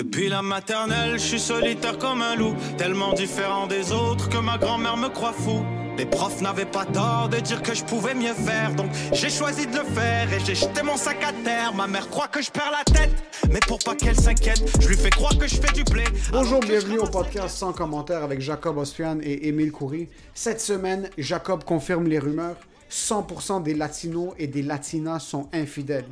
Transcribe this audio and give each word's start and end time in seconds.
Depuis 0.00 0.30
la 0.30 0.40
maternelle, 0.40 1.18
je 1.18 1.26
suis 1.26 1.38
solitaire 1.38 1.98
comme 1.98 2.22
un 2.22 2.34
loup, 2.34 2.54
tellement 2.78 3.12
différent 3.12 3.66
des 3.66 3.92
autres 3.92 4.30
que 4.30 4.38
ma 4.38 4.56
grand-mère 4.56 4.96
me 4.96 5.08
croit 5.08 5.34
fou. 5.34 5.62
Les 5.98 6.06
profs 6.06 6.40
n'avaient 6.40 6.64
pas 6.64 6.86
tort 6.86 7.28
de 7.28 7.36
dire 7.36 7.62
que 7.62 7.74
je 7.74 7.84
pouvais 7.84 8.14
mieux 8.14 8.32
faire, 8.32 8.74
donc 8.74 8.90
j'ai 9.12 9.28
choisi 9.28 9.66
de 9.66 9.76
le 9.76 9.84
faire 9.84 10.32
et 10.32 10.40
j'ai 10.42 10.54
jeté 10.54 10.82
mon 10.82 10.96
sac 10.96 11.22
à 11.22 11.34
terre. 11.44 11.74
Ma 11.74 11.86
mère 11.86 12.08
croit 12.08 12.28
que 12.28 12.40
je 12.40 12.50
perds 12.50 12.72
la 12.72 12.82
tête, 12.90 13.12
mais 13.50 13.60
pour 13.68 13.78
pas 13.78 13.94
qu'elle 13.94 14.18
s'inquiète, 14.18 14.62
je 14.80 14.88
lui 14.88 14.96
fais 14.96 15.10
croire 15.10 15.36
que 15.36 15.46
je 15.46 15.56
fais 15.56 15.72
du 15.74 15.84
blé. 15.84 16.04
Bonjour, 16.32 16.60
bienvenue 16.60 16.98
au 16.98 17.06
podcast 17.06 17.58
sans 17.58 17.74
commentaire 17.74 18.24
avec 18.24 18.40
Jacob 18.40 18.78
Ospian 18.78 19.18
et 19.22 19.48
Émile 19.48 19.70
Coury. 19.70 20.08
Cette 20.32 20.62
semaine, 20.62 21.10
Jacob 21.18 21.62
confirme 21.64 22.06
les 22.06 22.18
rumeurs. 22.18 22.56
100% 22.90 23.62
des 23.62 23.74
Latinos 23.74 24.32
et 24.38 24.46
des 24.46 24.62
Latinas 24.62 25.18
sont 25.18 25.50
infidèles. 25.52 26.08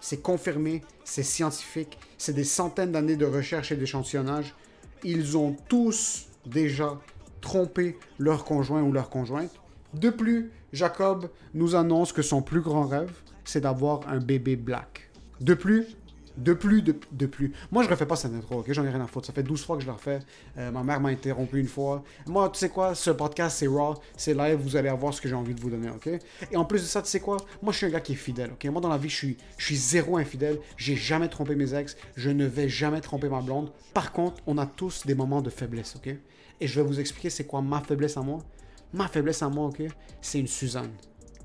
C'est 0.00 0.22
confirmé, 0.22 0.82
c'est 1.04 1.22
scientifique, 1.22 1.98
c'est 2.18 2.32
des 2.32 2.44
centaines 2.44 2.92
d'années 2.92 3.16
de 3.16 3.26
recherche 3.26 3.72
et 3.72 3.76
d'échantillonnage. 3.76 4.54
Ils 5.04 5.36
ont 5.36 5.56
tous 5.68 6.26
déjà 6.46 6.98
trompé 7.40 7.98
leur 8.18 8.44
conjoint 8.44 8.82
ou 8.82 8.92
leur 8.92 9.10
conjointe. 9.10 9.52
De 9.94 10.10
plus, 10.10 10.50
Jacob 10.72 11.30
nous 11.54 11.74
annonce 11.74 12.12
que 12.12 12.22
son 12.22 12.42
plus 12.42 12.60
grand 12.60 12.86
rêve, 12.86 13.12
c'est 13.44 13.62
d'avoir 13.62 14.08
un 14.08 14.18
bébé 14.18 14.56
black. 14.56 15.10
De 15.40 15.54
plus, 15.54 15.96
de 16.40 16.54
plus, 16.54 16.82
de, 16.82 16.94
de 17.12 17.26
plus. 17.26 17.52
Moi, 17.70 17.84
je 17.84 17.88
refais 17.88 18.06
pas 18.06 18.16
cette 18.16 18.32
intro, 18.32 18.60
ok? 18.60 18.72
J'en 18.72 18.84
ai 18.84 18.88
rien 18.88 19.00
à 19.00 19.06
foutre. 19.06 19.26
Ça 19.26 19.32
fait 19.32 19.42
12 19.42 19.64
fois 19.64 19.76
que 19.76 19.82
je 19.82 19.86
le 19.86 19.92
refais. 19.92 20.20
Euh, 20.56 20.70
ma 20.70 20.82
mère 20.82 21.00
m'a 21.00 21.10
interrompu 21.10 21.60
une 21.60 21.68
fois. 21.68 22.02
Moi, 22.26 22.48
tu 22.48 22.58
sais 22.58 22.70
quoi? 22.70 22.94
Ce 22.94 23.10
podcast, 23.10 23.58
c'est 23.58 23.66
raw, 23.66 23.94
c'est 24.16 24.34
live. 24.34 24.58
Vous 24.58 24.74
allez 24.76 24.88
avoir 24.88 25.12
ce 25.12 25.20
que 25.20 25.28
j'ai 25.28 25.34
envie 25.34 25.54
de 25.54 25.60
vous 25.60 25.70
donner, 25.70 25.90
ok? 25.90 26.08
Et 26.50 26.56
en 26.56 26.64
plus 26.64 26.80
de 26.80 26.86
ça, 26.86 27.02
tu 27.02 27.08
sais 27.08 27.20
quoi? 27.20 27.36
Moi, 27.62 27.72
je 27.72 27.78
suis 27.78 27.86
un 27.86 27.90
gars 27.90 28.00
qui 28.00 28.12
est 28.12 28.16
fidèle, 28.16 28.52
ok? 28.52 28.64
Moi, 28.66 28.80
dans 28.80 28.88
la 28.88 28.96
vie, 28.96 29.10
je 29.10 29.16
suis, 29.16 29.36
je 29.58 29.66
suis 29.66 29.76
zéro 29.76 30.16
infidèle. 30.16 30.58
J'ai 30.76 30.96
jamais 30.96 31.28
trompé 31.28 31.54
mes 31.54 31.74
ex. 31.74 31.96
Je 32.16 32.30
ne 32.30 32.46
vais 32.46 32.68
jamais 32.68 33.00
tromper 33.00 33.28
ma 33.28 33.42
blonde. 33.42 33.70
Par 33.92 34.12
contre, 34.12 34.42
on 34.46 34.56
a 34.58 34.66
tous 34.66 35.06
des 35.06 35.14
moments 35.14 35.42
de 35.42 35.50
faiblesse, 35.50 35.96
ok? 35.96 36.14
Et 36.60 36.66
je 36.66 36.80
vais 36.80 36.86
vous 36.86 37.00
expliquer 37.00 37.30
c'est 37.30 37.44
quoi 37.44 37.60
ma 37.60 37.80
faiblesse 37.80 38.16
à 38.16 38.22
moi. 38.22 38.38
Ma 38.92 39.08
faiblesse 39.08 39.42
à 39.42 39.48
moi, 39.48 39.66
ok? 39.66 39.82
C'est 40.22 40.40
une 40.40 40.46
Suzanne. 40.46 40.92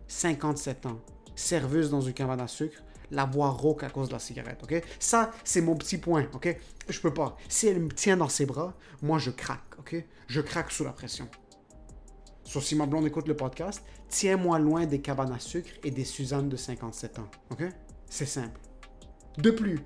57 0.07 0.85
ans. 0.85 0.99
Serveuse 1.35 1.89
dans 1.89 2.01
une 2.01 2.13
cabane 2.13 2.39
à 2.39 2.47
sucre 2.47 2.81
la 3.11 3.25
voix 3.25 3.49
rauque 3.49 3.83
à 3.83 3.89
cause 3.89 4.07
de 4.07 4.13
la 4.13 4.19
cigarette, 4.19 4.61
ok? 4.63 4.81
Ça, 4.99 5.31
c'est 5.43 5.61
mon 5.61 5.75
petit 5.75 5.97
point, 5.97 6.27
ok? 6.33 6.55
Je 6.89 6.99
peux 6.99 7.13
pas. 7.13 7.37
Si 7.49 7.67
elle 7.67 7.79
me 7.79 7.89
tient 7.89 8.17
dans 8.17 8.29
ses 8.29 8.45
bras, 8.45 8.73
moi, 9.01 9.17
je 9.19 9.31
craque, 9.31 9.77
ok? 9.79 9.95
Je 10.27 10.41
craque 10.41 10.71
sous 10.71 10.83
la 10.83 10.91
pression. 10.91 11.27
Sauf 12.43 12.63
si 12.63 12.75
ma 12.75 12.85
blonde 12.85 13.07
écoute 13.07 13.27
le 13.27 13.35
podcast, 13.35 13.83
tiens-moi 14.07 14.59
loin 14.59 14.85
des 14.85 15.01
cabanes 15.01 15.33
à 15.33 15.39
sucre 15.39 15.71
et 15.83 15.91
des 15.91 16.05
Suzanne 16.05 16.47
de 16.47 16.55
57 16.55 17.19
ans, 17.19 17.29
ok? 17.51 17.63
C'est 18.07 18.27
simple. 18.27 18.59
De 19.37 19.51
plus, 19.51 19.79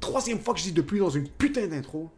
troisième 0.00 0.38
fois 0.38 0.54
que 0.54 0.60
je 0.60 0.64
dis 0.64 0.72
de 0.72 0.82
plus 0.82 1.00
dans 1.00 1.10
une 1.10 1.28
putain 1.28 1.66
d'intro, 1.66 2.08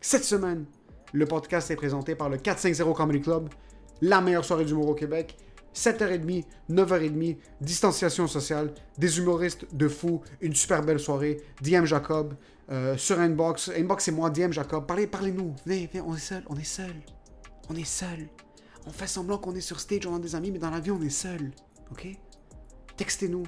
cette 0.00 0.24
semaine, 0.24 0.64
le 1.12 1.26
podcast 1.26 1.70
est 1.70 1.76
présenté 1.76 2.14
par 2.14 2.28
le 2.28 2.38
450 2.38 2.96
Comedy 2.96 3.20
Club, 3.20 3.48
la 4.00 4.20
meilleure 4.20 4.44
soirée 4.44 4.64
d'humour 4.64 4.88
au 4.88 4.94
Québec. 4.94 5.36
7h30, 5.74 6.44
9h30, 6.70 7.36
distanciation 7.60 8.26
sociale, 8.26 8.72
des 8.98 9.18
humoristes 9.18 9.66
de 9.74 9.88
fou, 9.88 10.20
une 10.40 10.54
super 10.54 10.82
belle 10.82 11.00
soirée. 11.00 11.40
DM 11.62 11.84
Jacob, 11.84 12.34
euh, 12.70 12.96
sur 12.96 13.18
Inbox. 13.18 13.70
Inbox, 13.76 14.04
c'est 14.04 14.12
moi, 14.12 14.30
DM 14.30 14.52
Jacob. 14.52 14.86
Parlez, 14.86 15.06
parlez-nous. 15.06 15.54
Venez, 15.66 15.90
on 16.04 16.14
est 16.14 16.18
seul, 16.18 16.42
on 16.48 16.56
est 16.56 16.64
seul. 16.64 16.94
On 17.68 17.74
est 17.74 17.84
seul. 17.84 18.28
On 18.86 18.90
fait 18.90 19.06
semblant 19.06 19.38
qu'on 19.38 19.54
est 19.54 19.60
sur 19.60 19.80
stage, 19.80 20.06
on 20.06 20.16
a 20.16 20.18
des 20.18 20.34
amis, 20.34 20.50
mais 20.50 20.58
dans 20.58 20.70
la 20.70 20.80
vie, 20.80 20.90
on 20.90 21.02
est 21.02 21.10
seul. 21.10 21.50
OK? 21.90 22.08
Textez-nous, 22.96 23.44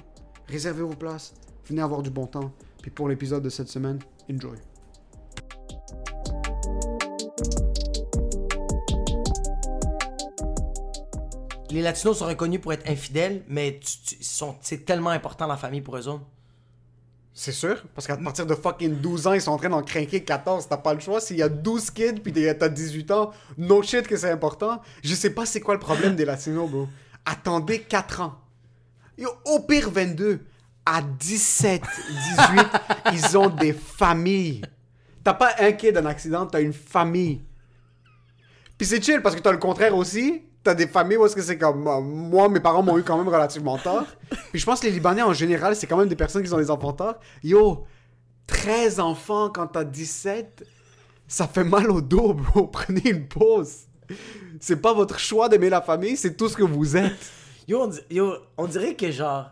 réservez 0.47 0.83
vos 0.83 0.95
places, 0.95 1.33
venez 1.67 1.81
avoir 1.81 2.01
du 2.01 2.09
bon 2.09 2.27
temps. 2.27 2.53
Puis 2.81 2.91
pour 2.91 3.07
l'épisode 3.07 3.43
de 3.43 3.49
cette 3.49 3.69
semaine, 3.69 3.99
enjoy. 4.31 4.57
Les 11.73 11.81
Latinos 11.81 12.19
sont 12.19 12.27
reconnus 12.27 12.61
pour 12.61 12.71
être 12.71 12.87
infidèles, 12.89 13.43
mais 13.47 13.79
tu- 13.83 13.97
tu- 14.05 14.15
ils 14.21 14.23
sont- 14.25 14.55
c'est 14.61 14.85
tellement 14.85 15.09
important 15.09 15.47
la 15.47 15.57
famille 15.57 15.81
pour 15.81 15.97
eux 15.97 16.07
autres. 16.07 16.23
C'est 17.33 17.51
sûr, 17.51 17.83
parce 17.95 18.05
qu'à 18.05 18.15
partir 18.15 18.45
de 18.45 18.53
fucking 18.53 19.01
12 19.01 19.25
ans, 19.25 19.33
ils 19.33 19.41
sont 19.41 19.51
en 19.51 19.57
train 19.57 19.69
d'en 19.69 19.81
craquer 19.81 20.23
14. 20.23 20.67
T'as 20.69 20.77
pas 20.77 20.93
le 20.93 20.99
choix. 20.99 21.19
S'il 21.19 21.37
y 21.37 21.41
a 21.41 21.49
12 21.49 21.89
kids 21.89 22.19
puis 22.23 22.31
t'as 22.31 22.69
18 22.69 23.09
ans, 23.09 23.31
no 23.57 23.81
shit 23.81 24.07
que 24.07 24.15
c'est 24.15 24.29
important. 24.29 24.81
Je 25.03 25.15
sais 25.15 25.31
pas 25.31 25.47
c'est 25.47 25.59
quoi 25.61 25.73
le 25.73 25.79
problème 25.79 26.15
des 26.15 26.25
Latinos, 26.25 26.69
bro. 26.69 26.87
Attendez 27.25 27.79
4 27.79 28.21
ans. 28.21 28.35
Yo, 29.17 29.29
au 29.45 29.59
pire 29.61 29.89
22. 29.89 30.41
À 30.85 31.01
17, 31.01 31.81
18, 31.81 32.67
ils 33.13 33.37
ont 33.37 33.49
des 33.49 33.73
familles. 33.73 34.61
T'as 35.23 35.33
pas 35.33 35.55
un 35.59 35.71
kid 35.71 35.95
d'un 35.95 36.05
accident, 36.05 36.45
t'as 36.45 36.61
une 36.61 36.73
famille. 36.73 37.41
Puis 38.77 38.85
c'est 38.85 39.01
chill 39.03 39.21
parce 39.23 39.35
que 39.35 39.39
t'as 39.41 39.53
le 39.53 39.57
contraire 39.59 39.95
aussi. 39.95 40.43
T'as 40.63 40.73
des 40.73 40.87
familles 40.87 41.17
où 41.17 41.25
est-ce 41.25 41.35
que 41.35 41.41
c'est 41.41 41.57
comme 41.57 41.87
euh, 41.87 41.99
moi, 41.99 42.47
mes 42.47 42.59
parents 42.61 42.81
m'ont 42.83 42.97
eu 42.97 43.03
quand 43.03 43.17
même 43.17 43.27
relativement 43.27 43.77
tard. 43.77 44.05
Puis 44.51 44.59
je 44.59 44.65
pense 44.65 44.79
que 44.79 44.85
les 44.85 44.91
Libanais 44.93 45.21
en 45.21 45.33
général, 45.33 45.75
c'est 45.75 45.87
quand 45.87 45.97
même 45.97 46.07
des 46.07 46.15
personnes 46.15 46.41
qui 46.43 46.53
ont 46.53 46.57
des 46.57 46.71
enfants 46.71 46.93
tard. 46.93 47.15
Yo, 47.43 47.85
13 48.47 48.99
enfants 49.01 49.49
quand 49.49 49.67
t'as 49.67 49.83
17, 49.83 50.63
ça 51.27 51.47
fait 51.47 51.63
mal 51.65 51.91
au 51.91 51.99
dos, 52.01 52.33
bro. 52.33 52.67
Prenez 52.71 53.09
une 53.09 53.27
pause. 53.27 53.79
C'est 54.61 54.81
pas 54.81 54.93
votre 54.93 55.19
choix 55.19 55.49
d'aimer 55.49 55.69
la 55.69 55.81
famille, 55.81 56.15
c'est 56.15 56.35
tout 56.37 56.47
ce 56.47 56.55
que 56.55 56.63
vous 56.63 56.95
êtes. 56.95 57.31
Yo, 57.67 57.81
on, 57.83 57.87
di- 57.87 57.99
yo, 58.09 58.33
on 58.57 58.67
dirait 58.67 58.95
que 58.95 59.11
genre, 59.11 59.49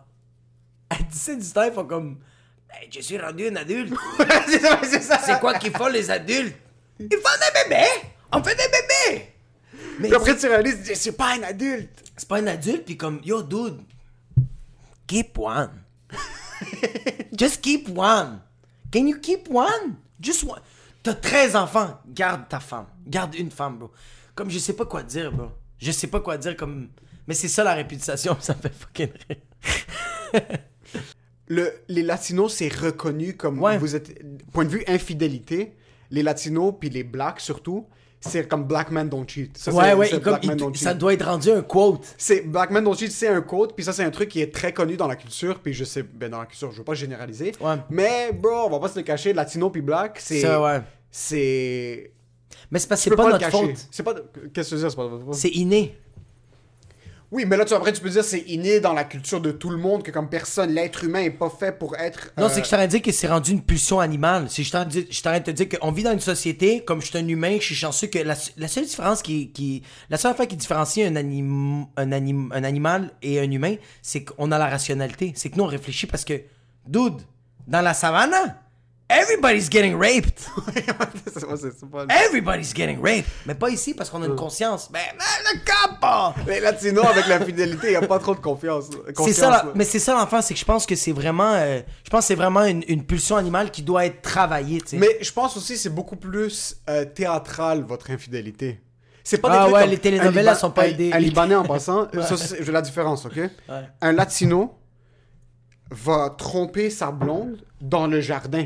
à 0.89 0.95
17 1.09 1.39
du 1.39 1.49
temps, 1.51 1.63
ils 1.63 1.73
font 1.73 1.85
comme, 1.85 2.19
Hey, 2.73 2.87
je 2.89 3.01
suis 3.01 3.17
rendu 3.17 3.47
un 3.49 3.55
adulte. 3.57 3.93
C'est 5.25 5.39
quoi 5.41 5.55
qu'ils 5.55 5.71
font 5.75 5.87
les 5.87 6.09
adultes? 6.09 6.55
Ils 6.99 7.09
font 7.09 7.17
des 7.17 7.69
bébés! 7.69 7.89
On 8.31 8.41
fait 8.41 8.55
des 8.55 8.63
bébés! 9.17 9.30
Mais 10.01 10.07
Puis 10.09 10.17
après, 10.17 10.35
tu 10.37 10.47
réalises, 10.47 10.79
je 10.87 10.93
suis 10.93 11.11
pas 11.11 11.35
un 11.37 11.43
adulte. 11.43 12.11
c'est 12.17 12.27
pas 12.27 12.37
un 12.37 12.47
adulte, 12.47 12.85
puis 12.85 12.97
comme, 12.97 13.19
yo, 13.23 13.41
dude, 13.43 13.79
keep 15.07 15.37
one. 15.37 15.71
Just 17.37 17.61
keep 17.61 17.89
one. 17.95 18.41
Can 18.91 19.07
you 19.07 19.17
keep 19.19 19.47
one? 19.49 19.95
Just 20.19 20.43
one. 20.43 20.59
T'as 21.03 21.13
13 21.15 21.55
enfants, 21.55 21.99
garde 22.07 22.47
ta 22.49 22.59
femme. 22.59 22.85
Garde 23.07 23.33
une 23.35 23.49
femme, 23.51 23.77
bro. 23.79 23.91
Comme 24.35 24.49
je 24.51 24.59
sais 24.59 24.73
pas 24.73 24.85
quoi 24.85 25.03
dire, 25.03 25.31
bro. 25.31 25.47
Je 25.79 25.91
sais 25.91 26.07
pas 26.07 26.19
quoi 26.19 26.37
dire, 26.37 26.55
comme. 26.55 26.89
Mais 27.27 27.33
c'est 27.33 27.47
ça 27.47 27.63
la 27.63 27.73
réputation, 27.73 28.37
ça 28.41 28.55
me 28.55 28.61
fait 28.61 28.73
fucking 28.73 29.09
rire. 29.29 29.37
Le, 31.47 31.73
les 31.89 32.01
Latinos, 32.03 32.53
c'est 32.53 32.73
reconnu 32.73 33.35
comme 33.35 33.59
Ouais. 33.61 33.77
vous 33.77 33.95
êtes. 33.95 34.17
Point 34.53 34.63
de 34.65 34.69
vue 34.69 34.83
infidélité, 34.87 35.75
les 36.09 36.23
Latinos, 36.23 36.73
puis 36.79 36.89
les 36.89 37.03
Blacks 37.03 37.41
surtout, 37.41 37.87
c'est 38.21 38.47
comme 38.47 38.63
Black 38.65 38.91
Men 38.91 39.09
Don't 39.09 39.27
Cheat. 39.27 39.57
Ça, 39.57 39.73
ouais, 39.73 40.09
comme, 40.21 40.39
Black 40.39 40.55
Don't 40.55 40.75
ça 40.75 40.91
Cheat. 40.91 40.97
doit 40.99 41.13
être 41.13 41.25
rendu 41.25 41.51
un 41.51 41.61
quote. 41.61 42.05
C'est 42.17 42.41
Black 42.41 42.69
Men 42.69 42.83
Don't 42.83 42.95
Cheat, 42.95 43.11
c'est 43.11 43.27
un 43.27 43.41
quote, 43.41 43.75
puis 43.75 43.83
ça, 43.83 43.93
c'est 43.93 44.03
un 44.03 44.11
truc 44.11 44.29
qui 44.29 44.41
est 44.41 44.53
très 44.53 44.73
connu 44.73 44.95
dans 44.95 45.07
la 45.07 45.15
culture, 45.15 45.59
puis 45.59 45.73
je 45.73 45.83
sais, 45.83 46.03
ben 46.03 46.29
dans 46.29 46.39
la 46.39 46.45
culture, 46.45 46.71
je 46.71 46.77
veux 46.77 46.83
pas 46.83 46.93
généraliser. 46.93 47.53
Ouais. 47.59 47.75
Mais, 47.89 48.31
bro, 48.31 48.67
on 48.67 48.69
va 48.69 48.79
pas 48.79 48.89
se 48.89 48.97
le 48.99 49.03
cacher, 49.03 49.33
Latino 49.33 49.69
puis 49.69 49.81
Black, 49.81 50.19
c'est. 50.19 50.41
Ça, 50.41 50.61
ouais. 50.61 50.81
C'est. 51.09 52.11
Mais 52.69 52.79
c'est 52.79 52.87
parce 52.87 53.03
que 53.03 53.09
c'est 53.09 53.15
pas, 53.15 53.25
le 53.25 53.33
notre 53.33 53.49
faute. 53.49 53.87
C'est 53.89 54.03
pas. 54.03 54.13
Qu'est-ce 54.53 54.69
que 54.69 54.75
tu 54.75 54.75
veux 54.75 54.81
dire, 54.81 54.91
c'est 54.91 54.95
pas 54.95 55.07
votre 55.07 55.25
faute? 55.25 55.33
C'est 55.33 55.49
inné. 55.49 55.97
Oui, 57.31 57.45
mais 57.45 57.55
là, 57.55 57.63
tu, 57.63 57.73
après, 57.73 57.93
tu 57.93 58.01
peux 58.01 58.09
dire 58.09 58.25
c'est 58.25 58.41
inné 58.41 58.81
dans 58.81 58.91
la 58.91 59.05
culture 59.05 59.39
de 59.39 59.51
tout 59.51 59.69
le 59.69 59.77
monde, 59.77 60.03
que 60.03 60.11
comme 60.11 60.29
personne, 60.29 60.71
l'être 60.71 61.05
humain 61.05 61.21
est 61.21 61.29
pas 61.31 61.49
fait 61.49 61.71
pour 61.71 61.95
être. 61.95 62.33
Non, 62.37 62.45
euh, 62.45 62.49
c'est 62.49 62.59
que 62.59 62.65
je 62.65 62.71
t'aurais 62.71 62.89
dit 62.89 63.01
que 63.01 63.11
c'est 63.13 63.27
rendu 63.27 63.51
une 63.51 63.61
pulsion 63.61 64.01
animale. 64.01 64.47
C'est 64.49 64.63
je 64.63 64.83
dit- 64.83 65.07
je 65.09 65.21
t'aurais 65.21 65.39
de 65.39 65.45
te 65.45 65.51
dire 65.51 65.69
qu'on 65.69 65.93
vit 65.93 66.03
dans 66.03 66.11
une 66.11 66.19
société, 66.19 66.83
comme 66.83 67.01
je 67.01 67.07
suis 67.07 67.17
un 67.17 67.25
humain, 67.27 67.55
je 67.57 67.63
suis 67.65 67.75
chanceux 67.75 68.07
que 68.07 68.19
la, 68.19 68.35
la 68.57 68.67
seule 68.67 68.83
différence 68.85 69.21
qui, 69.21 69.49
qui. 69.53 69.81
La 70.09 70.17
seule 70.17 70.31
affaire 70.33 70.47
qui 70.47 70.57
différencie 70.57 71.07
un, 71.09 71.15
anim, 71.15 71.85
un, 71.95 72.11
anim, 72.11 72.51
un 72.53 72.63
animal 72.65 73.11
et 73.21 73.39
un 73.39 73.49
humain, 73.49 73.75
c'est 74.01 74.25
qu'on 74.25 74.51
a 74.51 74.57
la 74.57 74.67
rationalité. 74.67 75.31
C'est 75.37 75.49
que 75.49 75.55
nous, 75.55 75.63
on 75.63 75.67
réfléchit 75.67 76.07
parce 76.07 76.25
que, 76.25 76.33
dude, 76.85 77.21
dans 77.65 77.81
la 77.81 77.93
savane, 77.93 78.33
everybody's 79.11 79.69
getting 79.69 79.97
raped. 79.97 80.45
Everybody's 82.09 82.73
getting 82.73 83.01
raped. 83.01 83.27
Mais 83.45 83.55
pas 83.55 83.69
ici 83.69 83.93
parce 83.93 84.09
qu'on 84.09 84.21
a 84.23 84.25
une 84.25 84.35
conscience. 84.35 84.89
Mais, 84.91 84.99
mais 85.17 85.23
le! 85.53 85.61
Les 86.47 86.59
Latinos, 86.59 87.05
avec 87.05 87.27
la 87.27 87.39
fidélité, 87.39 87.87
il 87.87 87.89
n'y 87.91 87.95
a 88.03 88.07
pas 88.07 88.19
trop 88.19 88.35
de 88.35 88.39
confiance. 88.39 88.85
C'est 89.05 89.13
confiance, 89.13 89.35
ça, 89.35 89.49
là. 89.49 89.65
mais 89.75 89.83
c'est 89.83 89.99
ça 89.99 90.13
l'enfant, 90.13 90.41
c'est 90.41 90.53
que 90.53 90.59
je 90.59 90.65
pense 90.65 90.85
que 90.85 90.95
c'est 90.95 91.11
vraiment, 91.11 91.53
euh, 91.53 91.81
je 92.03 92.09
pense 92.09 92.25
c'est 92.25 92.35
vraiment 92.35 92.63
une, 92.63 92.83
une 92.87 93.05
pulsion 93.05 93.35
animale 93.35 93.71
qui 93.71 93.81
doit 93.83 94.05
être 94.05 94.21
travaillée. 94.21 94.81
Mais 94.93 95.17
je 95.21 95.31
pense 95.31 95.57
aussi 95.57 95.77
c'est 95.77 95.89
beaucoup 95.89 96.15
plus 96.15 96.77
euh, 96.89 97.05
théâtral, 97.05 97.83
votre 97.83 98.11
infidélité. 98.11 98.81
C'est 99.23 99.37
pas 99.37 99.49
Ah 99.51 99.67
des 99.67 99.73
ouais, 99.73 99.87
les 99.87 99.97
telenovelas 99.99 100.55
sont 100.55 100.71
pas 100.71 100.87
aidées. 100.87 101.11
Un 101.13 101.19
Libanais 101.19 101.55
en 101.55 101.63
passant, 101.67 102.07
ça, 102.11 102.35
je 102.57 102.63
veux 102.63 102.71
la 102.73 102.81
différence, 102.81 103.25
ok? 103.25 103.39
Un 104.01 104.11
Latino 104.11 104.77
va 105.91 106.33
tromper 106.37 106.89
sa 106.89 107.11
blonde 107.11 107.63
dans 107.81 108.07
le 108.07 108.21
jardin. 108.21 108.65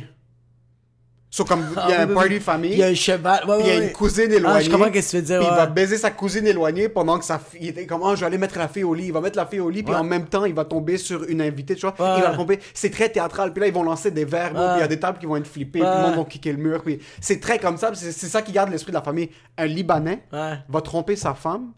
So, 1.35 1.43
comme 1.43 1.65
il 1.87 1.89
y 1.89 1.93
a 1.93 1.99
Ah, 1.99 2.03
un 2.03 2.07
oui, 2.07 2.13
party 2.13 2.29
oui. 2.35 2.39
famille, 2.39 2.71
Il 2.71 2.77
y 2.77 2.83
a 2.83 2.87
un 2.87 2.93
cheval. 2.95 3.43
Ouais, 3.45 3.57
il 3.59 3.67
y 3.67 3.69
a 3.71 3.83
une 3.83 3.91
cousine 3.91 4.27
Ah, 4.29 4.35
éloignée. 4.35 4.63
je 4.63 4.69
comprends 4.71 4.87
ce 4.87 4.91
que 4.93 4.99
tu 5.09 5.15
veux 5.17 5.21
dire. 5.21 5.39
puis 5.39 5.47
il 5.51 5.55
va 5.55 5.65
baiser 5.65 5.97
sa 5.97 6.11
cousine 6.11 6.47
éloignée 6.47 6.87
pendant 6.87 7.19
que 7.19 7.25
sa 7.25 7.39
fille. 7.39 7.59
Il 7.63 7.67
était 7.69 7.85
comme, 7.85 8.01
ah, 8.05 8.15
je 8.15 8.21
vais 8.21 8.27
aller 8.27 8.37
mettre 8.37 8.57
la 8.57 8.69
fille 8.69 8.85
au 8.85 8.93
lit. 8.93 9.07
Il 9.07 9.11
va 9.13 9.19
mettre 9.19 9.35
la 9.37 9.45
fille 9.45 9.59
au 9.59 9.69
lit, 9.69 9.83
puis 9.83 9.93
en 9.93 10.03
même 10.05 10.27
temps, 10.27 10.45
il 10.45 10.53
va 10.53 10.63
tomber 10.63 10.97
sur 10.97 11.23
une 11.25 11.41
invitée, 11.41 11.75
tu 11.75 11.81
vois. 11.85 11.93
Il 12.17 12.23
va 12.23 12.35
tomber. 12.37 12.59
C'est 12.73 12.89
très 12.89 13.09
théâtral. 13.09 13.51
Puis 13.51 13.59
là, 13.61 13.67
ils 13.67 13.73
vont 13.73 13.83
lancer 13.83 14.11
des 14.11 14.23
verbes, 14.23 14.53
puis 14.55 14.77
il 14.77 14.79
y 14.79 14.83
a 14.83 14.87
des 14.87 14.99
tables 14.99 15.17
qui 15.17 15.25
vont 15.25 15.35
être 15.35 15.47
flippées, 15.47 15.79
puis 15.79 15.89
le 15.89 16.01
monde 16.01 16.15
va 16.15 16.23
kicker 16.23 16.53
le 16.53 16.57
mur. 16.59 16.81
Puis 16.83 16.99
c'est 17.19 17.41
très 17.41 17.59
comme 17.59 17.77
ça. 17.77 17.91
C'est 17.93 18.11
ça 18.13 18.41
qui 18.41 18.53
garde 18.53 18.69
l'esprit 18.71 18.91
de 18.93 18.97
la 18.97 19.03
famille. 19.03 19.29
Un 19.57 19.65
Libanais 19.65 20.23
va 20.31 20.81
tromper 20.81 21.17
sa 21.17 21.33
femme 21.33 21.71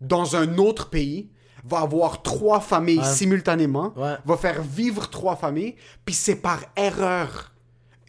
dans 0.00 0.36
un 0.36 0.56
autre 0.58 0.88
pays, 0.88 1.28
va 1.68 1.80
avoir 1.80 2.22
trois 2.22 2.60
familles 2.60 3.00
Ouais. 3.00 3.04
simultanément, 3.04 3.92
Ouais. 3.96 4.14
va 4.24 4.36
faire 4.36 4.62
vivre 4.62 5.10
trois 5.10 5.36
familles, 5.36 5.74
puis 6.06 6.14
c'est 6.14 6.36
par 6.36 6.60
erreur 6.76 7.49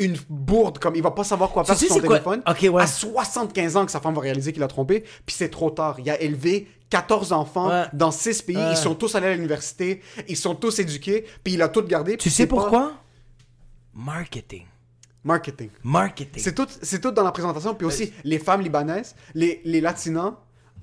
une 0.04 0.18
bourde, 0.30 0.80
comme 0.80 0.96
il 0.96 1.02
va 1.04 1.12
pas 1.12 1.24
savoir 1.24 1.52
quoi 1.52 1.64
faire 1.64 1.78
sur 1.78 1.88
son 1.90 2.00
téléphone. 2.00 2.42
Ok, 2.48 2.68
ouais. 2.72 2.82
À 2.82 2.88
75 2.88 3.78
ans 3.78 3.86
que 3.86 3.92
sa 3.92 4.00
femme 4.02 4.14
va 4.16 4.22
réaliser 4.22 4.52
qu'il 4.54 4.64
a 4.64 4.68
trompé, 4.68 5.04
puis 5.26 5.36
c'est 5.36 5.50
trop 5.50 5.70
tard. 5.70 5.98
Il 6.00 6.10
a 6.10 6.20
élevé 6.22 6.68
14 6.90 7.32
enfants 7.32 7.70
Ouais. 7.70 7.86
dans 7.94 8.12
6 8.12 8.42
pays, 8.42 8.58
Ouais. 8.58 8.72
ils 8.72 8.78
sont 8.78 8.96
tous 8.96 9.16
allés 9.16 9.28
à 9.28 9.34
l'université, 9.36 10.02
ils 10.28 10.36
sont 10.38 10.56
tous 10.56 10.80
éduqués, 10.80 11.26
puis 11.44 11.54
il 11.54 11.62
a 11.62 11.70
tout 11.70 11.84
gardé. 11.84 12.18
Tu 12.18 12.30
sais 12.30 12.48
pas- 12.48 12.56
pourquoi? 12.56 12.94
Marketing. 13.94 14.66
Marketing. 15.24 15.70
Marketing. 15.84 16.42
C'est 16.44 16.56
tout, 16.56 16.68
c'est 16.82 17.00
tout 17.00 17.12
dans 17.12 17.24
la 17.24 17.32
présentation. 17.32 17.76
Puis 17.76 17.86
aussi, 17.86 18.12
les 18.24 18.40
femmes 18.40 18.62
libanaises, 18.62 19.16
les, 19.36 19.62
les 19.66 19.80
latinas, 19.82 20.34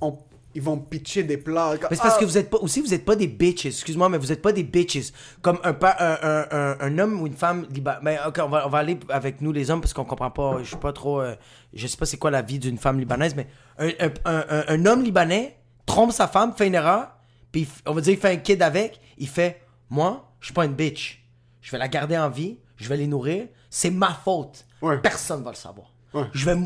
on- 0.00 0.16
ils 0.58 0.62
vont 0.64 0.76
pitcher 0.76 1.22
des 1.22 1.36
plats. 1.36 1.74
Mais 1.88 1.96
c'est 1.96 2.02
parce 2.02 2.16
Ah, 2.16 2.20
que 2.20 2.24
vous 2.24 2.36
êtes 2.36 2.50
pas 2.50 2.58
aussi 2.58 2.80
vous 2.80 2.92
êtes 2.92 3.04
pas 3.04 3.14
des 3.14 3.28
bitches, 3.28 3.66
excuse-moi, 3.66 4.08
mais 4.08 4.18
vous 4.18 4.32
êtes 4.32 4.42
pas 4.42 4.50
des 4.52 4.64
bitches. 4.64 5.12
Comme 5.40 5.58
un, 5.62 5.70
un, 5.70 6.18
un, 6.50 6.76
un, 6.80 6.98
homme 6.98 7.20
ou 7.20 7.26
une 7.28 7.36
femme 7.36 7.66
libanais. 7.70 8.00
Mais 8.02 8.18
ok, 8.26 8.40
on 8.44 8.48
va, 8.48 8.66
on 8.66 8.68
va 8.68 8.78
aller 8.78 8.98
avec 9.08 9.40
nous 9.40 9.52
les 9.52 9.70
hommes 9.70 9.80
parce 9.80 9.92
qu'on 9.92 10.04
comprend 10.04 10.30
pas. 10.32 10.58
Je 10.62 10.68
suis 10.68 10.76
pas 10.76 10.92
trop. 10.92 11.20
euh, 11.20 11.36
je 11.72 11.86
sais 11.86 11.96
pas 11.96 12.06
c'est 12.06 12.16
quoi 12.16 12.30
la 12.32 12.42
vie 12.42 12.58
d'une 12.58 12.76
femme 12.78 12.98
libanaise, 12.98 13.34
mais 13.36 13.46
un, 13.78 14.86
homme 14.86 15.02
libanais 15.02 15.56
trompe 15.86 16.12
sa 16.12 16.26
femme, 16.28 16.52
fait 16.56 16.66
une 16.66 16.74
erreur, 16.74 17.08
puis 17.52 17.66
on 17.86 17.94
va 17.94 18.00
dire 18.00 18.12
il 18.14 18.18
fait 18.18 18.32
un 18.32 18.36
kid 18.36 18.60
avec, 18.62 19.00
il 19.16 19.28
fait 19.28 19.62
moi, 19.90 20.32
je 20.40 20.46
suis 20.46 20.54
pas 20.54 20.64
une 20.64 20.74
bitch. 20.74 21.24
Je 21.60 21.70
vais 21.70 21.78
la 21.78 21.88
garder 21.88 22.18
en 22.18 22.28
vie, 22.30 22.58
je 22.76 22.88
vais 22.88 22.96
les 22.96 23.06
nourrir, 23.06 23.46
c'est 23.70 23.90
ma 23.90 24.12
faute. 24.12 24.64
Ouais. 24.82 24.98
Personne 24.98 25.42
va 25.44 25.50
le 25.50 25.56
savoir. 25.56 25.92
Ouais. 26.14 26.24
Je 26.32 26.44
vais 26.44 26.56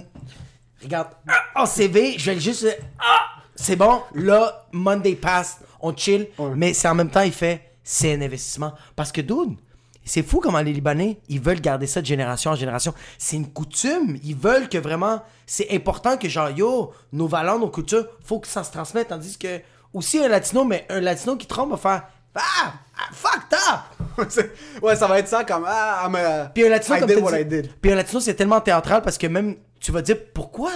regarde 0.82 1.08
en 1.54 1.66
CV, 1.66 2.18
je 2.18 2.30
vais 2.30 2.40
juste 2.40 2.66
ah, 2.98 3.41
c'est 3.62 3.76
bon, 3.76 4.02
là, 4.14 4.66
Monday 4.72 5.14
pass, 5.14 5.58
on 5.80 5.94
chill. 5.96 6.28
Ouais. 6.38 6.50
Mais 6.56 6.74
c'est 6.74 6.88
en 6.88 6.94
même 6.94 7.10
temps, 7.10 7.22
il 7.22 7.32
fait, 7.32 7.70
c'est 7.82 8.14
un 8.14 8.20
investissement. 8.20 8.72
Parce 8.96 9.10
que, 9.12 9.20
dude, 9.20 9.56
c'est 10.04 10.22
fou 10.22 10.40
comment 10.40 10.60
les 10.60 10.72
Libanais, 10.72 11.18
ils 11.28 11.40
veulent 11.40 11.60
garder 11.60 11.86
ça 11.86 12.00
de 12.00 12.06
génération 12.06 12.50
en 12.50 12.54
génération. 12.56 12.92
C'est 13.18 13.36
une 13.36 13.48
coutume. 13.52 14.18
Ils 14.24 14.36
veulent 14.36 14.68
que 14.68 14.78
vraiment, 14.78 15.22
c'est 15.46 15.70
important 15.70 16.16
que 16.16 16.28
genre, 16.28 16.50
yo, 16.50 16.92
nos 17.12 17.28
valeurs, 17.28 17.58
nos 17.58 17.68
cultures, 17.70 18.06
faut 18.24 18.40
que 18.40 18.48
ça 18.48 18.64
se 18.64 18.72
transmette. 18.72 19.08
Tandis 19.08 19.38
que, 19.38 19.60
aussi 19.94 20.18
un 20.18 20.28
latino, 20.28 20.64
mais 20.64 20.86
un 20.88 21.00
latino 21.00 21.36
qui 21.36 21.46
trompe 21.46 21.70
va 21.70 21.76
faire, 21.76 22.02
ah, 22.34 22.72
ah, 22.96 23.10
fucked 23.12 23.58
up! 23.70 24.50
ouais, 24.82 24.96
ça 24.96 25.06
va 25.06 25.18
être 25.18 25.28
ça 25.28 25.44
comme 25.44 25.64
ah, 25.66 26.04
I'm 26.06 26.14
a- 26.16 26.46
Puis 26.46 26.64
un 26.66 26.70
latino, 26.70 26.96
I 26.96 27.00
comme 27.00 27.08
did 27.08 27.16
t'as 27.18 27.22
what 27.22 27.32
dit- 27.32 27.40
I 27.40 27.44
did. 27.44 27.70
Puis 27.80 27.92
un 27.92 27.94
latino, 27.96 28.20
c'est 28.20 28.34
tellement 28.34 28.60
théâtral 28.60 29.02
parce 29.02 29.18
que 29.18 29.26
même, 29.26 29.56
tu 29.80 29.92
vas 29.92 30.02
dire, 30.02 30.16
pourquoi 30.34 30.70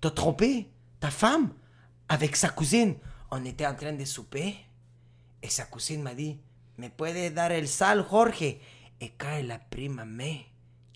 t'as 0.00 0.10
trompé 0.10 0.68
ta 1.00 1.08
femme? 1.10 1.48
Avec 2.08 2.36
sa 2.36 2.48
cousine? 2.48 2.96
On 3.30 3.44
était 3.44 3.66
en 3.66 3.74
train 3.74 3.92
de 3.92 4.04
souper 4.04 4.54
et 5.42 5.48
sa 5.48 5.64
cousine 5.64 6.02
m'a 6.02 6.14
dit, 6.14 6.38
¿me 6.78 6.88
puede 6.88 7.34
dar 7.34 7.50
el 7.52 7.68
sal, 7.68 8.04
Jorge? 8.08 8.42
Et 9.00 9.12
quand 9.18 9.36
elle 9.38 9.50
a 9.50 9.58
pris 9.58 9.88
ma 9.88 10.04
main, 10.04 10.36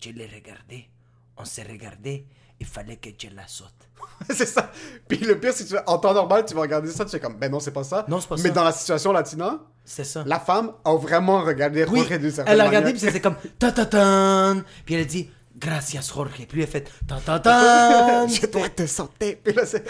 je 0.03 0.09
l'ai 0.09 0.25
regardé. 0.27 0.89
On 1.37 1.45
s'est 1.45 1.63
regardé. 1.63 2.25
Il 2.59 2.65
fallait 2.65 2.97
que 2.97 3.09
je 3.17 3.27
la 3.35 3.47
saute. 3.47 3.73
c'est 4.29 4.45
ça. 4.45 4.71
Puis 5.07 5.17
le 5.19 5.39
pire, 5.39 5.53
c'est 5.53 5.67
que 5.67 5.75
en 5.87 5.97
temps 5.97 6.13
normal, 6.13 6.45
tu 6.45 6.53
vas 6.53 6.61
regarder 6.61 6.89
ça, 6.91 7.05
tu 7.05 7.11
fais 7.11 7.19
comme 7.19 7.37
ben 7.37 7.51
non, 7.51 7.59
c'est 7.59 7.71
pas 7.71 7.83
ça. 7.83 8.05
Non, 8.07 8.19
c'est 8.21 8.27
pas 8.29 8.35
Mais 8.37 8.49
ça. 8.49 8.55
dans 8.55 8.63
la 8.63 8.71
situation 8.71 9.11
latina, 9.11 9.59
C'est 9.83 10.03
ça. 10.03 10.23
la 10.25 10.39
femme 10.39 10.71
a 10.85 10.95
vraiment 10.95 11.41
regardé 11.41 11.85
Oui, 11.85 11.99
Jorge 11.99 12.19
d'une 12.19 12.31
certaine 12.31 12.53
elle 12.53 12.61
a 12.61 12.67
regardé, 12.67 12.91
puis 12.91 12.99
c'était 12.99 13.19
comme 13.21 13.35
ta 13.59 13.71
ta 13.71 13.85
tan. 13.85 14.61
Puis 14.85 14.95
elle 14.95 15.01
a 15.01 15.05
dit 15.05 15.29
gracias 15.55 16.11
Jorge. 16.13 16.31
Puis 16.33 16.47
lui 16.53 16.63
a 16.63 16.67
fait 16.67 16.89
ta 17.07 17.19
ta 17.19 17.39
tan. 17.39 18.27
Je 18.27 18.45
dois 18.47 18.69
te 18.69 18.85
sauter. 18.85 19.35
Puis 19.43 19.53
là, 19.53 19.65
c'est. 19.65 19.83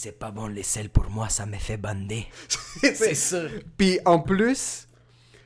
C'est 0.00 0.12
pas 0.16 0.30
bon 0.30 0.46
les 0.46 0.62
sels 0.62 0.90
pour 0.90 1.10
moi, 1.10 1.28
ça 1.28 1.44
me 1.44 1.56
fait 1.56 1.76
bander. 1.76 2.24
c'est 2.80 3.16
ça. 3.16 3.40
Puis 3.76 3.98
en 4.04 4.20
plus, 4.20 4.86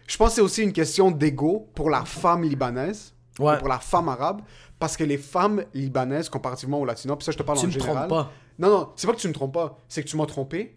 je 0.06 0.14
pense 0.18 0.28
que 0.28 0.34
c'est 0.34 0.40
aussi 0.42 0.62
une 0.62 0.74
question 0.74 1.10
d'ego 1.10 1.70
pour 1.74 1.88
la 1.88 2.04
femme 2.04 2.42
libanaise, 2.42 3.14
Ouais. 3.38 3.54
ou 3.54 3.58
pour 3.60 3.68
la 3.68 3.78
femme 3.78 4.10
arabe, 4.10 4.42
parce 4.78 4.94
que 4.94 5.04
les 5.04 5.16
femmes 5.16 5.64
libanaises, 5.72 6.28
comparativement 6.28 6.78
aux 6.78 6.84
latinos, 6.84 7.16
puis 7.16 7.24
ça 7.24 7.32
je 7.32 7.38
te 7.38 7.42
parle 7.42 7.56
Tu 7.60 7.64
en 7.64 7.68
me 7.68 7.72
général. 7.72 7.94
trompes 7.94 8.08
pas. 8.10 8.30
Non, 8.58 8.68
non, 8.68 8.92
c'est 8.94 9.06
pas 9.06 9.14
que 9.14 9.20
tu 9.20 9.28
me 9.28 9.32
trompes 9.32 9.54
pas, 9.54 9.78
c'est 9.88 10.02
que 10.04 10.08
tu 10.10 10.18
m'as 10.18 10.26
trompé. 10.26 10.76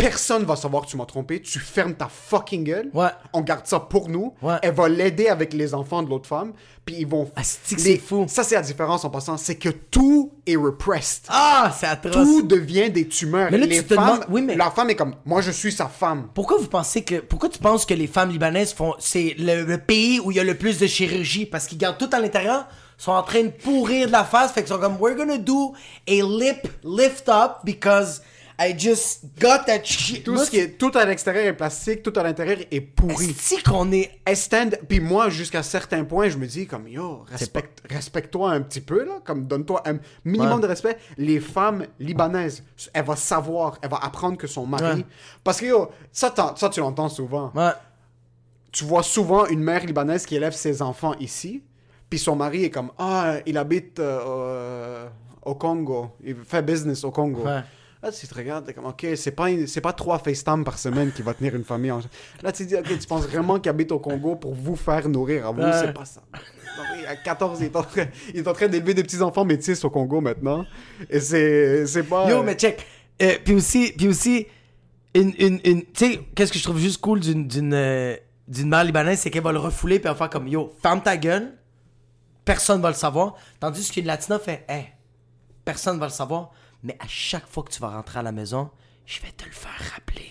Personne 0.00 0.44
va 0.44 0.56
savoir 0.56 0.84
que 0.84 0.90
tu 0.90 0.96
m'as 0.96 1.04
trompé. 1.04 1.40
Tu 1.40 1.58
fermes 1.58 1.94
ta 1.94 2.08
fucking 2.08 2.64
gueule. 2.64 2.90
Ouais. 2.94 3.08
On 3.32 3.40
garde 3.42 3.66
ça 3.66 3.80
pour 3.80 4.08
nous. 4.08 4.34
Ouais. 4.42 4.56
Elle 4.62 4.74
va 4.74 4.88
l'aider 4.88 5.28
avec 5.28 5.52
les 5.52 5.74
enfants 5.74 6.02
de 6.02 6.08
l'autre 6.10 6.28
femme. 6.28 6.52
Puis 6.84 6.96
ils 7.00 7.06
vont. 7.06 7.26
Que 7.26 7.74
les- 7.74 7.78
c'est 7.78 7.96
fou? 7.98 8.24
Ça, 8.28 8.42
c'est 8.42 8.54
la 8.54 8.62
différence 8.62 9.04
en 9.04 9.10
passant. 9.10 9.36
C'est 9.36 9.56
que 9.56 9.68
tout 9.68 10.32
est 10.46 10.56
repressed. 10.56 11.24
Ah, 11.28 11.72
c'est 11.78 11.86
atroce. 11.86 12.14
Tout 12.14 12.42
devient 12.42 12.90
des 12.90 13.06
tumeurs. 13.06 13.50
Mais 13.50 13.58
là, 13.58 13.66
les 13.66 13.76
tu 13.78 13.84
te 13.84 13.94
femmes, 13.94 14.04
demandes- 14.06 14.24
oui, 14.30 14.42
mais- 14.42 14.56
La 14.56 14.70
femme 14.70 14.90
est 14.90 14.96
comme, 14.96 15.14
moi, 15.26 15.40
je 15.42 15.50
suis 15.50 15.72
sa 15.72 15.86
femme. 15.86 16.28
Pourquoi 16.34 16.56
vous 16.58 16.66
pensez 16.68 17.02
que 17.02 17.16
pourquoi 17.20 17.48
tu 17.48 17.58
penses 17.58 17.84
que 17.84 17.94
les 17.94 18.06
femmes 18.06 18.30
libanaises 18.30 18.72
font 18.72 18.94
c'est 18.98 19.34
le, 19.38 19.64
le 19.64 19.78
pays 19.78 20.18
où 20.20 20.30
il 20.30 20.36
y 20.36 20.40
a 20.40 20.44
le 20.44 20.54
plus 20.56 20.78
de 20.78 20.86
chirurgie? 20.86 21.46
Parce 21.46 21.66
qu'ils 21.66 21.78
gardent 21.78 21.98
tout 21.98 22.10
à 22.12 22.18
l'intérieur 22.20 22.66
sont 22.96 23.12
en 23.12 23.22
train 23.22 23.44
de 23.44 23.48
pourrir 23.48 24.06
de 24.08 24.12
la 24.12 24.24
face 24.24 24.52
fait 24.52 24.60
qu'ils 24.62 24.74
sont 24.74 24.78
comme 24.78 24.98
we're 25.00 25.16
gonna 25.16 25.38
do 25.38 25.72
a 26.06 26.12
lip 26.12 26.68
lift 26.84 27.30
up 27.30 27.58
because 27.64 28.20
I 28.62 28.74
just 28.78 29.24
got 29.40 29.64
that 29.66 29.82
shit. 29.84 30.22
Tout 30.22 30.36
ce 30.36 30.50
qui 30.50 30.58
est 30.58 30.76
tout 30.76 30.90
à 30.94 31.06
l'extérieur 31.06 31.46
est 31.46 31.54
plastique, 31.56 32.02
tout 32.02 32.12
à 32.14 32.22
l'intérieur 32.22 32.58
est 32.70 32.80
pourri. 32.82 33.32
si 33.32 33.62
qu'on 33.62 33.90
est 33.90 34.10
stand, 34.34 34.78
puis 34.86 35.00
moi 35.00 35.30
jusqu'à 35.30 35.62
certains 35.62 36.04
points, 36.04 36.28
je 36.28 36.36
me 36.36 36.46
dis 36.46 36.66
comme 36.66 36.86
yo, 36.86 37.24
respecte, 37.30 37.82
respecte-toi 37.88 38.50
un 38.50 38.60
petit 38.60 38.82
peu 38.82 39.02
là, 39.04 39.20
comme 39.24 39.46
donne-toi 39.46 39.82
un 39.88 39.98
minimum 40.26 40.56
Ouais. 40.56 40.60
de 40.60 40.66
respect. 40.66 40.98
Les 41.16 41.40
femmes 41.40 41.86
libanaises, 41.98 42.62
elle 42.92 43.04
va 43.06 43.16
savoir, 43.16 43.78
elle 43.80 43.88
va 43.90 43.96
apprendre 43.96 44.36
que 44.36 44.46
son 44.46 44.66
mari, 44.66 44.98
Ouais. 44.98 45.06
parce 45.42 45.58
que 45.60 45.64
yo, 45.66 45.88
ça, 46.12 46.34
ça 46.54 46.68
tu 46.68 46.80
l'entends 46.80 47.08
souvent. 47.08 47.50
ouais. 47.54 47.70
Tu 48.72 48.84
vois 48.84 49.02
souvent 49.02 49.46
une 49.46 49.60
mère 49.64 49.84
libanaise 49.86 50.26
qui 50.26 50.36
élève 50.36 50.52
ses 50.54 50.80
enfants 50.82 51.14
ici, 51.18 51.62
puis 52.10 52.18
son 52.18 52.36
mari 52.36 52.64
est 52.64 52.70
comme 52.70 52.90
ah, 52.98 53.36
il 53.46 53.56
habite 53.56 53.98
euh, 54.00 55.08
au 55.44 55.54
Congo, 55.54 56.10
il 56.22 56.36
fait 56.44 56.62
business 56.62 57.02
au 57.04 57.10
Congo. 57.10 57.42
Là, 58.02 58.10
tu 58.10 58.26
te 58.26 58.34
regardes, 58.34 58.64
t'es 58.64 58.72
comme, 58.72 58.86
OK, 58.86 59.06
c'est 59.14 59.30
pas, 59.32 59.50
une- 59.50 59.66
c'est 59.66 59.82
pas 59.82 59.92
trois 59.92 60.18
FaceTime 60.18 60.64
par 60.64 60.78
semaine 60.78 61.12
qui 61.12 61.20
va 61.20 61.34
tenir 61.34 61.54
une 61.54 61.64
famille. 61.64 61.90
En... 61.90 62.00
Là, 62.42 62.50
tu 62.50 62.64
te 62.64 62.68
dis, 62.68 62.76
OK, 62.76 62.98
tu 62.98 63.06
penses 63.06 63.26
vraiment 63.26 63.60
qu'il 63.60 63.68
habite 63.68 63.92
au 63.92 63.98
Congo 63.98 64.36
pour 64.36 64.54
vous 64.54 64.74
faire 64.76 65.06
nourrir 65.08 65.46
à 65.46 65.50
vous? 65.52 65.60
Ouais. 65.60 65.70
C'est 65.80 65.92
pas 65.92 66.06
ça. 66.06 66.22
À 67.06 67.16
14, 67.16 67.58
il 67.60 67.66
est 67.66 67.76
en 67.76 67.82
train, 67.82 68.06
il 68.32 68.38
est 68.38 68.48
en 68.48 68.52
train 68.54 68.68
d'élever 68.68 68.94
des 68.94 69.02
petits-enfants 69.02 69.44
métis 69.44 69.84
au 69.84 69.90
Congo 69.90 70.20
maintenant. 70.22 70.64
Et 71.10 71.20
c'est, 71.20 71.86
c'est 71.86 72.04
pas... 72.04 72.30
Yo, 72.30 72.42
mais 72.42 72.54
check. 72.54 72.86
Euh, 73.20 73.34
puis 73.44 73.54
aussi, 73.54 73.92
puis 73.96 74.08
aussi, 74.08 74.46
une, 75.14 75.34
une, 75.38 75.60
une- 75.64 75.82
tu 75.84 76.12
sais, 76.12 76.20
qu'est-ce 76.34 76.52
que 76.52 76.58
je 76.58 76.64
trouve 76.64 76.78
juste 76.78 77.00
cool 77.02 77.20
d'une, 77.20 77.46
d'une, 77.46 77.74
euh, 77.74 78.16
d'une 78.48 78.68
mère 78.70 78.84
libanaise, 78.84 79.18
c'est 79.18 79.30
qu'elle 79.30 79.42
va 79.42 79.52
le 79.52 79.58
refouler 79.58 79.98
puis 79.98 80.06
elle 80.06 80.12
va 80.12 80.18
faire 80.18 80.30
comme 80.30 80.48
yo, 80.48 80.72
ferme 80.80 81.02
ta 81.02 81.16
gueule, 81.18 81.52
personne 82.46 82.80
va 82.80 82.88
le 82.88 82.94
savoir. 82.94 83.34
Tandis 83.58 83.90
qu'une 83.90 84.06
latina 84.06 84.38
fait, 84.38 84.64
hey, 84.68 84.86
personne 85.64 85.98
va 85.98 86.06
le 86.06 86.12
savoir, 86.12 86.50
mais 86.82 86.96
à 87.00 87.06
chaque 87.08 87.46
fois 87.46 87.62
que 87.62 87.70
tu 87.70 87.80
vas 87.80 87.90
rentrer 87.90 88.18
à 88.20 88.22
la 88.22 88.32
maison, 88.32 88.70
je 89.06 89.20
vais 89.20 89.32
te 89.32 89.44
le 89.44 89.52
faire 89.52 89.92
rappeler. 89.94 90.30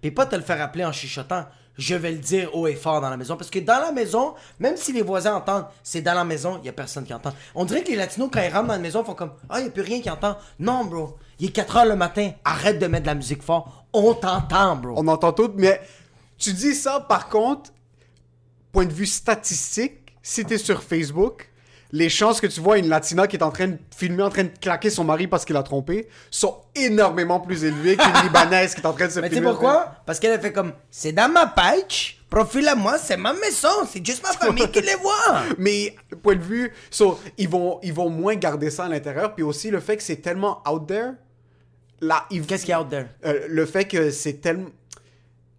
Puis 0.00 0.10
pas 0.10 0.26
te 0.26 0.36
le 0.36 0.42
faire 0.42 0.58
rappeler 0.58 0.84
en 0.84 0.92
chuchotant, 0.92 1.46
je 1.78 1.94
vais 1.94 2.12
le 2.12 2.18
dire 2.18 2.54
haut 2.54 2.66
et 2.66 2.74
fort 2.74 3.00
dans 3.00 3.10
la 3.10 3.16
maison. 3.16 3.36
Parce 3.36 3.50
que 3.50 3.58
dans 3.58 3.80
la 3.80 3.92
maison, 3.92 4.34
même 4.58 4.76
si 4.76 4.92
les 4.92 5.02
voisins 5.02 5.34
entendent, 5.34 5.66
c'est 5.82 6.02
dans 6.02 6.14
la 6.14 6.24
maison, 6.24 6.58
il 6.62 6.66
y 6.66 6.68
a 6.68 6.72
personne 6.72 7.04
qui 7.04 7.14
entend. 7.14 7.32
On 7.54 7.64
dirait 7.64 7.82
que 7.82 7.88
les 7.88 7.96
latinos, 7.96 8.28
quand 8.32 8.42
ils 8.42 8.52
rentrent 8.52 8.68
dans 8.68 8.74
la 8.74 8.78
maison, 8.78 9.04
font 9.04 9.14
comme, 9.14 9.32
ah, 9.48 9.60
il 9.60 9.62
n'y 9.62 9.68
a 9.68 9.72
plus 9.72 9.82
rien 9.82 10.00
qui 10.00 10.10
entend. 10.10 10.36
Non, 10.58 10.84
bro, 10.84 11.16
il 11.38 11.48
est 11.48 11.52
4 11.52 11.76
heures 11.76 11.86
le 11.86 11.96
matin, 11.96 12.32
arrête 12.44 12.78
de 12.78 12.86
mettre 12.86 13.04
de 13.04 13.08
la 13.08 13.14
musique 13.14 13.42
fort, 13.42 13.86
on 13.92 14.14
t'entend, 14.14 14.76
bro. 14.76 14.94
On 14.96 15.06
entend 15.08 15.32
tout, 15.32 15.52
mais 15.56 15.80
tu 16.36 16.52
dis 16.52 16.74
ça, 16.74 17.00
par 17.00 17.28
contre, 17.28 17.70
point 18.72 18.84
de 18.84 18.92
vue 18.92 19.06
statistique, 19.06 20.16
si 20.22 20.44
t'es 20.44 20.58
sur 20.58 20.82
Facebook, 20.82 21.50
les 21.94 22.08
chances 22.08 22.40
que 22.40 22.46
tu 22.46 22.60
vois 22.60 22.78
une 22.78 22.88
Latina 22.88 23.26
qui 23.26 23.36
est 23.36 23.42
en 23.42 23.50
train 23.50 23.68
de 23.68 23.76
filmer, 23.94 24.22
en 24.22 24.30
train 24.30 24.44
de 24.44 24.50
claquer 24.60 24.88
son 24.88 25.04
mari 25.04 25.26
parce 25.26 25.44
qu'il 25.44 25.56
a 25.56 25.62
trompé, 25.62 26.08
sont 26.30 26.56
énormément 26.74 27.38
plus 27.40 27.64
élevées 27.64 27.96
qu'une 27.96 28.12
Libanaise 28.22 28.74
qui 28.74 28.80
est 28.80 28.86
en 28.86 28.94
train 28.94 29.06
de 29.08 29.12
se 29.12 29.20
Mais 29.20 29.28
tu 29.28 29.34
filmer. 29.34 29.48
sais 29.48 29.52
pourquoi? 29.52 29.96
Parce 30.06 30.18
qu'elle 30.18 30.32
a 30.32 30.38
fait 30.38 30.52
comme, 30.52 30.72
c'est 30.90 31.12
dans 31.12 31.30
ma 31.30 31.46
page, 31.46 32.18
profile 32.30 32.66
à 32.68 32.74
moi, 32.74 32.96
c'est 32.96 33.18
ma 33.18 33.34
maison, 33.34 33.68
c'est 33.90 34.04
juste 34.04 34.22
ma 34.22 34.30
famille 34.32 34.70
qui 34.70 34.80
les 34.80 34.94
voit. 34.96 35.42
Mais 35.58 35.94
point 36.22 36.36
de 36.36 36.42
vue, 36.42 36.72
so, 36.90 37.20
ils, 37.36 37.48
vont, 37.48 37.78
ils 37.82 37.92
vont 37.92 38.08
moins 38.08 38.36
garder 38.36 38.70
ça 38.70 38.84
à 38.84 38.88
l'intérieur. 38.88 39.34
Puis 39.34 39.42
aussi 39.44 39.70
le 39.70 39.80
fait 39.80 39.98
que 39.98 40.02
c'est 40.02 40.16
tellement 40.16 40.62
out 40.66 40.86
there. 40.86 41.10
Là, 42.00 42.24
ils- 42.30 42.44
Qu'est-ce 42.46 42.62
qu'il 42.64 42.70
y 42.72 42.74
a 42.74 42.80
out 42.80 42.88
there? 42.88 43.06
Euh, 43.26 43.46
le 43.48 43.66
fait 43.66 43.84
que 43.84 44.10
c'est 44.10 44.40
tellement. 44.40 44.70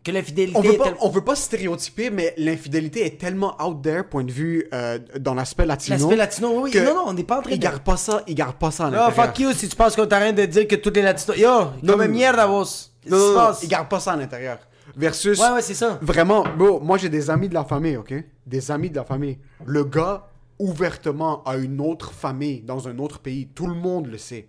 Que 0.03 0.12
l'infidélité 0.12 0.57
On 0.57 0.62
veut, 0.62 0.74
est 0.74 0.77
pas, 0.77 0.83
tel- 0.83 0.95
on 1.00 1.10
veut 1.10 1.24
pas 1.24 1.36
stéréotyper, 1.36 2.10
mais 2.10 2.33
l'infidélité 2.38 3.05
est 3.05 3.17
tellement 3.17 3.55
out 3.65 3.81
there, 3.81 4.03
point 4.03 4.25
de 4.25 4.31
vue 4.33 4.67
euh, 4.74 5.00
dans 5.17 5.33
l'aspect 5.33 5.65
latino. 5.65 5.95
L'aspect 5.98 6.15
latino, 6.17 6.62
oui. 6.62 6.72
Non, 6.75 6.93
non, 6.93 7.03
on 7.07 7.13
n'est 7.13 7.24
pas 7.24 7.39
en 7.39 7.41
train 7.41 7.51
Ils 7.51 7.57
de... 7.57 7.63
gardent 7.63 7.83
pas 7.83 7.95
ça, 7.95 8.22
ils 8.27 8.36
gardent 8.36 8.57
pas 8.57 8.69
ça 8.72 8.86
à 8.86 8.88
Oh, 8.89 8.91
l'intérieur. 8.91 9.25
fuck 9.27 9.39
you 9.39 9.53
si 9.53 9.69
tu 9.69 9.75
penses 9.77 9.95
qu'on 9.95 10.05
t'arrête 10.05 10.36
de 10.36 10.45
dire 10.45 10.67
que 10.67 10.75
tous 10.75 10.91
les 10.93 11.01
latinos... 11.03 11.38
Yo, 11.38 11.48
Non, 11.81 11.93
comme 11.93 12.03
non, 12.03 12.10
mierda 12.10 12.45
vos. 12.48 12.63
Non, 13.10 13.17
non, 13.17 13.33
non, 13.33 13.51
ils 13.63 13.69
gardent 13.69 13.88
pas 13.88 14.00
ça 14.01 14.12
à 14.12 14.15
l'intérieur. 14.17 14.57
Versus, 14.95 15.39
Ouais, 15.39 15.51
ouais, 15.53 15.62
c'est 15.62 15.74
ça. 15.74 15.98
vraiment, 16.01 16.43
bro, 16.57 16.79
moi 16.81 16.98
j'ai 16.98 17.07
des 17.10 17.29
amis 17.29 17.48
de 17.48 17.53
la 17.53 17.63
famille, 17.63 17.95
ok? 17.95 18.13
Des 18.45 18.72
amis 18.72 18.89
de 18.89 18.95
la 18.98 19.05
famille. 19.05 19.38
Le 19.65 19.86
gars, 19.86 20.27
ouvertement, 20.60 21.43
a 21.45 21.55
une 21.57 21.79
autre 21.79 22.12
famille 22.12 22.62
dans 22.62 22.88
un 22.88 22.98
autre 23.00 23.19
pays. 23.19 23.48
Tout 23.55 23.67
le 23.67 23.74
monde 23.75 24.07
le 24.07 24.17
sait. 24.17 24.48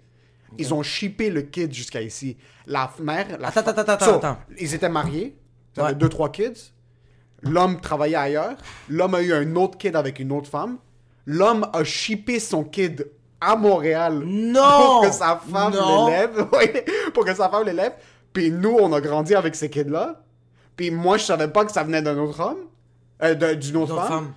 Ils 0.58 0.72
ont 0.74 0.82
shippé 0.82 1.30
le 1.30 1.42
kid 1.42 1.72
jusqu'à 1.72 2.00
ici. 2.02 2.36
La 2.66 2.90
mère... 3.00 3.26
La 3.40 3.48
Attends, 3.48 3.62
fa- 3.64 3.70
attends, 3.70 3.92
attends, 3.92 4.04
So, 4.04 4.14
attends. 4.16 4.38
Ils 4.60 4.72
étaient 4.74 4.88
mariés. 4.88 5.36
Avaient 5.76 5.88
Ouais. 5.88 5.94
deux, 5.94 6.08
trois 6.08 6.30
kids. 6.30 6.72
L'homme 7.42 7.80
travaillait 7.80 8.16
ailleurs. 8.16 8.54
L'homme 8.88 9.14
a 9.14 9.22
eu 9.22 9.32
un 9.32 9.54
autre 9.56 9.76
kid 9.76 9.96
avec 9.96 10.18
une 10.18 10.32
autre 10.32 10.48
femme. 10.48 10.78
L'homme 11.26 11.66
a 11.72 11.84
shippé 11.84 12.38
son 12.40 12.64
kid 12.64 13.06
à 13.40 13.56
Montréal 13.56 14.22
Non! 14.24 14.60
pour 14.62 15.00
que 15.02 15.10
sa 15.12 15.36
femme 15.36 15.72
l'élève. 15.72 16.46
Pour 17.12 17.24
que 17.24 17.34
sa 17.34 17.48
femme 17.48 17.64
l'élève. 17.66 17.92
Puis 18.32 18.50
nous, 18.50 18.76
on 18.80 18.92
a 18.92 19.00
grandi 19.00 19.34
avec 19.34 19.54
ces 19.54 19.68
kids-là. 19.70 20.22
Puis 20.76 20.90
moi, 20.90 21.18
je 21.18 21.24
savais 21.24 21.48
pas 21.48 21.64
que 21.64 21.72
ça 21.72 21.82
venait 21.84 22.02
d'un 22.02 22.16
autre 22.18 22.40
homme. 22.40 22.58
Euh, 23.22 23.54
d'une 23.54 23.76
autre, 23.76 23.94
femme. 24.06 24.32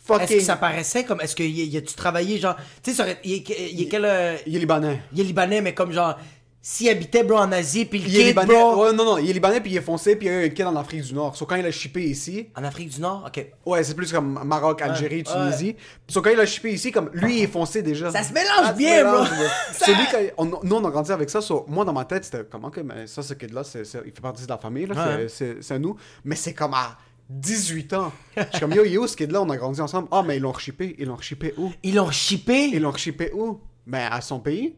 Fucking... 0.00 0.24
Est-ce 0.24 0.34
que 0.34 0.40
ça 0.42 0.56
paraissait 0.56 1.04
comme. 1.04 1.20
Est-ce 1.20 1.36
que 1.36 1.42
y, 1.42 1.64
y 1.66 1.76
a-tu 1.76 1.94
travaillé 1.94 2.38
genre. 2.38 2.56
Tu 2.82 2.90
sais, 2.90 2.96
ça 2.96 3.04
aurait- 3.04 3.20
il, 3.24 3.34
est- 3.34 3.72
il 3.72 3.82
est 3.82 3.86
quel. 3.88 4.04
euh, 4.04 4.36
Il 4.46 4.56
est 4.56 4.58
libanais. 4.58 5.00
il 5.12 5.20
est 5.20 5.24
libanais, 5.24 5.60
mais 5.62 5.72
comme 5.74 5.92
genre. 5.92 6.16
S'il 6.66 6.88
habitait, 6.88 7.22
bro, 7.22 7.36
en 7.36 7.52
Asie, 7.52 7.84
puis 7.84 7.98
le 7.98 8.06
Il 8.08 8.14
est 8.16 8.18
kid, 8.20 8.26
libanais. 8.28 8.46
bro. 8.54 8.84
Ouais, 8.84 8.92
non, 8.94 9.04
non. 9.04 9.18
Il 9.18 9.28
est 9.28 9.34
libanais, 9.34 9.60
puis 9.60 9.72
il 9.72 9.76
est 9.76 9.82
foncé, 9.82 10.16
puis 10.16 10.28
il 10.28 10.32
y 10.32 10.34
a 10.34 10.40
eu 10.40 10.46
un 10.46 10.48
kid 10.48 10.64
en 10.64 10.74
Afrique 10.76 11.02
du 11.02 11.12
Nord. 11.12 11.36
Sauf 11.36 11.46
quand 11.46 11.56
il 11.56 11.66
a 11.66 11.70
shippé 11.70 12.02
ici. 12.04 12.48
En 12.56 12.64
Afrique 12.64 12.88
du 12.88 13.02
Nord, 13.02 13.24
ok. 13.26 13.46
Ouais, 13.66 13.84
c'est 13.84 13.92
plus 13.94 14.10
comme 14.10 14.40
Maroc, 14.46 14.80
Algérie, 14.80 15.16
Ouais, 15.18 15.22
Tunisie. 15.24 15.76
Sauf 16.08 16.24
quand 16.24 16.30
il 16.30 16.40
a 16.40 16.46
shippé 16.46 16.72
ici, 16.72 16.90
comme 16.90 17.10
lui, 17.12 17.40
il 17.40 17.42
est 17.42 17.48
foncé 17.48 17.82
déjà. 17.82 18.10
Ça 18.10 18.22
se 18.22 18.32
mélange 18.32 18.68
se 18.68 18.78
bien, 18.78 19.04
bro. 19.04 19.12
bro. 19.24 19.26
Ça- 19.72 19.84
Celui 19.84 20.06
que- 20.06 20.32
on- 20.38 20.46
nous, 20.46 20.76
on 20.76 20.84
a 20.86 20.90
grandi 20.90 21.12
avec 21.12 21.28
ça. 21.28 21.42
so, 21.42 21.66
moi, 21.68 21.84
dans 21.84 21.92
ma 21.92 22.06
tête, 22.06 22.24
c'était 22.24 22.44
comment 22.50 22.70
que 22.70 22.80
mais 22.80 23.06
ça, 23.08 23.20
ce 23.22 23.34
kid-là, 23.34 23.60
il 23.74 23.84
fait 24.12 24.20
partie 24.22 24.44
de 24.44 24.48
la 24.48 24.56
famille, 24.56 24.86
là, 24.86 24.94
Ouais. 25.18 25.26
c'est- 25.28 25.58
c'est 25.60 25.78
nous. 25.78 25.96
Mais 26.24 26.34
c'est 26.34 26.54
comme 26.54 26.72
à 26.72 26.96
18 27.28 27.92
ans. 27.92 28.10
Je 28.38 28.42
suis 28.52 28.60
comme, 28.60 28.72
yo, 28.72 29.02
où 29.02 29.06
ce 29.06 29.16
kid-là? 29.18 29.42
On 29.42 29.50
a 29.50 29.56
grandi 29.58 29.82
ensemble. 29.82 30.08
Ah, 30.10 30.22
mais 30.26 30.36
ils 30.38 30.40
l'ont 30.40 30.52
reshippé. 30.52 30.96
Ils 30.98 31.06
l'ont 31.08 31.16
reshippé 31.16 31.52
où? 31.58 31.70
Ils 31.82 31.94
l'ont 31.94 32.10
shippé. 32.10 32.70
Ils 32.72 32.80
l'ont 32.80 32.90
reshippé 32.90 33.32
où? 33.34 33.60
Mais 33.86 34.06
à 34.10 34.22
son 34.22 34.40
pays? 34.40 34.76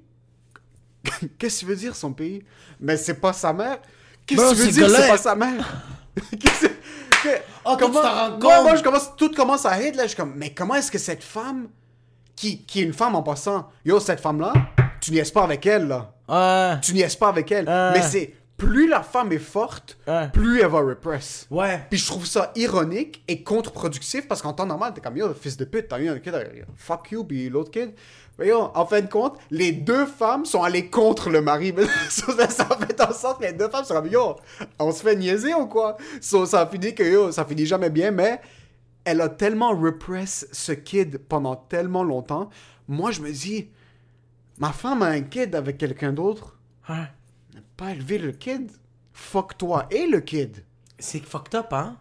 Qu'est-ce 1.39 1.57
que 1.57 1.61
tu 1.61 1.67
veux 1.67 1.77
dire, 1.77 1.95
son 1.97 2.13
pays? 2.13 2.45
Mais 2.81 2.97
c'est 2.97 3.15
pas 3.21 3.33
sa 3.33 3.53
mère? 3.53 3.79
Qu'est-ce 4.27 4.41
Bro, 4.41 4.51
que 4.51 4.55
tu 4.57 4.63
veux 4.63 4.69
ce 4.69 4.73
dire, 4.73 4.91
c'est 4.91 5.09
pas 5.09 5.19
sa 5.19 5.35
mère? 5.35 5.83
Qu'est-ce 6.41 6.61
que- 6.67 6.73
que- 7.23 7.41
Oh, 7.65 7.77
toi, 7.77 7.91
tu 7.91 7.97
rends 7.97 8.31
Ouais, 8.35 8.39
compte? 8.41 8.63
moi, 8.65 8.77
je 8.77 8.83
commence, 8.83 9.17
tout 9.17 9.31
commence 9.33 9.67
à 9.67 9.73
hate, 9.73 9.97
là. 9.97 10.03
Je 10.05 10.09
suis 10.09 10.17
comme, 10.17 10.35
mais 10.37 10.53
comment 10.55 10.75
est-ce 10.77 10.91
que 10.91 10.99
cette 10.99 11.25
femme, 11.25 11.69
qui, 12.37 12.63
qui 12.65 12.81
est 12.81 12.85
une 12.85 12.93
femme 12.93 13.15
en 13.15 13.23
passant, 13.23 13.69
yo, 13.85 13.99
cette 14.01 14.21
femme-là, 14.21 14.53
tu 15.01 15.11
niaises 15.13 15.31
pas 15.31 15.43
avec 15.45 15.65
elle, 15.67 15.89
là. 15.89 16.13
Ouais. 16.29 16.81
Tu 16.83 16.93
niaises 16.93 17.17
pas 17.17 17.29
avec 17.29 17.51
elle. 17.53 17.65
Mais 17.67 18.03
c'est, 18.03 18.35
plus 18.57 18.89
la 18.89 19.03
femme 19.03 19.33
est 19.33 19.39
forte, 19.39 19.99
plus 20.33 20.61
elle 20.61 20.69
va 20.69 20.81
repress. 20.81 21.47
Ouais. 21.51 21.85
Puis 21.91 21.99
je 21.99 22.07
trouve 22.07 22.25
ça 22.27 22.53
ironique 22.57 23.23
et 23.29 23.43
contre-productif 23.43 24.27
parce 24.27 24.41
qu'en 24.41 24.53
temps 24.55 24.65
normal, 24.67 24.93
t'es 24.95 25.01
comme 25.03 25.17
yo, 25.17 25.35
fils 25.35 25.57
de 25.59 25.65
pute, 25.67 25.89
t'as 25.89 25.99
eu 26.01 26.09
un 26.09 26.19
kid, 26.19 26.35
euh, 26.35 26.45
fuck 26.77 27.11
you, 27.11 27.23
puis 27.25 27.49
l'autre 27.51 27.71
kid. 27.71 27.93
Yo, 28.39 28.71
en 28.75 28.85
fin 28.87 29.01
de 29.01 29.07
compte, 29.09 29.39
les 29.51 29.73
deux 29.73 30.05
femmes 30.05 30.45
sont 30.45 30.63
allées 30.63 30.91
contre 30.91 31.31
le 31.31 31.41
mari. 31.41 31.73
Mais 31.73 31.85
ça, 32.11 32.49
ça 32.51 32.69
a 32.71 32.77
fait 32.87 33.01
en 33.01 33.13
sorte 33.13 33.41
que 33.41 33.47
les 33.47 33.53
deux 33.55 33.69
femmes 33.71 33.85
sont 33.85 33.95
comme 33.95 34.09
yo, 34.09 34.37
on 34.79 34.93
se 34.93 35.03
fait 35.03 35.17
niaiser 35.17 35.55
ou 35.55 35.67
quoi? 35.67 35.97
So, 36.21 36.45
ça 36.45 36.61
a 36.61 36.67
fini 36.67 36.95
que 36.95 37.03
yo, 37.03 37.33
ça 37.33 37.45
finit 37.47 37.65
jamais 37.67 37.89
bien, 37.91 38.11
mais 38.11 38.41
elle 39.05 39.21
a 39.23 39.29
tellement 39.31 39.71
repress 39.71 40.47
ce 40.53 40.73
kid 40.73 41.19
pendant 41.29 41.57
tellement 41.57 42.05
longtemps. 42.05 42.51
Moi, 42.89 43.11
je 43.11 43.21
me 43.23 43.31
dis, 43.33 43.71
ma 44.59 44.73
femme 44.73 45.03
a 45.03 45.07
un 45.07 45.23
kid 45.23 45.55
avec 45.55 45.79
quelqu'un 45.79 46.13
d'autre, 46.13 46.57
Ouais. 46.89 47.07
pas 47.77 47.93
élever 47.93 48.19
le 48.19 48.33
kid. 48.33 48.71
Fuck 49.15 49.57
toi 49.57 49.87
et 49.91 50.07
le 50.07 50.21
kid. 50.21 50.63
C'est 50.99 51.25
fucked 51.25 51.55
up, 51.55 51.73
hein? 51.73 51.97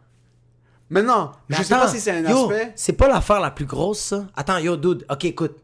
Maintenant, 0.89 1.31
je 1.49 1.63
sais 1.63 1.73
pas 1.73 1.87
si 1.87 1.99
c'est 1.99 2.11
un 2.11 2.29
yo, 2.29 2.43
aspect. 2.51 2.73
C'est 2.75 2.93
pas 2.93 3.07
l'affaire 3.07 3.39
la 3.39 3.51
plus 3.51 3.65
grosse, 3.65 3.99
ça. 3.99 4.27
Attends, 4.35 4.57
yo, 4.57 4.75
dude. 4.75 5.05
Ok, 5.09 5.23
écoute. 5.25 5.55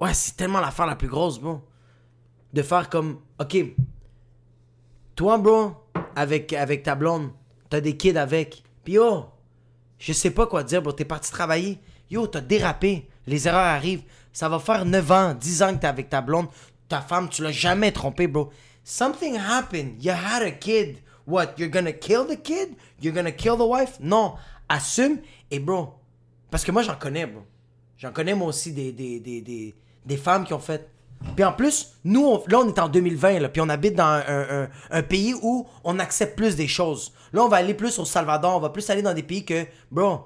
Ouais, 0.00 0.14
c'est 0.14 0.36
tellement 0.36 0.60
l'affaire 0.60 0.86
la 0.86 0.96
plus 0.96 1.08
grosse, 1.08 1.38
bro. 1.38 1.60
De 2.52 2.62
faire 2.62 2.88
comme. 2.88 3.20
Ok. 3.38 3.56
Toi, 5.14 5.38
bro, 5.38 5.72
avec, 6.16 6.52
avec 6.54 6.82
ta 6.82 6.94
blonde, 6.94 7.30
t'as 7.68 7.80
des 7.80 7.96
kids 7.96 8.16
avec. 8.16 8.62
Puis 8.82 8.94
yo, 8.94 9.26
je 9.98 10.12
sais 10.12 10.30
pas 10.30 10.46
quoi 10.46 10.64
dire, 10.64 10.82
bro. 10.82 10.92
T'es 10.92 11.04
parti 11.04 11.30
travailler. 11.30 11.78
Yo, 12.10 12.26
t'as 12.26 12.40
dérapé. 12.40 13.08
Les 13.26 13.46
erreurs 13.46 13.66
arrivent. 13.66 14.02
Ça 14.32 14.48
va 14.48 14.58
faire 14.58 14.84
9 14.84 15.12
ans, 15.12 15.34
10 15.34 15.62
ans 15.62 15.74
que 15.74 15.80
t'es 15.80 15.86
avec 15.86 16.08
ta 16.08 16.22
blonde. 16.22 16.48
Ta 16.88 17.00
femme, 17.00 17.28
tu 17.28 17.42
l'as 17.42 17.52
jamais 17.52 17.92
trompé, 17.92 18.26
bro. 18.26 18.50
Something 18.82 19.36
happened. 19.36 20.02
You 20.02 20.12
had 20.12 20.42
a 20.42 20.50
kid. 20.50 20.98
What? 21.26 21.58
You're 21.58 21.70
gonna 21.70 21.92
kill 21.92 22.26
the 22.26 22.40
kid? 22.40 22.74
You're 23.00 23.14
gonna 23.14 23.32
kill 23.32 23.56
the 23.56 23.66
wife? 23.66 23.98
Non. 24.00 24.34
Assume. 24.68 25.18
Et 25.50 25.58
bro, 25.58 25.94
parce 26.50 26.64
que 26.64 26.72
moi, 26.72 26.82
j'en 26.82 26.96
connais, 26.96 27.26
bro. 27.26 27.42
J'en 27.98 28.12
connais, 28.12 28.34
moi 28.34 28.48
aussi, 28.48 28.72
des, 28.72 28.92
des, 28.92 29.20
des, 29.20 29.74
des 30.06 30.16
femmes 30.16 30.44
qui 30.44 30.54
ont 30.54 30.58
fait. 30.58 30.88
Puis 31.36 31.44
en 31.44 31.52
plus, 31.52 31.94
nous, 32.04 32.24
on- 32.26 32.42
là, 32.48 32.58
on 32.60 32.68
est 32.68 32.78
en 32.78 32.88
2020, 32.88 33.40
là, 33.40 33.48
puis 33.50 33.60
on 33.60 33.68
habite 33.68 33.94
dans 33.94 34.22
un, 34.90 35.02
pays 35.02 35.34
où 35.42 35.66
on 35.84 35.98
accepte 35.98 36.36
plus 36.36 36.56
des 36.56 36.68
choses. 36.68 37.12
Là, 37.32 37.42
on 37.44 37.48
va 37.48 37.58
aller 37.58 37.74
plus 37.74 37.98
au 37.98 38.04
Salvador, 38.04 38.56
on 38.56 38.60
va 38.60 38.70
plus 38.70 38.88
aller 38.90 39.02
dans 39.02 39.12
des 39.14 39.22
pays 39.22 39.44
que, 39.44 39.66
bro, 39.90 40.24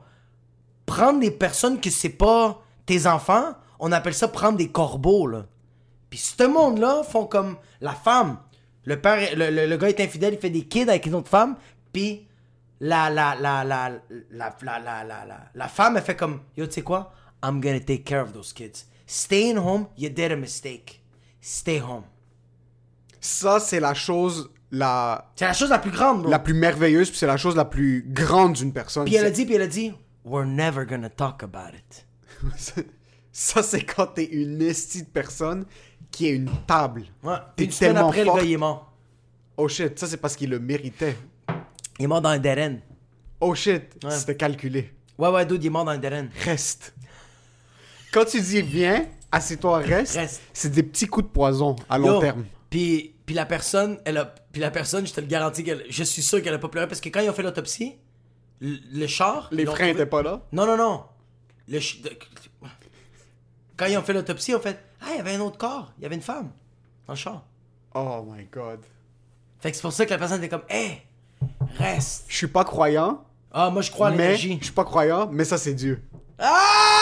prendre 0.87 1.21
des 1.21 1.31
personnes 1.33 1.81
que 1.81 1.91
c'est 1.91 2.11
pas 2.11 2.63
tes 2.87 3.07
enfants, 3.07 3.55
on 3.81 3.91
appelle 3.93 4.15
ça 4.15 4.29
prendre 4.29 4.57
des 4.57 4.69
corbeaux, 4.69 5.27
là. 5.27 5.47
Puis 6.11 6.19
ce 6.21 6.45
monde-là 6.45 7.03
font 7.03 7.27
comme 7.27 7.57
la 7.81 7.93
femme. 7.93 8.39
Le 8.85 9.01
père, 9.01 9.19
le, 9.37 9.67
le- 9.67 9.77
gars 9.77 9.89
est 9.89 9.99
infidèle, 10.01 10.35
il 10.35 10.39
fait 10.41 10.51
des 10.51 10.65
kids 10.67 10.83
avec 10.83 11.07
une 11.07 11.15
autre 11.17 11.29
femme, 11.31 11.57
puis 11.93 12.29
la, 12.81 13.11
la, 13.11 13.35
la, 13.35 13.65
la, 13.65 13.89
la, 13.91 14.01
la, 14.31 14.55
la, 14.63 14.79
la, 14.79 15.05
la, 15.05 15.25
la- 15.25 15.41
la 15.55 15.69
femme, 15.69 15.97
elle 15.97 16.03
fait 16.05 16.15
comme, 16.15 16.41
yo, 16.57 16.67
tu 16.67 16.75
sais 16.75 16.83
quoi? 16.83 17.13
I'm 17.43 17.61
gonna 17.61 17.81
take 17.81 18.05
care 18.05 18.23
of 18.23 18.33
those 18.33 18.53
kids. 18.53 18.87
Staying 19.07 19.57
home, 19.59 19.87
you 19.97 20.09
did 20.09 20.33
a 20.33 20.37
mistake. 20.37 21.03
Stay 21.41 21.79
home. 21.81 22.05
Ça, 23.21 23.61
c'est 23.61 23.81
la 23.81 23.95
chose 23.95 24.51
la, 24.71 25.31
C'est 25.37 25.45
la 25.45 25.53
chose 25.53 25.71
la 25.71 25.79
plus 25.79 25.91
grande, 25.91 26.23
bro. 26.23 26.31
la 26.31 26.39
plus 26.39 26.55
merveilleuse, 26.55 27.09
puis 27.11 27.19
c'est 27.19 27.27
la 27.27 27.37
chose 27.37 27.55
la 27.57 27.65
plus 27.65 28.05
grande 28.09 28.55
d'une 28.55 28.73
personne. 28.73 29.05
Puis 29.05 29.15
elle 29.15 29.27
a 29.27 29.31
dit, 29.31 29.45
puis 29.45 29.55
elle 29.55 29.63
a 29.63 29.67
dit, 29.67 29.93
we're 30.25 30.47
never 30.47 30.85
gonna 30.85 31.09
talk 31.11 31.43
about 31.43 31.75
it. 31.77 32.07
Ça, 33.33 33.63
c'est 33.63 33.83
quand 33.83 34.07
t'es 34.09 34.25
une 34.27 34.63
estie 34.63 35.03
de 35.03 35.09
personne 35.09 35.65
qui 36.11 36.29
est 36.29 36.33
une 36.37 36.51
table. 36.67 37.05
Ouais. 37.23 37.35
T'es 37.57 37.67
tellement 37.67 38.09
après, 38.09 38.25
le 38.25 38.33
gars, 38.33 38.43
il 38.43 38.53
est 38.53 38.57
mort. 38.57 38.93
Oh 39.57 39.69
shit, 39.69 39.99
ça 39.99 40.07
c'est 40.07 40.17
parce 40.19 40.35
qu'il 40.37 40.51
le 40.51 40.59
méritait. 40.61 41.17
Il 41.99 42.05
est 42.05 42.09
mort 42.09 42.21
dans 42.21 42.29
un 42.31 42.39
dead 42.39 42.59
end. 42.59 42.77
Oh 43.41 43.55
shit, 43.55 43.83
Ouais. 44.05 44.11
c'était 44.13 44.37
calculé. 44.37 44.93
Ouais, 45.19 45.29
ouais, 45.31 45.45
dude, 45.47 45.63
il 45.63 45.67
est 45.69 45.71
mort 45.71 45.85
dans 45.85 45.93
un 45.93 45.99
dead 45.99 46.13
end. 46.13 46.27
Reste. 46.45 46.95
Quand 48.15 48.25
tu 48.25 48.41
dis 48.41 48.63
viens, 48.63 49.07
assieds-toi, 49.33 49.79
reste, 49.79 50.15
Reste. 50.17 50.41
c'est 50.53 50.71
des 50.71 50.85
petits 50.85 51.07
coups 51.09 51.27
de 51.27 51.33
poison 51.33 51.75
à 51.91 51.99
long 51.99 52.15
Yo, 52.15 52.21
terme. 52.21 52.45
Puis, 52.71 53.17
puis 53.27 53.35
la 53.35 53.45
personne, 53.45 53.99
elle 54.05 54.19
a, 54.19 54.25
puis 54.53 54.61
la 54.63 54.71
personne, 54.71 55.05
je 55.05 55.13
te 55.13 55.21
le 55.21 55.27
garantis, 55.27 55.65
qu'elle, 55.65 55.85
je 55.89 56.05
suis 56.05 56.23
sûr 56.23 56.41
qu'elle 56.41 56.55
a 56.55 56.59
pas 56.61 56.69
pleuré 56.69 56.87
parce 56.87 57.01
que 57.01 57.09
quand 57.09 57.21
ils 57.21 57.29
ont 57.29 57.33
fait 57.35 57.43
l'autopsie, 57.43 57.97
le, 58.61 58.77
le 58.93 59.07
char. 59.09 59.49
Les 59.51 59.65
ils 59.65 59.67
l'ont 59.67 59.73
freins 59.73 59.87
trouvé- 59.89 60.01
étaient 60.03 60.07
pas 60.11 60.23
là? 60.23 60.43
Non, 60.53 60.65
non, 60.65 60.77
non. 60.77 61.05
Le 61.67 61.81
ch- 61.81 62.03
de- 62.03 62.11
Quand 63.77 63.87
ils 63.87 63.97
ont 63.99 64.03
fait 64.03 64.13
l'autopsie, 64.13 64.53
ils 64.53 64.55
ont 64.55 64.61
fait 64.61 64.79
Ah, 65.01 65.07
il 65.11 65.17
y 65.17 65.21
avait 65.21 65.35
un 65.35 65.41
autre 65.41 65.59
corps. 65.59 65.93
Il 65.99 66.03
y 66.05 66.07
avait 66.07 66.15
une 66.15 66.23
femme 66.23 66.53
dans 67.09 67.15
le 67.15 67.19
char. 67.19 67.45
Oh 67.97 68.25
my 68.31 68.45
god. 68.53 68.79
Fait 69.59 69.71
que 69.71 69.77
c'est 69.77 69.83
pour 69.83 69.93
ça 69.93 70.05
que 70.07 70.11
la 70.11 70.19
personne 70.19 70.39
était 70.39 70.49
comme 70.49 70.65
Hé, 70.71 71.03
reste. 71.79 72.27
Je 72.29 72.37
suis 72.37 72.47
pas 72.47 72.65
croyant, 72.65 73.25
Ah, 73.51 73.71
moi 73.71 73.83
je 73.83 73.91
crois 73.91 74.09
à 74.09 74.11
mais 74.13 74.19
l'énergie. 74.19 74.59
je 74.61 74.65
suis 74.67 74.73
pas 74.75 74.85
croyant, 74.85 75.29
mais 75.33 75.45
ça 75.45 75.59
c'est 75.59 75.75
Dieu. 75.75 76.01
Ah 76.39 76.94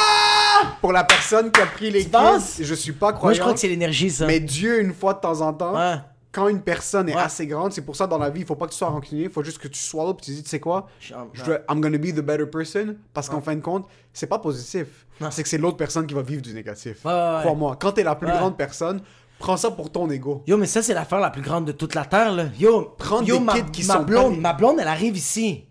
Pour 0.81 0.93
la 0.93 1.05
personne 1.05 1.51
qui 1.53 1.61
a 1.61 1.67
pris 1.67 1.91
les 1.91 2.05
penses? 2.05 2.59
je 2.61 2.75
suis 2.75 2.93
pas 2.93 3.13
croyant. 3.13 3.25
Moi 3.29 3.33
je 3.35 3.41
crois 3.41 3.55
que 3.55 3.61
c'est 3.61 3.69
l'énergie, 3.69 4.11
ça. 4.11 4.27
Mais 4.27 4.41
Dieu, 4.41 4.81
une 4.81 4.93
fois 4.95 5.15
de 5.15 5.21
temps 5.21 5.41
en 5.41 5.53
temps, 5.53 5.75
Ouais. 5.77 5.97
quand 6.33 6.49
une 6.49 6.61
personne 6.63 7.09
est 7.09 7.15
Ouais. 7.15 7.21
assez 7.23 7.47
grande, 7.47 7.73
c'est 7.73 7.83
pour 7.85 7.95
ça 7.97 8.07
dans 8.07 8.19
la 8.19 8.31
vie, 8.31 8.41
il 8.41 8.47
faut 8.47 8.57
pas 8.57 8.67
que 8.67 8.73
tu 8.73 8.79
sois 8.79 8.89
rancunier, 8.89 9.25
il 9.25 9.31
faut 9.31 9.43
juste 9.45 9.59
que 9.59 9.69
tu 9.69 9.79
sois 9.79 10.05
là, 10.05 10.15
puis 10.15 10.25
tu 10.27 10.31
dis, 10.33 10.43
tu 10.43 10.49
sais 10.49 10.61
quoi, 10.61 10.89
Je- 11.01 11.15
je 11.35 11.45
dois- 11.45 11.59
I'm 11.71 11.81
gonna 11.81 11.99
be 11.99 12.07
the 12.15 12.21
better 12.21 12.47
person, 12.47 12.97
parce 13.15 13.29
qu'en 13.29 13.41
fin 13.41 13.55
de 13.55 13.61
compte, 13.61 13.87
c'est 14.13 14.27
pas 14.27 14.39
positif. 14.39 15.07
C'est 15.31 15.43
que 15.45 15.49
c'est 15.49 15.59
l'autre 15.59 15.77
personne 15.77 16.07
qui 16.07 16.15
va 16.15 16.23
vivre 16.23 16.43
du 16.43 16.53
négatif. 16.53 17.01
Crois-moi, 17.03 17.77
quand 17.81 17.93
t'es 17.93 18.03
la 18.03 18.15
plus 18.17 18.29
grande 18.29 18.57
personne, 18.57 19.01
prends 19.39 19.57
ça 19.57 19.71
pour 19.71 19.91
ton 19.93 20.11
ego. 20.11 20.43
Yo, 20.47 20.57
mais 20.57 20.67
ça, 20.67 20.83
c'est 20.83 20.95
l'affaire 20.95 21.21
la 21.21 21.31
plus 21.31 21.43
grande 21.43 21.65
de 21.65 21.73
toute 21.73 21.95
la 21.95 22.05
Terre, 22.05 22.33
là. 22.33 22.47
Yo, 22.59 22.95
Prendre 22.99 23.27
yo, 23.29 23.39
des 23.39 23.45
ma, 23.45 23.53
kids 23.55 23.71
qui 23.73 23.85
ma 23.87 23.95
sont 23.95 24.03
blonde, 24.03 24.35
pas- 24.37 24.41
ma 24.41 24.53
blonde, 24.53 24.77
elle 24.81 24.89
arrive 24.89 25.17
ici 25.17 25.65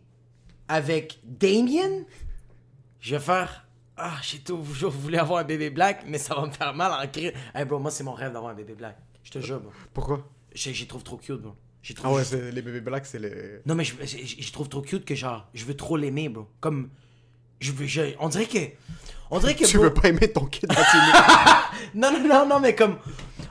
avec 0.70 1.20
Damien. 1.26 2.04
Je 3.00 3.16
vais 3.16 3.22
faire. 3.22 3.61
Ah, 4.04 4.16
j'ai. 4.24 4.42
Je 4.74 4.86
voulais 4.88 5.20
avoir 5.20 5.40
un 5.40 5.44
bébé 5.44 5.70
black, 5.70 6.04
mais 6.08 6.18
ça 6.18 6.34
va 6.36 6.46
me 6.46 6.52
faire 6.52 6.74
mal 6.74 6.92
en 6.92 7.08
cri. 7.08 7.32
Hey, 7.54 7.66
bro, 7.66 7.78
moi, 7.80 7.92
c'est 7.92 8.04
mon 8.04 8.14
rêve 8.14 8.34
d'avoir 8.34 8.52
un 8.52 8.56
bébé 8.56 8.74
black. 8.74 8.98
Je 9.24 9.32
te 9.32 9.40
jure, 9.40 9.60
bro. 9.60 9.72
Pourquoi? 9.94 10.28
J'ai 10.54 10.74
j'ai 10.74 10.88
trouve 10.88 11.04
trop 11.04 11.18
cute, 11.18 11.40
bro. 11.42 11.54
Ah 12.04 12.12
ouais, 12.12 12.24
les 12.52 12.62
bébés 12.62 12.82
blacks, 12.82 13.06
c'est 13.06 13.20
le. 13.20 13.62
Non, 13.66 13.76
mais 13.76 13.84
je, 13.84 13.94
je- 14.04 14.42
je 14.42 14.52
trouve 14.52 14.70
trop 14.70 14.82
cute 14.82 15.06
que 15.06 15.16
genre, 15.16 15.48
je 15.54 15.66
veux 15.66 15.76
trop 15.76 15.98
l'aimer, 15.98 16.30
bro. 16.30 16.48
Comme, 16.60 16.90
je 17.60 17.72
veux, 17.72 17.86
je- 17.88 18.14
on 18.20 18.30
dirait 18.30 18.46
que, 18.46 18.58
on 19.32 19.40
dirait 19.40 19.56
que, 19.56 19.66
Tu 19.66 19.78
bro- 19.78 19.86
veux 19.86 19.94
pas 19.94 20.08
aimer 20.10 20.32
ton 20.32 20.46
kid 20.46 20.72
non, 21.96 22.12
non, 22.12 22.28
non, 22.28 22.46
non, 22.48 22.60
mais 22.60 22.76
comme, 22.76 22.98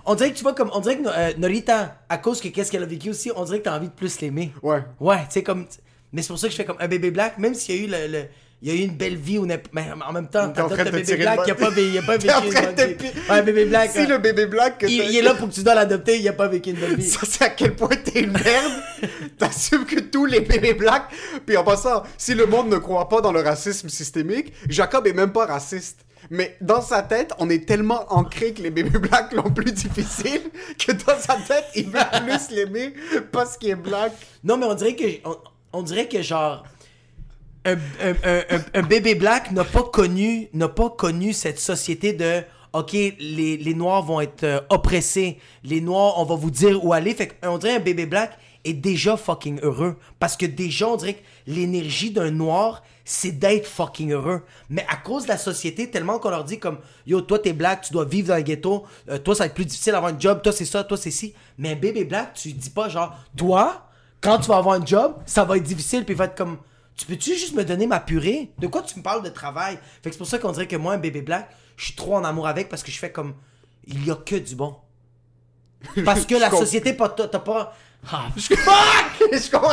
on 0.05 0.15
dirait 0.15 0.31
que 0.33 0.37
tu 0.37 0.43
vois, 0.43 0.55
comme, 0.55 0.71
on 0.75 0.81
dirait 0.81 0.99
que 0.99 1.09
euh, 1.09 1.33
Norita, 1.39 2.03
à 2.09 2.19
cause 2.19 2.41
que 2.41 2.49
qu'est-ce 2.49 2.71
qu'elle 2.71 2.83
a 2.83 2.87
vécu 2.87 3.11
aussi, 3.11 3.31
on 3.35 3.45
dirait 3.45 3.59
que 3.59 3.65
t'as 3.65 3.77
envie 3.77 3.89
de 3.89 3.93
plus 3.95 4.21
l'aimer. 4.21 4.53
Ouais. 4.63 4.83
Ouais, 5.01 5.19
tu 5.27 5.33
sais, 5.33 5.43
comme, 5.43 5.67
mais 6.13 6.23
c'est 6.23 6.29
pour 6.29 6.39
ça 6.39 6.47
que 6.47 6.53
je 6.53 6.57
fais 6.57 6.65
comme 6.65 6.79
un 6.81 6.89
bébé 6.89 7.11
black, 7.11 7.39
même 7.39 7.55
s'il 7.55 7.75
y 7.75 7.79
a 7.79 7.83
eu 7.83 7.87
le, 8.09 8.13
le- 8.19 8.29
il 8.63 8.69
y 8.69 8.73
a 8.73 8.75
eu 8.75 8.85
une 8.85 8.95
belle 8.97 9.17
vie, 9.17 9.39
ou 9.39 9.47
n'importe- 9.47 9.73
mais 9.73 9.87
en 10.07 10.13
même 10.13 10.29
temps, 10.29 10.51
t'as 10.51 10.65
train 10.65 10.77
de 10.77 10.81
un 10.81 10.85
te 10.85 10.91
bébé 10.91 11.17
black 11.17 11.45
qui 11.45 11.51
a 11.51 11.55
pas, 11.55 11.71
il 11.77 11.99
a 11.99 12.03
pas 12.03 12.17
vécu 12.19 12.29
une 12.29 12.75
bonne 12.75 12.93
vie. 12.95 13.11
Ouais, 13.31 13.43
bébé 13.43 13.65
black. 13.65 13.91
Si 13.91 13.99
ouais. 13.99 14.07
le 14.07 14.19
bébé 14.19 14.47
black 14.47 14.85
il, 14.87 14.91
il 14.91 15.17
est 15.17 15.23
là 15.23 15.35
pour 15.35 15.49
que 15.49 15.55
tu 15.55 15.63
dois 15.63 15.75
l'adopter, 15.75 16.19
il 16.19 16.29
a 16.29 16.35
pas 16.35 16.49
vécu 16.49 16.71
une 16.71 16.77
bonne 16.77 16.95
vie. 16.95 17.09
Ça, 17.09 17.21
c'est 17.25 17.45
à 17.45 17.49
quel 17.51 17.75
point 17.75 17.89
t'es 17.89 18.21
une 18.21 18.33
merde. 18.33 18.73
T'assumes 19.39 19.87
que 19.87 20.01
tous 20.01 20.27
les 20.27 20.41
bébés 20.41 20.75
blacks. 20.75 21.09
Puis 21.47 21.57
en 21.57 21.65
passant, 21.65 22.03
si 22.19 22.35
le 22.35 22.45
monde 22.47 22.69
ne 22.69 22.77
croit 22.77 23.09
pas 23.09 23.21
dans 23.23 23.33
le 23.33 23.41
racisme 23.41 23.89
systémique, 23.89 24.53
Jacob 24.69 25.07
est 25.07 25.15
même 25.15 25.33
pas 25.33 25.47
raciste. 25.47 26.05
Mais 26.29 26.57
dans 26.61 26.83
sa 26.83 27.03
tête, 27.03 27.33
on 27.39 27.49
est 27.49 27.67
tellement 27.67 28.05
ancré 28.13 28.53
que 28.53 28.61
les 28.61 28.71
bébés 28.71 28.99
blacks 28.99 29.33
l'ont 29.33 29.51
plus 29.51 29.73
difficile 29.73 30.43
que 30.79 30.93
dans 30.93 31.19
sa 31.19 31.37
tête, 31.37 31.65
il 31.75 31.87
veut 31.87 31.99
plus 32.27 32.55
l'aimer 32.55 32.93
parce 33.33 33.57
qu'il 33.57 33.71
est 33.71 33.75
black. 33.75 34.13
Non, 34.45 34.59
mais 34.59 34.67
on 34.67 34.75
dirait 34.75 34.95
que, 34.95 35.05
on, 35.25 35.37
on 35.73 35.83
dirait 35.83 36.09
que 36.09 36.21
genre, 36.21 36.65
un, 37.65 37.77
un- 38.75 38.83
bébé 38.83 39.15
black 39.15 39.53
n'a 39.53 39.65
pas 39.65 39.83
connu, 39.83 41.33
cette 41.33 41.59
société 41.61 42.13
de, 42.13 42.43
ok, 42.73 42.93
les, 42.93 43.57
les 43.57 43.75
noirs 43.75 44.03
vont 44.03 44.21
être 44.21 44.45
euh, 44.45 44.61
oppressés, 44.71 45.39
les 45.65 45.81
noirs, 45.81 46.15
on 46.19 46.25
va 46.25 46.37
vous 46.37 46.51
dire 46.51 46.83
où 46.85 46.93
aller. 46.93 47.15
Fait 47.15 47.29
qu'on 47.29 47.59
dirait 47.59 47.77
un 47.77 47.81
bébé 47.81 48.07
black 48.07 48.39
est 48.65 48.75
déjà 48.75 49.17
fucking 49.17 49.61
heureux. 49.63 49.97
Parce 50.19 50.37
que 50.37 50.47
déjà, 50.47 50.89
on 50.89 50.97
dirait 50.97 51.15
que 51.15 51.23
l'énergie 51.47 52.11
d'un 52.11 52.31
noir, 52.31 52.83
c'est 53.05 53.33
d'être 53.33 53.67
fucking 53.67 54.13
heureux. 54.13 54.43
Mais 54.69 54.85
à 54.89 54.97
cause 54.97 55.25
de 55.25 55.29
la 55.29 55.39
société, 55.39 55.91
tellement 55.91 56.19
qu'on 56.19 56.31
leur 56.31 56.45
dit 56.45 56.59
comme, 56.59 56.79
yo, 57.07 57.21
toi 57.23 57.39
t'es 57.39 57.53
black, 57.55 57.83
tu 57.83 57.93
dois 57.93 58.05
vivre 58.05 58.29
dans 58.29 58.37
le 58.37 58.43
ghetto, 58.43 58.85
euh, 59.09 59.19
toi 59.19 59.35
ça 59.35 59.45
va 59.45 59.47
être 59.47 59.55
plus 59.55 59.65
difficile 59.65 59.93
d'avoir 59.93 60.13
un 60.15 60.19
job, 60.19 60.43
toi 60.43 60.53
c'est 60.53 60.65
ça, 60.67 60.85
toi 60.85 60.97
c'est 60.97 61.11
ci. 61.11 61.35
Mais 61.59 61.73
un 61.73 61.77
bébé 61.77 62.05
black, 62.05 62.35
tu 62.35 62.53
dis 62.53 62.71
pas 62.71 62.89
genre, 62.89 63.15
toi, 63.37 63.87
quand 64.21 64.39
tu 64.39 64.49
vas 64.49 64.59
avoir 64.59 64.81
un 64.81 64.85
job, 64.85 65.15
ça 65.27 65.45
va 65.45 65.57
être 65.57 65.63
difficile, 65.63 66.05
puis 66.05 66.15
il 66.15 66.19
va 66.19 66.27
être 66.27 66.37
comme, 66.37 66.59
tu 67.01 67.07
peux-tu 67.07 67.35
juste 67.35 67.55
me 67.55 67.65
donner 67.65 67.87
ma 67.87 67.99
purée? 67.99 68.51
De 68.59 68.67
quoi 68.67 68.83
tu 68.83 68.99
me 68.99 69.03
parles 69.03 69.23
de 69.23 69.31
travail? 69.31 69.79
Fait 70.03 70.11
que 70.11 70.15
c'est 70.15 70.19
pour 70.19 70.27
ça 70.27 70.39
qu'on 70.39 70.53
dirait 70.53 70.69
que 70.69 70.77
moi, 70.77 70.93
un 70.93 70.99
bébé 70.99 71.23
black, 71.23 71.49
je 71.79 71.87
suis 71.87 71.95
trop 71.95 72.15
en 72.15 72.25
amour 72.25 72.47
avec 72.47 72.69
parce 72.69 72.83
que 72.83 72.93
je 72.93 72.99
fais 72.99 73.11
comme, 73.11 73.33
il 73.87 74.05
y 74.07 74.11
a 74.11 74.17
que 74.17 74.37
du 74.37 74.55
bon. 74.55 74.77
Parce 76.05 76.27
que 76.27 76.35
la 76.39 76.51
Je 76.51 76.57
société, 76.57 76.95
t'as 76.95 77.39
pas. 77.39 77.75
Ah, 78.13 78.27
je, 78.37 79.51
comprends, 79.51 79.71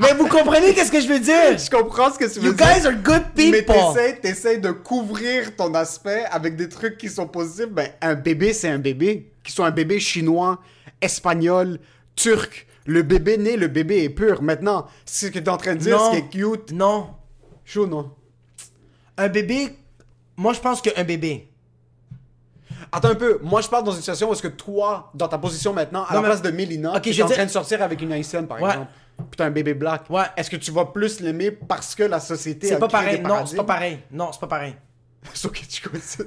mais 0.00 0.14
vous 0.14 0.26
comprenez 0.26 0.74
qu'est-ce 0.74 0.90
que 0.90 1.00
je 1.00 1.06
veux 1.08 1.20
dire? 1.20 1.58
je 1.58 1.70
comprends 1.70 2.12
ce 2.12 2.18
que 2.18 2.32
tu 2.32 2.40
veux 2.40 2.46
You 2.46 2.54
dire. 2.54 2.66
guys 2.66 2.86
are 2.86 2.94
good 2.94 3.22
Mais 3.36 3.50
people. 3.62 3.74
t'essaies, 3.74 4.16
t'essaies 4.20 4.58
de 4.58 4.70
couvrir 4.72 5.54
ton 5.54 5.74
aspect 5.74 6.24
avec 6.30 6.56
des 6.56 6.68
trucs 6.68 6.98
qui 6.98 7.08
sont 7.08 7.28
positifs. 7.28 7.70
Ben, 7.70 7.88
un 8.00 8.14
bébé, 8.16 8.52
c'est 8.52 8.68
un 8.68 8.78
bébé. 8.78 9.30
Qu'il 9.44 9.54
soit 9.54 9.66
un 9.66 9.72
bébé 9.72 10.00
chinois, 10.00 10.60
espagnol, 11.00 11.78
turc. 12.16 12.66
Le 12.86 13.02
bébé 13.02 13.38
né, 13.38 13.56
le 13.56 13.68
bébé 13.68 14.04
est 14.04 14.10
pur. 14.10 14.42
Maintenant, 14.42 14.86
ce 15.06 15.26
que 15.26 15.38
t'es 15.38 15.48
en 15.48 15.56
train 15.56 15.74
de 15.74 15.80
dire, 15.80 15.96
Non. 15.98 16.06
ce 16.06 16.10
qui 16.10 16.16
est 16.18 16.28
cute. 16.28 16.72
Non. 16.72 17.08
Chaud, 17.64 17.86
non? 17.86 18.10
Un 19.16 19.28
bébé. 19.28 19.74
Moi, 20.36 20.52
je 20.52 20.60
pense 20.60 20.82
qu'un 20.82 21.04
bébé. 21.04 21.48
Attends 22.92 23.08
un 23.08 23.14
peu. 23.14 23.38
Moi, 23.42 23.60
je 23.60 23.68
parle 23.68 23.84
dans 23.84 23.92
une 23.92 23.98
situation 23.98 24.28
où 24.28 24.32
est-ce 24.32 24.42
que 24.42 24.48
toi, 24.48 25.10
dans 25.14 25.28
ta 25.28 25.38
position 25.38 25.72
maintenant, 25.72 26.04
à 26.04 26.14
Non, 26.14 26.16
la 26.16 26.20
mais- 26.22 26.26
place 26.28 26.42
de 26.42 26.50
Mélina, 26.50 26.94
Ok, 26.96 27.02
tu 27.02 27.10
es 27.18 27.22
en 27.22 27.28
train 27.28 27.44
de 27.46 27.50
sortir 27.50 27.82
avec 27.82 28.00
une 28.02 28.12
haïtienne, 28.12 28.46
par 28.46 28.60
Ouais. 28.60 28.70
exemple. 28.70 28.90
T'as 29.36 29.46
un 29.46 29.50
bébé 29.50 29.74
black. 29.74 30.10
Ouais. 30.10 30.24
Est-ce 30.36 30.50
que 30.50 30.56
tu 30.56 30.70
vas 30.72 30.86
plus 30.86 31.20
l'aimer 31.20 31.52
parce 31.52 31.94
que 31.94 32.02
la 32.02 32.18
société 32.20 32.66
C'est 32.68 32.74
a 32.74 32.78
pas 32.78 32.88
pareil. 32.88 33.20
Non, 33.20 33.46
c'est 33.46 33.56
pas 33.56 33.64
pareil. 33.64 34.00
Non, 34.10 34.30
c'est 34.32 34.40
pas 34.40 34.48
pareil. 34.48 34.74
Sauf 35.32 35.52
que 35.52 35.64
tu 35.64 35.88
connais 35.88 36.00
ça. 36.02 36.24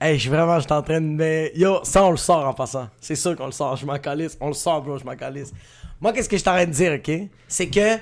Hey, 0.00 0.16
je 0.16 0.20
suis 0.22 0.30
vraiment, 0.30 0.60
je 0.60 0.66
t'entraîne, 0.66 1.16
mais 1.16 1.52
yo, 1.54 1.80
ça 1.82 2.04
on 2.04 2.10
le 2.10 2.16
sort 2.18 2.46
en 2.46 2.52
passant. 2.52 2.88
C'est 3.00 3.14
sûr 3.16 3.34
qu'on 3.34 3.46
le 3.46 3.52
sort, 3.52 3.76
je 3.76 3.86
m'en 3.86 3.98
calisse. 3.98 4.36
On 4.40 4.48
le 4.48 4.52
sort, 4.54 4.82
bro, 4.82 4.98
je 4.98 5.04
m'en 5.04 5.16
calisse. 5.16 5.52
Moi, 6.00 6.12
qu'est-ce 6.12 6.28
que 6.28 6.36
je 6.36 6.44
t'arrête 6.44 6.68
de 6.68 6.74
dire, 6.74 6.92
ok? 6.92 7.28
C'est 7.48 7.68
que, 7.68 7.96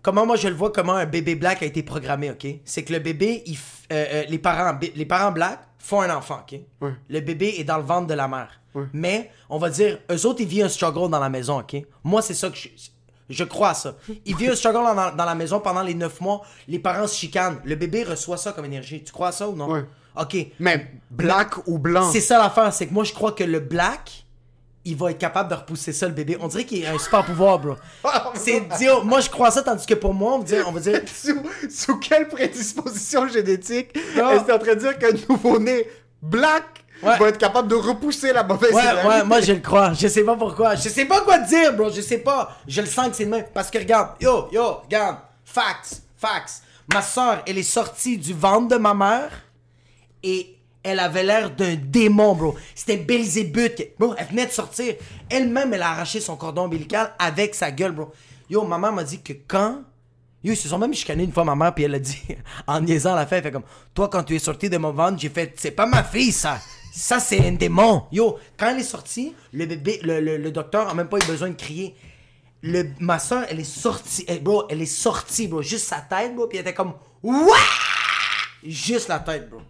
comment 0.00 0.24
moi 0.24 0.36
je 0.36 0.48
le 0.48 0.54
vois, 0.54 0.72
comment 0.72 0.94
un 0.94 1.04
bébé 1.04 1.34
black 1.34 1.62
a 1.62 1.66
été 1.66 1.82
programmé, 1.82 2.30
ok? 2.30 2.46
C'est 2.64 2.82
que 2.82 2.94
le 2.94 2.98
bébé, 3.00 3.42
il 3.44 3.54
f- 3.56 3.58
euh, 3.92 4.06
euh, 4.10 4.24
les, 4.28 4.38
parents, 4.38 4.78
les 4.94 5.04
parents 5.04 5.30
blacks 5.32 5.60
font 5.78 6.00
un 6.00 6.14
enfant, 6.16 6.40
ok? 6.50 6.58
Ouais. 6.80 6.92
Le 7.10 7.20
bébé 7.20 7.56
est 7.58 7.64
dans 7.64 7.76
le 7.76 7.84
ventre 7.84 8.06
de 8.06 8.14
la 8.14 8.26
mère. 8.26 8.48
Ouais. 8.74 8.84
Mais, 8.94 9.30
on 9.50 9.58
va 9.58 9.68
dire, 9.68 9.98
eux 10.10 10.26
autres, 10.26 10.40
ils 10.40 10.46
vivent 10.48 10.64
un 10.64 10.68
struggle 10.70 11.10
dans 11.10 11.20
la 11.20 11.28
maison, 11.28 11.60
ok? 11.60 11.76
Moi, 12.04 12.22
c'est 12.22 12.34
ça 12.34 12.48
que 12.48 12.56
je. 12.56 12.68
Je 13.30 13.44
crois 13.44 13.68
à 13.68 13.74
ça. 13.74 13.94
Ils 14.24 14.34
vivent 14.34 14.52
un 14.52 14.56
struggle 14.56 14.78
dans, 14.78 15.14
dans 15.14 15.24
la 15.26 15.34
maison 15.34 15.60
pendant 15.60 15.82
les 15.82 15.92
9 15.92 16.22
mois. 16.22 16.40
Les 16.66 16.78
parents 16.78 17.06
se 17.06 17.14
chicanent. 17.14 17.60
Le 17.62 17.74
bébé 17.74 18.02
reçoit 18.02 18.38
ça 18.38 18.52
comme 18.52 18.64
énergie. 18.64 19.04
Tu 19.04 19.12
crois 19.12 19.28
à 19.28 19.32
ça 19.32 19.46
ou 19.46 19.54
non? 19.54 19.70
Ouais. 19.70 19.84
Ok. 20.18 20.36
Mais 20.60 20.90
black 21.10 21.66
ou 21.66 21.78
blanc? 21.78 22.10
C'est 22.12 22.20
ça 22.20 22.38
l'affaire, 22.38 22.72
c'est 22.72 22.86
que 22.86 22.94
moi 22.94 23.04
je 23.04 23.12
crois 23.12 23.32
que 23.32 23.44
le 23.44 23.60
black, 23.60 24.24
il 24.84 24.96
va 24.96 25.10
être 25.10 25.18
capable 25.18 25.50
de 25.50 25.54
repousser 25.54 25.92
ça 25.92 26.06
le 26.06 26.12
bébé. 26.14 26.36
On 26.40 26.48
dirait 26.48 26.64
qu'il 26.64 26.84
a 26.86 26.92
un 26.94 26.98
super 26.98 27.24
pouvoir, 27.24 27.58
bro. 27.58 27.74
C'est 28.34 28.60
dire, 28.78 29.04
moi 29.04 29.20
je 29.20 29.28
crois 29.28 29.50
ça, 29.50 29.62
tandis 29.62 29.84
que 29.86 29.94
pour 29.94 30.14
moi, 30.14 30.34
on 30.34 30.38
va 30.38 30.44
dire, 30.44 30.64
on 30.66 30.72
va 30.72 30.80
dire 30.80 31.00
sous, 31.14 31.42
sous 31.70 31.98
quelle 31.98 32.28
prédisposition 32.28 33.28
génétique 33.28 33.96
Non. 34.16 34.30
est-ce 34.30 34.40
que 34.42 34.46
t'es 34.46 34.52
en 34.52 34.58
train 34.58 34.74
de 34.74 34.80
dire 34.80 34.98
qu'un 34.98 35.12
nouveau-né 35.28 35.86
black 36.22 36.64
Ouais. 37.00 37.16
va 37.16 37.28
être 37.28 37.38
capable 37.38 37.68
de 37.68 37.76
repousser 37.76 38.32
la 38.32 38.42
mauvaise 38.42 38.72
Ouais, 38.72 38.82
énergie? 38.82 39.06
ouais, 39.08 39.22
moi 39.24 39.40
je 39.40 39.52
le 39.52 39.60
crois. 39.60 39.92
Je 39.92 40.08
sais 40.08 40.24
pas 40.24 40.34
pourquoi. 40.34 40.74
Je 40.74 40.88
sais 40.88 41.04
pas 41.04 41.20
quoi 41.20 41.38
te 41.38 41.48
dire, 41.48 41.72
bro. 41.76 41.90
Je 41.92 42.00
sais 42.00 42.18
pas. 42.18 42.56
Je 42.66 42.80
le 42.80 42.88
sens 42.88 43.10
que 43.10 43.14
c'est 43.14 43.24
le 43.24 43.30
même. 43.30 43.44
Parce 43.54 43.70
que 43.70 43.78
regarde, 43.78 44.16
yo, 44.20 44.48
yo, 44.50 44.78
regarde. 44.82 45.18
Facts, 45.44 46.02
facts. 46.16 46.62
Ma 46.92 47.00
soeur, 47.00 47.42
elle 47.46 47.56
est 47.56 47.62
sortie 47.62 48.18
du 48.18 48.34
ventre 48.34 48.66
de 48.66 48.76
ma 48.78 48.94
mère 48.94 49.30
et 50.22 50.58
elle 50.82 51.00
avait 51.00 51.24
l'air 51.24 51.50
d'un 51.54 51.74
démon, 51.74 52.34
bro. 52.34 52.56
C'était 52.74 52.96
Belzébuth. 52.96 53.92
Bro, 53.98 54.14
elle 54.16 54.26
venait 54.26 54.46
de 54.46 54.52
sortir. 54.52 54.94
Elle-même, 55.28 55.74
elle 55.74 55.82
a 55.82 55.90
arraché 55.90 56.20
son 56.20 56.36
cordon 56.36 56.62
ombilical 56.62 57.12
avec 57.18 57.54
sa 57.54 57.70
gueule, 57.70 57.92
bro. 57.92 58.12
Yo, 58.48 58.64
ma 58.64 58.78
mère 58.78 58.92
m'a 58.92 59.04
dit 59.04 59.20
que 59.20 59.32
quand. 59.46 59.82
Yo, 60.42 60.52
ils 60.52 60.56
se 60.56 60.68
sont 60.68 60.78
même 60.78 60.94
chicanés 60.94 61.24
une 61.24 61.32
fois, 61.32 61.44
ma 61.44 61.56
mère, 61.56 61.74
puis 61.74 61.84
elle 61.84 61.94
a 61.94 61.98
dit, 61.98 62.22
en 62.66 62.80
niaisant 62.80 63.14
la 63.14 63.26
fait, 63.26 63.38
elle 63.38 63.42
fait 63.42 63.50
comme, 63.50 63.64
toi, 63.92 64.08
quand 64.08 64.22
tu 64.22 64.36
es 64.36 64.38
sorti 64.38 64.70
de 64.70 64.78
mon 64.78 64.92
ventre, 64.92 65.18
j'ai 65.18 65.28
fait, 65.28 65.52
c'est 65.56 65.72
pas 65.72 65.86
ma 65.86 66.04
fille, 66.04 66.32
ça. 66.32 66.60
Ça, 66.94 67.18
c'est 67.20 67.46
un 67.46 67.52
démon. 67.52 68.04
Yo, 68.12 68.38
quand 68.56 68.70
elle 68.70 68.78
est 68.78 68.84
sortie, 68.84 69.34
le 69.52 69.66
bébé, 69.66 70.00
le, 70.02 70.20
le, 70.20 70.50
docteur 70.50 70.88
a 70.88 70.94
même 70.94 71.08
pas 71.08 71.18
eu 71.18 71.26
besoin 71.26 71.48
de 71.50 71.54
crier. 71.54 71.94
Le, 72.62 72.84
ma 73.00 73.18
soeur, 73.18 73.44
elle 73.50 73.60
est 73.60 73.64
sortie, 73.64 74.24
eh, 74.28 74.38
bro, 74.38 74.64
elle 74.70 74.80
est 74.80 74.86
sortie, 74.86 75.48
bro, 75.48 75.60
juste 75.60 75.86
sa 75.86 76.00
tête, 76.00 76.34
bro, 76.34 76.46
puis 76.46 76.58
elle 76.58 76.62
était 76.62 76.74
comme, 76.74 76.94
Ouah! 77.22 77.56
Juste 78.64 79.08
la 79.08 79.18
tête, 79.18 79.50
bro. 79.50 79.60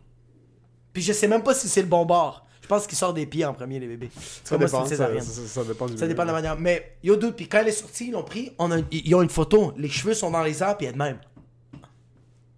Puis 0.98 1.04
je 1.04 1.12
sais 1.12 1.28
même 1.28 1.44
pas 1.44 1.54
si 1.54 1.68
c'est 1.68 1.80
le 1.80 1.86
bon 1.86 2.04
bord. 2.04 2.44
Je 2.60 2.66
pense 2.66 2.84
qu'il 2.88 2.98
sort 2.98 3.14
des 3.14 3.24
pieds 3.24 3.44
en 3.44 3.54
premier, 3.54 3.78
les 3.78 3.86
bébés. 3.86 4.10
Ça 4.42 4.58
dépend, 4.58 4.82
ça, 4.82 4.88
césarienne. 4.88 5.22
ça- 5.22 5.46
ça 5.46 5.62
dépend 5.62 5.86
du 5.86 5.96
Ça 5.96 6.08
dépend 6.08 6.22
de 6.22 6.26
la 6.26 6.32
manière. 6.32 6.58
Mais 6.58 6.96
yo, 7.04 7.14
dude, 7.14 7.36
puis 7.36 7.46
quand 7.48 7.58
elle 7.60 7.68
est 7.68 7.70
sortie, 7.70 8.08
ils 8.08 8.10
l'ont 8.10 8.24
pris, 8.24 8.52
on 8.58 8.72
a, 8.72 8.78
ils 8.90 9.14
ont 9.14 9.22
une 9.22 9.30
photo. 9.30 9.72
Les 9.76 9.88
cheveux 9.88 10.12
sont 10.14 10.32
dans 10.32 10.42
les 10.42 10.60
airs, 10.60 10.76
puis 10.76 10.88
elle 10.88 10.94
de 10.94 10.98
même. 10.98 11.20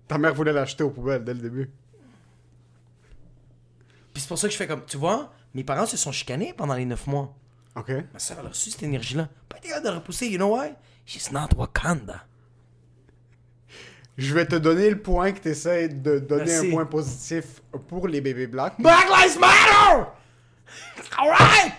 Ta 0.09 0.17
mère 0.17 0.33
voulait 0.35 0.55
l'acheter 0.55 0.83
aux 0.85 0.89
poubelles 0.89 1.23
dès 1.23 1.35
le 1.35 1.41
début. 1.41 1.71
Puis 4.15 4.23
c'est 4.23 4.29
pour 4.29 4.39
ça 4.39 4.47
que 4.49 4.53
je 4.55 4.57
fais 4.59 4.67
comme, 4.67 4.87
tu 4.87 4.97
vois, 4.97 5.31
mes 5.53 5.65
parents 5.65 5.85
se 5.85 5.99
sont 5.99 6.13
chicanés 6.13 6.55
pendant 6.57 6.75
les 6.75 6.87
neuf 6.87 7.07
mois. 7.07 7.35
OK. 7.77 7.93
Ma 8.15 8.19
soeur, 8.19 8.39
elle 8.41 8.47
a 8.47 8.49
reçu 8.49 8.71
cette 8.71 8.83
énergie-là. 8.83 9.29
Pas 9.51 9.59
été 9.59 9.69
capable 9.69 9.85
de 9.85 9.91
la 9.91 9.97
repousser, 9.97 10.29
you 10.29 10.39
know 10.39 10.57
why? 10.57 10.71
She's 11.05 11.31
not 11.31 11.49
Wakanda. 11.59 12.25
Je 14.19 14.35
vais 14.35 14.45
te 14.47 14.57
donner 14.57 14.91
le 14.91 14.99
point 14.99 15.33
que 15.33 15.41
tu 15.41 15.49
essaies 15.49 15.89
de 15.89 16.19
donner 16.19 16.45
Merci. 16.47 16.67
un 16.69 16.71
point 16.71 16.87
positif 16.87 17.63
pour 17.89 18.07
les 18.09 18.21
bébés 18.21 18.47
blacks. 18.47 18.75
Black 18.79 19.07
Lives 19.09 19.39
Matter! 19.39 20.11
Alright! 21.19 21.73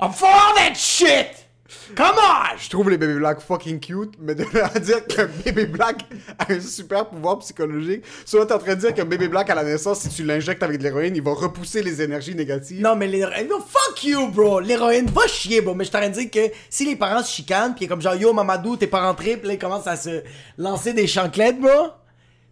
I'm 0.00 0.12
for 0.12 0.28
all 0.28 0.54
that 0.56 0.74
shit! 0.74 1.47
Come 1.94 2.16
on! 2.16 2.56
Je 2.56 2.70
trouve 2.70 2.88
les 2.88 2.96
bébés 2.96 3.18
blacks 3.18 3.40
fucking 3.40 3.78
cute, 3.78 4.14
mais 4.18 4.34
de 4.34 4.44
là 4.54 4.70
à 4.74 4.78
dire 4.78 5.06
qu'un 5.06 5.28
bébé 5.44 5.66
black 5.66 6.06
a 6.38 6.50
un 6.50 6.60
super 6.60 7.06
pouvoir 7.08 7.38
psychologique, 7.40 8.04
soit 8.24 8.46
t'es 8.46 8.54
en 8.54 8.58
train 8.58 8.74
de 8.74 8.80
dire 8.80 8.94
qu'un 8.94 9.04
bébé 9.04 9.28
black 9.28 9.50
à 9.50 9.54
la 9.54 9.64
naissance, 9.64 10.00
si 10.00 10.08
tu 10.08 10.24
l'injectes 10.24 10.62
avec 10.62 10.78
de 10.78 10.84
l'héroïne, 10.84 11.14
il 11.14 11.22
va 11.22 11.34
repousser 11.34 11.82
les 11.82 12.00
énergies 12.00 12.34
négatives. 12.34 12.80
Non, 12.80 12.96
mais 12.96 13.06
l'héroïne, 13.06 13.48
fuck 13.48 14.02
you, 14.02 14.28
bro! 14.28 14.60
L'héroïne 14.60 15.10
va 15.10 15.26
chier, 15.26 15.60
bro. 15.60 15.74
Mais 15.74 15.84
je 15.84 15.90
t'aurais 15.90 16.10
dit 16.10 16.30
que 16.30 16.40
si 16.70 16.86
les 16.86 16.96
parents 16.96 17.22
se 17.22 17.34
chicanent, 17.34 17.74
pis 17.74 17.86
comme 17.86 18.00
genre, 18.00 18.14
yo, 18.14 18.32
Mamadou, 18.32 18.76
t'es 18.76 18.86
pas 18.86 19.02
rentré, 19.06 19.36
pis 19.36 19.46
là, 19.46 19.52
ils 19.52 19.58
commencent 19.58 19.86
à 19.86 19.96
se 19.96 20.22
lancer 20.56 20.94
des 20.94 21.06
chanclettes, 21.06 21.60
bro? 21.60 21.90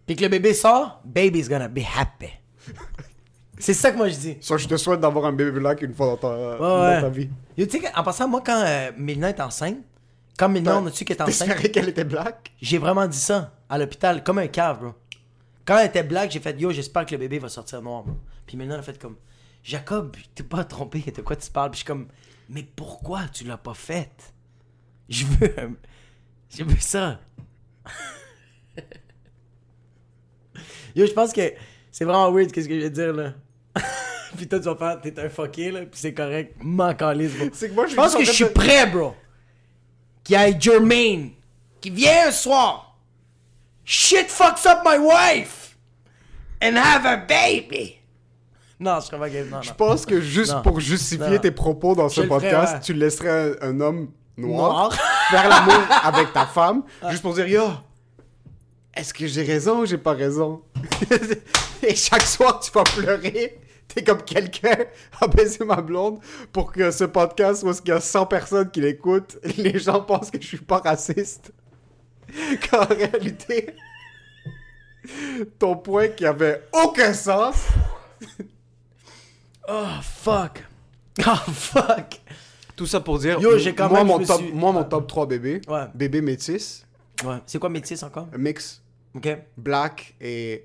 Pis 0.05 0.15
que 0.15 0.21
le 0.21 0.29
bébé 0.29 0.53
sort, 0.53 1.01
baby's 1.03 1.49
gonna 1.49 1.67
be 1.67 1.79
happy. 1.79 2.29
C'est 3.59 3.73
ça 3.73 3.91
que 3.91 3.97
moi 3.97 4.07
je 4.09 4.17
dis. 4.17 4.37
Soit 4.39 4.57
je 4.57 4.67
te 4.67 4.77
souhaite 4.77 4.99
d'avoir 4.99 5.25
un 5.25 5.33
bébé 5.33 5.51
black 5.59 5.81
une 5.81 5.93
fois 5.93 6.07
dans 6.07 6.17
ta, 6.17 6.27
Ouais, 6.27 6.95
dans 6.95 7.01
ta 7.01 7.09
vie. 7.09 7.29
Yo, 7.57 7.65
tu 7.65 7.79
sais, 7.79 7.95
en 7.95 8.03
passant, 8.03 8.27
moi, 8.27 8.41
quand 8.45 8.63
euh, 8.65 8.91
Mélina 8.97 9.29
est 9.29 9.39
enceinte, 9.39 9.77
quand 10.37 10.49
Mélina, 10.49 10.79
on 10.79 10.85
a 10.85 10.91
su 10.91 11.05
qu'elle 11.05 11.17
est 11.17 11.21
enceinte, 11.21 11.71
qu'elle 11.71 11.89
était 11.89 12.03
black? 12.03 12.51
j'ai 12.61 12.77
vraiment 12.77 13.07
dit 13.07 13.17
ça 13.17 13.53
à 13.69 13.77
l'hôpital, 13.77 14.23
comme 14.23 14.37
un 14.37 14.47
cave, 14.47 14.79
bro. 14.79 14.93
Quand 15.65 15.79
elle 15.79 15.87
était 15.87 16.03
black, 16.03 16.31
j'ai 16.31 16.39
fait 16.39 16.59
yo, 16.59 16.71
j'espère 16.71 17.05
que 17.05 17.11
le 17.11 17.17
bébé 17.17 17.39
va 17.39 17.49
sortir 17.49 17.81
noir, 17.81 18.03
bro. 18.03 18.15
Puis 18.45 18.57
Mélina 18.57 18.77
a 18.77 18.81
fait 18.81 18.99
comme 18.99 19.15
Jacob, 19.63 20.15
t'es 20.35 20.43
pas 20.43 20.63
trompé, 20.63 21.03
de 21.15 21.21
quoi 21.21 21.35
tu 21.35 21.49
parles? 21.49 21.71
Puis 21.71 21.79
je 21.79 21.83
suis 21.83 21.87
comme, 21.87 22.07
mais 22.49 22.63
pourquoi 22.63 23.27
tu 23.33 23.43
l'as 23.43 23.57
pas 23.57 23.73
faite? 23.73 24.33
Je 25.09 25.25
veux. 25.25 25.53
Je 26.49 26.63
veux 26.63 26.79
ça. 26.79 27.19
Yo, 30.95 31.05
je 31.05 31.11
pense 31.11 31.33
que 31.33 31.41
c'est 31.91 32.05
vraiment 32.05 32.31
weird, 32.31 32.53
qu'est-ce 32.53 32.69
que 32.69 32.75
je 32.75 32.85
vais 32.85 32.89
dire 32.89 33.11
là. 33.11 33.33
puis 34.37 34.47
toi, 34.47 34.59
tu 34.59 34.65
vas 34.65 34.75
faire, 34.75 35.01
t'es 35.01 35.19
un 35.19 35.29
fucké 35.29 35.71
là, 35.71 35.81
puis 35.81 35.89
c'est 35.93 36.13
correct. 36.13 36.55
M'en 36.61 36.93
calisse, 36.93 37.33
bro. 37.33 37.47
C'est 37.53 37.69
que 37.69 37.73
moi, 37.75 37.87
je 37.87 37.95
pense 37.95 38.15
que 38.15 38.23
je 38.23 38.31
suis 38.31 38.45
prêt, 38.45 38.85
bro. 38.87 39.15
Qu'il 40.23 40.37
y 40.39 40.43
ait 40.43 40.55
Jermaine 40.59 41.31
qui 41.79 41.89
vient 41.89 42.27
un 42.27 42.31
soir, 42.31 42.97
shit 43.85 44.27
fucks 44.29 44.65
up 44.65 44.79
my 44.85 44.97
wife, 44.97 45.77
and 46.61 46.75
have 46.75 47.05
a 47.05 47.17
baby. 47.17 47.95
Non, 48.79 48.99
je 48.99 49.05
serais 49.07 49.17
pas 49.17 49.29
game. 49.29 49.49
Non, 49.49 49.61
Je 49.61 49.73
pense 49.73 50.05
que 50.05 50.21
juste 50.21 50.53
Non. 50.53 50.61
pour 50.61 50.79
justifier 50.79 51.29
Non. 51.35 51.37
tes 51.39 51.51
propos 51.51 51.95
dans 51.95 52.09
ce 52.09 52.15
Je 52.17 52.21
le 52.21 52.27
ferais, 52.27 52.39
podcast, 52.41 52.73
ouais. 52.75 52.79
tu 52.81 52.93
laisserais 52.93 53.55
un, 53.61 53.69
un 53.69 53.79
homme 53.81 54.11
noir, 54.37 54.71
Noir. 54.89 54.93
faire 55.31 55.49
l'amour 55.49 55.83
avec 56.03 56.31
ta 56.33 56.45
femme, 56.45 56.83
juste 57.09 57.21
pour 57.23 57.33
dire 57.33 57.47
yo, 57.47 57.63
est-ce 58.93 59.13
que 59.13 59.25
j'ai 59.25 59.43
raison 59.43 59.79
ou 59.81 59.85
j'ai 59.85 59.97
pas 59.97 60.13
raison? 60.13 60.61
Et 61.81 61.95
chaque 61.95 62.21
soir, 62.23 62.59
tu 62.59 62.69
vas 62.71 62.83
pleurer. 62.83 63.59
T'es 63.87 64.03
comme 64.03 64.21
quelqu'un 64.23 64.77
a 65.21 65.27
baisé 65.27 65.63
ma 65.65 65.81
blonde 65.81 66.19
pour 66.51 66.71
que 66.71 66.91
ce 66.91 67.05
podcast, 67.05 67.63
où 67.63 67.71
il 67.71 67.87
y 67.87 67.91
a 67.91 67.99
100 68.01 68.25
personnes 68.25 68.69
qui 68.69 68.81
l'écoutent, 68.81 69.37
les 69.57 69.79
gens 69.79 70.01
pensent 70.01 70.29
que 70.31 70.41
je 70.41 70.45
suis 70.47 70.57
pas 70.57 70.79
raciste. 70.79 71.51
Qu'en 72.69 72.85
réalité, 72.85 73.73
ton 75.57 75.77
point 75.77 76.09
qui 76.09 76.25
avait 76.25 76.63
aucun 76.73 77.13
sens, 77.13 77.55
Oh, 79.69 79.85
fuck. 80.01 80.63
Oh, 81.25 81.51
fuck. 81.51 82.21
Tout 82.75 82.85
ça 82.85 82.99
pour 83.01 83.19
dire, 83.19 83.39
Yo, 83.39 83.57
j'ai 83.57 83.73
quand 83.75 83.89
moi, 83.89 83.99
même- 83.99 84.07
mon 84.07 84.19
top, 84.23 84.37
suis- 84.41 84.51
moi, 84.53 84.71
mon 84.71 84.83
top 84.83 85.07
3 85.07 85.25
bébé, 85.25 85.61
Ouais. 85.67 85.85
bébé 85.93 86.21
métis, 86.21 86.85
Ouais. 87.25 87.37
C'est 87.45 87.57
quoi 87.59 87.69
métis 87.69 88.01
encore? 88.03 88.27
mix, 88.37 88.81
Ok. 89.15 89.27
black 89.57 90.13
et... 90.21 90.63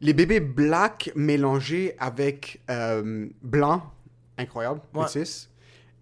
Les 0.00 0.12
bébés 0.12 0.40
black 0.40 1.10
mélangés 1.16 1.94
avec 1.98 2.60
euh, 2.70 3.26
blanc, 3.42 3.82
incroyable, 4.36 4.80
Ouais. 4.94 5.02
métis. 5.04 5.50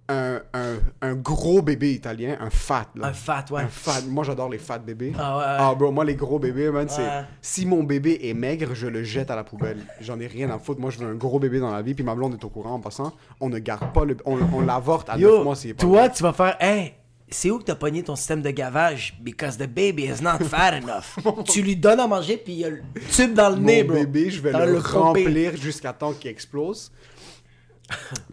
Un, 0.09 0.41
un, 0.55 0.75
un 1.03 1.15
gros 1.17 1.63
bébé 1.63 1.93
italien, 1.93 2.37
un 2.39 2.49
fat, 2.49 2.87
là. 2.95 3.09
Un 3.09 3.13
fat, 3.13 3.45
ouais. 3.51 3.63
Un 3.63 3.67
fat. 3.69 4.03
Moi, 4.09 4.23
j'adore 4.23 4.49
les 4.49 4.59
fat 4.59 4.79
bébés. 4.79 5.13
Ah 5.19 5.37
ouais. 5.39 5.45
Ah, 5.47 5.75
bro, 5.77 5.91
moi, 5.91 6.05
les 6.05 6.15
gros 6.15 6.39
bébés, 6.39 6.71
man, 6.71 6.89
c'est... 6.89 7.09
Si 7.43 7.67
mon 7.67 7.83
bébé 7.83 8.21
est 8.23 8.35
maigre, 8.35 8.69
je 8.73 8.87
le 8.87 9.03
jette 9.03 9.33
à 9.33 9.35
la 9.35 9.43
poubelle. 9.43 9.79
J'en 10.01 10.21
ai 10.21 10.29
rien 10.29 10.49
à 10.51 10.61
foutre. 10.61 10.81
Moi, 10.81 10.91
je 10.91 10.99
veux 10.99 11.09
un 11.11 11.17
gros 11.17 11.41
bébé 11.41 11.59
dans 11.59 11.73
la 11.73 11.83
vie, 11.83 11.95
puis 11.95 12.05
ma 12.05 12.15
blonde 12.15 12.35
est 12.35 12.45
au 12.45 12.49
courant 12.51 12.75
en 12.75 12.79
passant. 12.81 13.15
On 13.41 13.49
ne 13.49 13.59
garde 13.59 13.93
pas 13.93 14.05
le... 14.05 14.17
On, 14.25 14.39
on 14.55 14.61
l'avorte 14.61 15.09
à 15.11 15.15
9 15.15 15.23
Yo, 15.23 15.43
mois 15.43 15.57
s'il 15.57 15.71
est 15.71 15.75
pas 15.75 15.81
toi, 15.83 16.09
tu 16.09 16.23
vas 16.23 16.33
faire, 16.33 16.57
hey, 16.61 16.93
c'est 17.29 17.51
où 17.51 17.59
que 17.59 17.65
t'as 17.65 17.75
pogné 17.75 18.03
ton 18.03 18.15
système 18.17 18.43
de 18.43 18.51
gavage? 18.51 19.17
Because 19.21 19.57
the 19.59 19.67
baby 19.67 20.05
is 20.05 20.23
not 20.23 20.39
fat 20.49 20.77
enough. 20.79 21.19
tu 21.47 21.63
lui 21.63 21.77
donnes 21.77 22.01
à 22.01 22.07
manger, 22.07 22.37
puis 22.37 22.53
il 22.53 22.59
y 22.61 22.65
a 22.65 22.71
le 22.71 22.83
tube 23.11 23.35
dans 23.35 23.51
le 23.51 23.57
mon 23.57 23.63
nez, 23.63 23.83
bro. 23.85 23.97
bébé, 23.97 24.31
je 24.31 24.41
vais 24.41 24.53
le, 24.53 24.79
remplir 24.79 25.57
jusqu'à 25.57 25.93
temps 25.93 26.13
qu'il 26.13 26.31
explose. 26.31 26.93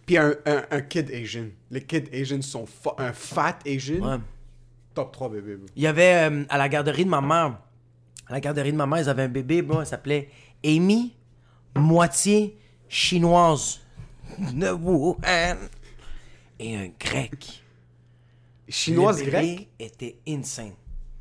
Puis 0.06 0.16
un, 0.18 0.34
un, 0.46 0.62
un 0.70 0.80
kid 0.80 1.10
Asian. 1.12 1.46
Les 1.70 1.80
kids 1.82 2.08
Asian 2.12 2.42
sont 2.42 2.66
fa- 2.66 2.94
un 2.98 3.12
fat 3.12 3.58
Asian. 3.66 4.00
Ouais. 4.00 4.18
Top 4.94 5.12
3 5.12 5.28
bébé. 5.28 5.56
bro. 5.56 5.66
Il 5.76 5.82
y 5.82 5.86
avait 5.86 6.28
euh, 6.30 6.44
à 6.48 6.58
la 6.58 6.68
garderie 6.68 7.04
de 7.04 7.10
ma 7.10 7.20
mère, 7.20 7.58
à 8.28 8.32
la 8.32 8.40
garderie 8.40 8.72
de 8.72 8.76
ma 8.76 8.86
mère, 8.86 9.00
ils 9.00 9.08
avaient 9.08 9.24
un 9.24 9.28
bébé, 9.28 9.62
bon, 9.62 9.80
elle 9.80 9.86
s'appelait 9.86 10.28
Amy, 10.64 11.14
moitié 11.76 12.56
chinoise 12.88 13.80
de 14.38 14.70
Wuhan 14.70 15.56
et 16.58 16.76
un 16.76 16.88
grec. 16.98 17.63
Chinoise 18.68 19.18
le 19.20 19.30
bébé 19.30 19.54
grecque. 19.54 19.68
était 19.78 20.18
insane. 20.28 20.72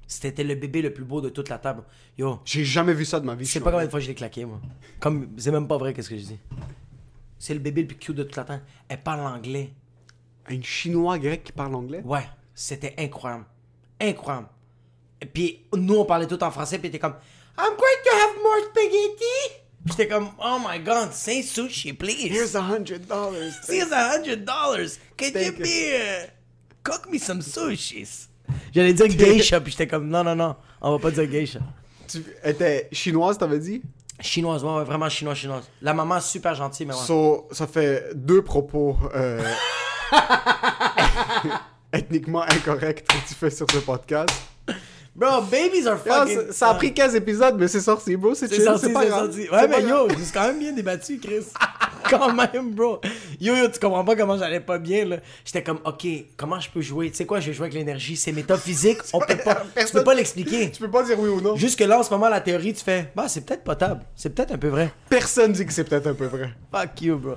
C'était 0.07 0.43
le 0.43 0.55
bébé 0.55 0.81
le 0.81 0.93
plus 0.93 1.03
beau 1.05 1.21
de 1.21 1.29
toute 1.29 1.49
la 1.49 1.57
table. 1.57 1.83
Yo, 2.17 2.39
J'ai 2.45 2.63
jamais 2.63 2.93
vu 2.93 3.03
ça 3.05 3.19
de 3.19 3.25
ma 3.25 3.35
vie. 3.35 3.45
je 3.45 3.51
sais 3.51 3.59
pas 3.59 3.71
combien 3.71 3.85
de 3.85 3.91
fois 3.91 3.99
je 3.99 4.07
l'ai 4.07 4.15
claqué, 4.15 4.45
moi. 4.45 4.59
Comme, 4.99 5.29
c'est 5.37 5.51
même 5.51 5.67
pas 5.67 5.77
vrai, 5.77 5.93
qu'est-ce 5.93 6.09
que 6.09 6.17
je 6.17 6.23
dis. 6.23 6.39
C'est 7.39 7.53
le 7.53 7.59
bébé 7.59 7.81
le 7.81 7.87
plus 7.87 7.97
cute 7.97 8.15
de 8.15 8.23
toute 8.23 8.35
la 8.35 8.43
table. 8.43 8.61
Elle 8.87 9.01
parle 9.01 9.21
anglais. 9.21 9.71
Un 10.47 10.61
chinois 10.61 11.17
grec 11.19 11.43
qui 11.45 11.51
parle 11.51 11.73
anglais? 11.75 12.01
Ouais, 12.05 12.25
c'était 12.53 12.93
incroyable. 12.97 13.45
Incroyable. 13.99 14.47
Et 15.21 15.25
puis, 15.25 15.61
nous, 15.73 15.95
on 15.95 16.05
parlait 16.05 16.27
tout 16.27 16.41
en 16.43 16.51
français, 16.51 16.77
puis 16.79 16.91
t'es 16.91 16.99
comme, 16.99 17.15
I'm 17.57 17.75
going 17.77 18.03
to 18.03 18.11
have 18.11 18.35
more 18.43 18.69
spaghetti. 18.71 19.63
J'étais 19.85 20.07
comme, 20.07 20.29
oh 20.43 20.59
my 20.65 20.79
god, 20.79 21.11
say 21.13 21.41
sushi, 21.41 21.93
please. 21.93 22.29
Here's 22.29 22.55
a 22.55 22.61
hundred 22.61 23.07
dollars. 23.07 23.53
Here's 23.67 23.91
a 23.91 24.13
hundred 24.15 24.45
dollars. 24.45 24.99
Could 25.17 25.33
you 25.33 25.51
Thank 25.51 25.57
you. 25.59 25.63
be, 25.63 25.95
uh, 25.95 26.27
cook 26.83 27.11
me 27.11 27.17
some 27.17 27.41
sushis? 27.41 28.27
J'allais 28.73 28.93
dire 28.93 29.07
geisha, 29.07 29.61
puis 29.61 29.71
j'étais 29.71 29.87
comme, 29.87 30.07
non, 30.07 30.23
non, 30.23 30.35
non, 30.35 30.55
on 30.81 30.91
va 30.91 30.99
pas 30.99 31.11
dire 31.11 31.27
geisha. 31.27 31.59
Tu 32.07 32.23
étais 32.43 32.89
chinoise, 32.91 33.37
t'avais 33.37 33.59
dit? 33.59 33.81
Chinoise, 34.19 34.63
ouais, 34.63 34.75
ouais, 34.75 34.83
vraiment 34.83 35.09
chinoise, 35.09 35.37
chinoise. 35.37 35.63
La 35.81 35.93
maman, 35.93 36.19
super 36.19 36.53
gentille, 36.53 36.85
mais 36.85 36.93
ouais. 36.93 36.99
So, 36.99 37.47
ça 37.51 37.67
fait 37.67 38.11
deux 38.13 38.41
propos 38.41 38.97
euh, 39.15 39.43
ethniquement 41.93 42.43
incorrects 42.43 43.05
que 43.07 43.27
tu 43.27 43.33
fais 43.33 43.49
sur 43.49 43.69
ce 43.71 43.77
podcast. 43.77 44.33
Bro, 45.15 45.41
babies 45.43 45.87
are 45.87 45.99
fucking... 45.99 46.47
ça, 46.47 46.53
ça 46.53 46.69
a 46.69 46.73
pris 46.73 46.91
15 46.91 47.13
épisodes, 47.15 47.55
mais 47.59 47.67
c'est 47.67 47.81
sorti, 47.81 48.15
bro. 48.15 48.33
C'est 48.33 48.51
chill, 48.51 48.67
c'est 48.79 48.91
pas 48.91 49.05
grave. 49.05 49.31
sorti. 49.31 49.47
Ouais, 49.47 49.67
mais 49.67 49.83
yo, 49.83 50.07
c'est 50.09 50.33
quand 50.33 50.47
même 50.47 50.57
bien 50.57 50.71
débattu, 50.71 51.19
Chris. 51.19 51.45
quand 52.09 52.33
même, 52.33 52.71
bro. 52.71 52.99
Yo, 53.39 53.55
yo, 53.55 53.67
tu 53.67 53.79
comprends 53.79 54.03
pas 54.03 54.15
comment 54.15 54.37
j'allais 54.37 54.59
pas 54.59 54.79
bien, 54.79 55.05
là. 55.05 55.17
J'étais 55.45 55.61
comme, 55.61 55.79
OK, 55.85 56.07
comment 56.35 56.59
je 56.59 56.69
peux 56.69 56.81
jouer? 56.81 57.11
Tu 57.11 57.17
sais 57.17 57.25
quoi, 57.25 57.39
je 57.39 57.47
vais 57.47 57.53
jouer 57.53 57.65
avec 57.65 57.75
l'énergie. 57.75 58.17
C'est 58.17 58.31
métaphysique, 58.31 58.99
on 59.13 59.19
peut 59.19 59.37
pas... 59.37 59.63
Tu 59.85 59.93
peux 59.93 60.03
pas 60.03 60.15
l'expliquer. 60.15 60.71
Tu 60.71 60.81
peux 60.81 60.89
pas 60.89 61.03
dire 61.03 61.19
oui 61.19 61.29
ou 61.29 61.41
non. 61.41 61.55
Jusque 61.55 61.81
là, 61.81 61.99
en 61.99 62.03
ce 62.03 62.09
moment, 62.09 62.29
la 62.29 62.41
théorie, 62.41 62.73
tu 62.73 62.83
fais, 62.83 63.11
bah, 63.15 63.27
c'est 63.27 63.45
peut-être 63.45 63.63
potable. 63.63 64.01
C'est 64.15 64.33
peut-être 64.33 64.53
un 64.53 64.57
peu 64.57 64.69
vrai. 64.69 64.91
Personne 65.09 65.51
dit 65.51 65.63
que 65.63 65.73
c'est 65.73 65.83
peut-être 65.83 66.07
un 66.07 66.15
peu 66.15 66.25
vrai. 66.25 66.49
Fuck 66.71 67.01
you, 67.01 67.17
bro. 67.17 67.35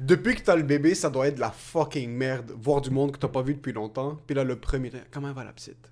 Depuis 0.00 0.34
que 0.34 0.42
t'as 0.42 0.56
le 0.56 0.62
bébé, 0.62 0.96
ça 0.96 1.08
doit 1.08 1.28
être 1.28 1.36
de 1.36 1.40
la 1.40 1.50
fucking 1.50 2.10
merde. 2.10 2.52
Voir 2.56 2.80
du 2.80 2.90
monde 2.90 3.12
que 3.12 3.18
t'as 3.18 3.28
pas 3.28 3.42
vu 3.42 3.54
depuis 3.54 3.72
longtemps. 3.72 4.18
Puis 4.26 4.34
là, 4.34 4.42
le 4.42 4.56
premier. 4.56 4.90
Comment 5.12 5.32
va 5.32 5.44
la 5.44 5.52
petite? 5.52 5.90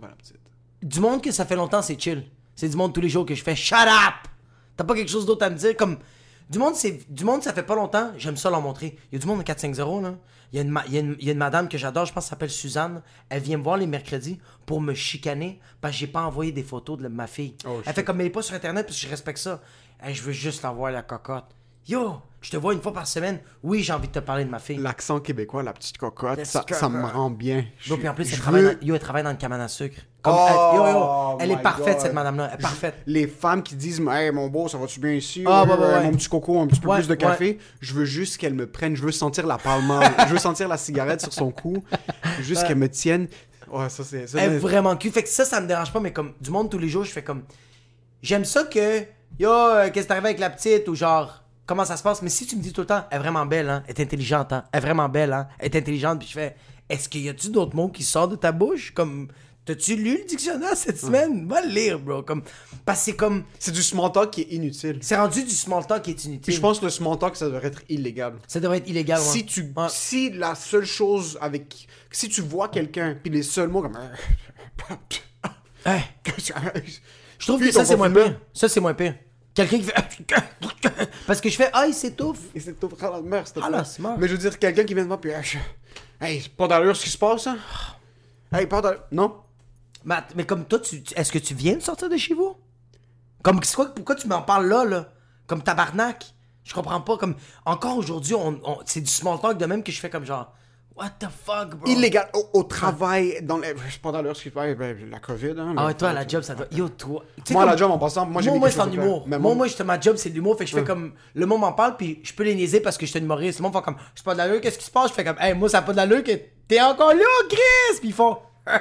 La 0.00 0.08
petite 0.08 0.40
Du 0.82 1.00
monde 1.00 1.22
que 1.22 1.30
ça 1.30 1.44
fait 1.44 1.56
longtemps, 1.56 1.82
c'est 1.82 1.98
chill. 2.00 2.24
C'est 2.54 2.68
du 2.68 2.76
monde 2.76 2.92
tous 2.94 3.00
les 3.00 3.08
jours 3.08 3.26
que 3.26 3.34
je 3.34 3.42
fais 3.42 3.56
shut 3.56 3.74
up. 3.76 4.14
T'as 4.76 4.84
pas 4.84 4.94
quelque 4.94 5.10
chose 5.10 5.26
d'autre 5.26 5.44
à 5.44 5.50
me 5.50 5.56
dire? 5.56 5.76
Comme 5.76 5.98
du 6.50 6.58
monde 6.58 6.74
c'est 6.74 7.00
du 7.10 7.24
monde 7.24 7.42
ça 7.42 7.52
fait 7.52 7.62
pas 7.62 7.74
longtemps, 7.74 8.12
j'aime 8.18 8.36
ça 8.36 8.50
leur 8.50 8.60
montrer. 8.60 8.96
Il 9.10 9.14
y 9.14 9.16
a 9.16 9.18
du 9.20 9.26
monde 9.26 9.38
de 9.38 9.44
450 9.44 10.02
là. 10.02 10.14
Il 10.52 10.56
y, 10.56 10.60
a 10.60 10.62
une, 10.62 10.70
ma- 10.70 10.84
il, 10.86 10.92
y 10.94 10.98
a 10.98 11.00
une, 11.00 11.16
il 11.18 11.26
y 11.26 11.30
a 11.30 11.32
une 11.32 11.38
madame 11.38 11.68
que 11.68 11.76
j'adore, 11.76 12.06
je 12.06 12.12
pense 12.12 12.26
s'appelle 12.26 12.50
Suzanne. 12.50 13.02
Elle 13.28 13.42
vient 13.42 13.58
me 13.58 13.62
voir 13.64 13.76
les 13.76 13.88
mercredis 13.88 14.38
pour 14.66 14.80
me 14.80 14.94
chicaner 14.94 15.58
parce 15.80 15.94
que 15.94 15.98
j'ai 16.00 16.06
pas 16.06 16.22
envoyé 16.22 16.52
des 16.52 16.62
photos 16.62 16.98
de 16.98 17.08
ma 17.08 17.26
fille. 17.26 17.56
Oh, 17.66 17.78
elle 17.78 17.84
shit. 17.86 17.94
fait 17.94 18.04
comme 18.04 18.20
elle 18.20 18.28
est 18.28 18.30
pas 18.30 18.42
sur 18.42 18.54
internet 18.54 18.86
parce 18.86 18.96
que 19.00 19.04
je 19.04 19.10
respecte 19.10 19.38
ça. 19.38 19.60
Hey, 20.00 20.14
je 20.14 20.22
veux 20.22 20.32
juste 20.32 20.62
la 20.62 20.70
voir 20.70 20.92
la 20.92 21.02
cocotte. 21.02 21.46
Yo, 21.86 22.14
je 22.40 22.50
te 22.50 22.56
vois 22.56 22.72
une 22.72 22.80
fois 22.80 22.92
par 22.92 23.06
semaine. 23.06 23.40
Oui, 23.62 23.82
j'ai 23.82 23.92
envie 23.92 24.08
de 24.08 24.12
te 24.12 24.18
parler 24.18 24.44
de 24.44 24.50
ma 24.50 24.58
fille. 24.58 24.78
L'accent 24.78 25.20
québécois, 25.20 25.62
la 25.62 25.72
petite 25.72 25.98
cocotte, 25.98 26.38
La 26.38 26.44
ça, 26.44 26.64
ça 26.70 26.88
me 26.88 27.04
rend 27.06 27.30
bien. 27.30 27.64
Suis- 27.78 27.94
puis 27.96 28.08
en 28.08 28.14
plus, 28.14 28.32
elle 28.32 28.38
travaille, 28.38 28.62
veux- 28.62 28.74
dans, 28.76 28.86
yo, 28.86 28.94
elle 28.94 29.00
travaille 29.00 29.22
dans 29.22 29.30
le 29.30 29.36
cabane 29.36 29.60
à 29.60 29.68
sucre. 29.68 29.96
Comme, 30.22 30.34
Oh, 30.34 30.46
elle, 30.48 30.76
yo, 30.78 30.86
yo, 30.86 31.38
elle 31.40 31.50
est 31.50 31.56
parfaite, 31.62 31.94
God. 31.96 32.00
cette 32.00 32.14
madame-là. 32.14 32.48
Elle 32.52 32.58
est 32.58 32.62
parfaite. 32.62 32.94
Les 33.06 33.26
femmes 33.26 33.62
qui 33.62 33.74
disent 33.74 34.00
Hey 34.10 34.30
mon 34.30 34.48
beau, 34.48 34.68
ça 34.68 34.78
va-tu 34.78 34.98
bien 34.98 35.12
ici? 35.12 35.44
Ouais, 35.46 35.52
ouais. 35.52 36.02
Mon 36.04 36.12
petit 36.12 36.28
coco, 36.30 36.58
un 36.58 36.66
petit 36.66 36.80
peu 36.80 36.88
Ouais, 36.88 36.96
plus 36.96 37.08
de 37.08 37.14
café. 37.14 37.58
Je 37.80 37.92
veux 37.92 38.06
juste 38.06 38.38
qu'elle 38.38 38.54
me 38.54 38.66
prenne. 38.66 38.96
Je 38.96 39.02
veux 39.02 39.12
sentir 39.12 39.46
la 39.46 39.58
je 40.26 40.32
veux 40.32 40.38
sentir 40.38 40.68
la 40.68 40.78
cigarette 40.78 41.20
sur 41.20 41.32
son 41.32 41.50
cou. 41.50 41.84
Juste 42.40 42.66
qu'elle 42.66 42.78
me 42.78 42.88
tienne. 42.88 43.28
Ouais, 43.70 43.90
ça 43.90 44.02
c'est. 44.04 44.24
Elle 44.34 44.54
est 44.54 44.58
vraiment 44.58 44.96
cul. 44.96 45.10
Fait 45.10 45.22
que 45.22 45.28
ça, 45.28 45.44
ça 45.44 45.60
me 45.60 45.66
dérange 45.66 45.92
pas, 45.92 46.00
mais 46.00 46.12
comme 46.12 46.32
du 46.40 46.50
monde 46.50 46.70
tous 46.70 46.78
les 46.78 46.88
jours, 46.88 47.04
je 47.04 47.10
fais 47.10 47.22
comme. 47.24 47.42
J'aime 48.22 48.46
ça 48.46 48.64
que. 48.64 49.00
Yo, 49.38 49.50
euh, 49.50 49.90
qu'est-ce 49.90 50.04
qui 50.04 50.08
t'arrive 50.08 50.24
avec 50.24 50.38
la 50.38 50.48
petite? 50.50 50.88
Ou 50.88 50.94
genre. 50.94 51.43
Comment 51.66 51.84
ça 51.84 51.96
se 51.96 52.02
passe? 52.02 52.20
Mais 52.22 52.28
si 52.28 52.46
tu 52.46 52.56
me 52.56 52.62
dis 52.62 52.72
tout 52.72 52.82
le 52.82 52.86
temps, 52.86 53.04
elle 53.10 53.16
est 53.16 53.20
vraiment 53.20 53.46
belle, 53.46 53.70
hein? 53.70 53.82
Elle 53.86 53.94
est 53.98 54.02
intelligente, 54.02 54.52
hein? 54.52 54.64
Elle 54.72 54.78
est 54.78 54.82
vraiment 54.82 55.08
belle, 55.08 55.32
hein? 55.32 55.48
Elle 55.58 55.66
est 55.66 55.76
intelligente, 55.76 56.18
puis 56.18 56.28
je 56.28 56.34
fais. 56.34 56.56
Est-ce 56.88 57.08
qu'il 57.08 57.22
y 57.22 57.28
a-tu 57.30 57.48
d'autres 57.50 57.74
mots 57.74 57.88
qui 57.88 58.02
sortent 58.02 58.32
de 58.32 58.36
ta 58.36 58.52
bouche? 58.52 58.92
Comme. 58.92 59.28
T'as-tu 59.64 59.96
lu 59.96 60.18
le 60.18 60.24
dictionnaire 60.28 60.76
cette 60.76 61.00
semaine? 61.00 61.48
Va 61.48 61.62
le 61.62 61.68
lire, 61.70 61.98
bro. 61.98 62.22
Comme. 62.22 62.42
Parce 62.84 62.98
que 62.98 63.04
c'est 63.06 63.16
comme. 63.16 63.44
C'est 63.58 63.72
du 63.72 63.82
small 63.82 64.12
talk 64.12 64.30
qui 64.30 64.42
est 64.42 64.52
inutile. 64.52 64.98
C'est 65.00 65.16
rendu 65.16 65.42
du 65.42 65.54
small 65.54 65.86
talk 65.86 66.02
qui 66.02 66.10
est 66.10 66.24
inutile. 66.26 66.42
Puis 66.42 66.54
je 66.54 66.60
pense 66.60 66.78
que 66.80 66.84
le 66.84 66.90
small 66.90 67.18
talk, 67.18 67.34
ça 67.34 67.46
devrait 67.46 67.68
être 67.68 67.80
illégal. 67.88 68.34
Ça 68.46 68.60
devrait 68.60 68.76
être 68.78 68.88
illégal, 68.90 69.18
ouais. 69.20 69.24
Si 69.26 69.46
tu, 69.46 69.62
Ouais. 69.74 69.86
si 69.88 70.30
la 70.32 70.54
seule 70.54 70.84
chose 70.84 71.38
avec, 71.40 71.88
si 72.10 72.28
tu 72.28 72.42
vois 72.42 72.68
quelqu'un, 72.68 73.16
puis 73.22 73.32
les 73.32 73.42
seuls 73.42 73.68
mots 73.68 73.80
comme, 73.80 73.96
Hey, 75.86 76.02
je 77.38 77.46
trouve 77.46 77.58
Puis 77.60 77.68
que 77.68 77.74
ça, 77.74 77.84
c'est 77.84 77.96
moins 77.96 78.10
pire. 78.10 78.38
Ça, 78.52 78.68
c'est 78.68 78.80
moins 78.80 78.94
pire. 78.94 79.14
Quelqu'un 79.54 79.78
qui 79.78 79.84
fait. 79.84 79.94
Parce 81.26 81.40
que 81.40 81.48
je 81.48 81.56
fais, 81.56 81.70
ah, 81.72 81.86
il 81.86 81.94
s'étouffe. 81.94 82.38
À 83.00 83.10
la 83.10 83.20
merde, 83.22 83.46
s'il 83.46 83.54
te 83.54 83.60
Ah, 83.60 83.68
plaît. 83.68 83.76
là, 83.78 83.84
c'est 83.84 84.02
mort. 84.02 84.16
Mais 84.18 84.26
je 84.28 84.32
veux 84.32 84.38
dire, 84.38 84.58
quelqu'un 84.58 84.84
qui 84.84 84.94
vient 84.94 85.04
de 85.04 85.08
moi, 85.08 85.20
puis, 85.20 85.30
je- 85.42 85.58
hey, 86.20 86.40
c'est 86.42 86.52
pas 86.54 86.66
d'allure 86.68 86.96
ce 86.96 87.04
qui 87.04 87.10
se 87.10 87.18
passe, 87.18 87.46
hein? 87.46 87.58
Hey, 88.52 88.66
pas 88.66 88.80
d'allure. 88.80 89.02
Non? 89.12 89.36
Matt, 90.04 90.32
mais 90.36 90.44
comme 90.44 90.64
toi, 90.66 90.78
tu, 90.80 91.02
tu- 91.02 91.14
est-ce 91.14 91.30
que 91.32 91.38
tu 91.38 91.54
viens 91.54 91.76
de 91.76 91.80
sortir 91.82 92.08
de 92.08 92.16
chez 92.16 92.34
vous? 92.34 92.56
Comme, 93.42 93.62
c'est 93.62 93.74
quoi, 93.76 93.86
pourquoi 93.94 94.16
tu 94.16 94.26
m'en 94.26 94.42
parles 94.42 94.66
là, 94.68 94.84
là? 94.84 95.12
Comme 95.46 95.62
tabarnak? 95.62 96.34
Je 96.64 96.72
comprends 96.74 97.00
pas 97.00 97.16
comme. 97.18 97.36
Encore 97.64 97.96
aujourd'hui, 97.98 98.34
on, 98.34 98.58
on- 98.64 98.78
c'est 98.86 99.00
du 99.02 99.06
small 99.10 99.38
talk 99.40 99.58
de 99.58 99.66
même 99.66 99.82
que 99.82 99.92
je 99.92 100.00
fais 100.00 100.10
comme 100.10 100.24
genre. 100.24 100.52
What 100.96 101.10
the 101.18 101.26
fuck, 101.28 101.74
bro? 101.74 101.90
Illégal. 101.90 102.28
Au, 102.34 102.50
au 102.60 102.62
travail, 102.62 103.40
dans 103.42 103.58
les, 103.58 103.74
pendant 104.00 104.22
l'heure, 104.22 104.36
ce 104.36 104.42
qui 104.44 104.48
se 104.50 104.54
passe, 104.54 104.76
ben, 104.76 104.96
la 105.10 105.18
COVID. 105.18 105.54
Hein, 105.58 105.74
Ah 105.76 105.86
ouais, 105.86 105.94
toi, 105.94 106.12
la 106.12 106.24
job, 106.26 106.42
ça 106.42 106.54
doit. 106.54 106.66
Yo, 106.70 106.88
toi. 106.88 107.24
Moi, 107.50 107.64
la 107.66 107.76
job, 107.76 107.90
en 107.90 107.98
passant, 107.98 108.26
moi, 108.26 108.40
j'ai 108.40 108.50
moi, 108.50 108.60
moi, 108.60 108.70
c'est 108.70 108.80
en 108.80 108.92
humour. 108.92 109.26
Moi, 109.26 109.38
moi- 109.38 109.54
moi, 109.56 109.66
ma 109.84 110.00
job, 110.00 110.14
c'est 110.16 110.30
de 110.30 110.34
l'humour. 110.36 110.56
Fait 110.56 110.64
que 110.64 110.70
je 110.70 110.76
fais 110.76 110.84
comme. 110.84 111.12
Le 111.34 111.46
monde 111.46 111.62
m'en 111.62 111.72
parle, 111.72 111.96
puis 111.96 112.20
je 112.22 112.32
peux 112.32 112.44
les 112.44 112.54
niaiser 112.54 112.78
parce 112.80 112.96
que 112.96 113.06
je 113.06 113.10
suis 113.10 113.18
un 113.18 113.22
humoriste. 113.22 113.58
Le 113.58 113.64
monde 113.64 113.72
fait 113.74 113.82
comme. 113.82 113.96
C'est 114.14 114.24
pas 114.24 114.34
de 114.34 114.38
l'allure, 114.38 114.60
qu'est-ce 114.60 114.78
qui 114.78 114.84
se 114.84 114.90
passe? 114.92 115.08
Je 115.08 115.14
fais 115.14 115.24
comme. 115.24 115.36
Hey, 115.40 115.54
moi, 115.54 115.68
ça 115.68 115.78
a 115.78 115.82
pas 115.82 115.90
de 115.92 115.96
l'allure 115.96 116.22
que 116.22 116.32
t'es 116.68 116.80
encore 116.80 117.12
là, 117.12 117.24
Chris! 117.48 117.98
Puis 117.98 118.08
ils 118.10 118.14
font. 118.14 118.38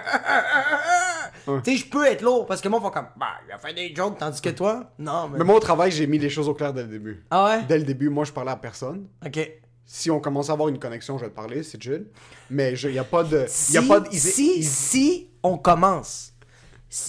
Tu 1.65 1.71
sais, 1.71 1.77
je 1.77 1.89
peux 1.89 2.05
être 2.05 2.21
lourd 2.21 2.45
parce 2.45 2.61
que 2.61 2.69
moi, 2.69 2.79
font 2.79 2.89
comme. 2.89 3.07
Bah, 3.17 3.27
il 3.47 3.51
a 3.51 3.57
fait 3.57 3.73
des 3.73 3.93
jokes, 3.93 4.17
tandis 4.17 4.39
que 4.39 4.49
toi. 4.49 4.91
Non, 4.97 5.27
mais. 5.29 5.39
Mais 5.39 5.43
moi, 5.43 5.55
au 5.55 5.59
travail, 5.59 5.91
j'ai 5.91 6.07
mis 6.07 6.17
les 6.17 6.29
choses 6.29 6.47
au 6.47 6.53
clair 6.53 6.71
dès 6.73 6.83
le 6.83 6.87
début. 6.87 7.25
Ah 7.29 7.45
ouais? 7.45 7.63
Dès 7.67 7.77
le 7.79 7.83
début, 7.83 8.07
moi, 8.09 8.23
je 8.23 8.31
parlais 8.31 8.51
à 8.51 8.55
personne. 8.55 9.07
Ok. 9.25 9.51
Si 9.85 10.09
on 10.09 10.19
commence 10.19 10.49
à 10.49 10.53
avoir 10.53 10.69
une 10.69 10.79
connexion, 10.79 11.17
je 11.17 11.25
vais 11.25 11.29
te 11.29 11.35
parler, 11.35 11.61
c'est 11.63 11.81
chill. 11.81 12.07
Mais 12.49 12.73
il 12.73 12.91
n'y 12.91 12.97
a 12.99 13.03
pas 13.03 13.23
de. 13.23 13.45
Si, 13.47 13.73
y 13.73 13.77
a 13.77 13.81
pas 13.81 13.99
de 13.99 14.09
si, 14.11 14.63
si 14.63 15.29
on 15.43 15.57
commence, 15.57 16.33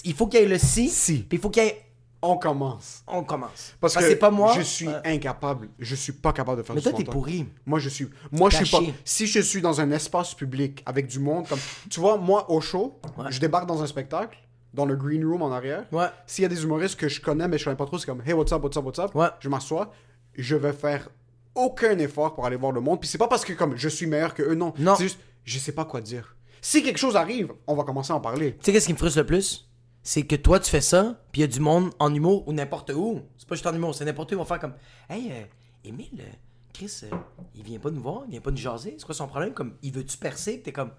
il 0.04 0.14
faut 0.14 0.26
qu'il 0.26 0.40
y 0.40 0.42
ait 0.42 0.48
le 0.48 0.58
si, 0.58 0.88
Si. 0.88 1.18
puis 1.18 1.38
il 1.38 1.40
faut 1.40 1.50
qu'il 1.50 1.62
y 1.62 1.66
ait. 1.66 1.80
On 2.26 2.38
commence. 2.38 3.02
On 3.06 3.22
commence. 3.22 3.74
Parce, 3.78 3.94
que 3.94 4.02
c'est 4.02 4.16
pas 4.16 4.30
moi. 4.30 4.54
je 4.56 4.62
suis 4.62 4.88
euh, 4.88 4.98
incapable. 5.04 5.68
Je 5.78 5.94
suis 5.94 6.12
pas 6.12 6.32
capable 6.32 6.56
de 6.56 6.62
faire 6.66 6.74
Mais 6.74 6.80
du 6.80 6.88
toi, 6.88 6.96
t'es 6.96 7.04
pourri. 7.04 7.46
Moi, 7.66 7.78
je 7.78 7.90
suis. 7.90 8.08
Moi, 8.32 8.48
je 8.48 8.64
suis 8.64 8.70
pas. 8.70 8.80
Si 9.04 9.26
je 9.26 9.40
suis 9.40 9.60
dans 9.60 9.78
un 9.82 9.90
espace 9.90 10.34
public 10.34 10.82
avec 10.86 11.06
du 11.06 11.18
monde, 11.18 11.46
comme. 11.46 11.58
Tu 11.90 12.00
vois, 12.00 12.16
moi, 12.16 12.50
au 12.50 12.62
show, 12.62 12.98
Ouais. 13.18 13.26
je 13.28 13.38
débarque 13.40 13.66
dans 13.66 13.82
un 13.82 13.86
spectacle, 13.86 14.38
dans 14.72 14.86
le 14.86 14.96
green 14.96 15.22
room 15.24 15.42
en 15.42 15.52
arrière. 15.52 15.84
Ouais. 15.92 16.06
S'il 16.26 16.42
y 16.42 16.46
a 16.46 16.48
des 16.48 16.62
humoristes 16.64 16.96
que 16.96 17.08
je 17.08 17.20
connais, 17.20 17.46
mais 17.46 17.58
je 17.58 17.64
connais 17.64 17.76
pas 17.76 17.84
trop, 17.84 17.98
c'est 17.98 18.06
comme 18.06 18.22
Hey, 18.24 18.32
what's 18.32 18.52
up, 18.52 18.62
what's 18.64 18.76
up, 18.78 18.84
what's 18.86 18.98
up? 18.98 19.14
Ouais. 19.14 19.28
Je 19.40 19.50
m'assois, 19.50 19.92
je 20.34 20.56
vais 20.56 20.72
faire 20.72 21.10
aucun 21.54 21.98
effort 21.98 22.34
pour 22.34 22.46
aller 22.46 22.56
voir 22.56 22.72
le 22.72 22.80
monde. 22.80 23.00
Puis 23.00 23.08
c'est 23.08 23.18
pas 23.18 23.28
parce 23.28 23.44
que 23.44 23.52
comme 23.52 23.76
je 23.76 23.88
suis 23.88 24.06
meilleur 24.06 24.34
que 24.34 24.42
eux, 24.42 24.54
non. 24.54 24.72
Non. 24.78 24.96
C'est 24.96 25.04
juste, 25.04 25.20
je 25.44 25.58
sais 25.58 25.72
pas 25.72 25.84
quoi 25.84 26.00
dire. 26.00 26.36
Si 26.60 26.82
quelque 26.82 26.98
chose 26.98 27.16
arrive, 27.16 27.52
on 27.66 27.74
va 27.74 27.84
commencer 27.84 28.12
à 28.12 28.16
en 28.16 28.20
parler. 28.20 28.52
Tu 28.54 28.64
sais, 28.64 28.72
qu'est-ce 28.72 28.86
qui 28.86 28.92
me 28.92 28.98
frustre 28.98 29.18
le 29.18 29.26
plus? 29.26 29.68
C'est 30.02 30.24
que 30.24 30.36
toi, 30.36 30.60
tu 30.60 30.70
fais 30.70 30.80
ça, 30.80 31.22
puis 31.32 31.40
il 31.40 31.42
y 31.42 31.44
a 31.44 31.48
du 31.48 31.60
monde 31.60 31.90
en 31.98 32.14
humour 32.14 32.46
ou 32.48 32.52
n'importe 32.52 32.90
où. 32.90 33.22
C'est 33.38 33.48
pas 33.48 33.54
juste 33.54 33.66
en 33.66 33.74
humour, 33.74 33.94
c'est 33.94 34.04
n'importe 34.04 34.32
où. 34.32 34.34
Ils 34.34 34.38
vont 34.38 34.44
faire 34.44 34.58
comme 34.58 34.74
Hey, 35.08 35.30
euh, 35.30 35.44
Émile, 35.84 36.20
euh, 36.20 36.32
Chris, 36.72 37.00
euh, 37.04 37.16
il 37.54 37.62
vient 37.62 37.78
pas 37.78 37.90
nous 37.90 38.02
voir, 38.02 38.22
il 38.26 38.32
vient 38.32 38.40
pas 38.40 38.50
nous 38.50 38.56
jaser. 38.56 38.96
C'est 38.98 39.04
quoi 39.04 39.14
son 39.14 39.26
problème? 39.26 39.54
Comme, 39.54 39.76
il 39.82 39.92
veut-tu 39.92 40.16
percer? 40.18 40.54
Puis 40.54 40.62
t'es 40.62 40.72
comme 40.72 40.90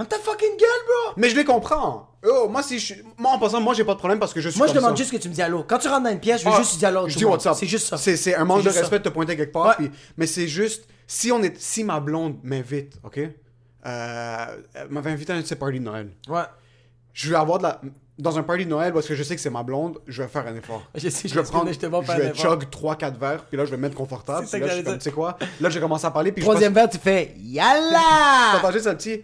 Ferme 0.00 0.08
ta 0.08 0.18
fucking 0.18 0.56
gueule, 0.56 0.68
bro! 0.86 1.14
Mais 1.16 1.28
je 1.28 1.36
les 1.36 1.44
comprends. 1.44 2.08
Oh, 2.26 2.48
moi, 2.48 2.62
si 2.62 2.78
je... 2.78 2.94
moi, 3.18 3.32
en 3.32 3.38
passant, 3.38 3.60
moi, 3.60 3.74
j'ai 3.74 3.84
pas 3.84 3.94
de 3.94 3.98
problème 3.98 4.18
parce 4.18 4.32
que 4.32 4.40
je 4.40 4.48
suis 4.48 4.58
Moi, 4.58 4.66
je 4.66 4.72
demande 4.72 4.90
ça. 4.90 4.96
juste 4.96 5.10
que 5.10 5.16
tu 5.16 5.28
me 5.28 5.34
dis 5.34 5.42
allô. 5.42 5.64
Quand 5.64 5.78
tu 5.78 5.88
rentres 5.88 6.04
dans 6.04 6.10
une 6.10 6.20
pièce, 6.20 6.40
je 6.40 6.46
veux 6.46 6.54
Ah, 6.54 6.58
juste 6.58 6.78
dire 6.78 6.88
allô. 6.88 7.08
Je 7.08 7.14
dis 7.14 7.20
le 7.20 7.26
monde. 7.26 7.34
what's 7.36 7.46
up. 7.46 7.54
C'est 7.58 7.66
juste 7.66 7.88
ça. 7.88 7.96
C'est, 7.96 8.34
un 8.34 8.44
manque 8.44 8.62
de 8.62 8.68
respect 8.68 8.82
ça. 8.84 8.98
de 8.98 9.04
te 9.04 9.08
pointer 9.08 9.36
quelque 9.36 9.52
part. 9.52 9.66
Ouais. 9.66 9.74
puis- 9.88 9.90
mais 10.16 10.26
c'est 10.26 10.48
juste, 10.48 10.86
si 11.06 11.32
on 11.32 11.42
est, 11.42 11.58
si 11.60 11.84
ma 11.84 12.00
blonde 12.00 12.38
m'invite, 12.42 12.94
ok, 13.02 13.18
euh, 13.18 14.46
elle 14.74 14.88
m'avait 14.88 15.10
invité 15.10 15.32
à 15.32 15.36
un 15.36 15.40
de 15.40 15.46
ses 15.46 15.56
parties 15.56 15.80
de 15.80 15.84
Noël. 15.84 16.10
Ouais. 16.28 16.42
Je 17.12 17.30
vais 17.30 17.36
avoir 17.36 17.58
de 17.58 17.64
la, 17.64 17.80
dans 18.20 18.38
un 18.38 18.42
party 18.42 18.64
de 18.64 18.70
Noël 18.70 18.92
parce 18.92 19.06
que 19.06 19.14
je 19.14 19.22
sais 19.22 19.34
que 19.34 19.40
c'est 19.40 19.50
ma 19.50 19.62
blonde, 19.62 19.98
je 20.06 20.22
vais 20.22 20.28
faire 20.28 20.46
un 20.46 20.54
effort. 20.54 20.82
Je 20.94 21.08
sais, 21.08 21.28
Je 21.28 21.34
vais 21.34 21.42
prendre, 21.42 21.72
je 21.72 21.78
te 21.78 21.86
vais 21.86 22.34
chug 22.34 22.64
3-4 22.70 23.18
verres, 23.18 23.44
puis 23.46 23.56
là 23.56 23.64
je 23.64 23.70
vais 23.70 23.76
me 23.76 23.82
mettre 23.82 23.96
confortable. 23.96 24.46
C'est 24.46 24.52
ça 24.52 24.58
là, 24.58 24.64
que 24.66 24.70
je 24.70 24.76
suis 24.76 24.84
comme, 24.84 24.98
tu 24.98 25.04
sais 25.04 25.10
quoi, 25.10 25.38
là 25.60 25.70
j'ai 25.70 25.80
commencé 25.80 26.06
à 26.06 26.10
parler, 26.10 26.32
puis 26.32 26.42
Troisième 26.42 26.72
je 26.72 26.74
verre, 26.74 26.90
tu 26.90 26.98
fais 26.98 27.34
Yalla! 27.38 28.52
t'entends 28.60 28.72
juste 28.72 28.86
un 28.86 28.94
petit, 28.94 29.22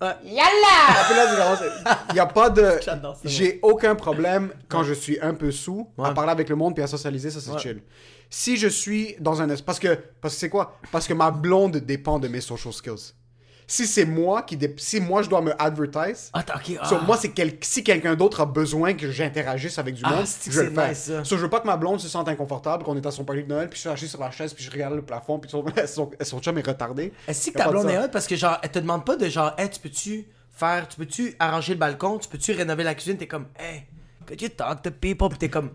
Ouais. 0.00 0.14
j'ai 1.30 1.36
commencé- 1.36 1.94
il 2.10 2.16
y 2.16 2.20
a 2.20 2.26
pas 2.26 2.50
de, 2.50 2.78
J'adore 2.84 3.14
ça, 3.16 3.20
j'ai 3.24 3.58
aucun 3.62 3.94
problème 3.94 4.52
quand 4.68 4.82
je 4.82 4.94
suis 4.94 5.18
un 5.20 5.34
peu 5.34 5.50
sous 5.50 5.88
à 6.02 6.12
parler 6.12 6.32
avec 6.32 6.48
le 6.48 6.56
monde 6.56 6.74
puis 6.74 6.82
à 6.82 6.86
socialiser, 6.86 7.30
ça 7.30 7.40
c'est 7.40 7.50
Ouais. 7.50 7.58
chill. 7.58 7.82
Si 8.28 8.56
je 8.56 8.68
suis 8.68 9.16
dans 9.18 9.42
un 9.42 9.48
parce 9.64 9.78
que 9.80 9.98
parce 10.20 10.34
que 10.34 10.40
c'est 10.40 10.48
quoi? 10.50 10.78
Parce 10.92 11.06
que 11.08 11.14
ma 11.14 11.30
blonde 11.30 11.76
dépend 11.78 12.18
de 12.18 12.28
mes 12.28 12.40
social 12.40 12.72
skills. 12.72 13.12
Si 13.70 13.86
c'est 13.86 14.04
moi 14.04 14.42
qui 14.42 14.56
dé- 14.56 14.74
si 14.78 14.98
moi 14.98 15.22
je 15.22 15.28
dois 15.28 15.40
me 15.40 15.52
advertise, 15.62 16.28
Attends, 16.32 16.54
ok. 16.56 16.76
So, 16.84 16.96
ah. 17.00 17.04
moi, 17.06 17.16
c'est 17.16 17.28
quel... 17.28 17.52
si 17.60 17.84
quelqu'un 17.84 18.16
d'autre 18.16 18.40
a 18.40 18.46
besoin 18.46 18.94
que 18.94 19.12
j'interagisse 19.12 19.78
avec 19.78 19.94
du 19.94 20.02
Ah, 20.04 20.10
monde, 20.16 20.26
je 20.48 20.60
le 20.60 20.70
nice, 20.70 20.98
ça? 20.98 21.22
So, 21.22 21.36
je 21.36 21.42
veux 21.42 21.48
pas 21.48 21.60
que 21.60 21.68
ma 21.68 21.76
blonde 21.76 22.00
se 22.00 22.08
sente 22.08 22.28
inconfortable, 22.28 22.82
qu'on 22.82 22.96
est 22.96 23.06
à 23.06 23.12
son 23.12 23.22
party 23.22 23.44
de 23.44 23.48
Noël, 23.48 23.68
puis 23.68 23.76
je 23.76 23.82
suis 23.82 23.88
assis 23.88 24.08
sur 24.08 24.18
la 24.18 24.32
chaise, 24.32 24.52
puis 24.54 24.64
je 24.64 24.72
regarde 24.72 24.94
le 24.94 25.02
plafond, 25.02 25.38
puis 25.38 25.48
son, 25.48 25.64
son, 25.86 26.10
son 26.20 26.40
chum 26.40 26.58
est 26.58 26.66
retardé. 26.66 27.12
Est-ce 27.28 27.52
que 27.52 27.56
ta 27.58 27.68
blonde 27.68 27.88
est 27.90 27.96
hot? 27.98 28.08
Parce 28.10 28.26
que 28.26 28.34
genre 28.34 28.58
elle 28.60 28.72
te 28.72 28.80
demande 28.80 29.04
pas 29.04 29.14
de 29.14 29.28
genre 29.28 29.52
hey 29.56 29.70
tu 29.70 29.78
peux-tu 29.78 30.26
faire 30.50 30.88
tu 30.88 30.96
peux-tu 30.96 31.36
arranger 31.38 31.74
le 31.74 31.78
balcon 31.78 32.18
tu 32.18 32.28
peux-tu 32.28 32.50
rénover 32.50 32.82
la 32.82 32.96
cuisine? 32.96 33.16
T'es 33.18 33.28
comme 33.28 33.46
hey 33.56 33.84
could 34.26 34.42
you 34.42 34.48
talk 34.48 34.82
to 34.82 34.90
people? 34.90 35.28
T'es 35.38 35.48
comme 35.48 35.70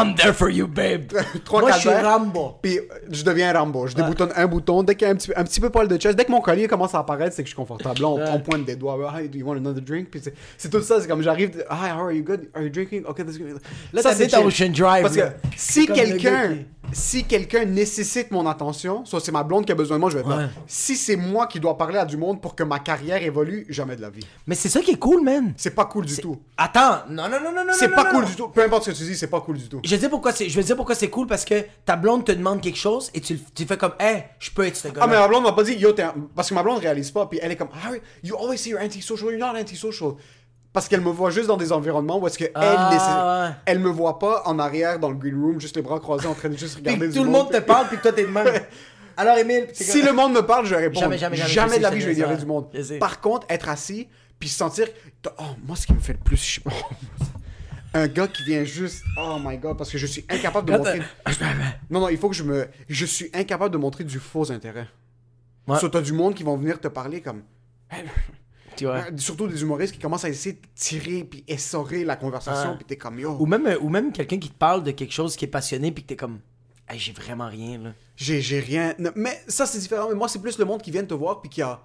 I'm 0.00 0.14
there 0.14 0.32
for 0.32 0.50
you 0.50 0.66
babe 0.66 1.12
Trois, 1.44 1.60
moi 1.60 1.72
je 1.72 1.78
suis. 1.80 1.88
Rambo 1.88 2.54
Puis 2.62 2.78
euh, 2.78 2.82
je 3.10 3.22
deviens 3.24 3.52
Rambo. 3.52 3.86
Je 3.86 3.94
déboutonne 3.94 4.30
un 4.36 4.46
bouton. 4.46 4.82
Dès 4.82 4.94
qu'il 4.94 5.06
y 5.06 5.10
a 5.10 5.12
un 5.12 5.16
petit, 5.16 5.32
un 5.34 5.44
petit 5.44 5.60
peu 5.60 5.70
poil 5.70 5.88
de 5.88 5.96
chest, 5.96 6.16
dès 6.16 6.24
que 6.24 6.30
mon 6.30 6.40
collier 6.40 6.68
commence 6.68 6.94
à 6.94 7.00
apparaître, 7.00 7.34
c'est 7.34 7.42
que 7.42 7.48
je 7.48 7.54
suis 7.54 7.56
confortable. 7.56 8.00
Là, 8.00 8.08
on, 8.08 8.16
Ouais. 8.18 8.24
on 8.32 8.40
pointe 8.40 8.64
des 8.64 8.76
doigts. 8.76 8.96
Hi, 9.16 9.28
do 9.28 9.38
you 9.38 9.46
want 9.46 9.56
another 9.56 9.82
drink? 9.82 10.08
Puis 10.10 10.20
c'est, 10.22 10.34
c'est 10.56 10.70
tout 10.70 10.82
ça. 10.82 11.00
C'est 11.00 11.08
comme 11.08 11.22
j'arrive. 11.22 11.64
Hi, 11.70 11.90
how 11.90 12.04
are 12.04 12.12
you? 12.12 12.22
Good? 12.22 12.48
Are 12.54 12.62
you 12.62 12.70
drinking? 12.70 13.04
Okay, 13.06 13.24
that's 13.24 13.38
good. 13.38 13.58
Là, 13.92 14.02
Ça, 14.02 14.12
c'est. 14.14 14.34
Ocean 14.36 14.70
Drive, 14.70 15.02
Parce 15.02 15.16
que 15.16 15.22
si 15.56 15.80
C'est 15.82 15.86
comme 15.86 15.96
le 15.96 16.02
quelqu'un, 16.02 16.48
qui- 16.54 16.66
si 16.92 17.24
quelqu'un 17.24 17.64
nécessite 17.64 18.30
mon 18.30 18.46
attention, 18.46 19.04
soit 19.04 19.20
c'est 19.20 19.32
ma 19.32 19.42
blonde 19.42 19.66
qui 19.66 19.72
a 19.72 19.74
besoin 19.74 19.96
de 19.96 20.00
moi, 20.00 20.10
je 20.10 20.14
vais 20.16 20.20
être 20.22 20.28
là. 20.30 20.36
Ouais. 20.36 20.48
Si 20.66 20.96
c'est 20.96 21.16
moi 21.16 21.46
qui 21.46 21.60
dois 21.60 21.76
parler 21.76 21.98
à 21.98 22.04
du 22.04 22.16
monde 22.16 22.40
pour 22.40 22.54
que 22.54 22.62
ma 22.62 22.78
carrière 22.78 23.22
évolue, 23.22 23.66
jamais 23.68 23.96
de 23.96 24.00
la 24.00 24.10
vie. 24.10 24.24
mais 24.46 24.54
c'est 24.54 24.68
ça 24.68 24.80
qui 24.80 24.92
est 24.92 24.98
cool 24.98 25.22
man 25.22 25.52
C'est 25.56 25.74
pas 25.74 25.84
cool 25.84 26.06
du 26.06 26.16
tout. 26.16 26.38
attends 26.56 27.02
non 27.10 27.28
non 27.28 27.40
non 27.42 27.52
non 27.54 27.64
non 27.66 27.72
C'est 27.72 27.88
pas 27.90 28.04
non, 28.04 28.10
cool 28.10 28.22
non. 28.22 28.28
du 28.28 28.36
tout. 28.36 28.48
Peu 28.48 28.62
importe 28.64 28.84
ce 28.84 28.90
que 28.90 28.96
tu 28.96 29.02
dis, 29.04 29.16
c'est 29.16 29.26
pas 29.28 29.40
cool 29.40 29.58
du 29.58 29.68
tout. 29.68 29.80
je 29.84 29.90
vais 29.90 29.98
dire 29.98 30.10
pourquoi 30.10 30.32
c'est 30.32 30.48
je 30.48 30.56
vais 30.56 30.64
dire 30.64 30.76
pourquoi 30.76 30.94
c'est 30.94 31.10
cool 31.10 31.26
parce 31.26 31.44
que 31.44 31.64
ta 31.84 31.96
blonde 31.96 32.24
te 32.24 32.32
demande 32.32 32.60
quelque 32.60 32.78
chose 32.78 33.10
et 33.14 33.20
tu, 33.20 33.38
fais 33.66 33.76
comme 33.76 33.92
hey 34.00 34.24
je 34.38 34.50
peux 34.50 34.64
être 34.66 34.76
ce 34.76 34.88
gars 34.88 35.00
Ah, 35.02 35.06
mais 35.06 35.16
ma 35.18 35.28
blonde 35.28 35.44
m'a 35.44 35.52
pas 35.52 35.62
dit, 35.62 35.74
yo, 35.74 35.92
t'es 35.92 36.02
un- 36.02 36.14
parce 36.34 36.48
que 36.48 36.54
ma 36.54 36.62
blonde 36.62 36.78
réalise 36.78 37.10
pas, 37.10 37.26
puis 37.26 37.38
elle 37.42 37.52
est 37.52 37.56
comme, 37.56 37.68
Harry, 37.84 38.00
you 38.22 38.34
always 38.36 38.56
say 38.58 38.70
you're 38.70 38.80
antisocial, 38.82 39.30
you're 39.30 39.38
not 39.38 39.58
antisocial. 39.58 40.16
Parce 40.72 40.88
qu'elle 40.88 41.00
me 41.00 41.10
voit 41.10 41.30
juste 41.30 41.46
dans 41.48 41.56
des 41.56 41.72
environnements 41.72 42.18
où 42.18 42.26
est-ce 42.26 42.38
qu'elle 42.38 42.52
Ah, 42.54 43.48
ouais. 43.48 43.54
elle 43.66 43.78
me 43.78 43.88
voit 43.88 44.18
pas 44.18 44.42
en 44.44 44.58
arrière 44.58 44.98
dans 44.98 45.08
le 45.08 45.16
green 45.16 45.40
room, 45.40 45.60
juste 45.60 45.76
les 45.76 45.82
bras 45.82 45.98
croisés 45.98 46.28
en 46.28 46.34
train 46.34 46.50
de 46.50 46.56
juste 46.56 46.74
puis 46.74 46.82
regarder 46.84 47.08
du 47.08 47.14
tout 47.14 47.24
le 47.24 47.30
monde 47.30 47.50
te 47.50 47.58
parle 47.58 47.88
puis 47.88 47.96
que 47.96 48.02
toi 48.02 48.12
t'es 48.12 48.24
de 48.24 48.28
même 48.30 48.46
alors 49.18 49.36
Émile 49.36 49.66
puis 49.66 49.84
Si 49.84 50.00
le 50.00 50.12
monde 50.12 50.32
me 50.32 50.42
parle, 50.42 50.64
je 50.64 50.76
vais 50.76 50.82
répondre. 50.82 51.00
Jamais, 51.00 51.18
jamais, 51.18 51.36
jamais, 51.36 51.72
je 51.72 51.78
de 51.78 51.82
la 51.82 51.90
vie, 51.90 52.00
je 52.00 52.06
vais 52.06 52.14
dire 52.14 52.38
du 52.38 52.46
monde. 52.46 52.68
Par 53.00 53.20
contre, 53.20 53.46
être 53.50 53.68
assis, 53.68 54.08
puis 54.38 54.48
sentir. 54.48 54.86
Oh, 55.40 55.42
moi, 55.66 55.74
ce 55.76 55.86
qui 55.88 55.92
me 55.92 55.98
fait 55.98 56.12
le 56.12 56.20
plus. 56.20 56.60
Un 57.94 58.06
gars 58.06 58.28
qui 58.28 58.44
vient 58.44 58.62
juste. 58.62 59.02
Oh 59.20 59.38
my 59.44 59.58
god, 59.58 59.76
parce 59.76 59.90
que 59.90 59.98
je 59.98 60.06
suis 60.06 60.24
incapable 60.28 60.70
de 60.70 60.76
montrer. 60.76 61.02
Non, 61.90 62.00
non, 62.00 62.08
il 62.10 62.16
faut 62.16 62.28
que 62.28 62.36
je 62.36 62.44
me. 62.44 62.68
Je 62.88 63.06
suis 63.06 63.28
incapable 63.34 63.72
de 63.72 63.78
montrer 63.78 64.04
du 64.04 64.20
faux 64.20 64.52
intérêt. 64.52 64.86
Ouais. 65.66 65.78
Soit 65.78 65.90
t'as 65.90 66.00
du 66.00 66.12
monde 66.12 66.34
qui 66.34 66.44
vont 66.44 66.56
venir 66.56 66.78
te 66.80 66.86
parler 66.88 67.20
comme. 67.20 67.42
Tu 68.78 68.84
vois 68.86 69.04
Surtout 69.16 69.46
des 69.46 69.60
humoristes 69.62 69.92
qui 69.94 70.00
commencent 70.00 70.24
à 70.24 70.28
essayer 70.28 70.54
de 70.54 70.60
tirer 70.74 71.24
puis 71.24 71.44
essorer 71.48 72.04
la 72.04 72.16
conversation, 72.16 72.76
puis 72.76 72.84
t'es 72.84 72.96
comme 72.96 73.18
yo. 73.18 73.36
Ou 73.38 73.46
même, 73.46 73.66
euh, 73.66 73.78
ou 73.80 73.88
même 73.88 74.12
quelqu'un 74.12 74.38
qui 74.38 74.48
te 74.48 74.56
parle 74.58 74.82
de 74.84 74.90
quelque 74.92 75.12
chose 75.12 75.36
qui 75.36 75.44
est 75.44 75.48
passionné 75.48 75.92
puis 75.92 76.02
que 76.04 76.08
t'es 76.08 76.16
comme 76.16 76.40
hey, 76.88 76.98
j'ai 76.98 77.12
vraiment 77.12 77.48
rien 77.48 77.78
là. 77.78 77.92
J'ai, 78.16 78.40
j'ai 78.40 78.60
rien. 78.60 78.94
Non, 78.98 79.10
mais 79.14 79.40
ça, 79.46 79.64
c'est 79.66 79.78
différent. 79.78 80.08
Mais 80.08 80.14
moi, 80.14 80.28
c'est 80.28 80.40
plus 80.40 80.58
le 80.58 80.64
monde 80.64 80.82
qui 80.82 80.90
vient 80.90 81.04
te 81.04 81.14
voir 81.14 81.40
puis 81.40 81.50
qui 81.50 81.62
a. 81.62 81.80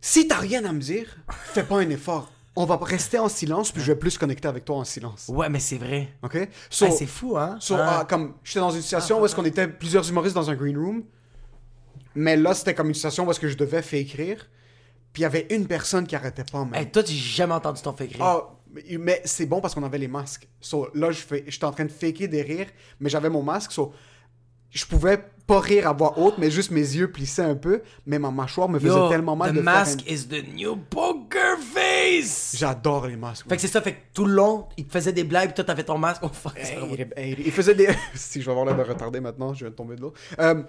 Si 0.00 0.28
t'as 0.28 0.38
rien 0.38 0.64
à 0.64 0.72
me 0.72 0.80
dire, 0.80 1.16
fais 1.30 1.62
pas 1.62 1.78
un 1.80 1.90
effort. 1.90 2.30
On 2.58 2.64
va 2.64 2.76
rester 2.76 3.18
en 3.18 3.28
silence 3.28 3.70
puis 3.70 3.82
je 3.82 3.92
vais 3.92 3.98
plus 3.98 4.16
connecter 4.16 4.48
avec 4.48 4.64
toi 4.64 4.76
en 4.76 4.84
silence. 4.84 5.26
Ouais, 5.28 5.48
mais 5.50 5.60
c'est 5.60 5.76
vrai. 5.76 6.08
Ok? 6.22 6.48
So, 6.70 6.86
Ah, 6.88 6.90
c'est 6.90 7.06
fou 7.06 7.36
hein? 7.36 7.58
so, 7.60 7.74
Ah. 7.74 7.98
ah, 8.00 8.04
comme 8.06 8.34
j'étais 8.42 8.60
dans 8.60 8.70
une 8.70 8.80
situation 8.80 9.20
où 9.20 9.26
est-ce 9.26 9.34
qu'on 9.36 9.44
était 9.44 9.68
plusieurs 9.68 10.08
humoristes 10.08 10.34
dans 10.34 10.48
un 10.48 10.54
green 10.54 10.76
room, 10.78 11.04
mais 12.14 12.34
là 12.36 12.54
c'était 12.54 12.74
comme 12.74 12.88
une 12.88 12.94
situation 12.94 13.26
où 13.26 13.30
est-ce 13.30 13.40
que 13.40 13.48
je 13.48 13.58
devais 13.58 13.82
faire 13.82 14.00
écrire, 14.00 14.48
puis 15.12 15.20
il 15.20 15.24
y 15.24 15.26
avait 15.26 15.46
une 15.50 15.66
personne 15.66 16.06
qui 16.06 16.14
arrêtait 16.16 16.44
pas. 16.50 16.64
man. 16.64 16.74
Hey, 16.74 16.90
toi, 16.90 17.02
j'ai 17.06 17.14
jamais 17.14 17.54
entendu 17.54 17.80
ton 17.82 17.92
fait 17.92 18.04
rire. 18.04 18.16
Ah, 18.20 18.48
mais- 18.98 19.22
c'est 19.24 19.46
bon 19.46 19.60
parce 19.60 19.74
qu'on 19.74 19.84
avait 19.84 19.98
les 19.98 20.08
masques. 20.08 20.48
So, 20.60 20.88
là, 20.94 21.10
je 21.10 21.20
fais, 21.20 21.44
j'étais 21.46 21.64
en 21.64 21.72
train 21.72 21.84
de 21.86 21.92
faker 21.92 22.28
des 22.28 22.42
rires, 22.42 22.68
mais 23.00 23.08
j'avais 23.08 23.30
mon 23.30 23.42
masque. 23.42 23.72
So, 23.72 23.92
je 24.70 24.84
pouvais 24.84 25.18
pas 25.46 25.60
rire 25.60 25.88
à 25.88 25.92
voix 25.92 26.18
haute, 26.18 26.38
mais 26.38 26.50
juste 26.50 26.72
mes 26.72 26.80
yeux 26.80 27.10
plissaient 27.12 27.40
un 27.44 27.54
peu. 27.54 27.80
Mais 28.04 28.18
ma 28.18 28.30
mâchoire 28.32 28.68
me 28.68 28.78
faisait 28.80 28.92
Yo, 28.92 29.08
tellement 29.08 29.36
mal 29.36 29.52
the 29.52 29.54
de 29.56 29.60
mask 29.60 30.02
faire 30.02 30.12
is 30.12 30.26
the 30.26 30.44
new 30.54 30.76
poker 30.76 31.56
face. 31.72 32.52
un- 32.54 32.58
J'adore 32.58 33.06
les 33.06 33.16
masques. 33.16 33.48
Fait 33.48 33.54
que 33.54 33.62
c'est 33.62 33.68
ça, 33.68 33.80
fait 33.80 33.92
que 33.94 34.00
tout 34.12 34.24
le 34.26 34.34
long, 34.34 34.66
il 34.76 34.86
te 34.86 34.92
faisait 34.92 35.12
des 35.12 35.22
blagues, 35.24 35.50
pis 35.50 35.54
toi 35.54 35.64
t'avais 35.64 35.84
ton 35.84 35.96
masque. 35.98 36.22
Oh 36.24 36.28
fuck, 36.32 36.58
Hey, 36.58 37.06
hey, 37.16 37.36
il 37.46 37.52
faisait 37.52 37.76
des. 37.76 37.88
si 38.14 38.40
je 38.40 38.46
vais 38.46 38.50
avoir 38.50 38.66
l'air 38.66 38.76
de 38.76 38.82
retarder 38.82 39.20
maintenant, 39.20 39.54
je 39.54 39.60
viens 39.60 39.70
de 39.70 39.76
tomber 39.76 39.94
de 39.96 40.00
l'eau. 40.02 40.12
Euh, 40.40 40.62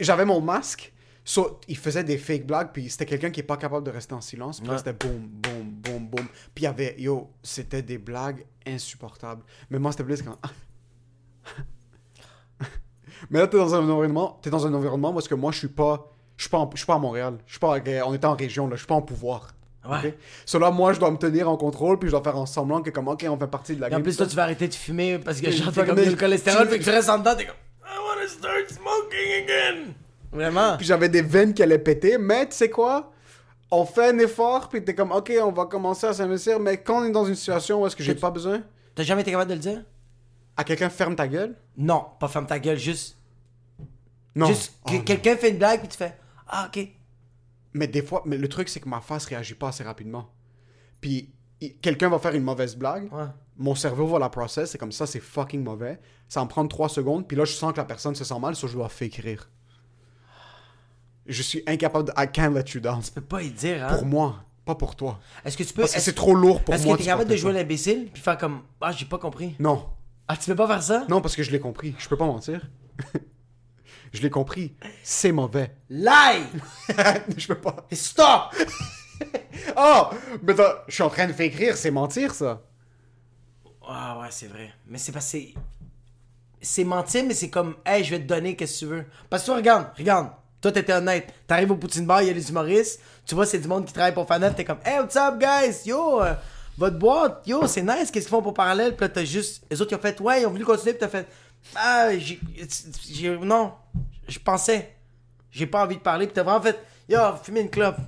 J'avais 0.00 0.24
mon 0.24 0.40
masque. 0.40 0.92
So, 1.28 1.58
il 1.66 1.76
faisait 1.76 2.04
des 2.04 2.18
fake 2.18 2.46
blagues, 2.46 2.68
puis 2.72 2.88
c'était 2.88 3.04
quelqu'un 3.04 3.30
qui 3.30 3.40
est 3.40 3.42
pas 3.42 3.56
capable 3.56 3.84
de 3.84 3.90
rester 3.90 4.14
en 4.14 4.20
silence. 4.20 4.60
Puis 4.60 4.70
Ouais. 4.70 4.78
c'était 4.78 4.92
boum, 4.92 5.18
boum, 5.26 5.70
boum, 5.70 6.06
boum. 6.08 6.26
Puis 6.54 6.62
il 6.62 6.64
y 6.64 6.66
avait, 6.68 6.94
yo, 6.98 7.28
c'était 7.42 7.82
des 7.82 7.98
blagues 7.98 8.46
insupportables. 8.64 9.42
Mais 9.68 9.80
moi, 9.80 9.90
c'était 9.90 10.04
plus 10.04 10.22
comme. 10.22 10.36
Mais 13.30 13.40
là, 13.40 13.46
t'es 13.48 13.56
dans 13.56 13.74
un 13.74 13.78
environnement, 13.80 14.38
t'es 14.42 14.50
dans 14.50 14.66
un 14.66 14.74
environnement 14.74 15.12
parce 15.12 15.26
que 15.26 15.34
moi, 15.34 15.50
je 15.50 15.58
suis 15.58 15.68
pas, 15.68 16.12
je 16.36 16.44
suis 16.44 16.50
pas, 16.50 16.58
en- 16.58 16.70
je 16.72 16.76
suis 16.76 16.86
pas 16.86 16.94
à 16.94 16.98
Montréal. 16.98 17.38
Je 17.46 17.52
suis 17.54 17.60
pas, 17.60 17.78
on 18.06 18.14
était 18.14 18.26
en 18.26 18.34
région 18.36 18.66
là, 18.68 18.74
je 18.76 18.80
suis 18.80 18.86
pas 18.86 18.94
en 18.94 19.02
pouvoir. 19.02 19.52
Ouais. 19.88 20.08
ok? 20.08 20.14
So 20.44 20.58
là, 20.58 20.70
moi, 20.70 20.92
je 20.92 21.00
dois 21.00 21.10
me 21.10 21.16
tenir 21.16 21.48
en 21.50 21.56
contrôle, 21.56 21.98
puis 21.98 22.08
je 22.08 22.12
dois 22.12 22.22
faire 22.22 22.36
en 22.36 22.44
semblant 22.46 22.82
que 22.82 22.90
comme, 22.90 23.08
ok, 23.08 23.24
on 23.28 23.38
fait 23.38 23.46
partie 23.46 23.74
de 23.76 23.80
la 23.80 23.86
Et 23.88 23.90
en 23.90 23.96
game. 23.96 24.02
plus, 24.02 24.16
toi, 24.16 24.26
tu 24.26 24.36
vas 24.36 24.42
arrêter 24.44 24.68
de 24.68 24.74
fumer 24.74 25.18
parce 25.18 25.40
que 25.40 25.50
genre, 25.50 25.72
t'es 25.72 25.84
comme 25.86 25.96
le 25.96 26.14
cholestérol, 26.14 26.68
fait 26.68 26.78
que 26.78 26.84
tu 26.84 26.90
restes 26.90 27.08
en 27.08 27.18
dedans, 27.18 27.34
t'es 27.36 27.46
comme 27.46 27.54
I 27.84 27.98
wanna 28.06 28.28
start 28.28 28.68
smoking 28.68 29.44
again. 29.44 29.92
Vraiment? 30.32 30.76
Puis 30.76 30.86
j'avais 30.86 31.08
des 31.08 31.22
veines 31.22 31.54
qui 31.54 31.62
allaient 31.62 31.78
péter, 31.78 32.18
mais 32.18 32.46
tu 32.48 32.56
sais 32.56 32.70
quoi? 32.70 33.12
On 33.70 33.84
fait 33.84 34.10
un 34.10 34.18
effort, 34.18 34.68
puis 34.68 34.84
t'es 34.84 34.94
comme, 34.94 35.10
ok, 35.12 35.32
on 35.42 35.50
va 35.52 35.66
commencer 35.66 36.06
à 36.06 36.12
s'investir, 36.12 36.60
mais 36.60 36.78
quand 36.82 37.02
on 37.02 37.04
est 37.04 37.10
dans 37.10 37.24
une 37.24 37.34
situation 37.34 37.82
où 37.82 37.86
est-ce 37.86 37.96
que 37.96 38.02
j'ai 38.04 38.14
pas 38.14 38.30
besoin, 38.30 38.62
T'as 38.94 39.02
jamais 39.02 39.20
été 39.22 39.30
capable 39.30 39.50
de 39.50 39.54
le 39.56 39.60
dire? 39.60 39.84
à 40.58 40.64
quelqu'un 40.64 40.88
ferme 40.88 41.14
ta 41.16 41.28
gueule? 41.28 41.54
Non, 41.76 42.06
pas 42.18 42.28
ferme 42.28 42.46
ta 42.46 42.58
gueule, 42.58 42.78
juste. 42.78 43.18
Non. 44.34 44.46
Juste 44.46 44.72
Oh, 44.84 44.90
que 44.90 44.96
quelqu'un 44.98 45.36
fait 45.36 45.50
une 45.50 45.58
blague 45.58 45.80
puis 45.80 45.88
tu 45.88 45.96
fais 45.98 46.16
Ah, 46.48 46.70
ok. 46.74 46.88
Mais 47.74 47.86
des 47.86 48.00
fois, 48.02 48.22
mais 48.24 48.38
le 48.38 48.48
truc, 48.48 48.68
c'est 48.70 48.80
que 48.80 48.88
ma 48.88 49.00
face 49.02 49.26
réagit 49.26 49.54
pas 49.54 49.68
assez 49.68 49.84
rapidement. 49.84 50.30
Puis 51.02 51.34
quelqu'un 51.82 52.08
va 52.08 52.18
faire 52.18 52.34
une 52.34 52.42
mauvaise 52.42 52.74
blague, 52.76 53.12
Ouais. 53.12 53.24
mon 53.58 53.74
cerveau 53.74 54.06
va 54.06 54.18
la 54.18 54.30
process, 54.30 54.70
c'est 54.70 54.78
comme 54.78 54.92
ça, 54.92 55.06
c'est 55.06 55.20
fucking 55.20 55.62
mauvais. 55.62 56.00
Ça 56.28 56.42
me 56.42 56.48
prendre 56.48 56.70
3 56.70 56.88
secondes, 56.88 57.26
puis 57.28 57.36
là, 57.36 57.44
je 57.44 57.52
sens 57.52 57.72
que 57.72 57.76
la 57.78 57.84
personne 57.84 58.14
se 58.14 58.24
sent 58.24 58.38
mal, 58.38 58.54
soit 58.56 58.68
je 58.70 58.74
dois 58.74 58.88
fake 58.88 59.16
rire. 59.16 59.50
Je 61.28 61.42
suis 61.42 61.62
incapable 61.66 62.08
de. 62.08 62.12
I 62.16 62.26
can't 62.32 62.54
let 62.54 62.64
you 62.74 62.80
down. 62.80 63.02
Tu 63.02 63.10
peux 63.10 63.20
pas 63.20 63.42
y 63.42 63.50
dire, 63.50 63.84
hein. 63.84 63.94
Pour 63.94 64.06
moi, 64.06 64.44
pas 64.64 64.74
pour 64.74 64.94
toi. 64.96 65.18
Est-ce 65.44 65.56
que 65.56 65.62
tu 65.62 65.72
peux. 65.72 65.82
Parce 65.82 65.92
que 65.92 65.98
Est-ce 65.98 66.06
c'est 66.06 66.14
trop 66.14 66.34
lourd 66.34 66.62
pour 66.62 66.74
est-ce 66.74 66.84
moi. 66.84 66.96
que 66.96 67.02
t'es 67.02 67.06
capable 67.06 67.30
de 67.30 67.36
jouer 67.36 67.52
l'imbécile 67.52 68.08
puis 68.12 68.22
faire 68.22 68.38
comme 68.38 68.62
Ah, 68.80 68.92
j'ai 68.92 69.06
pas 69.06 69.18
compris. 69.18 69.54
Non. 69.58 69.86
Ah, 70.28 70.36
tu 70.36 70.46
peux 70.50 70.56
pas 70.56 70.66
faire 70.66 70.82
ça? 70.82 71.04
Non, 71.08 71.20
parce 71.20 71.36
que 71.36 71.42
je 71.42 71.50
l'ai 71.52 71.60
compris. 71.60 71.94
Je 71.98 72.08
peux 72.08 72.16
pas 72.16 72.26
mentir. 72.26 72.60
je 74.12 74.22
l'ai 74.22 74.30
compris. 74.30 74.74
C'est 75.02 75.30
mauvais. 75.30 75.76
Lie! 75.88 76.42
je 77.36 77.46
peux 77.46 77.60
pas. 77.60 77.76
Stop! 77.92 78.54
Oh! 79.78 80.10
Mais 80.42 80.54
je 80.88 80.94
suis 80.94 81.02
en 81.02 81.08
train 81.08 81.26
de 81.26 81.32
faire 81.32 81.46
écrire, 81.46 81.76
c'est 81.78 81.90
mentir, 81.90 82.34
ça. 82.34 82.62
Ah, 83.88 84.18
ouais, 84.20 84.28
c'est 84.30 84.46
vrai. 84.46 84.70
Mais 84.86 84.98
c'est 84.98 85.18
c'est. 85.20 85.54
C'est 86.60 86.84
mentir, 86.84 87.24
mais 87.26 87.32
c'est 87.34 87.48
comme 87.48 87.76
Hey, 87.84 88.04
je 88.04 88.10
vais 88.10 88.20
te 88.20 88.26
donner, 88.26 88.56
qu'est-ce 88.56 88.74
que 88.74 88.78
tu 88.80 88.86
veux? 88.86 89.04
Parce 89.30 89.42
que 89.42 89.46
toi, 89.46 89.56
regarde, 89.56 89.86
regarde. 89.96 90.28
Toi, 90.66 90.72
t'étais 90.72 90.94
honnête. 90.94 91.32
T'arrives 91.46 91.70
au 91.70 91.76
Poutine 91.76 92.04
Bar, 92.04 92.22
il 92.22 92.26
y 92.26 92.30
a 92.30 92.32
les 92.32 92.50
humoristes. 92.50 93.00
Tu 93.24 93.36
vois, 93.36 93.46
c'est 93.46 93.60
du 93.60 93.68
monde 93.68 93.84
qui 93.84 93.92
travaille 93.92 94.12
pour 94.12 94.26
Fanet. 94.26 94.50
T'es 94.52 94.64
comme 94.64 94.80
Hey, 94.84 94.98
what's 94.98 95.14
up, 95.14 95.38
guys? 95.38 95.86
Yo, 95.86 96.20
euh, 96.20 96.34
votre 96.76 96.98
boîte, 96.98 97.46
yo, 97.46 97.68
c'est 97.68 97.82
nice. 97.82 98.10
Qu'est-ce 98.10 98.26
qu'ils 98.26 98.34
font 98.34 98.42
pour 98.42 98.52
parallèle? 98.52 98.96
Puis 98.96 99.02
là, 99.06 99.08
t'as 99.08 99.24
juste. 99.24 99.62
Les 99.70 99.80
autres, 99.80 99.92
ils 99.92 99.94
ont 99.94 100.00
fait 100.00 100.20
Ouais, 100.20 100.42
ils 100.42 100.46
ont 100.46 100.50
voulu 100.50 100.64
continuer. 100.64 100.94
Puis 100.94 100.98
t'as 100.98 101.08
fait 101.08 101.28
Ah, 101.76 102.08
j'ai. 102.18 103.38
Non, 103.38 103.74
je 104.26 104.40
pensais. 104.40 104.92
J'ai 105.52 105.68
pas 105.68 105.84
envie 105.84 105.98
de 105.98 106.00
parler. 106.00 106.26
Puis 106.26 106.34
t'as 106.34 106.42
vraiment 106.42 106.60
fait 106.60 106.76
Yo, 107.08 107.20
fumer 107.44 107.60
une 107.60 107.70
clope. 107.70 107.98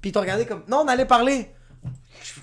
Puis 0.00 0.10
ils 0.10 0.12
t'ont 0.12 0.20
regardé 0.20 0.46
comme 0.46 0.62
Non, 0.68 0.82
on 0.84 0.86
allait 0.86 1.06
parler. 1.06 1.50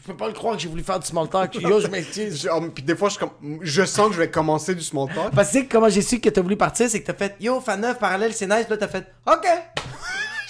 Je 0.02 0.08
peux 0.08 0.18
pas 0.18 0.28
le 0.28 0.34
croire 0.34 0.56
que 0.56 0.62
j'ai 0.64 0.68
voulu 0.68 0.82
faire 0.84 1.00
du 1.00 1.06
small 1.06 1.30
talk. 1.30 1.54
Yo, 1.62 1.80
je 1.80 1.86
m'excuse. 1.88 2.50
Oh, 2.52 2.60
Puis 2.74 2.84
des 2.84 2.96
fois, 2.96 3.10
je, 3.10 3.20
comme- 3.20 3.60
je 3.62 3.86
sens 3.86 4.08
que 4.08 4.14
je 4.16 4.20
vais 4.20 4.32
commencer 4.32 4.74
du 4.74 4.82
small 4.82 5.08
talk. 5.14 5.32
Parce 5.36 5.52
que 5.52 5.60
comment 5.70 5.90
j'ai 5.90 6.02
su 6.02 6.20
que 6.20 6.30
t'as 6.30 6.42
voulu 6.42 6.58
partir, 6.58 6.90
c'est 6.90 7.02
que 7.02 7.06
t'as 7.06 7.14
fait 7.14 7.36
Yo, 7.40 7.62
fan 7.62 7.80
9, 7.82 8.00
parallèle, 8.00 8.34
c'est 8.34 8.48
nice. 8.48 8.62
Puis 8.66 8.72
là, 8.72 8.78
t'as 8.78 8.88
fait 8.88 9.06
OK, 9.28 9.46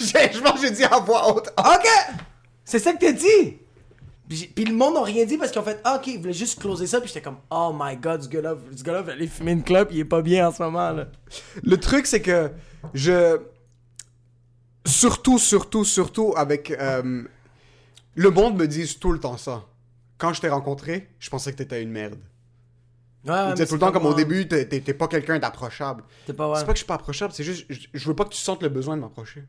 je 0.00 0.40
pense 0.40 0.52
que 0.60 0.66
j'ai 0.66 0.70
dit 0.72 0.84
à 0.84 0.98
voix 1.00 1.34
haute. 1.34 1.48
OK. 1.58 1.88
C'est 2.64 2.78
ça 2.78 2.92
que 2.94 2.98
t'as 3.04 3.12
dit. 3.12 3.58
Puis 4.54 4.64
le 4.64 4.72
monde 4.72 4.94
n'a 4.94 5.02
rien 5.02 5.26
dit 5.26 5.36
parce 5.36 5.50
qu'ils 5.50 5.60
ont 5.60 5.64
fait 5.64 5.78
ah, 5.84 5.96
OK, 5.96 6.06
ils 6.06 6.18
voulaient 6.18 6.32
juste 6.32 6.58
closer 6.58 6.86
ça. 6.86 7.00
Puis 7.00 7.08
j'étais 7.08 7.20
comme 7.20 7.36
Oh 7.50 7.74
my 7.78 7.96
god, 7.96 8.22
ce 8.22 8.28
gars-là, 8.30 8.54
ce 8.74 8.82
gars-là 8.82 9.02
va 9.02 9.12
aller 9.12 9.26
fumer 9.26 9.52
une 9.52 9.62
clope, 9.62 9.88
il 9.92 9.98
est 9.98 10.04
pas 10.06 10.22
bien 10.22 10.48
en 10.48 10.52
ce 10.52 10.62
moment. 10.62 10.92
là. 10.92 11.08
Le 11.62 11.76
truc, 11.76 12.06
c'est 12.06 12.22
que 12.22 12.50
je. 12.94 13.38
Surtout, 14.86 15.38
surtout, 15.38 15.84
surtout 15.84 16.32
avec. 16.36 16.70
euh, 16.70 17.24
Le 18.14 18.30
monde 18.30 18.56
me 18.56 18.66
dit 18.66 18.98
tout 19.00 19.12
le 19.12 19.18
temps 19.20 19.36
ça. 19.36 19.64
Quand 20.18 20.32
je 20.32 20.40
t'ai 20.40 20.48
rencontré, 20.48 21.08
je 21.18 21.30
pensais 21.30 21.52
que 21.52 21.56
t'étais 21.56 21.82
une 21.82 21.90
merde. 21.90 22.18
Ouais, 23.24 23.52
disaient 23.52 23.64
tout 23.64 23.70
c'est 23.70 23.72
le 23.74 23.78
temps, 23.78 23.92
comme 23.92 24.06
au 24.06 24.14
début, 24.14 24.48
t'es 24.48 24.64
pas 24.94 25.06
quelqu'un 25.08 25.38
d'approchable. 25.38 26.02
T'es 26.26 26.32
pas 26.32 26.48
ouais. 26.50 26.58
C'est 26.58 26.64
pas 26.66 26.72
que 26.72 26.76
je 26.76 26.80
suis 26.82 26.86
pas 26.86 26.94
approchable, 26.94 27.32
c'est 27.32 27.44
juste, 27.44 27.66
je, 27.70 27.86
je 27.92 28.08
veux 28.08 28.14
pas 28.16 28.24
que 28.24 28.30
tu 28.30 28.38
sentes 28.38 28.62
le 28.62 28.68
besoin 28.68 28.96
de 28.96 29.00
m'approcher. 29.02 29.44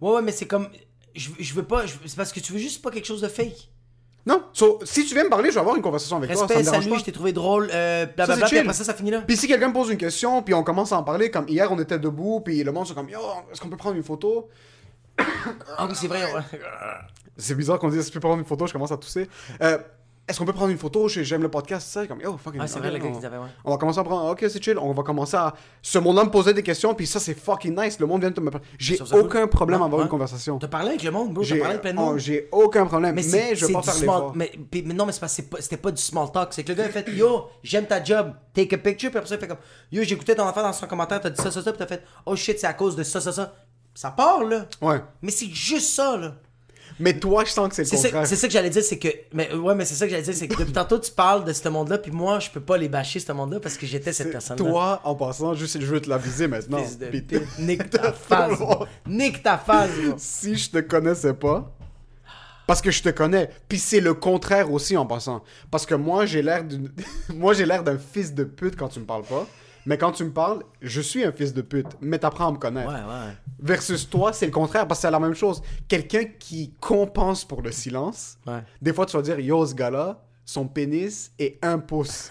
Ouais, 0.00 0.12
ouais, 0.12 0.22
mais 0.22 0.32
c'est 0.32 0.46
comme. 0.46 0.68
Je, 1.14 1.30
je 1.38 1.54
veux 1.54 1.64
pas. 1.64 1.84
C'est 2.06 2.16
parce 2.16 2.32
que 2.32 2.40
tu 2.40 2.52
veux 2.52 2.58
juste 2.58 2.82
pas 2.82 2.90
quelque 2.90 3.06
chose 3.06 3.20
de 3.20 3.28
fake. 3.28 3.68
Non, 4.26 4.42
so, 4.52 4.78
si 4.84 5.06
tu 5.06 5.14
viens 5.14 5.24
me 5.24 5.30
parler, 5.30 5.48
je 5.48 5.54
vais 5.54 5.60
avoir 5.60 5.76
une 5.76 5.82
conversation 5.82 6.16
avec 6.18 6.30
toi. 6.30 6.46
Ça 6.48 6.54
Respect, 6.54 6.64
salut, 6.64 6.90
pas. 6.90 6.98
je 6.98 7.04
t'ai 7.04 7.12
trouvé 7.12 7.32
drôle, 7.32 7.70
euh, 7.72 8.04
Ça, 8.04 8.12
blablabla, 8.12 8.34
c'est 8.34 8.40
puis 8.42 8.48
chill. 8.50 8.58
après 8.58 8.74
ça, 8.74 8.84
ça 8.84 8.94
finit 8.94 9.10
là. 9.10 9.22
Puis 9.22 9.36
si 9.36 9.48
quelqu'un 9.48 9.68
me 9.68 9.72
pose 9.72 9.88
une 9.90 9.96
question, 9.96 10.42
puis 10.42 10.52
on 10.54 10.62
commence 10.62 10.92
à 10.92 10.98
en 10.98 11.02
parler, 11.02 11.30
comme 11.30 11.48
hier 11.48 11.70
on 11.72 11.78
était 11.78 11.98
debout, 11.98 12.40
puis 12.40 12.62
le 12.62 12.70
monde 12.72 12.86
sont 12.86 12.94
comme 12.94 13.08
Yo, 13.08 13.18
est-ce 13.50 13.60
qu'on 13.60 13.70
peut 13.70 13.76
prendre 13.78 13.96
une 13.96 14.02
photo? 14.02 14.48
Ah 15.78 15.86
oui, 15.88 15.94
c'est 15.94 16.08
vrai. 16.08 16.24
ouais. 16.32 16.42
C'est 17.38 17.54
bizarre 17.54 17.78
qu'on 17.78 17.88
dise 17.88 18.02
que 18.06 18.06
tu 18.06 18.14
peux 18.14 18.20
prendre 18.20 18.38
une 18.38 18.44
photo, 18.44 18.66
je 18.66 18.72
commence 18.72 18.92
à 18.92 18.96
tousser. 18.96 19.28
Euh, 19.62 19.78
est-ce 20.26 20.38
qu'on 20.38 20.44
peut 20.44 20.52
prendre 20.52 20.70
une 20.70 20.76
photo? 20.76 21.08
J'ai- 21.08 21.24
J'aime 21.24 21.40
le 21.40 21.48
podcast, 21.50 21.88
ça. 21.88 22.06
Comme 22.06 22.20
Yo, 22.20 22.36
fucking. 22.36 22.60
Ah, 22.62 22.66
c'est 22.66 22.80
vrai, 22.80 22.88
ok, 22.90 22.94
le 22.94 22.98
gars 22.98 23.30
on, 23.64 23.70
ouais. 23.70 23.72
va 23.72 23.76
commencer 23.78 23.98
à 23.98 24.04
prendre. 24.04 24.30
Ok, 24.30 24.44
c'est 24.46 24.62
chill. 24.62 24.76
On 24.78 24.92
va 24.92 25.02
commencer 25.02 25.36
à. 25.38 25.54
Ce 25.80 25.98
monde-là 25.98 26.24
me 26.24 26.30
posait 26.30 26.52
des 26.52 26.62
questions, 26.62 26.92
puis 26.94 27.06
ça, 27.06 27.18
c'est 27.18 27.32
fucking 27.32 27.74
nice. 27.80 27.98
Le 27.98 28.04
monde 28.06 28.20
vient 28.20 28.30
de 28.30 28.38
me. 28.40 28.50
J'ai 28.78 28.96
Je 28.96 29.14
aucun 29.14 29.46
problème 29.46 29.80
à 29.80 29.84
Ouais, 29.84 29.86
avoir 29.86 30.00
ouais. 30.00 30.04
une 30.04 30.10
conversation. 30.10 30.58
T'as 30.58 30.68
parlé 30.68 30.88
avec 30.90 31.02
le 31.02 31.10
monde, 31.12 31.32
bro. 31.32 31.42
T'as 31.42 31.48
J'ai 31.48 31.58
parlé 31.60 31.76
avec 31.76 31.80
plein 31.82 31.94
de 31.94 31.98
oh, 31.98 32.18
j'ai 32.18 32.48
aucun 32.52 32.84
problème, 32.84 33.14
mais, 33.14 33.22
c'est- 33.22 33.54
je 33.54 33.64
vais 33.66 33.72
pas 33.72 33.80
faire 33.80 33.94
l'effort. 34.00 34.32
mais, 34.36 34.52
mais 34.74 34.82
non, 34.92 35.06
mais 35.06 35.12
c'est 35.12 35.48
pas- 35.48 35.60
c'était 35.62 35.76
pas 35.78 35.90
du 35.92 36.02
small 36.02 36.30
talk. 36.30 36.48
C'est 36.52 36.62
que 36.64 36.68
le 36.72 36.74
gars 36.74 36.84
a 36.84 36.88
fait 36.90 37.08
Yo, 37.10 37.46
j'aime 37.62 37.86
ta 37.86 38.04
job, 38.04 38.32
take 38.52 38.74
a 38.74 38.78
picture. 38.78 39.08
Puis 39.10 39.16
après 39.18 39.28
ça, 39.30 39.36
il 39.36 39.40
fait 39.40 39.48
comme 39.48 39.56
Yo, 39.92 40.02
j'écoutais 40.02 40.34
ton 40.34 40.42
enfant 40.46 40.62
dans 40.62 40.72
son 40.74 40.86
commentaire, 40.86 41.20
t'as 41.22 41.30
dit 41.30 41.40
ça, 41.40 41.50
ça, 41.50 41.62
ça. 41.62 41.72
Puis 41.72 41.78
t'as 41.78 41.86
fait 41.86 42.02
Oh 42.26 42.36
shit, 42.36 42.58
c'est 42.60 42.66
à 42.66 42.74
cause 42.74 42.96
de 42.96 43.02
ça, 43.02 43.20
ça, 43.20 43.32
ça. 43.32 43.54
Ça 43.94 44.10
part, 44.10 44.44
là. 44.44 44.66
Ouais. 44.82 45.00
Mais 45.22 45.30
c'est 45.30 45.48
juste 45.48 45.94
ça, 45.94 46.18
là. 46.18 46.34
Mais 47.00 47.18
toi, 47.18 47.44
je 47.44 47.50
sens 47.50 47.68
que 47.68 47.74
c'est 47.74 47.84
le 47.84 48.02
contraire. 48.02 48.26
c'est 48.26 48.36
ça 48.36 48.46
que 48.46 48.52
j'allais 48.52 48.70
dire, 48.70 48.82
c'est 48.82 48.98
que. 48.98 49.08
Mais 49.32 49.52
ouais, 49.54 49.74
mais 49.74 49.84
c'est 49.84 49.94
ça 49.94 50.06
que 50.06 50.10
j'allais 50.10 50.22
dire, 50.22 50.34
c'est 50.34 50.48
que 50.48 50.56
depuis 50.56 50.72
tantôt, 50.72 50.98
tu 50.98 51.12
parles 51.12 51.44
de 51.44 51.52
ce 51.52 51.68
monde-là, 51.68 51.98
puis 51.98 52.10
moi, 52.10 52.38
je 52.40 52.50
peux 52.50 52.60
pas 52.60 52.76
les 52.76 52.88
bâcher, 52.88 53.20
ce 53.20 53.32
monde-là, 53.32 53.60
parce 53.60 53.76
que 53.76 53.86
j'étais 53.86 54.12
cette 54.12 54.30
personne-là. 54.30 54.70
Toi, 54.70 55.00
en 55.04 55.14
passant, 55.14 55.54
juste, 55.54 55.80
je 55.80 55.86
veux 55.86 56.00
te 56.00 56.08
l'aviser 56.08 56.48
maintenant. 56.48 56.82
Puis-. 57.10 57.24
Nique 57.58 57.90
ta 57.90 58.12
face. 58.12 58.58
Nique 59.06 59.42
ta 59.42 59.58
face, 59.58 59.90
si 60.16 60.56
je 60.56 60.70
te 60.70 60.78
connaissais 60.78 61.34
pas, 61.34 61.72
parce 62.68 62.82
que 62.82 62.90
je 62.90 63.02
te 63.02 63.08
connais. 63.08 63.48
Puis 63.66 63.78
c'est 63.78 64.00
le 64.00 64.12
contraire 64.12 64.70
aussi 64.70 64.94
en 64.96 65.06
passant. 65.06 65.42
Parce 65.70 65.86
que 65.86 65.94
moi, 65.94 66.26
j'ai 66.26 66.42
l'air 66.42 66.64
d'une... 66.64 66.92
moi, 67.34 67.54
j'ai 67.54 67.64
l'air 67.64 67.82
d'un 67.82 67.98
fils 67.98 68.34
de 68.34 68.44
pute 68.44 68.76
quand 68.76 68.88
tu 68.88 69.00
me 69.00 69.06
parles 69.06 69.24
pas. 69.24 69.46
Mais 69.88 69.96
quand 69.96 70.12
tu 70.12 70.22
me 70.22 70.30
parles, 70.30 70.62
je 70.82 71.00
suis 71.00 71.24
un 71.24 71.32
fils 71.32 71.54
de 71.54 71.62
pute. 71.62 71.86
Mais 72.02 72.18
t'apprends 72.18 72.48
à 72.48 72.52
me 72.52 72.58
connaître. 72.58 72.90
Ouais, 72.90 72.94
ouais. 73.00 73.32
Versus 73.58 74.08
toi, 74.10 74.34
c'est 74.34 74.44
le 74.44 74.52
contraire, 74.52 74.86
parce 74.86 75.00
que 75.00 75.02
c'est 75.06 75.10
la 75.10 75.18
même 75.18 75.32
chose. 75.34 75.62
Quelqu'un 75.88 76.24
qui 76.38 76.74
compense 76.78 77.42
pour 77.46 77.62
le 77.62 77.72
silence, 77.72 78.36
Ouais. 78.46 78.62
des 78.82 78.92
fois, 78.92 79.06
tu 79.06 79.16
vas 79.16 79.22
dire, 79.22 79.40
yo, 79.40 79.64
ce 79.64 79.74
gars-là, 79.74 80.22
son 80.44 80.66
pénis 80.68 81.32
est 81.38 81.58
un 81.62 81.78
pouce. 81.78 82.30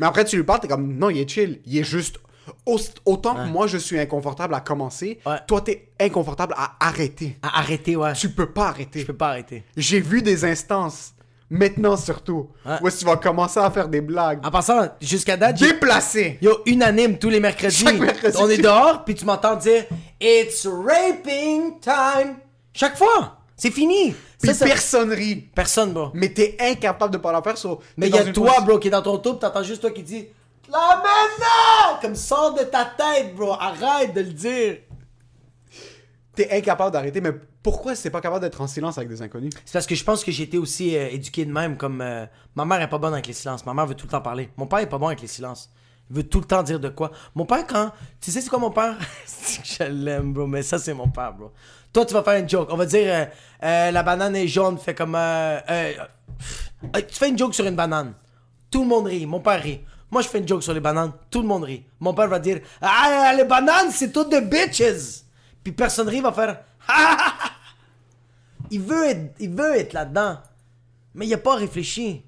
Mais 0.00 0.06
après, 0.06 0.24
tu 0.24 0.34
lui 0.36 0.42
parles, 0.42 0.58
t'es 0.58 0.66
comme, 0.68 0.92
non, 0.98 1.10
il 1.10 1.18
est 1.18 1.28
chill. 1.28 1.60
Il 1.64 1.78
est 1.78 1.84
juste. 1.84 2.18
au- 2.66 2.78
Autant 3.04 3.36
que 3.36 3.46
moi, 3.48 3.68
je 3.68 3.78
suis 3.78 3.96
inconfortable 4.00 4.54
à 4.54 4.60
commencer, 4.60 5.20
Ouais. 5.24 5.36
toi, 5.46 5.60
t'es 5.60 5.92
inconfortable 6.00 6.54
à 6.56 6.74
arrêter. 6.84 7.38
À 7.42 7.60
arrêter, 7.60 7.94
ouais. 7.94 8.14
Tu 8.14 8.30
peux 8.30 8.50
pas 8.50 8.66
arrêter. 8.68 8.98
Je 9.00 9.06
peux 9.06 9.16
pas 9.16 9.28
arrêter. 9.28 9.62
J'ai 9.76 10.00
vu 10.00 10.22
des 10.22 10.44
instances, 10.44 11.14
maintenant 11.50 11.96
surtout, 11.96 12.48
Ouais. 12.64 12.76
où 12.80 12.88
est-ce 12.88 12.96
que 12.96 13.00
tu 13.00 13.06
vas 13.06 13.16
commencer 13.16 13.58
à 13.60 13.70
faire 13.70 13.88
des 13.88 14.00
blagues? 14.00 14.40
En 14.46 14.50
passant, 14.50 14.88
jusqu'à 15.00 15.36
date, 15.36 15.58
Déplacées. 15.58 16.38
Yo, 16.40 16.60
unanime 16.66 17.18
tous 17.18 17.28
les 17.28 17.40
mercredis. 17.40 17.84
Chaque 17.84 17.98
mercredi. 17.98 18.36
On 18.40 18.48
est 18.48 18.58
dehors, 18.58 19.04
puis 19.04 19.14
tu 19.14 19.24
m'entends 19.24 19.56
dire 19.56 19.84
It's 20.20 20.66
raping 20.66 21.80
time. 21.80 22.36
Chaque 22.72 22.96
fois. 22.96 23.36
C'est 23.56 23.70
fini. 23.70 24.14
Puis 24.40 24.54
Ça, 24.54 24.64
personne 24.64 25.12
rit. 25.12 25.36
Personne, 25.54 25.92
bro. 25.92 26.08
Mais 26.14 26.30
t'es 26.32 26.56
incapable 26.58 27.12
de 27.12 27.18
pas 27.18 27.30
la 27.32 27.42
faire. 27.42 27.58
so- 27.58 27.80
Mais 27.98 28.08
il 28.08 28.14
y 28.14 28.18
a 28.18 28.24
toi, 28.24 28.44
position- 28.46 28.64
bro, 28.64 28.78
qui 28.78 28.88
est 28.88 28.90
dans 28.90 29.02
ton 29.02 29.18
tour, 29.18 29.38
t'entends 29.38 29.62
juste 29.62 29.82
toi 29.82 29.90
qui 29.90 30.02
dis 30.02 30.28
La 30.72 30.96
maintenant! 31.02 31.98
Comme 32.00 32.14
sort 32.14 32.54
de 32.54 32.62
ta 32.62 32.84
tête, 32.96 33.34
bro. 33.34 33.52
Arrête 33.52 34.14
de 34.14 34.20
le 34.20 34.32
dire. 34.32 34.76
Incapable 36.50 36.92
d'arrêter. 36.92 37.20
Mais 37.20 37.32
pourquoi 37.62 37.94
c'est 37.94 38.10
pas 38.10 38.20
capable 38.20 38.42
d'être 38.42 38.60
en 38.60 38.66
silence 38.66 38.98
avec 38.98 39.08
des 39.08 39.22
inconnus? 39.22 39.52
C'est 39.64 39.72
parce 39.72 39.86
que 39.86 39.94
je 39.94 40.04
pense 40.04 40.24
que 40.24 40.30
j'ai 40.30 40.44
été 40.44 40.58
aussi 40.58 40.96
euh, 40.96 41.08
éduqué 41.10 41.44
de 41.44 41.52
même. 41.52 41.76
Comme 41.76 42.00
euh, 42.00 42.26
ma 42.54 42.64
mère 42.64 42.80
est 42.80 42.88
pas 42.88 42.98
bonne 42.98 43.12
avec 43.12 43.26
les 43.26 43.32
silences. 43.32 43.64
Ma 43.66 43.74
mère 43.74 43.86
veut 43.86 43.94
tout 43.94 44.06
le 44.06 44.10
temps 44.10 44.20
parler. 44.20 44.50
Mon 44.56 44.66
père 44.66 44.80
est 44.80 44.88
pas 44.88 44.98
bon 44.98 45.08
avec 45.08 45.20
les 45.20 45.28
silences. 45.28 45.70
Il 46.10 46.16
veut 46.16 46.22
tout 46.24 46.40
le 46.40 46.46
temps 46.46 46.62
dire 46.62 46.80
de 46.80 46.88
quoi. 46.88 47.10
Mon 47.34 47.46
père, 47.46 47.66
quand. 47.66 47.92
Tu 48.20 48.30
sais, 48.30 48.40
c'est 48.40 48.48
quoi 48.48 48.58
mon 48.58 48.70
père? 48.70 48.96
Je 49.64 49.84
l'aime, 49.84 50.32
bro. 50.32 50.46
Mais 50.46 50.62
ça, 50.62 50.78
c'est 50.78 50.94
mon 50.94 51.08
père, 51.08 51.32
bro. 51.32 51.52
Toi, 51.92 52.06
tu 52.06 52.14
vas 52.14 52.22
faire 52.22 52.40
une 52.40 52.48
joke. 52.48 52.68
On 52.70 52.76
va 52.76 52.86
dire 52.86 53.28
euh, 53.62 53.90
la 53.90 54.02
banane 54.02 54.36
est 54.36 54.48
jaune. 54.48 54.78
Fait 54.78 54.94
comme. 54.94 55.16
tu 57.08 57.14
fais 57.14 57.28
une 57.28 57.38
joke 57.38 57.54
sur 57.54 57.66
une 57.66 57.76
banane. 57.76 58.14
Tout 58.70 58.82
le 58.82 58.88
monde 58.88 59.06
rit. 59.06 59.26
Mon 59.26 59.40
père 59.40 59.62
rit. 59.62 59.80
Moi, 60.10 60.22
je 60.22 60.28
fais 60.28 60.38
une 60.38 60.48
joke 60.48 60.62
sur 60.62 60.74
les 60.74 60.80
bananes. 60.80 61.12
Tout 61.30 61.42
le 61.42 61.46
monde 61.46 61.64
rit. 61.64 61.84
Mon 62.00 62.12
père 62.14 62.28
va 62.28 62.38
dire 62.38 62.60
Ah, 62.80 63.32
les 63.36 63.44
bananes, 63.44 63.90
c'est 63.92 64.12
toutes 64.12 64.30
des 64.30 64.40
bitches. 64.40 65.22
Puis 65.62 65.72
personne 65.72 66.08
rit, 66.08 66.20
va 66.20 66.32
faire 66.32 66.60
Il 68.70 68.80
veut 68.80 69.04
être, 69.06 69.34
il 69.40 69.50
veut 69.50 69.76
être 69.76 69.92
là-dedans. 69.92 70.38
Mais 71.14 71.26
il 71.26 71.34
a 71.34 71.38
pas 71.38 71.56
réfléchi. 71.56 72.22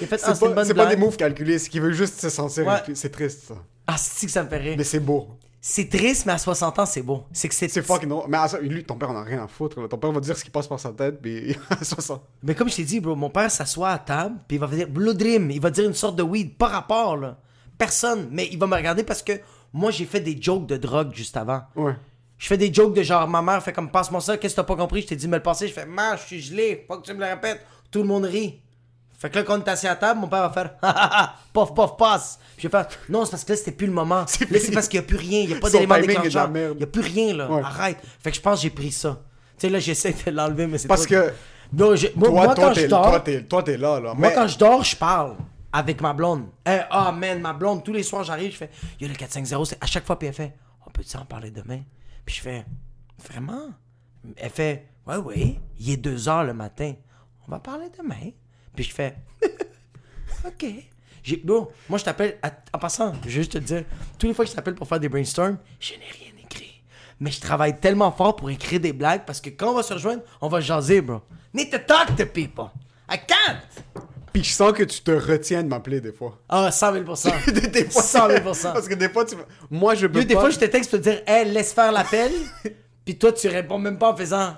Il 0.00 0.04
a 0.04 0.06
fait 0.06 0.20
Ah, 0.24 0.34
pas, 0.34 0.64
c'est 0.64 0.74
pas 0.74 0.86
des 0.86 0.96
moves 0.96 1.16
calculés. 1.16 1.58
C'est 1.58 1.70
qu'il 1.70 1.80
veut 1.80 1.92
juste 1.92 2.20
se 2.20 2.28
sentir. 2.28 2.66
Ouais. 2.66 2.82
C'est 2.94 3.10
triste, 3.10 3.44
ça. 3.48 3.54
Ah, 3.86 3.96
c'est 3.96 4.26
que 4.26 4.32
ça 4.32 4.42
me 4.42 4.48
fait 4.48 4.58
rire. 4.58 4.74
Mais 4.76 4.84
c'est 4.84 5.00
beau. 5.00 5.28
C'est 5.62 5.88
triste, 5.88 6.24
mais 6.26 6.32
à 6.32 6.38
60 6.38 6.78
ans, 6.78 6.86
c'est 6.86 7.02
beau. 7.02 7.24
C'est 7.32 7.48
que 7.48 7.54
c'est. 7.54 7.68
C'est 7.68 7.82
fucking 7.82 8.08
drôle. 8.08 8.24
Mais 8.28 8.36
à 8.36 8.48
lui, 8.60 8.84
ton 8.84 8.96
père 8.96 9.10
en 9.10 9.16
a 9.16 9.22
rien 9.22 9.42
à 9.42 9.48
foutre. 9.48 9.80
là. 9.80 9.88
Ton 9.88 9.98
père 9.98 10.12
va 10.12 10.20
dire 10.20 10.36
ce 10.36 10.44
qui 10.44 10.50
passe 10.50 10.66
par 10.66 10.78
sa 10.80 10.90
tête. 10.92 11.20
Puis 11.20 11.56
à 11.70 11.82
60. 11.82 12.22
Mais 12.42 12.54
comme 12.54 12.68
je 12.68 12.76
t'ai 12.76 12.84
dit, 12.84 13.00
bro, 13.00 13.14
mon 13.16 13.30
père 13.30 13.50
s'assoit 13.50 13.90
à 13.90 13.98
table, 13.98 14.36
puis 14.48 14.56
il 14.58 14.60
va 14.60 14.66
dire 14.68 14.88
Blue 14.88 15.14
Dream. 15.14 15.50
Il 15.50 15.60
va 15.60 15.70
dire 15.70 15.86
une 15.86 15.94
sorte 15.94 16.16
de 16.16 16.22
weed, 16.22 16.56
pas 16.56 16.68
rapport, 16.68 17.16
là. 17.16 17.38
Personne. 17.78 18.28
Mais 18.30 18.48
il 18.52 18.58
va 18.58 18.66
me 18.66 18.74
regarder 18.76 19.02
parce 19.02 19.22
que 19.22 19.32
Moi, 19.72 19.90
j'ai 19.92 20.04
fait 20.04 20.20
des 20.20 20.36
jokes 20.40 20.66
de 20.66 20.76
drogue 20.76 21.14
juste 21.14 21.36
avant. 21.36 21.62
Ouais. 21.76 21.94
Je 22.40 22.46
fais 22.46 22.56
des 22.56 22.72
jokes 22.72 22.94
de 22.94 23.02
genre, 23.02 23.28
ma 23.28 23.42
mère 23.42 23.62
fait 23.62 23.72
comme 23.74 23.90
passe-moi 23.90 24.20
ça, 24.22 24.38
qu'est-ce 24.38 24.54
que 24.54 24.60
t'as 24.62 24.66
pas 24.66 24.74
compris? 24.74 25.02
Je 25.02 25.08
t'ai 25.08 25.16
dit 25.16 25.28
me 25.28 25.36
le 25.36 25.42
passer. 25.42 25.68
Je 25.68 25.74
fais, 25.74 25.84
man, 25.84 26.16
je 26.18 26.26
suis 26.26 26.40
gelé, 26.40 26.74
pas 26.74 26.96
que 26.96 27.02
tu 27.02 27.12
me 27.12 27.18
le 27.20 27.26
répètes. 27.26 27.60
Tout 27.90 27.98
le 28.00 28.08
monde 28.08 28.24
rit. 28.24 28.60
Fait 29.18 29.28
que 29.28 29.36
là, 29.36 29.42
quand 29.44 29.58
on 29.58 29.62
est 29.62 29.68
assis 29.68 29.86
à 29.86 29.94
table, 29.94 30.20
mon 30.20 30.26
père 30.28 30.40
va 30.40 30.50
faire, 30.50 30.70
ha 30.80 30.88
ha 30.88 31.22
ha, 31.22 31.34
pof, 31.52 31.74
pof, 31.74 31.98
passe. 31.98 32.38
Puis 32.56 32.62
je 32.62 32.68
vais 32.68 32.70
faire, 32.70 32.88
non, 33.10 33.26
c'est 33.26 33.32
parce 33.32 33.44
que 33.44 33.52
là, 33.52 33.56
c'était 33.58 33.72
plus 33.72 33.86
le 33.86 33.92
moment. 33.92 34.20
Là, 34.20 34.26
c'est 34.26 34.72
parce 34.72 34.88
qu'il 34.88 34.96
y 34.98 35.02
a 35.02 35.06
plus 35.06 35.18
rien, 35.18 35.40
il 35.40 35.50
y 35.50 35.52
a 35.54 35.60
pas 35.60 35.68
d'élément 35.68 35.98
déclencheur. 36.00 36.50
Il 36.54 36.80
y 36.80 36.82
a 36.82 36.86
plus 36.86 37.02
rien, 37.02 37.34
là. 37.36 37.50
Ouais. 37.50 37.60
Arrête. 37.62 37.98
Fait 38.20 38.30
que 38.30 38.36
je 38.36 38.40
pense 38.40 38.56
que 38.60 38.62
j'ai 38.62 38.70
pris 38.70 38.90
ça. 38.90 39.20
Tu 39.58 39.66
sais, 39.66 39.68
là, 39.68 39.78
j'essaie 39.78 40.14
de 40.24 40.30
l'enlever, 40.30 40.66
mais 40.66 40.78
c'est 40.78 40.88
Parce 40.88 41.02
trop- 41.02 41.10
que 41.16 41.32
Non, 41.74 41.94
j'ai- 41.94 42.12
moi, 42.16 42.28
toi, 42.30 42.44
moi, 42.46 42.54
toi, 42.54 42.64
quand 42.64 42.70
je 42.74 42.80
t'es, 42.80 42.88
dors, 42.88 43.02
toi, 43.10 43.20
t'es, 43.20 43.42
toi, 43.42 43.62
t'es 43.62 43.76
là, 43.76 44.00
là. 44.00 44.14
moi, 44.14 44.28
Mais 44.28 44.32
quand 44.34 44.48
je 44.48 44.56
dors, 44.56 44.82
je 44.82 44.96
parle 44.96 45.36
avec 45.70 46.00
ma 46.00 46.14
blonde. 46.14 46.46
Eh, 46.66 46.78
Ah, 46.90 47.12
man, 47.12 47.38
ma 47.42 47.52
blonde, 47.52 47.84
tous 47.84 47.92
les 47.92 48.02
soirs, 48.02 48.24
j'arrive, 48.24 48.52
je 48.52 48.56
fais 48.56 48.70
Yo, 48.98 49.06
le 49.06 49.14
450, 49.14 49.66
c'est 49.66 49.78
à 49.84 49.86
chaque 49.86 50.06
fois, 50.06 50.16
fait 50.18 50.54
On 50.86 50.90
peut-tu 50.90 51.14
en 51.18 51.26
parler 51.26 51.50
demain? 51.50 51.80
Puis 52.24 52.36
je 52.36 52.40
fais 52.42 52.64
Vraiment? 53.28 53.70
Elle 54.36 54.50
fait 54.50 54.86
Ouais, 55.06 55.16
ouais, 55.16 55.60
il 55.78 55.90
est 55.90 55.96
2 55.96 56.28
heures 56.28 56.44
le 56.44 56.54
matin. 56.54 56.94
On 57.46 57.50
va 57.50 57.58
parler 57.58 57.86
demain. 57.96 58.30
Puis 58.74 58.84
je 58.84 58.92
fais 58.94 59.16
Ok. 60.46 60.66
J'ai, 61.22 61.36
bro, 61.36 61.70
moi, 61.88 61.98
je 61.98 62.04
t'appelle. 62.04 62.38
En 62.72 62.78
passant, 62.78 63.12
je 63.22 63.26
vais 63.26 63.30
juste 63.30 63.52
te 63.52 63.58
dire 63.58 63.84
Toutes 64.18 64.28
les 64.28 64.34
fois 64.34 64.44
que 64.44 64.50
je 64.50 64.56
t'appelle 64.56 64.74
pour 64.74 64.88
faire 64.88 65.00
des 65.00 65.08
brainstorms, 65.08 65.58
je 65.78 65.92
n'ai 65.94 66.08
rien 66.10 66.32
écrit. 66.42 66.82
Mais 67.18 67.30
je 67.30 67.40
travaille 67.40 67.78
tellement 67.78 68.10
fort 68.12 68.36
pour 68.36 68.48
écrire 68.50 68.80
des 68.80 68.92
blagues 68.92 69.24
parce 69.26 69.40
que 69.40 69.50
quand 69.50 69.70
on 69.72 69.74
va 69.74 69.82
se 69.82 69.92
rejoindre, 69.92 70.22
on 70.40 70.48
va 70.48 70.60
jaser, 70.60 71.00
bro. 71.02 71.20
Need 71.52 71.70
to 71.70 71.78
talk 71.78 72.16
to 72.16 72.24
people. 72.26 72.70
I 73.10 73.18
can't. 73.18 73.58
Puis 74.32 74.44
je 74.44 74.52
sens 74.52 74.72
que 74.72 74.82
tu 74.84 75.00
te 75.02 75.10
retiens 75.10 75.62
de 75.62 75.68
m'appeler 75.68 76.00
des 76.00 76.12
fois. 76.12 76.38
Ah, 76.48 76.70
100 76.70 76.92
000 76.92 77.04
des, 77.52 77.60
des 77.68 77.84
fois, 77.90 78.02
100 78.02 78.28
000% 78.28 78.72
Parce 78.72 78.88
que 78.88 78.94
des 78.94 79.08
fois, 79.08 79.24
tu... 79.24 79.34
moi, 79.70 79.94
je 79.94 80.06
peux 80.06 80.20
Yo, 80.20 80.24
des 80.24 80.34
pas... 80.34 80.40
fois, 80.40 80.50
je 80.50 80.58
te 80.58 80.64
texte 80.66 80.90
pour 80.90 81.00
te 81.00 81.04
dire, 81.08 81.22
hey, 81.26 81.50
laisse 81.50 81.72
faire 81.72 81.90
l'appel. 81.92 82.30
Puis 83.04 83.18
toi, 83.18 83.32
tu 83.32 83.48
réponds 83.48 83.78
même 83.78 83.98
pas 83.98 84.12
en 84.12 84.16
faisant. 84.16 84.54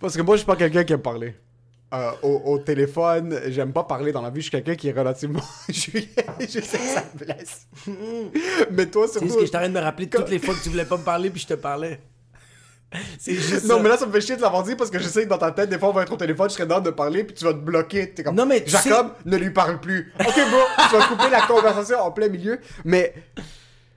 Parce 0.00 0.16
que 0.16 0.22
moi, 0.22 0.34
je 0.36 0.40
suis 0.40 0.46
pas 0.46 0.56
quelqu'un 0.56 0.84
qui 0.84 0.92
aime 0.92 1.00
parler. 1.02 1.34
Euh, 1.94 2.10
au, 2.22 2.42
au 2.46 2.58
téléphone, 2.58 3.40
j'aime 3.48 3.72
pas 3.72 3.84
parler 3.84 4.10
dans 4.12 4.20
la 4.20 4.28
vie. 4.30 4.40
Je 4.40 4.42
suis 4.42 4.50
quelqu'un 4.50 4.74
qui 4.74 4.88
est 4.88 4.92
relativement... 4.92 5.40
je, 5.68 5.72
suis- 5.72 6.08
je 6.40 6.46
sais 6.46 6.60
que 6.60 6.66
ça 6.84 7.04
me 7.14 7.18
blesse. 7.24 7.68
mais 8.72 8.86
toi, 8.86 9.06
C'est 9.06 9.12
surtout... 9.20 9.26
juste 9.28 9.40
que 9.40 9.46
je 9.46 9.50
t'arrête 9.52 9.72
de 9.72 9.78
me 9.78 9.82
rappeler 9.82 10.08
toutes 10.08 10.28
les 10.28 10.38
fois 10.40 10.54
que 10.54 10.62
tu 10.62 10.68
voulais 10.70 10.84
pas 10.84 10.96
me 10.98 11.04
parler, 11.04 11.30
puis 11.30 11.40
je 11.40 11.46
te 11.46 11.54
parlais. 11.54 12.00
C'est 13.18 13.34
juste 13.34 13.64
Non, 13.64 13.76
ça. 13.76 13.82
mais 13.82 13.88
là, 13.88 13.96
ça 13.96 14.06
me 14.06 14.12
fait 14.12 14.20
chier 14.20 14.36
de 14.36 14.42
l'avoir 14.42 14.62
dit 14.62 14.74
parce 14.76 14.90
que 14.90 14.98
je 14.98 15.08
sais 15.08 15.24
que 15.24 15.28
dans 15.28 15.38
ta 15.38 15.50
tête, 15.50 15.68
des 15.70 15.78
fois, 15.78 15.88
on 15.90 15.92
va 15.92 16.02
être 16.02 16.12
au 16.12 16.16
téléphone, 16.16 16.48
je 16.48 16.54
serais 16.54 16.66
dans 16.66 16.80
de 16.80 16.90
parler, 16.90 17.24
puis 17.24 17.34
tu 17.34 17.44
vas 17.44 17.52
te 17.52 17.58
bloquer. 17.58 18.10
T'es 18.12 18.22
comme, 18.22 18.34
Non, 18.36 18.46
mais 18.46 18.62
Jacob, 18.66 19.08
ne 19.24 19.36
lui 19.36 19.50
parle 19.50 19.80
plus. 19.80 20.12
Ok, 20.20 20.34
bro, 20.34 20.60
tu 20.88 20.96
vas 20.96 21.06
couper 21.06 21.30
la 21.30 21.42
conversation 21.42 21.98
en 22.00 22.10
plein 22.10 22.28
milieu. 22.28 22.58
Mais 22.84 23.14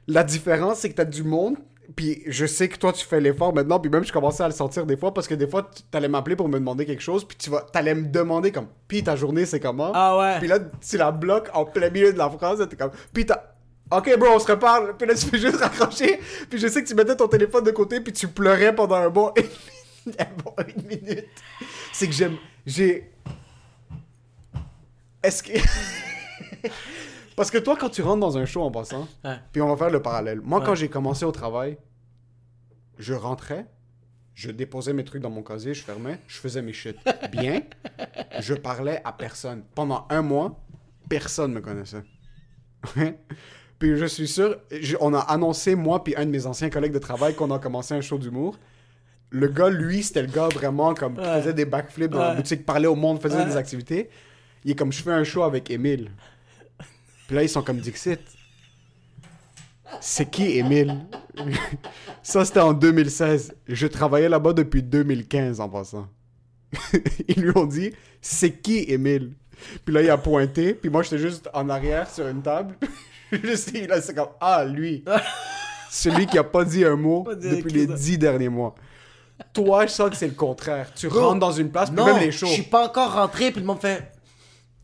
la 0.08 0.24
différence, 0.24 0.80
c'est 0.80 0.90
que 0.90 0.96
t'as 0.96 1.06
du 1.06 1.24
monde, 1.24 1.56
puis 1.96 2.22
je 2.28 2.46
sais 2.46 2.68
que 2.68 2.78
toi, 2.78 2.92
tu 2.94 3.06
fais 3.06 3.20
l'effort 3.20 3.54
maintenant, 3.54 3.80
puis 3.80 3.90
même, 3.90 4.04
je 4.04 4.12
commençais 4.12 4.44
à 4.44 4.48
le 4.48 4.54
sentir 4.54 4.86
des 4.86 4.98
fois 4.98 5.14
parce 5.14 5.28
que 5.28 5.36
des 5.36 5.48
fois, 5.48 5.70
tu 5.74 5.84
t'allais 5.84 6.08
m'appeler 6.10 6.36
pour 6.36 6.48
me 6.50 6.60
demander 6.60 6.86
quelque 6.86 7.02
chose, 7.04 7.24
puis 7.26 7.38
tu 7.38 7.50
vas, 7.50 7.62
t'allais 7.72 7.96
me 7.96 8.08
demander 8.08 8.52
comme, 8.52 8.68
puis 8.88 9.04
ta 9.04 9.16
journée, 9.16 9.46
c'est 9.46 9.60
comment? 9.60 9.92
Ah 9.94 10.18
ouais. 10.18 10.40
Puis 10.40 10.48
là, 10.48 10.60
tu 10.60 10.98
la 10.98 11.12
bloques 11.12 11.50
en 11.54 11.66
plein 11.66 11.90
milieu 11.90 12.12
de 12.14 12.18
la 12.18 12.30
phrase, 12.30 12.66
t'es 12.70 12.76
comme, 12.76 12.92
puis 13.14 13.26
t'as. 13.26 13.42
Ok, 13.90 14.18
bro, 14.18 14.30
on 14.36 14.40
se 14.40 14.52
reparle. 14.52 14.96
Puis 14.98 15.08
là, 15.08 15.16
tu 15.16 15.26
fais 15.26 15.38
juste 15.40 15.58
raccrocher. 15.58 16.20
Puis 16.50 16.60
je 16.60 16.68
sais 16.68 16.84
que 16.84 16.88
tu 16.88 16.96
mettais 16.96 17.16
ton 17.16 17.28
téléphone 17.28 17.64
de 17.64 17.72
côté, 17.72 18.02
puis 18.02 18.12
tu 18.14 18.28
pleurais 18.28 18.76
pendant 18.76 18.96
un 18.96 19.10
bon, 19.10 19.32
un 20.20 20.44
bon 20.44 20.54
une 20.76 20.86
minute. 20.86 21.28
C'est 21.94 22.08
que 22.08 22.14
j'aime. 22.14 22.38
J'ai. 22.66 23.12
Est-ce 25.24 25.42
que. 25.44 25.54
Parce 27.36 27.52
que 27.52 27.58
toi, 27.60 27.78
quand 27.80 27.90
tu 27.90 28.02
rentres 28.02 28.20
dans 28.20 28.38
un 28.38 28.46
show 28.46 28.62
en 28.64 28.72
passant, 28.72 29.08
Ouais. 29.24 29.38
puis 29.52 29.62
on 29.62 29.68
va 29.68 29.78
faire 29.78 29.90
le 29.92 30.02
parallèle. 30.02 30.42
Moi, 30.42 30.60
Ouais. 30.60 30.66
quand 30.66 30.76
j'ai 30.76 30.90
commencé 30.90 31.24
au 31.24 31.32
travail, 31.32 31.78
je 32.98 33.14
rentrais, 33.14 33.68
je 34.34 34.50
déposais 34.50 34.92
mes 34.94 35.04
trucs 35.04 35.22
dans 35.22 35.30
mon 35.30 35.44
casier, 35.44 35.74
je 35.76 35.84
fermais, 35.84 36.20
je 36.28 36.38
faisais 36.40 36.62
mes 36.64 36.74
shit 36.74 36.98
bien, 37.32 37.62
je 38.40 38.54
parlais 38.56 39.02
à 39.06 39.12
personne. 39.14 39.64
Pendant 39.76 40.08
un 40.10 40.24
mois, 40.24 40.60
personne 41.10 41.54
me 41.54 41.62
connaissait. 41.62 42.04
Puis 43.80 43.96
je 43.98 44.06
suis 44.06 44.28
sûr, 44.28 44.58
on 45.02 45.14
a 45.14 45.20
annoncé, 45.20 45.76
moi 45.76 46.04
puis 46.04 46.16
un 46.18 46.26
de 46.26 46.32
mes 46.32 46.46
anciens 46.46 46.70
collègues 46.70 46.94
de 46.94 47.00
travail, 47.00 47.36
qu'on 47.36 47.52
a 47.52 47.60
commencé 47.60 47.94
un 47.94 48.02
show 48.02 48.18
d'humour. 48.18 48.58
Le 49.30 49.48
gars, 49.50 49.70
lui, 49.70 50.04
c'était 50.04 50.22
le 50.22 50.30
gars 50.32 50.48
vraiment 50.48 50.94
comme 50.94 51.16
qui 51.16 51.22
Ouais. 51.22 51.42
faisait 51.42 51.54
des 51.54 51.66
backflips 51.66 52.12
dans 52.12 52.20
la 52.20 52.30
Ouais. 52.32 52.36
boutique, 52.38 52.66
parlait 52.66 52.88
au 52.88 52.96
monde, 52.96 53.22
faisait 53.22 53.38
Ouais. 53.38 53.46
des 53.46 53.58
activités. 53.58 54.10
Il 54.64 54.72
est 54.72 54.76
comme, 54.76 54.92
je 54.92 55.02
fais 55.04 55.12
un 55.12 55.24
show 55.24 55.44
avec 55.44 55.70
Émile. 55.70 56.12
Puis 57.28 57.36
là, 57.36 57.44
ils 57.44 57.50
sont 57.50 57.62
comme 57.62 57.78
Dixit. 57.80 58.20
C'est 60.02 60.30
qui 60.30 60.58
Émile? 60.58 60.98
Ça, 62.24 62.44
c'était 62.46 62.60
en 62.60 62.74
2016. 62.74 63.54
Je 63.68 63.88
travaillais 63.88 64.30
là-bas 64.30 64.54
depuis 64.54 64.84
2015 64.84 65.60
en 65.60 65.70
passant. 65.70 66.08
Ils 67.28 67.42
lui 67.42 67.52
ont 67.56 67.66
dit 67.66 67.92
C'est 68.22 68.52
qui 68.52 68.86
Émile? 68.92 69.34
Puis 69.86 69.94
là, 69.94 70.02
il 70.02 70.10
a 70.10 70.18
pointé. 70.18 70.74
Puis 70.74 70.90
moi, 70.90 71.04
j'étais 71.04 71.18
juste 71.18 71.50
en 71.54 71.68
arrière 71.70 72.10
sur 72.10 72.28
une 72.28 72.42
table. 72.42 72.76
Je 73.44 73.56
sais, 73.56 73.88
là, 73.88 74.02
c'est 74.02 74.14
comme 74.16 74.30
Ah, 74.40 74.64
lui. 74.66 75.04
Celui 75.90 76.26
qui 76.28 76.38
a 76.38 76.44
pas 76.44 76.64
dit 76.66 76.84
un 76.86 76.96
mot 76.96 77.26
depuis 77.34 77.72
les 77.72 77.88
dix 77.88 78.18
derniers 78.18 78.50
mois. 78.50 78.76
Toi, 79.54 79.86
je 79.86 79.92
sens 79.92 80.10
que 80.10 80.16
c'est 80.16 80.28
le 80.28 80.34
contraire. 80.34 80.92
Tu 80.96 81.08
Bro, 81.08 81.28
rentres 81.30 81.40
dans 81.40 81.52
une 81.52 81.70
place, 81.72 81.90
puis 81.90 81.98
Non, 81.98 82.06
même 82.06 82.20
les 82.20 82.32
shows. 82.32 82.48
je 82.48 82.54
suis 82.54 82.64
pas 82.64 82.88
encore 82.88 83.14
rentré, 83.14 83.52
puis 83.52 83.62
le 83.62 83.68
monde 83.68 83.80
fait. 83.80 84.12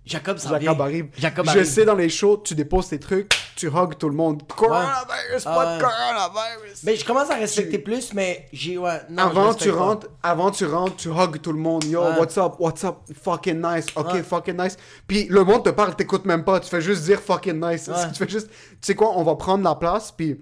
Jacob, 0.05 0.37
ça 0.37 0.49
Jacob 0.59 0.81
arrive. 0.81 1.07
Jacob 1.17 1.45
je 1.45 1.49
arrive. 1.51 1.63
sais, 1.65 1.85
dans 1.85 1.95
les 1.95 2.09
shows, 2.09 2.37
tu 2.37 2.55
déposes 2.55 2.89
tes 2.89 2.99
trucs, 2.99 3.33
tu 3.55 3.67
hugs 3.67 3.95
tout 3.97 4.09
le 4.09 4.15
monde. 4.15 4.41
Coronavirus, 4.47 5.43
pas 5.43 5.77
de 5.77 5.81
coronavirus. 5.81 6.83
Mais 6.83 6.95
je 6.95 7.05
commence 7.05 7.29
à 7.29 7.35
respecter 7.35 7.77
plus, 7.79 8.13
mais 8.13 8.47
j'ai. 8.51 8.77
Ouais, 8.77 9.01
non, 9.09 9.23
avant, 9.23 9.53
tu 9.53 9.69
pas. 9.69 9.75
rentres, 9.75 10.07
avant, 10.21 10.51
tu 10.51 10.65
rentres, 10.65 10.95
tu 10.95 11.09
hugs 11.09 11.39
tout 11.41 11.51
le 11.53 11.59
monde. 11.59 11.83
Yo, 11.85 12.01
Ouais. 12.01 12.17
what's 12.19 12.37
up, 12.37 12.53
what's 12.59 12.83
up, 12.83 12.97
fucking 13.21 13.61
nice, 13.61 13.85
ok, 13.95 14.21
fucking 14.23 14.57
nice. 14.57 14.77
Puis 15.07 15.27
le 15.29 15.43
monde 15.43 15.63
te 15.65 15.69
parle, 15.69 15.95
t'écoutes 15.95 16.25
même 16.25 16.43
pas, 16.43 16.59
tu 16.59 16.69
fais 16.69 16.81
juste 16.81 17.03
dire 17.03 17.19
fucking 17.21 17.59
nice. 17.63 17.89
Tu 18.13 18.17
fais 18.19 18.29
juste, 18.29 18.49
tu 18.49 18.77
sais 18.81 18.95
quoi, 18.95 19.11
on 19.17 19.23
va 19.23 19.35
prendre 19.35 19.63
la 19.63 19.75
place, 19.75 20.11
puis 20.11 20.39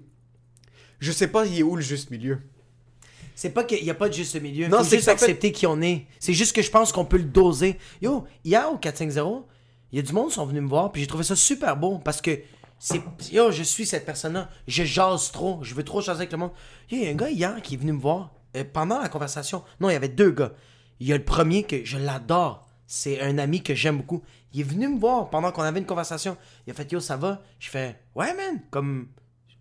je 1.00 1.12
sais 1.12 1.28
pas, 1.28 1.44
il 1.46 1.58
est 1.58 1.62
où 1.62 1.76
le 1.76 1.82
juste 1.82 2.10
milieu. 2.10 2.38
C'est 3.34 3.50
pas 3.50 3.64
qu'il 3.64 3.82
y 3.84 3.90
a 3.90 3.94
pas 3.94 4.08
de 4.08 4.14
juste 4.14 4.40
milieu. 4.40 4.68
Non, 4.68 4.84
c'est 4.84 4.96
juste 4.96 5.04
ça 5.06 5.16
fait- 5.16 5.24
accepter 5.24 5.52
qui 5.52 5.66
on 5.66 5.80
est. 5.80 6.06
C'est 6.20 6.32
juste 6.34 6.54
que 6.54 6.62
je 6.62 6.70
pense 6.70 6.92
qu'on 6.92 7.04
peut 7.04 7.16
le 7.16 7.24
doser. 7.24 7.78
Yo, 8.00 8.24
hier 8.44 8.70
au 8.72 8.76
450, 8.76 9.46
il 9.90 9.96
y 9.96 9.98
a 9.98 10.02
du 10.02 10.12
monde 10.12 10.28
qui 10.28 10.34
sont 10.34 10.46
venus 10.46 10.62
me 10.62 10.68
voir, 10.68 10.92
puis 10.92 11.00
j'ai 11.02 11.08
trouvé 11.08 11.24
ça 11.24 11.34
super 11.34 11.76
beau 11.76 11.98
parce 11.98 12.20
que 12.20 12.38
c'est. 12.84 13.00
Yo, 13.30 13.52
je 13.52 13.62
suis 13.62 13.86
cette 13.86 14.04
personne-là. 14.04 14.48
Je 14.66 14.82
jase 14.82 15.30
trop. 15.30 15.60
Je 15.62 15.72
veux 15.72 15.84
trop 15.84 16.00
jaser 16.00 16.18
avec 16.18 16.32
le 16.32 16.38
monde. 16.38 16.50
Il 16.90 17.04
y 17.04 17.06
a 17.06 17.10
un 17.10 17.14
gars 17.14 17.30
hier 17.30 17.62
qui 17.62 17.74
est 17.74 17.76
venu 17.76 17.92
me 17.92 18.00
voir 18.00 18.32
euh, 18.56 18.64
pendant 18.64 19.00
la 19.00 19.08
conversation. 19.08 19.62
Non, 19.78 19.88
il 19.88 19.92
y 19.92 19.96
avait 19.96 20.08
deux 20.08 20.32
gars. 20.32 20.50
Il 20.98 21.06
y 21.06 21.12
a 21.12 21.16
le 21.16 21.24
premier 21.24 21.62
que 21.62 21.84
je 21.84 21.96
l'adore. 21.96 22.66
C'est 22.88 23.20
un 23.20 23.38
ami 23.38 23.62
que 23.62 23.76
j'aime 23.76 23.98
beaucoup. 23.98 24.24
Il 24.52 24.62
est 24.62 24.64
venu 24.64 24.88
me 24.88 24.98
voir 24.98 25.30
pendant 25.30 25.52
qu'on 25.52 25.62
avait 25.62 25.78
une 25.78 25.86
conversation. 25.86 26.36
Il 26.66 26.72
a 26.72 26.74
fait 26.74 26.90
Yo, 26.90 26.98
ça 26.98 27.16
va? 27.16 27.40
Je 27.60 27.70
fais 27.70 28.00
Ouais, 28.16 28.34
man. 28.34 28.60
Comme 28.72 29.10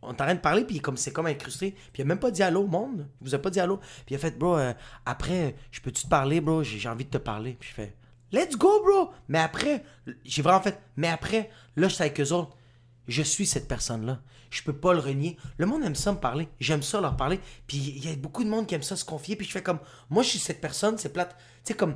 on 0.01 0.15
t'arrête 0.15 0.38
de 0.38 0.41
parler, 0.41 0.63
puis 0.63 0.80
comme 0.80 0.97
c'est 0.97 1.13
comme 1.13 1.28
incrusté. 1.28 1.76
Puis 1.93 1.99
il 1.99 2.01
a 2.01 2.05
même 2.05 2.17
pas 2.17 2.32
dit 2.32 2.41
allô 2.41 2.61
au 2.61 2.67
monde. 2.67 3.07
Il 3.22 3.28
vous 3.28 3.36
a 3.36 3.39
pas 3.39 3.51
dit 3.51 3.59
allô. 3.59 3.78
Puis 3.78 4.05
il 4.09 4.15
a 4.15 4.17
fait, 4.17 4.36
bro, 4.36 4.57
euh, 4.57 4.74
après, 5.05 5.55
je 5.69 5.80
peux-tu 5.80 6.05
te 6.05 6.09
parler, 6.09 6.41
bro? 6.41 6.63
J'ai 6.63 6.80
j'ai 6.80 6.89
envie 6.89 7.05
de 7.05 7.11
te 7.11 7.19
parler. 7.19 7.55
Puis 7.59 7.69
je 7.69 7.76
fais, 7.76 7.95
let's 8.32 8.57
go, 8.57 8.82
bro! 8.84 9.11
Mais 9.28 9.38
après, 9.38 9.84
j'ai 10.26 10.41
vraiment 10.41 10.61
fait, 10.61 10.82
mais 10.97 11.07
après, 11.07 11.51
là, 11.76 11.88
je 11.88 11.93
suis 11.93 12.01
avec 12.01 12.19
eux 12.19 12.32
autres. 12.32 12.57
Je 13.12 13.22
suis 13.22 13.45
cette 13.45 13.68
personne-là. 13.68 14.22
Je 14.49 14.64
peux 14.64 14.74
pas 14.74 14.93
le 14.93 14.99
renier. 14.99 15.38
Le 15.57 15.66
monde 15.66 15.84
aime 15.84 15.95
ça 15.95 16.12
me 16.12 16.18
parler. 16.18 16.47
J'aime 16.59 16.82
ça 16.82 17.01
leur 17.01 17.18
parler. 17.18 17.39
Puis 17.68 17.78
il 17.78 18.05
y 18.05 18.12
a 18.12 18.16
beaucoup 18.16 18.43
de 18.43 18.49
monde 18.49 18.68
qui 18.68 18.76
aime 18.76 18.84
ça 18.84 18.95
se 18.95 19.05
confier. 19.05 19.36
Puis 19.36 19.45
je 19.45 19.51
fais 19.51 19.62
comme, 19.62 19.80
moi, 20.09 20.24
je 20.24 20.30
suis 20.30 20.39
cette 20.39 20.62
personne, 20.62 20.97
c'est 20.97 21.12
plate. 21.12 21.36
Tu 21.64 21.72
sais, 21.72 21.74
comme, 21.74 21.95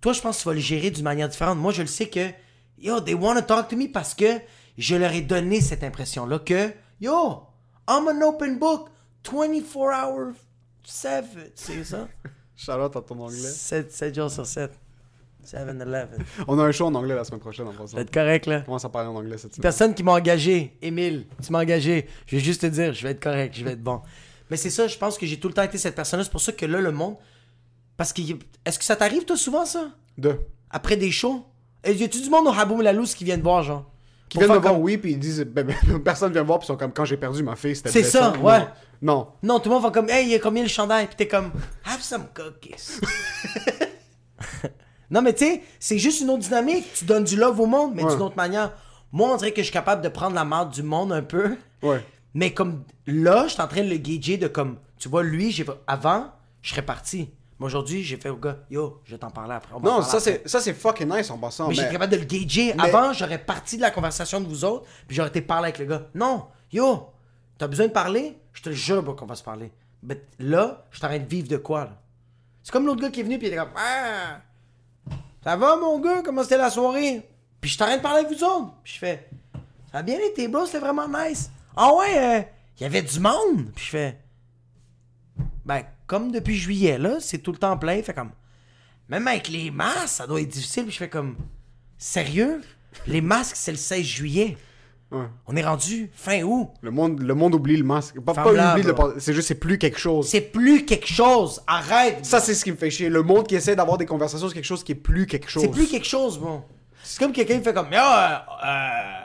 toi, 0.00 0.12
je 0.12 0.20
pense 0.20 0.38
que 0.38 0.42
tu 0.42 0.48
vas 0.48 0.54
le 0.54 0.60
gérer 0.60 0.90
d'une 0.90 1.04
manière 1.04 1.28
différente. 1.28 1.58
Moi, 1.58 1.72
je 1.72 1.82
le 1.82 1.88
sais 1.88 2.08
que, 2.08 2.30
yo, 2.78 3.00
they 3.00 3.14
want 3.14 3.34
to 3.34 3.42
talk 3.42 3.68
to 3.68 3.76
me 3.76 3.88
parce 3.88 4.14
que 4.14 4.40
je 4.78 4.96
leur 4.96 5.12
ai 5.12 5.20
donné 5.20 5.60
cette 5.60 5.84
impression-là 5.84 6.38
que, 6.38 6.72
yo, 7.00 7.46
I'm 7.88 8.08
an 8.08 8.22
open 8.22 8.58
book, 8.58 8.88
24 9.30 9.76
hours, 9.76 10.34
7, 10.84 11.24
c'est 11.54 11.84
ça? 11.84 12.08
Charlotte 12.56 12.96
à 12.96 13.02
ton 13.02 13.18
anglais. 13.20 13.36
7, 13.36 13.92
7 13.92 14.14
jours 14.14 14.30
sur 14.30 14.46
7. 14.46 14.72
7-Eleven. 15.44 16.24
On 16.48 16.58
a 16.58 16.62
un 16.62 16.72
show 16.72 16.86
en 16.86 16.94
anglais 16.94 17.14
la 17.14 17.24
semaine 17.24 17.40
prochaine 17.40 17.66
en 17.66 17.72
passant. 17.72 17.96
Ça 17.96 18.00
être 18.02 18.12
correct, 18.12 18.46
là. 18.46 18.60
On 18.62 18.66
commence 18.66 18.84
à 18.84 18.88
parler 18.88 19.08
en 19.08 19.16
anglais 19.16 19.38
cette 19.38 19.54
semaine. 19.54 19.62
Personne 19.62 19.94
qui 19.94 20.02
m'a 20.02 20.12
engagé, 20.12 20.76
Émile, 20.82 21.26
tu 21.44 21.52
m'as 21.52 21.60
engagé. 21.60 22.06
Je 22.26 22.36
vais 22.36 22.42
juste 22.42 22.62
te 22.62 22.66
dire, 22.66 22.92
je 22.92 23.02
vais 23.02 23.10
être 23.10 23.22
correct, 23.22 23.54
je 23.56 23.64
vais 23.64 23.72
être 23.72 23.82
bon. 23.82 24.00
Mais 24.50 24.56
c'est 24.56 24.70
ça, 24.70 24.86
je 24.86 24.96
pense 24.98 25.16
que 25.18 25.26
j'ai 25.26 25.38
tout 25.38 25.48
le 25.48 25.54
temps 25.54 25.62
été 25.62 25.78
cette 25.78 25.94
personne-là. 25.94 26.24
C'est 26.24 26.30
pour 26.30 26.40
ça 26.40 26.52
que 26.52 26.66
là, 26.66 26.80
le 26.80 26.92
monde. 26.92 27.16
Parce 27.96 28.12
que. 28.12 28.22
Est-ce 28.64 28.78
que 28.78 28.84
ça 28.84 28.96
t'arrive, 28.96 29.24
toi, 29.24 29.36
souvent, 29.36 29.64
ça? 29.64 29.90
Deux. 30.18 30.38
Après 30.70 30.96
des 30.96 31.10
shows? 31.10 31.44
Et 31.84 31.92
y 31.92 32.04
a-tu 32.04 32.20
du 32.20 32.30
monde 32.30 32.46
au 32.46 32.52
Haboum 32.52 32.82
Lalouz 32.82 33.14
qui 33.14 33.24
viennent 33.24 33.42
voir, 33.42 33.62
genre? 33.62 33.90
Qui 34.28 34.38
viennent 34.38 34.50
me 34.50 34.58
voir, 34.58 34.74
comme- 34.74 34.82
oui, 34.82 34.96
puis 34.96 35.12
ils 35.12 35.18
disent, 35.18 35.40
ben, 35.46 35.66
ben, 35.66 36.02
personne 36.02 36.32
vient 36.32 36.42
me 36.42 36.46
voir, 36.46 36.58
puis 36.58 36.66
ils 36.66 36.68
sont 36.68 36.76
comme, 36.76 36.92
quand 36.92 37.04
j'ai 37.04 37.16
perdu 37.16 37.42
ma 37.42 37.56
fille, 37.56 37.76
c'était 37.76 37.90
C'est 37.90 38.02
ça, 38.02 38.32
ouais. 38.38 38.66
Non. 39.02 39.28
Non, 39.42 39.60
tout 39.60 39.68
le 39.68 39.74
monde 39.74 39.84
va 39.84 39.90
comme, 39.90 40.08
hey, 40.08 40.24
il 40.26 40.30
y 40.30 40.34
a 40.34 40.38
combien 40.38 40.62
le 40.62 40.68
chandail? 40.68 41.06
Puis 41.06 41.16
t'es 41.16 41.28
comme, 41.28 41.50
have 41.84 42.00
some 42.00 42.26
cookies. 42.34 43.00
non, 45.14 45.22
mais 45.22 45.32
tu 45.32 45.44
sais, 45.46 45.62
c'est 45.78 45.98
juste 45.98 46.20
une 46.20 46.30
autre 46.30 46.42
dynamique. 46.42 46.84
Tu 46.94 47.04
donnes 47.04 47.24
du 47.24 47.36
love 47.36 47.58
au 47.60 47.66
monde, 47.66 47.92
mais 47.94 48.02
Ouais. 48.04 48.10
d'une 48.12 48.22
autre 48.22 48.36
manière. 48.36 48.72
Moi, 49.12 49.30
on 49.32 49.36
dirait 49.36 49.52
que 49.52 49.58
je 49.62 49.66
suis 49.66 49.72
capable 49.72 50.02
de 50.02 50.08
prendre 50.08 50.34
la 50.34 50.44
marde 50.44 50.72
du 50.72 50.82
monde 50.82 51.12
un 51.12 51.22
peu. 51.22 51.56
Ouais. 51.82 52.04
Mais 52.34 52.52
comme 52.52 52.82
là, 53.06 53.44
je 53.46 53.52
suis 53.52 53.62
en 53.62 53.68
train 53.68 53.84
de 53.84 53.88
le 53.90 53.96
gager 53.96 54.36
de 54.38 54.48
comme, 54.48 54.76
tu 54.98 55.08
vois, 55.08 55.22
lui, 55.22 55.52
j'ai 55.52 55.64
avant, 55.86 56.32
je 56.62 56.70
serais 56.70 56.82
parti. 56.82 57.30
Mais 57.60 57.66
aujourd'hui, 57.66 58.02
j'ai 58.02 58.16
fait 58.16 58.28
au 58.30 58.36
gars, 58.36 58.56
yo, 58.68 59.00
je 59.04 59.12
vais 59.12 59.18
t'en 59.18 59.30
parler 59.30 59.54
après. 59.54 59.72
on 59.76 59.78
va 59.78 59.88
en 59.92 59.96
Non, 59.98 60.02
ça 60.02 60.18
c'est 60.20 60.74
fucking 60.74 61.08
nice 61.08 61.30
en 61.30 61.38
passant. 61.38 61.64
Mais, 61.64 61.68
Mais, 61.68 61.74
j'étais 61.76 61.92
capable 61.92 62.12
de 62.12 62.18
le 62.18 62.24
gager. 62.24 62.74
Avant, 62.76 63.12
j'aurais 63.12 63.38
parti 63.38 63.76
de 63.76 63.82
la 63.82 63.92
conversation 63.92 64.40
de 64.40 64.48
vous 64.48 64.64
autres, 64.64 64.84
puis 65.06 65.16
j'aurais 65.16 65.28
été 65.28 65.40
parler 65.40 65.66
avec 65.68 65.78
le 65.78 65.84
gars. 65.84 66.02
Non, 66.16 66.46
yo, 66.72 67.08
t'as 67.56 67.68
besoin 67.68 67.86
de 67.86 67.92
parler? 67.92 68.36
Je 68.52 68.62
te 68.62 68.70
jure 68.70 69.04
qu'on 69.14 69.26
va 69.26 69.36
se 69.36 69.44
parler. 69.44 69.70
Mais 70.02 70.20
là, 70.40 70.84
je 70.90 70.96
suis 70.98 71.06
en 71.06 71.08
train 71.08 71.18
de 71.20 71.28
vivre 71.28 71.46
de 71.46 71.56
quoi, 71.56 71.84
là? 71.84 72.00
C'est 72.64 72.72
comme 72.72 72.86
l'autre 72.86 73.00
gars 73.02 73.10
qui 73.10 73.20
est 73.20 73.24
venu, 73.24 73.38
puis 73.38 73.46
il 73.46 73.52
était 73.52 73.60
comme, 73.60 73.70
ah, 73.76 74.40
ça 75.44 75.56
va, 75.56 75.76
mon 75.76 76.00
gars? 76.00 76.22
Comment 76.24 76.42
c'était 76.42 76.56
la 76.56 76.70
soirée? 76.70 77.22
Puis 77.60 77.70
je 77.70 77.78
train 77.78 77.96
de 77.96 78.02
parler 78.02 78.24
avec 78.24 78.36
vous 78.36 78.44
autres. 78.44 78.72
Puis 78.82 78.94
je 78.94 78.98
fais, 78.98 79.28
ça 79.92 79.98
a 79.98 80.02
bien 80.02 80.18
été, 80.18 80.48
bro, 80.48 80.64
c'était 80.64 80.78
vraiment 80.78 81.06
nice. 81.06 81.50
Ah 81.76 81.94
ouais, 81.94 82.18
euh, 82.18 82.42
il 82.78 82.82
y 82.82 82.86
avait 82.86 83.02
du 83.02 83.20
monde. 83.20 83.70
Puis 83.74 83.84
je 83.84 83.90
fais, 83.90 84.18
ben, 85.64 85.82
comme 86.06 86.32
depuis 86.32 86.56
juillet, 86.56 86.98
là, 86.98 87.16
c'est 87.20 87.38
tout 87.38 87.52
le 87.52 87.58
temps 87.58 87.76
plein. 87.76 88.02
Fait 88.02 88.14
comme, 88.14 88.30
même 89.08 89.28
avec 89.28 89.48
les 89.48 89.70
masques, 89.70 90.08
ça 90.08 90.26
doit 90.26 90.40
être 90.40 90.48
difficile. 90.48 90.84
Puis 90.84 90.92
je 90.92 90.98
fais 90.98 91.10
comme, 91.10 91.36
sérieux? 91.98 92.62
Les 93.06 93.20
masques, 93.20 93.56
c'est 93.56 93.72
le 93.72 93.76
16 93.76 94.02
juillet. 94.02 94.56
Ouais. 95.14 95.26
On 95.46 95.56
est 95.56 95.64
rendu 95.64 96.10
fin 96.12 96.42
août. 96.42 96.68
le 96.82 96.90
monde 96.90 97.20
le 97.20 97.34
monde 97.34 97.54
oublie 97.54 97.76
le 97.76 97.84
masque. 97.84 98.20
Pas, 98.20 98.34
pas 98.34 98.46
oublie 98.72 98.82
le 98.82 98.94
c'est 99.18 99.32
juste 99.32 99.48
c'est 99.48 99.54
plus 99.54 99.78
quelque 99.78 99.98
chose. 99.98 100.28
C'est 100.28 100.40
plus 100.40 100.84
quelque 100.84 101.06
chose. 101.06 101.62
Arrête. 101.66 102.24
Ça 102.24 102.40
c'est 102.40 102.54
ce 102.54 102.64
qui 102.64 102.72
me 102.72 102.76
fait 102.76 102.90
chier. 102.90 103.08
Le 103.08 103.22
monde 103.22 103.46
qui 103.46 103.54
essaie 103.54 103.76
d'avoir 103.76 103.96
des 103.98 104.06
conversations 104.06 104.48
sur 104.48 104.54
quelque 104.54 104.64
chose 104.64 104.84
qui 104.84 104.92
est 104.92 104.96
plus 104.96 105.26
quelque 105.26 105.48
chose. 105.48 105.62
C'est 105.62 105.70
plus 105.70 105.86
quelque 105.86 106.06
chose, 106.06 106.38
bon. 106.38 106.62
C'est 107.04 107.18
comme 107.22 107.32
quelqu'un 107.32 107.58
qui 107.58 107.64
fait 107.64 107.74
comme, 107.74 107.92
Yo, 107.92 107.98
euh, 107.98 108.36
euh, 108.64 109.24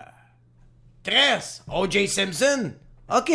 Chris, 1.03 1.61
O.J. 1.71 2.07
Simpson. 2.07 2.73
OK. 3.09 3.31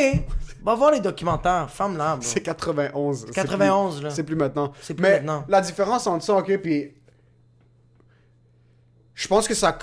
Va 0.62 0.74
voir 0.74 0.92
les 0.92 1.00
documentaires. 1.00 1.68
Femme-là, 1.70 2.16
bro. 2.16 2.22
C'est 2.22 2.40
91. 2.42 3.26
C'est 3.26 3.32
91, 3.34 3.94
plus- 3.96 4.04
là. 4.04 4.10
C'est 4.10 4.22
plus 4.22 4.36
maintenant. 4.36 4.72
C'est 4.80 4.94
plus 4.94 5.02
Mais 5.02 5.14
maintenant. 5.20 5.44
la 5.48 5.60
différence 5.60 6.06
entre 6.06 6.24
ça, 6.24 6.36
ok, 6.36 6.58
puis. 6.58 6.92
Je 9.14 9.28
pense 9.28 9.46
que 9.48 9.54
ça. 9.54 9.76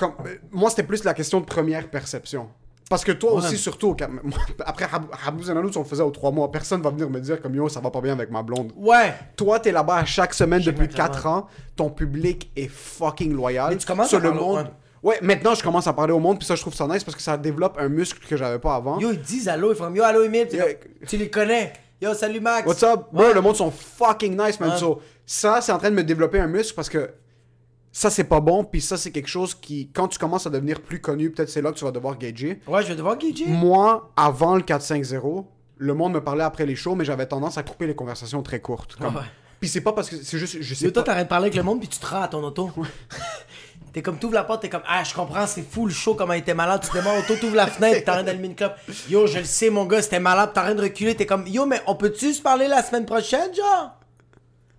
Moi, 0.51 0.69
c'était 0.69 0.83
plus 0.83 1.03
la 1.03 1.13
question 1.13 1.39
de 1.39 1.45
première 1.45 1.89
perception. 1.89 2.49
Parce 2.91 3.03
que 3.03 3.11
toi 3.13 3.31
Ouais. 3.31 3.37
aussi, 3.39 3.57
surtout, 3.57 3.95
Cam- 3.95 4.21
après 4.65 4.85
Rabou 4.85 5.43
Zananout, 5.43 5.71
on 5.75 5.79
le 5.79 5.85
faisait 5.85 6.03
aux 6.03 6.11
trois 6.11 6.29
mois. 6.29 6.51
Personne 6.51 6.81
va 6.81 6.89
venir 6.91 7.09
me 7.09 7.19
dire 7.19 7.41
comme 7.41 7.55
yo, 7.55 7.67
ça 7.69 7.79
va 7.79 7.89
pas 7.89 8.01
bien 8.01 8.13
avec 8.13 8.29
ma 8.29 8.43
blonde. 8.43 8.71
Ouais. 8.75 9.13
Toi, 9.35 9.59
t'es 9.59 9.71
là-bas 9.71 9.95
à 9.95 10.05
chaque 10.05 10.33
semaine 10.33 10.61
depuis. 10.61 10.87
4 10.89 11.25
ans. 11.25 11.47
Ton 11.75 11.89
public 11.89 12.51
est 12.55 12.67
fucking 12.67 13.33
loyal. 13.33 13.69
Mais 13.71 13.77
tu 13.77 13.87
commences 13.87 14.09
Sur 14.09 14.19
à 14.19 14.21
le 14.21 14.29
parler 14.29 14.43
au- 14.43 14.55
monde. 14.57 14.67
Ouais, 15.01 15.17
maintenant, 15.23 15.55
je 15.55 15.63
commence 15.63 15.87
à 15.87 15.93
parler 15.93 16.13
au 16.13 16.19
monde, 16.19 16.37
puis 16.37 16.45
ça, 16.45 16.53
je 16.55 16.61
trouve 16.61 16.75
ça 16.75 16.85
nice 16.85 17.03
parce 17.03 17.15
que 17.15 17.23
ça 17.23 17.35
développe 17.37 17.75
un 17.79 17.87
muscle 17.89 18.23
que 18.27 18.37
j'avais 18.37 18.59
pas 18.59 18.75
avant. 18.75 18.99
Yo, 18.99 19.11
ils 19.13 19.19
disent 19.21 19.47
allô. 19.49 19.71
Ils 19.71 19.75
font 19.75 19.91
Yo, 19.91 20.03
allô, 20.03 20.21
Emile. 20.23 20.47
Tu 21.07 21.17
les 21.17 21.29
connais. 21.29 21.73
Yo, 22.01 22.13
salut, 22.13 22.39
Max. 22.39 22.67
What's 22.67 22.83
up? 22.83 23.05
Bro, 23.11 23.23
Ouais. 23.27 23.33
le 23.33 23.41
monde 23.41 23.55
sont 23.55 23.71
fucking 23.71 24.37
nice, 24.37 24.59
man. 24.59 24.71
Ouais. 24.71 24.77
So, 24.77 25.01
ça, 25.25 25.61
c'est 25.61 25.71
en 25.71 25.77
train 25.77 25.89
de 25.91 25.95
me 25.95 26.03
développer 26.03 26.39
un 26.39 26.47
muscle 26.47 26.73
parce 26.75 26.89
que 26.89 27.09
ça, 27.91 28.09
c'est 28.09 28.23
pas 28.23 28.39
bon. 28.39 28.63
Puis 28.63 28.81
ça, 28.81 28.97
c'est 28.97 29.11
quelque 29.11 29.27
chose 29.27 29.53
qui, 29.53 29.89
quand 29.93 30.07
tu 30.07 30.17
commences 30.17 30.47
à 30.47 30.49
devenir 30.49 30.81
plus 30.81 31.01
connu, 31.01 31.31
peut-être 31.31 31.49
c'est 31.49 31.61
là 31.61 31.71
que 31.71 31.77
tu 31.77 31.85
vas 31.85 31.91
devoir 31.91 32.17
gager. 32.17 32.59
Ouais, 32.67 32.83
je 32.83 32.87
vais 32.87 32.95
devoir 32.95 33.17
gager. 33.17 33.45
Moi, 33.47 34.11
avant 34.15 34.55
le 34.55 34.61
4-5-0, 34.61 35.45
le 35.77 35.93
monde 35.93 36.13
me 36.13 36.23
parlait 36.23 36.43
après 36.43 36.65
les 36.65 36.75
shows, 36.75 36.95
mais 36.95 37.05
j'avais 37.05 37.25
tendance 37.25 37.57
à 37.57 37.63
couper 37.63 37.87
les 37.87 37.95
conversations 37.95 38.41
très 38.43 38.59
courtes. 38.59 38.95
Comme... 38.95 39.15
Ouais. 39.15 39.21
Puis 39.59 39.69
c'est 39.69 39.81
pas 39.81 39.93
parce 39.93 40.09
que 40.09 40.15
c'est 40.15 40.39
juste, 40.39 40.57
je 40.59 40.73
sais 40.73 40.85
Yo, 40.85 40.91
toi, 40.91 41.03
t'arrêtes 41.03 41.25
de 41.25 41.29
parler 41.29 41.45
avec 41.45 41.55
le 41.55 41.63
monde, 41.63 41.79
puis 41.79 41.87
tu 41.87 41.99
te 41.99 42.05
rends 42.05 42.21
à 42.21 42.27
ton 42.27 42.43
auto. 42.43 42.71
T'es 43.93 44.01
comme, 44.01 44.17
t'ouvres 44.17 44.35
la 44.35 44.45
porte, 44.45 44.61
t'es 44.61 44.69
comme, 44.69 44.83
ah, 44.87 45.03
je 45.03 45.13
comprends, 45.13 45.45
c'est 45.45 45.69
fou 45.69 45.85
le 45.85 45.91
show, 45.91 46.15
comment 46.15 46.31
il 46.31 46.39
était 46.39 46.53
malade. 46.53 46.81
Tu 46.81 46.97
démarres 46.97 47.17
l'auto, 47.17 47.35
t'ouvres 47.35 47.57
la 47.57 47.67
fenêtre, 47.67 48.05
t'arrêtes 48.05 48.25
d'allumer 48.25 48.47
une 48.47 48.55
clope. 48.55 48.75
Yo, 49.09 49.27
je 49.27 49.39
le 49.39 49.43
sais, 49.43 49.69
mon 49.69 49.83
gars, 49.83 50.01
c'était 50.01 50.21
malade, 50.21 50.53
t'arrêtes 50.53 50.77
de 50.77 50.83
reculer, 50.83 51.13
t'es 51.13 51.25
comme, 51.25 51.45
yo, 51.45 51.65
mais 51.65 51.81
on 51.87 51.95
peut-tu 51.95 52.33
se 52.33 52.41
parler 52.41 52.69
la 52.69 52.83
semaine 52.83 53.05
prochaine, 53.05 53.53
genre? 53.53 53.97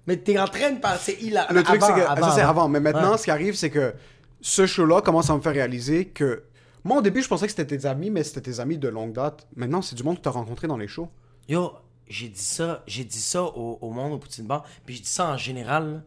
Mais 0.07 0.17
t'es 0.17 0.39
en 0.39 0.47
train 0.47 0.73
de 0.73 0.81
passer 0.81 1.17
il 1.23 1.41
Le 1.51 1.63
truc, 1.63 1.81
c'est 1.83 1.95
que 1.95 2.01
avant, 2.01 2.29
ça, 2.31 2.35
c'est 2.35 2.41
avant. 2.43 2.69
Mais 2.69 2.81
maintenant, 2.81 3.13
Ouais. 3.13 3.19
ce 3.19 3.25
qui 3.25 3.31
arrive, 3.31 3.55
c'est 3.55 3.71
que 3.71 3.95
ce 4.41 4.67
show-là 4.67 5.01
commence 5.03 5.31
à 5.31 5.37
me 5.37 5.41
faire 5.41 5.53
réaliser 5.53 6.07
que. 6.09 6.45
Moi, 6.85 6.99
au 6.99 7.03
début, 7.03 7.23
je 7.23 7.29
pensais 7.29 7.47
que 7.47 7.53
c'était 7.53 7.79
tes 7.79 7.87
amis, 7.87 8.11
mais 8.11 8.25
c'était 8.25 8.41
tes 8.41 8.59
amis 8.59 8.77
de 8.79 8.89
longue 8.89 9.13
date. 9.13 9.47
Maintenant, 9.55 9.81
c'est 9.83 9.95
du 9.95 10.03
monde 10.03 10.17
que 10.19 10.23
tu 10.23 10.29
as 10.29 10.33
rencontré 10.33 10.67
dans 10.67 10.77
les 10.77 10.89
shows. 10.89 11.09
Yo, 11.49 11.73
j'ai 12.09 12.29
dit 12.29 12.41
ça, 12.43 12.83
j'ai 12.89 13.05
dit 13.05 13.21
ça 13.21 13.45
au, 13.45 13.79
au 13.81 13.91
monde 13.93 14.13
au 14.15 14.19
Poutine 14.19 14.47
Bar, 14.47 14.65
puis 14.85 14.97
je 14.97 15.03
dis 15.03 15.09
ça 15.09 15.29
en 15.29 15.37
général. 15.37 15.93
là. 15.93 16.03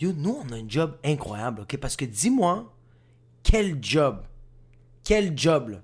Yo, 0.00 0.12
nous, 0.12 0.38
on 0.48 0.52
a 0.52 0.56
un 0.56 0.68
job 0.68 0.96
incroyable, 1.04 1.62
ok? 1.62 1.76
Parce 1.78 1.96
que 1.96 2.04
dis-moi, 2.04 2.72
quel 3.42 3.78
job, 3.82 4.22
quel 5.02 5.36
job, 5.36 5.70
là, 5.70 5.78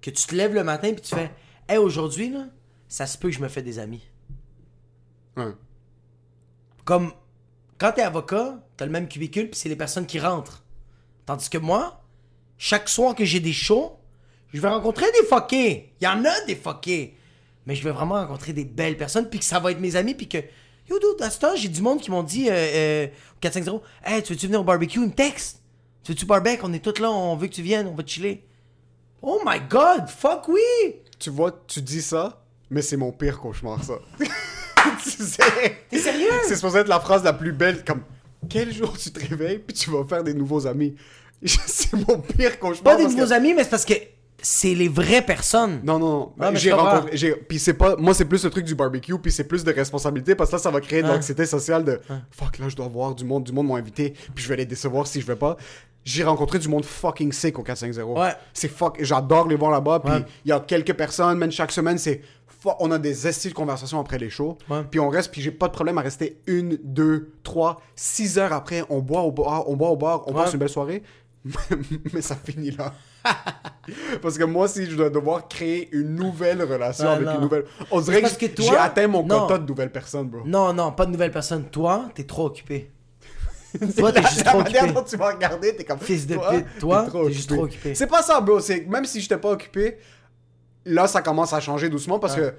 que 0.00 0.08
tu 0.10 0.26
te 0.26 0.34
lèves 0.34 0.54
le 0.54 0.64
matin 0.64 0.92
puis 0.94 1.02
tu 1.02 1.14
fais, 1.14 1.30
hey, 1.68 1.76
aujourd'hui, 1.76 2.30
là, 2.30 2.46
ça 2.88 3.04
se 3.06 3.18
peut 3.18 3.28
que 3.28 3.34
je 3.34 3.40
me 3.42 3.48
fais 3.48 3.62
des 3.62 3.78
amis. 3.78 4.08
Ouais. 5.36 5.52
Comme, 6.88 7.12
quand 7.76 7.92
t'es 7.92 8.00
avocat, 8.00 8.64
t'as 8.78 8.86
le 8.86 8.90
même 8.90 9.08
cubicule 9.08 9.50
puis 9.50 9.60
c'est 9.60 9.68
les 9.68 9.76
personnes 9.76 10.06
qui 10.06 10.18
rentrent. 10.18 10.64
Tandis 11.26 11.50
que 11.50 11.58
moi, 11.58 12.02
chaque 12.56 12.88
soir 12.88 13.14
que 13.14 13.26
j'ai 13.26 13.40
des 13.40 13.52
shows, 13.52 13.98
je 14.54 14.58
vais 14.58 14.68
rencontrer 14.68 15.04
des 15.20 15.26
fuckés. 15.26 15.92
Il 16.00 16.04
y 16.04 16.06
en 16.06 16.24
a 16.24 16.40
des 16.46 16.56
fuckés. 16.56 17.14
Mais 17.66 17.74
je 17.74 17.84
vais 17.84 17.90
vraiment 17.90 18.14
rencontrer 18.14 18.54
des 18.54 18.64
belles 18.64 18.96
personnes 18.96 19.28
puis 19.28 19.38
que 19.38 19.44
ça 19.44 19.58
va 19.58 19.72
être 19.72 19.80
mes 19.80 19.96
amis 19.96 20.14
puis 20.14 20.30
que... 20.30 20.38
Yo, 20.88 20.98
dude, 20.98 21.20
à 21.20 21.28
ce 21.28 21.38
temps, 21.38 21.54
j'ai 21.56 21.68
du 21.68 21.82
monde 21.82 22.00
qui 22.00 22.10
m'ont 22.10 22.22
dit 22.22 22.48
euh, 22.48 22.54
euh, 22.54 23.06
au 23.06 23.40
450 23.40 23.82
Hey, 24.02 24.22
tu 24.22 24.32
veux-tu 24.32 24.46
venir 24.46 24.62
au 24.62 24.64
barbecue? 24.64 24.98
Ils 24.98 25.08
me. 25.08 25.12
Tu 25.12 26.12
veux-tu 26.12 26.24
barbecue? 26.24 26.62
On 26.62 26.72
est 26.72 26.82
tous 26.82 27.02
là, 27.02 27.10
on 27.10 27.36
veut 27.36 27.48
que 27.48 27.52
tu 27.52 27.60
viennes, 27.60 27.86
on 27.86 27.94
va 27.94 28.02
chiller. 28.06 28.46
Oh 29.20 29.42
my 29.44 29.60
god, 29.68 30.08
fuck 30.08 30.48
oui! 30.48 31.02
Tu 31.18 31.28
vois, 31.28 31.52
tu 31.66 31.82
dis 31.82 32.00
ça, 32.00 32.42
mais 32.70 32.80
c'est 32.80 32.96
mon 32.96 33.12
pire 33.12 33.38
cauchemar, 33.38 33.84
ça. 33.84 33.98
tu 35.02 35.10
sais. 35.10 35.42
T'es 35.90 35.98
sérieux? 35.98 36.28
C'est 36.46 36.56
supposé 36.56 36.78
être 36.80 36.88
la 36.88 37.00
phrase 37.00 37.22
la 37.24 37.32
plus 37.32 37.52
belle, 37.52 37.84
comme 37.84 38.00
quel 38.48 38.72
jour 38.72 38.96
tu 38.96 39.10
te 39.10 39.20
réveilles 39.26 39.58
puis 39.58 39.76
tu 39.76 39.90
vas 39.90 40.04
faire 40.04 40.22
des 40.24 40.34
nouveaux 40.34 40.66
amis. 40.66 40.94
c'est 41.44 41.92
mon 41.94 42.18
pire 42.20 42.58
cauchemar. 42.58 42.96
Pas 42.96 42.96
des 42.96 43.04
que- 43.06 43.10
nouveaux 43.18 43.32
amis, 43.32 43.54
mais 43.54 43.64
c'est 43.64 43.70
parce 43.70 43.84
que 43.84 43.94
c'est 44.40 44.74
les 44.74 44.88
vraies 44.88 45.22
personnes. 45.22 45.80
Non, 45.82 45.98
non, 45.98 46.32
non. 46.38 46.50
J'ai 46.54 46.72
rencontré. 46.72 47.16
Puis 47.48 47.58
c'est 47.58 47.74
pas. 47.74 47.96
Moi, 47.96 48.14
c'est 48.14 48.24
plus 48.24 48.44
le 48.44 48.50
truc 48.50 48.64
du 48.64 48.74
barbecue, 48.74 49.18
puis 49.18 49.32
c'est 49.32 49.44
plus 49.44 49.64
de 49.64 49.72
responsabilité, 49.72 50.34
parce 50.36 50.50
que 50.50 50.56
là, 50.56 50.62
ça 50.62 50.70
va 50.70 50.80
créer 50.80 51.02
de 51.02 51.08
Hein. 51.08 51.14
l'anxiété 51.14 51.44
sociale 51.46 51.84
de 51.84 52.00
fuck, 52.30 52.58
là, 52.58 52.68
je 52.68 52.76
dois 52.76 52.86
voir 52.88 53.14
du 53.14 53.24
monde, 53.24 53.44
du 53.44 53.52
monde 53.52 53.66
m'ont 53.66 53.76
invité, 53.76 54.14
puis 54.34 54.44
je 54.44 54.48
vais 54.48 54.56
les 54.56 54.66
décevoir 54.66 55.06
si 55.08 55.20
je 55.20 55.26
vais 55.26 55.36
pas. 55.36 55.56
J'ai 56.04 56.22
rencontré 56.24 56.58
du 56.58 56.68
monde 56.68 56.84
fucking 56.84 57.32
sick 57.32 57.58
au 57.58 57.62
450. 57.62 58.16
Ouais. 58.18 58.32
C'est 58.54 58.68
fuck. 58.68 58.96
J'adore 59.00 59.46
les 59.48 59.56
voir 59.56 59.70
là-bas, 59.72 60.00
puis 60.04 60.12
il 60.14 60.20
Ouais. 60.20 60.26
y 60.46 60.52
a 60.52 60.60
quelques 60.60 60.94
personnes, 60.94 61.36
même 61.36 61.50
chaque 61.50 61.72
semaine, 61.72 61.98
c'est. 61.98 62.22
On 62.80 62.90
a 62.90 62.98
des 62.98 63.26
estis 63.28 63.48
de 63.50 63.54
conversation 63.54 64.00
après 64.00 64.18
les 64.18 64.30
shows. 64.30 64.58
Ouais. 64.68 64.82
Puis 64.90 64.98
on 65.00 65.08
reste, 65.08 65.30
puis 65.30 65.40
j'ai 65.40 65.52
pas 65.52 65.68
de 65.68 65.72
problème 65.72 65.96
à 65.98 66.00
rester 66.02 66.40
une, 66.46 66.78
deux, 66.82 67.32
trois, 67.44 67.80
six 67.94 68.38
heures 68.38 68.52
après. 68.52 68.82
On 68.90 68.98
boit 68.98 69.20
au 69.22 69.30
bar, 69.32 69.68
on 69.68 69.76
boit 69.76 69.90
au 69.90 69.96
bar, 69.96 70.24
on 70.26 70.32
Ouais. 70.34 70.42
passe 70.42 70.52
une 70.54 70.58
belle 70.58 70.68
soirée. 70.68 71.02
Mais 72.12 72.20
ça 72.20 72.34
finit 72.36 72.72
là. 72.72 72.92
Parce 74.22 74.36
que 74.38 74.44
moi, 74.44 74.68
si 74.68 74.86
je 74.86 74.96
dois 74.96 75.08
devoir 75.10 75.48
créer 75.48 75.88
une 75.92 76.14
nouvelle 76.16 76.62
relation 76.62 77.06
Ah, 77.08 77.12
avec 77.12 77.26
non. 77.26 77.34
une 77.36 77.40
nouvelle. 77.42 77.64
On 77.90 78.00
dirait 78.00 78.22
que, 78.22 78.34
que 78.34 78.46
toi- 78.46 78.64
j'ai 78.68 78.76
atteint 78.76 79.06
mon 79.06 79.22
non. 79.24 79.40
quota 79.40 79.58
de 79.58 79.66
nouvelles 79.66 79.92
personnes, 79.92 80.28
bro. 80.28 80.40
Non, 80.44 80.72
non, 80.72 80.92
pas 80.92 81.06
de 81.06 81.12
nouvelle 81.12 81.30
personne. 81.30 81.64
Toi, 81.70 82.08
t'es 82.14 82.24
trop 82.24 82.46
occupé. 82.46 82.90
Toi, 83.98 84.12
t'es 84.12 84.22
juste 84.22 84.44
la 84.44 84.52
trop 84.52 84.62
manière 84.62 84.82
occupé. 84.84 84.98
dont 85.00 85.04
tu 85.06 85.16
m'as 85.18 85.32
regardé, 85.32 85.76
t'es 85.76 85.84
comme. 85.84 85.98
Fils 85.98 86.26
de 86.26 86.36
pute, 86.36 86.66
toi, 86.80 87.06
t'es 87.12 87.32
juste 87.32 87.50
trop 87.50 87.64
occupé. 87.64 87.94
C'est 87.94 88.06
pas 88.06 88.22
ça, 88.22 88.40
bro. 88.40 88.60
C'est 88.60 88.86
même 88.86 89.04
si 89.04 89.20
j'étais 89.20 89.36
pas 89.36 89.50
occupé, 89.50 89.98
là, 90.88 91.06
ça 91.06 91.22
commence 91.22 91.52
à 91.52 91.60
changer 91.60 91.88
doucement 91.88 92.18
parce 92.18 92.34
que. 92.36 92.54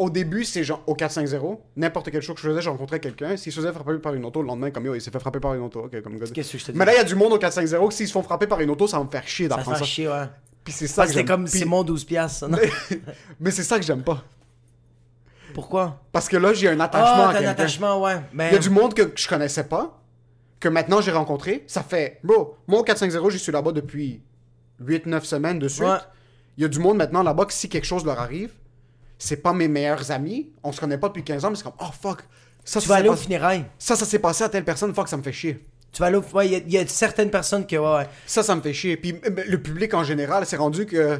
Au 0.00 0.10
début, 0.10 0.44
c'est 0.44 0.62
genre 0.62 0.80
au 0.86 0.94
4-5-0, 0.94 1.58
n'importe 1.74 2.12
quel 2.12 2.22
show 2.22 2.32
que 2.32 2.40
je 2.40 2.48
faisais, 2.48 2.62
je 2.62 2.70
rencontrais 2.70 3.00
quelqu'un. 3.00 3.36
S'il 3.36 3.50
se 3.50 3.58
faisait 3.58 3.72
frapper 3.72 3.98
par 3.98 4.14
une 4.14 4.24
auto 4.24 4.40
le 4.42 4.46
lendemain, 4.46 4.70
comme 4.70 4.86
yo, 4.86 4.94
il 4.94 5.00
s'est 5.00 5.10
fait 5.10 5.18
frapper 5.18 5.40
par 5.40 5.54
une 5.54 5.60
auto. 5.62 5.86
Ok, 5.86 6.00
comme. 6.02 6.20
Qu'est-ce 6.20 6.52
que 6.52 6.58
je? 6.58 6.70
Mais 6.72 6.84
là, 6.84 6.92
il 6.94 6.98
y 6.98 7.00
a 7.00 7.02
du 7.04 7.16
monde 7.16 7.32
au 7.32 7.38
4-5-0 7.38 7.88
que 7.88 7.94
s'ils 7.94 8.06
se 8.06 8.12
font 8.12 8.22
frapper 8.22 8.46
par 8.46 8.60
une 8.60 8.70
auto, 8.70 8.86
ça 8.86 8.98
va 8.98 9.02
me 9.04 9.10
faire 9.10 9.26
chier 9.26 9.48
Ça 9.48 9.56
d'apprendre 9.56 9.76
fait 9.78 9.82
ça. 9.82 9.88
chier, 9.90 10.06
ouais. 10.08 10.26
Puis 10.62 10.72
c'est 10.72 10.86
ça 10.86 11.02
Ça, 11.02 11.08
que 11.08 11.14
j'aime. 11.14 11.26
comme 11.26 11.44
Puis- 11.46 11.58
Simon 11.58 11.82
12 11.82 12.04
piastres, 12.04 12.38
ça, 12.38 12.46
non? 12.46 12.58
Mais 13.40 13.50
c'est 13.50 13.64
ça 13.64 13.76
que 13.76 13.84
j'aime 13.84 14.04
pas. 14.04 14.22
Pourquoi? 15.54 16.00
Parce 16.12 16.28
que 16.28 16.36
là, 16.36 16.52
j'ai 16.52 16.68
un 16.68 16.78
attachement 16.78 17.24
Ah, 17.24 17.28
à 17.30 17.32
t'as 17.32 17.38
un 17.38 17.42
quelqu'un. 17.42 17.50
attachement, 17.50 18.00
ouais. 18.02 18.16
Mais... 18.32 18.50
Il 18.50 18.52
y 18.52 18.56
a 18.56 18.60
du 18.60 18.70
monde 18.70 18.94
que 18.94 19.10
je 19.16 19.26
connaissais 19.26 19.64
pas, 19.64 20.00
que 20.60 20.68
maintenant 20.68 21.00
j'ai 21.00 21.10
rencontré. 21.10 21.64
Ça 21.66 21.82
fait. 21.82 22.20
Bro, 22.22 22.56
moi 22.68 22.80
au 22.80 22.84
450, 22.84 23.30
j'y 23.32 23.38
suis 23.40 23.50
là-bas 23.50 23.72
depuis 23.72 24.22
8-9 24.80 25.24
semaines 25.24 25.58
de 25.58 25.66
suite. 25.66 25.88
Ouais. 25.88 25.96
Il 26.58 26.62
y 26.62 26.64
a 26.64 26.68
du 26.68 26.78
monde 26.80 26.96
maintenant 26.98 27.22
là-bas 27.22 27.46
que 27.46 27.52
si 27.54 27.68
quelque 27.68 27.86
chose 27.86 28.04
leur 28.04 28.18
arrive, 28.18 28.50
c'est 29.16 29.36
pas 29.38 29.52
mes 29.54 29.68
meilleurs 29.68 30.10
amis. 30.10 30.50
On 30.62 30.72
se 30.72 30.80
connaît 30.80 30.98
pas 30.98 31.08
depuis 31.08 31.22
15 31.24 31.44
ans, 31.44 31.50
mais 31.50 31.56
c'est 31.56 31.62
comme, 31.62 31.72
oh 31.80 31.86
fuck. 31.98 32.18
Ça, 32.64 32.80
Tu 32.80 32.86
ça 32.86 32.92
vas 32.92 32.98
aller 32.98 33.08
au 33.08 33.16
funérailles. 33.16 33.64
ça, 33.78 33.96
ça 33.96 34.04
s'est 34.04 34.18
passé 34.18 34.44
à 34.44 34.48
telle 34.50 34.64
personne, 34.64 34.92
fuck, 34.94 35.08
ça 35.08 35.16
me 35.16 35.22
fait 35.22 35.32
chier. 35.32 35.64
Tu 35.92 36.00
vas 36.00 36.06
aller 36.06 36.16
au... 36.18 36.24
Ouais, 36.36 36.46
il 36.48 36.52
y 36.52 36.56
a- 36.56 36.58
il 36.58 36.70
y, 36.72 36.76
a 36.78 36.86
certaines 36.86 37.30
personnes 37.30 37.66
que, 37.66 37.76
ouais, 37.76 37.94
ouais. 37.98 38.08
Ça, 38.26 38.42
ça 38.42 38.54
me 38.54 38.60
fait 38.60 38.74
chier. 38.74 38.96
Puis 38.98 39.14
euh, 39.24 39.44
le 39.46 39.62
public 39.62 39.94
en 39.94 40.04
général, 40.04 40.44
c'est 40.44 40.56
rendu 40.58 40.84
que. 40.84 41.18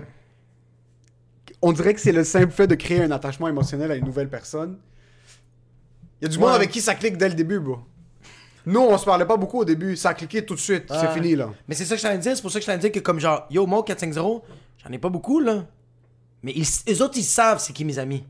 On 1.63 1.73
dirait 1.73 1.95
que 1.95 2.01
c'est 2.01 2.13
le 2.13 2.23
simple 2.25 2.51
fait 2.53 2.67
de 2.67 2.75
créer 2.75 3.03
un 3.03 3.11
attachement 3.11 3.49
émotionnel 3.49 3.91
à 3.91 3.95
une 3.97 4.05
nouvelle 4.05 4.29
personne. 4.29 4.79
Il 6.21 6.25
y 6.25 6.27
a 6.27 6.31
du 6.31 6.39
monde 6.39 6.51
Ouais. 6.51 6.55
avec 6.57 6.71
qui 6.71 6.81
ça 6.81 6.95
clique 6.95 7.17
dès 7.17 7.29
le 7.29 7.35
début, 7.35 7.59
bro. 7.61 7.79
Nous, 8.67 8.81
on 8.81 8.99
se 8.99 9.05
parlait 9.05 9.25
pas 9.25 9.37
beaucoup 9.37 9.61
au 9.61 9.65
début. 9.65 9.97
Ça 9.97 10.11
a 10.11 10.15
cliqué 10.15 10.45
tout 10.45 10.55
de 10.55 10.61
suite. 10.61 10.85
C'est 10.89 10.95
Ouais. 11.09 11.15
fini, 11.15 11.35
là. 11.35 11.49
Mais 11.67 11.75
c'est 11.75 11.85
ça 11.85 11.97
que 11.97 12.03
je 12.03 12.07
t'en 12.07 12.17
dire, 12.17 12.37
c'est 12.37 12.43
pour 12.43 12.51
ça 12.51 12.59
que 12.61 12.67
je 12.67 12.71
t'en 12.71 12.77
dire 12.77 12.93
que 12.93 12.99
comme 13.01 13.19
genre, 13.19 13.47
yo, 13.51 13.67
moi, 13.67 13.79
au 13.79 13.83
450, 13.83 14.43
j'en 14.83 14.93
ai 14.93 14.99
pas 14.99 15.09
beaucoup, 15.09 15.41
là. 15.41 15.67
Mais 16.43 16.53
ils, 16.55 16.67
eux 16.91 17.03
autres, 17.03 17.17
ils 17.17 17.25
savent 17.25 17.59
c'est 17.59 17.73
qui 17.73 17.85
mes 17.85 17.99
amis. 17.99 18.25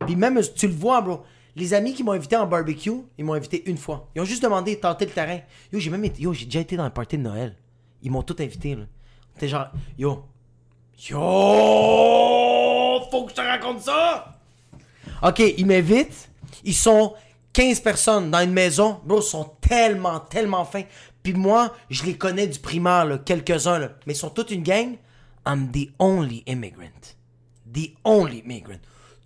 Puis 0.00 0.16
même, 0.16 0.40
tu 0.54 0.68
le 0.68 0.74
vois, 0.74 1.00
bro. 1.00 1.22
Les 1.54 1.72
amis 1.72 1.94
qui 1.94 2.04
m'ont 2.04 2.12
invité 2.12 2.36
en 2.36 2.46
barbecue, 2.46 3.02
ils 3.16 3.24
m'ont 3.24 3.32
invité 3.32 3.62
une 3.68 3.78
fois. 3.78 4.10
Ils 4.14 4.20
ont 4.20 4.26
juste 4.26 4.42
demandé 4.42 4.76
de 4.76 4.80
tenter 4.80 5.06
le 5.06 5.10
terrain. 5.10 5.38
Yo, 5.72 5.78
j'ai 5.78 5.88
même 5.88 6.04
été, 6.04 6.20
yo, 6.20 6.34
j'ai 6.34 6.44
déjà 6.44 6.60
été 6.60 6.76
dans 6.76 6.84
un 6.84 6.90
party 6.90 7.16
de 7.16 7.22
Noël. 7.22 7.56
Ils 8.02 8.10
m'ont 8.10 8.22
tout 8.22 8.36
invité, 8.40 8.74
là. 8.74 8.84
T'es 9.38 9.48
genre, 9.48 9.68
yo, 9.98 10.24
yo, 11.08 11.16
faut 13.10 13.24
que 13.24 13.30
je 13.30 13.36
te 13.36 13.40
raconte 13.40 13.80
ça. 13.80 14.34
Ok, 15.22 15.38
ils 15.56 15.64
m'invitent. 15.64 16.28
Ils 16.62 16.74
sont 16.74 17.14
15 17.54 17.80
personnes 17.80 18.30
dans 18.30 18.40
une 18.40 18.52
maison. 18.52 19.00
Bro, 19.04 19.20
ils 19.20 19.22
sont 19.22 19.50
tellement, 19.62 20.20
tellement 20.20 20.66
fins. 20.66 20.84
Puis 21.22 21.32
moi, 21.32 21.74
je 21.88 22.04
les 22.04 22.18
connais 22.18 22.46
du 22.46 22.58
primaire, 22.58 23.18
quelques-uns, 23.24 23.78
là. 23.78 23.88
Mais 24.06 24.12
ils 24.12 24.16
sont 24.16 24.28
toute 24.28 24.50
une 24.50 24.62
gang. 24.62 24.96
I'm 25.46 25.70
the 25.70 25.90
only 25.98 26.42
immigrant. 26.46 27.16
The 27.72 27.94
only 28.04 28.38
immigrant. 28.38 28.80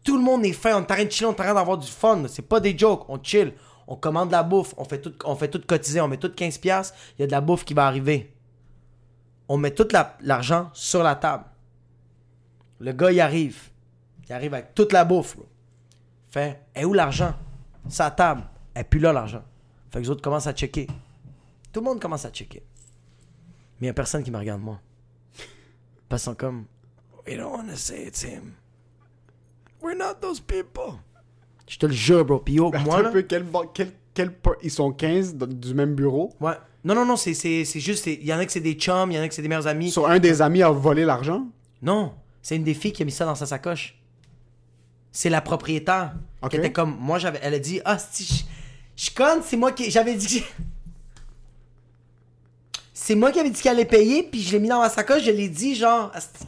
Tout 0.04 0.16
le 0.16 0.22
monde 0.22 0.44
est 0.44 0.52
fin. 0.52 0.74
On 0.74 0.78
est 0.78 0.82
en 0.82 0.84
train 0.84 1.04
de 1.04 1.10
chiller, 1.10 1.26
on 1.26 1.30
est 1.30 1.40
en 1.40 1.44
train 1.44 1.54
d'avoir 1.54 1.78
du 1.78 1.86
fun. 1.88 2.24
C'est 2.28 2.42
pas 2.42 2.60
des 2.60 2.76
jokes. 2.76 3.04
On 3.08 3.22
chill. 3.22 3.54
On 3.86 3.96
commande 3.96 4.28
de 4.28 4.32
la 4.32 4.42
bouffe. 4.42 4.74
On 4.76 4.84
fait 4.84 5.00
tout, 5.00 5.12
on 5.24 5.34
fait 5.36 5.66
cotiser. 5.66 6.00
On 6.00 6.08
met 6.08 6.16
tout 6.16 6.28
15$. 6.28 6.60
piastres. 6.60 6.94
Il 7.18 7.22
y 7.22 7.24
a 7.24 7.26
de 7.26 7.32
la 7.32 7.40
bouffe 7.40 7.64
qui 7.64 7.74
va 7.74 7.86
arriver. 7.86 8.34
On 9.48 9.56
met 9.56 9.72
tout 9.72 9.88
la- 9.92 10.16
l'argent 10.20 10.70
sur 10.74 11.02
la 11.02 11.16
table. 11.16 11.44
Le 12.78 12.92
gars, 12.92 13.10
il 13.12 13.20
arrive. 13.20 13.70
Il 14.28 14.32
arrive 14.32 14.54
avec 14.54 14.74
toute 14.74 14.92
la 14.92 15.04
bouffe. 15.04 15.36
bro. 15.36 15.46
Fait, 16.30 16.60
où 16.84 16.92
l'argent? 16.92 17.34
Sa 17.88 18.10
table. 18.10 18.42
Est 18.74 18.84
plus 18.84 19.00
là, 19.00 19.12
l'argent. 19.12 19.42
Fait 19.90 19.98
que 19.98 20.04
les 20.04 20.10
autres 20.10 20.22
commencent 20.22 20.46
à 20.46 20.52
checker. 20.52 20.86
Tout 21.72 21.80
le 21.80 21.84
monde 21.86 22.00
commence 22.00 22.24
à 22.24 22.30
checker. 22.30 22.62
Mais 23.80 23.80
il 23.80 23.84
n'y 23.86 23.90
a 23.90 23.94
personne 23.94 24.22
qui 24.22 24.30
me 24.30 24.38
regarde, 24.38 24.60
moi. 24.60 24.78
Sont 26.18 26.34
comme, 26.34 26.64
We 27.26 27.36
don't 27.36 27.52
want 27.52 27.68
to 27.68 27.76
say 27.76 28.04
it's 28.06 28.22
him. 28.22 28.54
We're 29.82 29.96
not 29.96 30.14
those 30.20 30.40
people. 30.40 30.98
Je 31.68 31.78
te 31.78 31.86
le 31.86 31.92
jure, 31.92 32.24
bro. 32.24 32.38
Puis 32.40 32.54
yo, 32.54 32.70
moi, 32.70 32.78
Attends 32.80 33.02
là... 33.02 33.08
un 33.08 33.12
peu, 33.12 33.22
quel, 33.22 33.46
quel, 33.72 33.92
quel 34.14 34.32
ils 34.62 34.70
sont 34.70 34.92
15 34.92 35.34
dans- 35.36 35.46
du 35.46 35.72
même 35.74 35.94
bureau? 35.94 36.32
Ouais. 36.40 36.54
Non, 36.84 36.94
non, 36.94 37.04
non, 37.04 37.16
c'est, 37.16 37.34
c'est, 37.34 37.64
c'est 37.64 37.78
juste... 37.80 38.06
Il 38.06 38.24
y 38.24 38.34
en 38.34 38.38
a 38.38 38.46
que 38.46 38.52
c'est 38.52 38.60
des 38.60 38.72
chums, 38.74 39.10
il 39.12 39.14
y 39.14 39.18
en 39.18 39.22
a 39.22 39.28
que 39.28 39.34
c'est 39.34 39.42
des 39.42 39.48
meilleurs 39.48 39.66
amis. 39.66 39.90
Sur 39.90 40.08
un 40.08 40.18
des 40.18 40.42
amis 40.42 40.62
a 40.62 40.70
volé 40.70 41.04
l'argent? 41.04 41.46
Non, 41.82 42.12
c'est 42.42 42.56
une 42.56 42.64
des 42.64 42.74
filles 42.74 42.92
qui 42.92 43.02
a 43.02 43.04
mis 43.06 43.12
ça 43.12 43.24
dans 43.24 43.34
sa 43.34 43.46
sacoche. 43.46 43.96
C'est 45.12 45.30
la 45.30 45.40
propriétaire. 45.40 46.14
Ok. 46.42 46.50
Qui 46.50 46.56
était 46.56 46.72
comme, 46.72 46.96
moi, 46.98 47.18
j'avais, 47.18 47.38
elle 47.42 47.54
a 47.54 47.58
dit, 47.58 47.80
ah, 47.84 47.98
si, 47.98 48.24
je, 48.96 49.04
je 49.04 49.14
conne, 49.14 49.40
c'est 49.44 49.56
moi 49.56 49.72
qui, 49.72 49.90
j'avais 49.90 50.14
dit, 50.16 50.40
que- 50.42 50.46
c'est 53.10 53.16
moi 53.16 53.32
qui 53.32 53.40
avais 53.40 53.50
dit 53.50 53.60
qu'elle 53.60 53.72
allait 53.72 53.84
payer, 53.84 54.22
puis 54.22 54.40
je 54.40 54.52
l'ai 54.52 54.60
mis 54.60 54.68
dans 54.68 54.78
ma 54.78 54.88
sacoche, 54.88 55.24
je 55.24 55.32
l'ai 55.32 55.48
dit, 55.48 55.74
genre, 55.74 56.12
asti. 56.14 56.44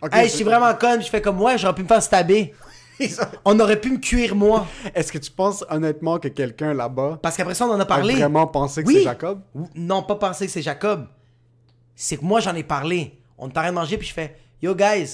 Ok, 0.00 0.12
hey, 0.12 0.28
je 0.28 0.34
suis 0.34 0.42
vraiment 0.42 0.74
conne, 0.74 1.00
je 1.00 1.08
fais 1.08 1.22
comme, 1.22 1.40
ouais, 1.40 1.56
j'aurais 1.56 1.76
pu 1.76 1.84
me 1.84 1.86
faire 1.86 2.02
stabber. 2.02 2.52
On 3.44 3.60
aurait 3.60 3.80
pu 3.80 3.92
me 3.92 3.98
cuire, 3.98 4.34
moi. 4.34 4.66
Est-ce 4.96 5.12
que 5.12 5.18
tu 5.18 5.30
penses 5.30 5.64
honnêtement 5.70 6.18
que 6.18 6.26
quelqu'un 6.26 6.74
là-bas 6.74 7.20
Parce 7.22 7.36
qu'après 7.36 7.54
ça, 7.54 7.66
on 7.66 7.70
en 7.70 7.78
a 7.78 7.82
a 7.82 7.86
parlé. 7.86 8.14
vraiment 8.16 8.48
pensé 8.48 8.82
que 8.82 8.88
Oui. 8.88 8.94
c'est 8.96 9.04
Jacob? 9.04 9.42
Non, 9.76 10.02
pas 10.02 10.16
penser 10.16 10.46
que 10.46 10.50
c'est 10.52 10.60
Jacob. 10.62 11.06
C'est 11.94 12.16
que 12.16 12.24
moi, 12.24 12.40
j'en 12.40 12.56
ai 12.56 12.64
parlé. 12.64 13.16
On 13.38 13.48
train 13.48 13.68
de 13.68 13.74
manger, 13.74 13.96
puis 13.96 14.08
je 14.08 14.12
fais 14.12 14.36
Yo, 14.60 14.74
guys, 14.74 15.06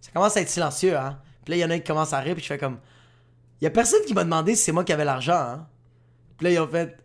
ça 0.00 0.12
commence 0.14 0.36
à 0.36 0.42
être 0.42 0.48
silencieux, 0.48 0.96
hein. 0.96 1.18
Puis 1.44 1.50
là, 1.54 1.56
il 1.56 1.60
y 1.60 1.64
en 1.64 1.70
a 1.70 1.74
un 1.74 1.78
qui 1.80 1.84
commence 1.88 2.12
à 2.12 2.20
rire, 2.20 2.34
puis 2.34 2.42
je 2.44 2.48
fais 2.48 2.58
comme 2.58 2.78
Il 3.60 3.64
y 3.64 3.66
a 3.66 3.70
personne 3.70 4.00
qui 4.06 4.14
m'a 4.14 4.22
demandé 4.22 4.54
si 4.54 4.62
c'est 4.62 4.72
moi 4.72 4.84
qui 4.84 4.92
avais 4.92 5.04
l'argent, 5.04 5.34
hein. 5.34 5.66
Puis 6.38 6.44
là, 6.46 6.52
ils 6.52 6.58
ont 6.60 6.68
fait 6.68 6.96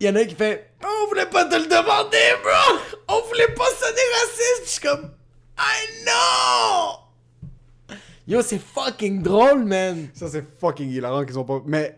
Il 0.00 0.06
y 0.06 0.10
en 0.10 0.16
a 0.16 0.20
un 0.20 0.24
qui 0.24 0.34
fait 0.34 0.70
On 0.84 1.08
voulait 1.08 1.26
pas 1.26 1.44
te 1.46 1.54
le 1.56 1.64
demander, 1.64 2.18
bro 2.42 2.78
On 3.08 3.22
voulait 3.28 3.48
pas 3.54 3.64
sonner 3.78 4.00
raciste. 4.20 4.62
Puis 4.62 4.66
je 4.66 4.70
suis 4.70 4.80
comme 4.80 5.10
I 5.58 6.04
know 6.04 7.94
Yo, 8.28 8.42
c'est 8.42 8.58
fucking 8.60 9.22
drôle, 9.22 9.64
man. 9.64 10.08
Ça, 10.12 10.28
c'est 10.28 10.44
fucking 10.60 10.90
hilarant 10.90 11.24
qu'ils 11.24 11.38
ont 11.38 11.44
pas. 11.44 11.62
Mais 11.64 11.96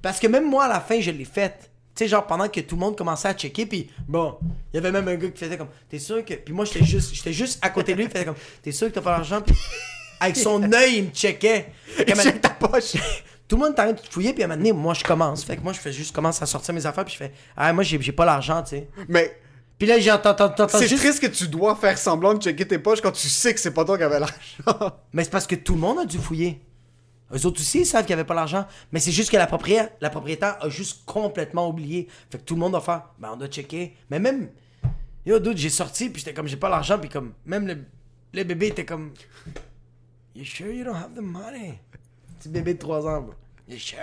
Parce 0.00 0.18
que 0.18 0.26
même 0.26 0.48
moi, 0.48 0.64
à 0.64 0.68
la 0.68 0.80
fin, 0.80 0.98
je 1.00 1.10
l'ai 1.10 1.26
faite. 1.26 1.70
Tu 1.94 2.04
sais, 2.04 2.08
genre, 2.08 2.26
pendant 2.26 2.48
que 2.48 2.60
tout 2.60 2.74
le 2.76 2.80
monde 2.80 2.96
commençait 2.96 3.28
à 3.28 3.34
checker, 3.34 3.66
puis 3.66 3.90
bon, 4.08 4.38
il 4.72 4.76
y 4.76 4.78
avait 4.78 4.90
même 4.90 5.06
un 5.06 5.16
gars 5.16 5.28
qui 5.28 5.38
faisait 5.44 5.58
comme, 5.58 5.68
t'es 5.90 5.98
sûr 5.98 6.24
que. 6.24 6.34
Puis 6.34 6.54
moi, 6.54 6.64
j'étais 6.64 6.84
juste, 6.86 7.14
j'étais 7.14 7.32
juste 7.34 7.58
à 7.60 7.68
côté 7.70 7.92
de 7.92 7.98
lui, 7.98 8.04
il 8.04 8.10
faisait 8.10 8.24
comme, 8.24 8.36
t'es 8.62 8.72
sûr 8.72 8.88
que 8.88 8.94
t'as 8.94 9.00
pas 9.02 9.10
l'argent? 9.10 9.42
Puis 9.42 9.54
avec 10.20 10.36
son 10.36 10.62
œil, 10.72 10.96
il 10.98 11.04
me 11.04 11.10
checkait. 11.10 11.66
Moment- 12.08 12.22
check 12.22 12.40
ta 12.40 12.50
poche. 12.50 12.94
tout 13.48 13.56
le 13.56 13.62
monde 13.62 13.74
t'arrête 13.74 14.02
de 14.02 14.08
fouiller, 14.08 14.34
puis 14.34 14.42
à 14.42 14.46
un 14.46 14.48
moment 14.48 14.58
donné, 14.58 14.72
moi, 14.72 14.92
je 14.94 15.02
commence. 15.02 15.42
Fait 15.42 15.56
que 15.56 15.62
moi, 15.62 15.72
je 15.72 15.78
fais 15.80 15.90
juste 15.90 16.14
commence 16.14 16.40
à 16.42 16.46
sortir 16.46 16.74
mes 16.74 16.84
affaires, 16.84 17.04
puis 17.04 17.14
je 17.14 17.18
fais, 17.18 17.32
ah, 17.56 17.72
moi, 17.72 17.82
j'ai 17.82 18.12
pas 18.12 18.26
l'argent, 18.26 18.62
tu 18.62 18.70
sais. 18.70 18.88
Mais 19.08 19.40
Puis 19.78 19.88
là, 19.88 19.98
j'entends, 19.98 20.36
c'est 20.68 20.86
juste. 20.86 21.02
triste 21.02 21.20
que 21.20 21.26
tu 21.28 21.48
dois 21.48 21.74
faire 21.74 21.96
semblant 21.96 22.34
de 22.34 22.42
checker 22.42 22.68
tes 22.68 22.78
poches 22.78 23.00
quand 23.00 23.12
tu 23.12 23.28
sais 23.28 23.54
que 23.54 23.60
c'est 23.60 23.72
pas 23.72 23.86
toi 23.86 23.96
qui 23.96 24.04
avais 24.04 24.20
l'argent. 24.20 24.96
Mais 25.12 25.24
c'est 25.24 25.30
parce 25.30 25.46
que 25.46 25.54
tout 25.54 25.74
le 25.74 25.80
monde 25.80 26.00
a 26.00 26.04
dû 26.04 26.18
fouiller. 26.18 26.60
Eux 27.32 27.46
autres 27.46 27.60
aussi, 27.60 27.80
ils 27.80 27.86
savent 27.86 28.04
qu'il 28.04 28.14
n'y 28.14 28.20
avait 28.20 28.26
pas 28.26 28.34
l'argent. 28.34 28.66
Mais 28.92 29.00
c'est 29.00 29.12
juste 29.12 29.30
que 29.30 29.36
la 29.36 29.46
propriétaire, 29.46 29.90
la 30.00 30.10
propriétaire 30.10 30.56
a 30.60 30.68
juste 30.68 31.04
complètement 31.06 31.68
oublié. 31.68 32.08
Fait 32.30 32.38
que 32.38 32.42
tout 32.42 32.54
le 32.54 32.60
monde 32.60 32.72
va 32.72 32.80
faire, 32.80 33.02
ben 33.18 33.30
on 33.32 33.36
doit 33.36 33.48
checker. 33.48 33.94
Mais 34.10 34.18
même, 34.18 34.48
yo, 35.26 35.38
dude, 35.38 35.56
j'ai 35.58 35.68
sorti, 35.70 36.08
puis 36.08 36.20
j'étais 36.20 36.34
comme, 36.34 36.48
j'ai 36.48 36.56
pas 36.56 36.70
l'argent, 36.70 36.98
puis 36.98 37.10
comme, 37.10 37.32
même 37.44 37.66
le, 37.66 37.84
le 38.32 38.44
bébé 38.44 38.68
était 38.68 38.86
comme, 38.86 39.12
You 40.34 40.44
sure 40.44 40.70
you 40.72 40.84
don't 40.84 40.94
have 40.94 41.14
the 41.14 41.20
money? 41.20 41.80
Petit 42.38 42.48
bébé 42.48 42.74
de 42.74 42.78
3 42.78 43.06
ans, 43.06 43.20
bro. 43.22 43.34
You 43.68 43.78
sure? 43.78 43.98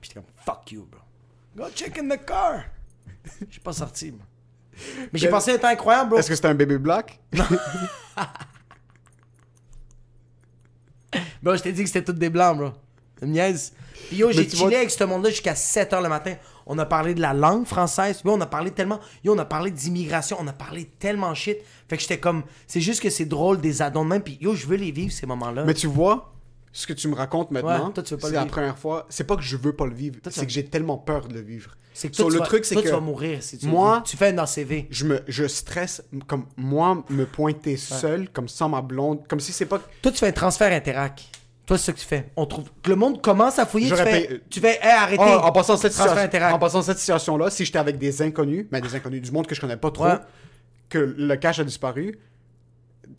Puis 0.00 0.10
j'étais 0.10 0.14
comme, 0.14 0.24
fuck 0.44 0.70
you, 0.72 0.86
bro. 0.90 1.00
Go 1.56 1.70
check 1.74 1.98
in 1.98 2.08
the 2.08 2.24
car. 2.24 2.62
J'ai 3.50 3.60
pas 3.60 3.72
sorti, 3.72 4.12
moi. 4.12 4.24
Mais 5.12 5.18
j'ai 5.18 5.30
passé 5.30 5.52
un 5.52 5.58
temps 5.58 5.68
incroyable, 5.68 6.10
bro. 6.10 6.18
Est-ce 6.18 6.28
que 6.28 6.34
c'était 6.34 6.48
un 6.48 6.54
bébé 6.54 6.76
black? 6.76 7.18
Bro, 11.42 11.56
je 11.56 11.62
t'ai 11.62 11.72
dit 11.72 11.82
que 11.82 11.88
c'était 11.88 12.04
toutes 12.04 12.18
des 12.18 12.28
blancs, 12.28 12.58
bro. 12.58 12.70
Une 13.22 13.32
niaise. 13.32 13.72
Puis 14.08 14.16
yo, 14.18 14.30
j'ai 14.30 14.48
chillé 14.48 14.66
vois- 14.66 14.76
avec 14.76 14.90
ce 14.90 15.04
monde-là 15.04 15.30
jusqu'à 15.30 15.54
7h 15.54 16.02
le 16.02 16.08
matin. 16.08 16.34
On 16.66 16.78
a 16.78 16.84
parlé 16.84 17.14
de 17.14 17.20
la 17.20 17.32
langue 17.32 17.64
française. 17.64 18.20
Yo, 18.24 18.32
on 18.32 18.40
a 18.40 18.46
parlé 18.46 18.70
tellement. 18.70 19.00
Yo, 19.24 19.34
on 19.34 19.38
a 19.38 19.44
parlé 19.44 19.70
d'immigration. 19.70 20.36
On 20.38 20.46
a 20.46 20.52
parlé 20.52 20.84
tellement 20.98 21.32
shit. 21.34 21.56
Fait 21.88 21.96
que 21.96 22.02
j'étais 22.02 22.20
comme. 22.20 22.42
C'est 22.66 22.80
juste 22.82 23.00
que 23.00 23.08
c'est 23.08 23.24
drôle 23.24 23.60
des 23.60 23.80
addons 23.80 24.04
de 24.04 24.10
même. 24.10 24.22
Puis 24.22 24.36
yo, 24.40 24.54
je 24.54 24.66
veux 24.66 24.76
les 24.76 24.90
vivre, 24.90 25.12
ces 25.12 25.26
moments-là. 25.26 25.64
Mais 25.64 25.74
tu 25.74 25.86
vois, 25.86 26.32
ce 26.78 26.86
que 26.86 26.92
tu 26.92 27.08
me 27.08 27.14
racontes 27.14 27.50
maintenant, 27.50 27.88
Ouais, 27.88 28.02
c'est 28.04 28.20
la 28.32 28.40
vivre. 28.42 28.46
première 28.52 28.76
fois. 28.78 29.06
C'est 29.08 29.24
pas 29.24 29.36
que 29.36 29.42
je 29.42 29.56
veux 29.56 29.72
pas 29.72 29.86
le 29.86 29.94
vivre, 29.94 30.16
c'est 30.28 30.44
que 30.44 30.52
j'ai 30.52 30.64
tellement 30.66 30.98
peur 30.98 31.26
de 31.26 31.34
le 31.34 31.40
vivre. 31.40 31.70
C'est 31.94 32.10
que 32.10 32.16
So, 32.16 32.24
toi, 32.24 32.30
tu 32.30 32.34
le 32.34 32.40
vas- 32.40 32.46
truc, 32.46 32.64
c'est 32.66 32.74
que 32.74 32.80
tu 32.82 32.88
vas 32.90 33.00
mourir 33.00 33.42
si 33.42 33.56
tu 33.56 33.66
moi- 33.66 34.02
Tu 34.04 34.18
fais 34.18 34.28
un 34.28 34.36
ACV. 34.38 34.86
je 34.90 35.06
me 35.06 35.20
je 35.26 35.46
stresse 35.48 36.02
comme 36.26 36.44
moi 36.58 37.02
me 37.08 37.24
pointer 37.24 37.78
seul 37.78 38.28
comme 38.28 38.48
sans 38.48 38.68
ma 38.68 38.82
blonde 38.82 39.26
comme 39.26 39.40
si 39.40 39.52
c'est 39.52 39.64
pas 39.64 39.80
Toi, 40.02 40.12
tu 40.12 40.18
fais 40.18 40.28
un 40.28 40.32
transfert 40.32 40.70
interac. 40.70 41.24
Toi, 41.64 41.78
c'est 41.78 41.86
ce 41.86 41.90
que 41.92 41.98
tu 42.00 42.06
fais. 42.06 42.30
On 42.36 42.44
trouve 42.46 42.66
que 42.82 42.90
le 42.90 42.96
monde 42.96 43.20
commence 43.22 43.58
à 43.58 43.64
fouiller. 43.66 43.88
Tu 43.88 43.96
fais, 43.96 44.04
payé- 44.04 44.40
tu 44.50 44.60
fais, 44.60 44.78
hey, 44.82 44.90
arrêtez. 44.90 45.22
Oh, 45.26 45.40
en 45.42 45.50
passant 45.52 45.76
cette 45.78 45.92
Transfert 45.94 46.12
situation 46.12 46.26
Interac. 46.38 46.54
en 46.54 46.58
passant 46.58 46.82
cette 46.82 46.98
situation 46.98 47.36
là 47.38 47.48
si 47.50 47.64
j'étais 47.64 47.78
avec 47.78 47.96
des 47.98 48.20
inconnus 48.22 48.66
mais 48.70 48.80
des 48.82 48.94
inconnus 48.94 49.22
du 49.22 49.30
monde 49.32 49.46
que 49.46 49.54
je 49.54 49.60
connais 49.62 49.76
pas 49.78 49.90
trop 49.90 50.04
Ouais. 50.04 50.18
que 50.90 50.98
le 50.98 51.36
cash 51.36 51.58
a 51.58 51.64
disparu 51.64 52.18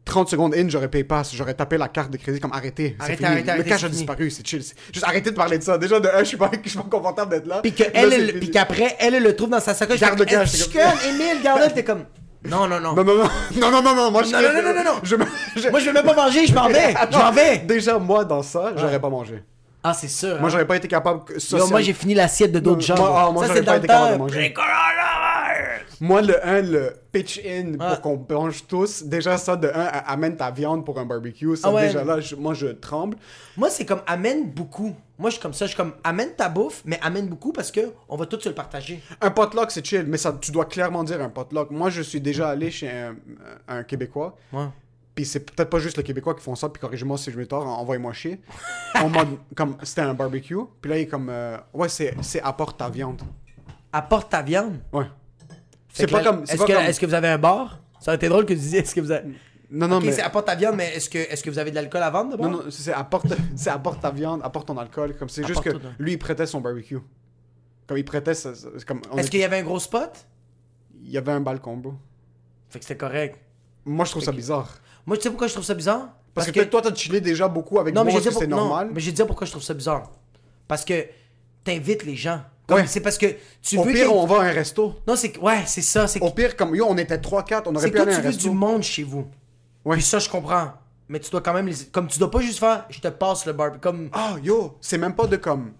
30 0.07 0.29
secondes 0.29 0.55
in 0.55 0.67
j'aurais 0.69 0.87
payé 0.87 1.03
pass 1.03 1.35
j'aurais 1.35 1.53
tapé 1.53 1.77
la 1.77 1.87
carte 1.87 2.09
de 2.11 2.17
crédit 2.17 2.39
comme 2.39 2.51
arrêtez 2.53 2.95
Arrêtez, 2.99 3.17
fini. 3.17 3.27
arrêtez, 3.29 3.43
le 3.45 3.51
arrêtez, 3.51 3.69
cash 3.69 3.83
a 3.83 3.89
disparu 3.89 4.31
c'est 4.31 4.45
chill 4.47 4.61
juste 4.61 5.03
arrêtez 5.05 5.29
de 5.31 5.35
parler 5.35 5.57
de 5.59 5.63
ça 5.63 5.77
déjà 5.77 5.99
de 5.99 6.07
un 6.07 6.19
je 6.19 6.23
suis 6.23 6.37
pas 6.37 6.49
je 6.63 6.69
suis 6.69 6.77
pas 6.79 6.85
confortable 6.89 7.31
d'être 7.31 7.45
là 7.47 7.59
Puis 7.61 7.73
que 7.73 7.83
Là, 7.83 7.89
elle, 7.93 8.49
qu'après, 8.49 8.95
elle, 8.99 9.21
le 9.21 9.35
trouve 9.35 9.49
dans 9.49 9.59
sa 9.59 9.73
sacoche. 9.73 9.99
Garde 9.99 10.17
Fait 10.17 10.25
le 10.25 10.29
cash, 10.31 10.53
Est-ce 10.53 10.63
c'est 10.63 10.71
que 10.71 11.09
Emile, 11.09 11.41
garde-le, 11.43 11.71
t'es 11.73 11.83
comme. 11.83 12.03
Non, 12.47 12.67
non, 12.67 12.79
non. 12.79 12.93
non 12.95 13.03
non 13.03 13.15
non 13.17 13.23
non 13.59 13.71
non 13.71 13.81
non 13.81 13.95
non 13.95 14.11
moi 14.11 14.23
je 14.23 14.31
Non, 14.31 14.41
non, 14.41 14.53
non, 14.53 14.61
non, 14.61 14.73
non, 14.75 14.83
non. 14.83 14.99
je, 15.03 15.15
me- 15.15 15.25
je- 15.55 15.69
Moi, 15.69 15.79
je 15.79 15.85
veux 15.87 15.93
même 15.93 16.05
pas 16.05 16.13
manger, 16.15 16.45
je 16.47 16.53
m'en 16.53 16.67
vais. 16.69 16.93
Je 17.11 17.17
m'en 17.17 17.31
vais. 17.31 17.57
déjà 17.59 17.97
moi 17.99 18.23
dans 18.25 18.41
ça 18.43 18.71
j'aurais 18.77 18.99
pas 18.99 19.09
mangé 19.09 19.43
Ah, 19.83 19.93
c'est 19.93 20.07
sûr. 20.07 20.37
moi 20.39 20.47
hein. 20.47 20.49
j'aurais 20.51 20.67
pas 20.67 20.75
été 20.77 20.87
capable 20.87 21.23
que- 21.25 21.33
Yo, 21.33 21.39
social- 21.39 21.69
moi, 21.69 21.81
j'ai 21.81 21.93
fini 21.93 22.13
l'assiette 22.13 22.51
de 22.51 22.59
d'autres 22.59 22.77
Non, 22.89 22.95
gens. 22.95 22.97
moi, 22.97 23.25
ah, 23.27 23.31
moi, 23.31 23.43
ça, 23.43 23.47
j'aurais 23.47 23.59
c'est 23.59 23.65
pas 23.65 23.71
dans 23.73 23.77
été 23.79 23.87
capable 23.87 24.07
de 24.13 24.17
temps. 24.17 24.23
manger. 24.23 24.53
Moi, 25.99 26.21
le 26.21 26.45
1, 26.45 26.61
le 26.61 26.93
pitch 27.11 27.39
in 27.45 27.73
pour 27.77 28.01
qu'on 28.01 28.25
mange 28.29 28.67
tous, 28.67 29.03
déjà 29.03 29.37
ça, 29.37 29.55
de 29.55 29.67
1, 29.67 29.71
amène 30.05 30.35
ta 30.37 30.51
viande 30.51 30.85
pour 30.85 30.99
un 30.99 31.05
barbecue. 31.05 31.55
Ça, 31.55 31.69
Ah 31.69 31.73
ouais. 31.73 31.87
déjà 31.87 32.03
là, 32.03 32.19
je- 32.19 32.35
moi, 32.35 32.53
je 32.53 32.67
tremble. 32.67 33.17
Moi, 33.55 33.69
c'est 33.69 33.85
comme 33.85 34.01
amène 34.05 34.49
beaucoup. 34.51 34.95
Moi, 35.17 35.29
je 35.31 35.35
suis 35.35 35.41
comme 35.41 35.53
ça. 35.53 35.65
Je 35.65 35.69
suis 35.69 35.77
comme 35.77 35.93
amène 36.03 36.33
ta 36.35 36.49
bouffe, 36.49 36.83
mais 36.85 36.99
amène 37.01 37.27
beaucoup 37.27 37.51
parce 37.51 37.71
que 37.71 37.91
on 38.07 38.15
va 38.15 38.25
tous 38.27 38.39
se 38.39 38.49
le 38.49 38.55
partager. 38.55 39.01
Un 39.21 39.31
potluck, 39.31 39.71
c'est 39.71 39.83
chill, 39.85 40.05
mais 40.07 40.17
ça, 40.17 40.37
tu 40.39 40.51
dois 40.51 40.65
clairement 40.65 41.03
dire 41.03 41.21
un 41.21 41.29
potluck. 41.29 41.71
Moi, 41.71 41.89
je 41.89 42.01
suis 42.03 42.21
déjà 42.21 42.49
allé 42.49 42.69
chez 42.69 42.89
un, 42.89 43.15
un 43.67 43.83
Québécois, 43.83 44.35
Ouais. 44.53 44.67
puis 45.15 45.25
c'est 45.25 45.39
peut-être 45.39 45.69
pas 45.71 45.79
juste 45.79 45.97
les 45.97 46.03
Québécois 46.03 46.35
qui 46.35 46.41
font 46.43 46.53
ça, 46.55 46.69
puis 46.69 46.79
corrigez-moi 46.79 47.17
si 47.17 47.31
je 47.31 47.37
me 47.39 47.47
tort, 47.47 47.65
envoyez-moi 47.67 48.13
chier. 48.13 48.39
en 49.01 49.09
mode, 49.09 49.29
comme, 49.55 49.75
c'était 49.81 50.01
un 50.01 50.13
barbecue, 50.13 50.55
puis 50.79 50.91
là, 50.91 50.97
il 50.99 51.01
est 51.01 51.07
comme, 51.07 51.29
euh, 51.31 51.57
ouais, 51.73 51.89
c'est 51.89 52.13
c'est 52.21 52.41
apporte 52.41 52.77
ta 52.77 52.87
viande. 52.89 53.23
Apporte 53.91 54.29
ta 54.29 54.43
viande? 54.43 54.77
Ouais. 54.93 55.05
C'est 55.97 56.07
pas 56.07 56.23
comme. 56.23 56.43
Est-ce 56.43 56.57
que, 56.63 56.73
comme- 56.73 56.83
est-ce 56.83 56.99
que 56.99 57.05
vous 57.05 57.13
avez 57.13 57.27
un 57.27 57.37
bar? 57.37 57.79
Ça 57.99 58.11
aurait 58.11 58.15
été 58.17 58.29
drôle 58.29 58.45
que 58.45 58.53
tu 58.53 58.59
disiez. 58.59 58.79
Est-ce 58.79 58.93
que 58.95 59.01
vous 59.01 59.11
avez. 59.11 59.27
Non, 59.69 59.87
non, 59.87 59.97
ok, 59.97 60.05
mais. 60.05 60.11
c'est 60.13 60.21
apporte 60.21 60.45
ta 60.45 60.55
viande, 60.55 60.75
mais 60.77 60.95
est-ce 60.95 61.09
que, 61.09 61.17
est-ce 61.17 61.43
que 61.43 61.49
vous 61.49 61.59
avez 61.59 61.71
de 61.71 61.75
l'alcool 61.75 62.01
à 62.01 62.09
vendre 62.09 62.31
d'abord 62.31 62.49
Non, 62.49 62.57
non, 62.63 62.63
c'est 62.69 62.93
apporte, 62.93 63.25
apporte 63.67 64.01
ta 64.01 64.11
viande, 64.11 64.39
apporte 64.43 64.67
ton 64.67 64.77
alcool. 64.77 65.15
Comme 65.17 65.27
c'est 65.29 65.45
juste 65.45 65.61
que 65.61 65.71
lui, 65.99 66.13
il 66.13 66.17
prêtait 66.17 66.45
son 66.45 66.61
barbecue. 66.61 66.99
Comme 67.85 67.97
il 67.97 68.05
prêtait, 68.05 68.33
ça- 68.33 68.55
ça- 68.55 68.67
comme, 68.87 69.01
on 69.11 69.17
Est-ce 69.17 69.29
qu'il 69.29 69.39
y 69.39 69.43
avait 69.43 69.57
un 69.59 69.63
gros 69.63 69.79
spot? 69.79 70.11
il 71.03 71.11
y 71.11 71.17
avait 71.17 71.31
un 71.31 71.41
balcon, 71.41 71.77
bro. 71.77 71.93
Fait 72.69 72.79
que 72.79 72.85
c'était 72.85 72.97
correct. 72.97 73.39
Moi, 73.85 74.03
je 74.05 74.11
trouve 74.11 74.23
ça 74.23 74.31
bizarre. 74.31 74.69
Moi, 75.05 75.15
tu 75.17 75.23
sais 75.23 75.29
pourquoi 75.29 75.47
je 75.47 75.53
trouve 75.53 75.63
ça 75.65 75.73
bizarre? 75.73 76.09
Parce, 76.33 76.51
que, 76.51 76.63
toi, 76.65 76.81
t'as 76.81 76.93
chillé 76.93 77.19
déjà 77.21 77.47
beaucoup 77.47 77.79
avec 77.79 77.95
Non, 77.95 78.03
moi, 78.03 78.11
mais 78.13 78.19
je 78.19 78.23
c'est 78.25 78.31
pour- 78.31 78.47
non, 78.47 78.57
normal. 78.57 78.89
mais 78.93 78.99
je 78.99 79.05
vais 79.05 79.11
te 79.11 79.15
dire 79.17 79.27
pourquoi 79.27 79.45
je 79.47 79.51
trouve 79.51 79.63
ça 79.63 79.73
bizarre. 79.73 80.11
Parce 80.67 80.83
que 80.85 81.05
t'invites 81.63 82.03
les 82.03 82.15
gens. 82.15 82.41
Ouais. 82.69 82.85
C'est 82.87 82.99
parce 82.99 83.17
que 83.17 83.27
tu 83.61 83.77
Au 83.77 83.83
veux 83.83 83.93
pire, 83.93 84.07
qu'il- 84.07 84.15
on 84.15 84.25
va 84.25 84.41
à 84.41 84.45
un 84.45 84.51
resto. 84.51 84.95
Non, 85.07 85.15
c'est 85.15 85.37
ouais, 85.39 85.63
c'est 85.65 85.81
ça, 85.81 86.07
c'est 86.07 86.21
Au 86.21 86.31
pire, 86.31 86.55
comme 86.57 86.75
yo, 86.75 86.85
on 86.89 86.97
était 86.97 87.17
3-4, 87.17 87.63
on 87.67 87.75
aurait 87.75 87.85
c'est 87.85 87.91
pu 87.91 87.99
aller 87.99 88.11
à 88.11 88.15
tu 88.15 88.19
un 88.19 88.23
veux 88.23 88.27
resto. 88.29 88.49
du 88.49 88.55
monde 88.55 88.83
chez 88.83 89.03
vous. 89.03 89.25
Ouais. 89.85 89.95
Puis 89.95 90.03
ça, 90.03 90.19
je 90.19 90.29
comprends. 90.29 90.73
Mais 91.09 91.19
tu 91.21 91.29
dois 91.31 91.39
quand 91.39 91.53
même 91.53 91.67
les... 91.67 91.75
Comme 91.91 92.07
tu 92.07 92.19
dois 92.19 92.29
pas 92.29 92.41
juste 92.41 92.59
faire, 92.59 92.85
je 92.89 92.99
te 92.99 93.07
passe 93.07 93.45
le 93.45 93.53
bar. 93.53 93.79
Comme... 93.79 94.09
Ah, 94.11 94.35
yo, 94.43 94.77
c'est 94.81 94.97
même 94.97 95.15
pas 95.15 95.25
de 95.27 95.37
comme. 95.37 95.71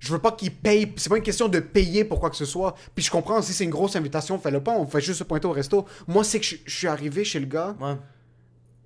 Je 0.00 0.12
veux 0.12 0.18
pas 0.18 0.32
qu'ils 0.32 0.50
payent. 0.52 0.92
C'est 0.96 1.08
pas 1.08 1.16
une 1.16 1.22
question 1.22 1.46
de 1.48 1.60
payer 1.60 2.04
pour 2.04 2.18
quoi 2.18 2.28
que 2.30 2.36
ce 2.36 2.44
soit. 2.44 2.74
Puis 2.96 3.04
je 3.04 3.10
comprends, 3.12 3.40
si 3.40 3.52
c'est 3.52 3.62
une 3.64 3.70
grosse 3.70 3.94
invitation, 3.94 4.36
fais-le 4.38 4.60
pas. 4.60 4.72
On 4.72 4.86
fait 4.86 5.00
juste 5.00 5.20
se 5.20 5.24
pointer 5.24 5.46
au 5.46 5.52
resto. 5.52 5.86
Moi, 6.08 6.24
c'est 6.24 6.40
que 6.40 6.44
je, 6.46 6.56
je 6.66 6.76
suis 6.76 6.88
arrivé 6.88 7.22
chez 7.24 7.38
le 7.38 7.46
gars. 7.46 7.76
Ouais. 7.80 7.94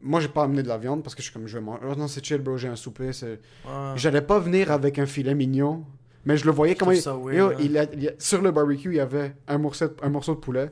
Moi, 0.02 0.20
j'ai 0.20 0.28
pas 0.28 0.44
amené 0.44 0.62
de 0.62 0.68
la 0.68 0.76
viande 0.78 1.02
parce 1.02 1.14
que 1.16 1.22
je 1.22 1.24
suis 1.28 1.32
comme, 1.32 1.46
je 1.48 1.56
vais 1.58 1.64
manger. 1.64 1.80
Oh 1.90 1.94
non, 1.96 2.06
c'est 2.06 2.24
chill, 2.24 2.38
bro, 2.38 2.56
j'ai 2.58 2.68
un 2.68 2.76
souper. 2.76 3.12
c'est- 3.14 3.40
Ouais. 3.64 3.92
J'allais 3.96 4.20
pas 4.22 4.38
venir 4.38 4.70
avec 4.70 4.98
un 4.98 5.06
filet 5.06 5.34
mignon. 5.34 5.84
Mais 6.24 6.36
je 6.36 6.44
le 6.44 6.50
voyais 6.50 6.74
comment 6.74 6.90
trouve 6.90 6.98
il... 6.98 7.02
ça 7.02 7.16
weird, 7.16 7.36
Yo, 7.36 7.50
hein. 7.50 7.54
il 7.60 7.78
a- 7.78 7.84
il 7.94 8.08
a- 8.08 8.12
Sur 8.18 8.42
le 8.42 8.50
barbecue, 8.50 8.90
il 8.90 8.96
y 8.96 9.00
avait 9.00 9.34
un 9.46 9.58
morceau, 9.58 9.86
de- 9.88 9.96
un 10.02 10.08
morceau 10.10 10.34
de 10.34 10.40
poulet, 10.40 10.70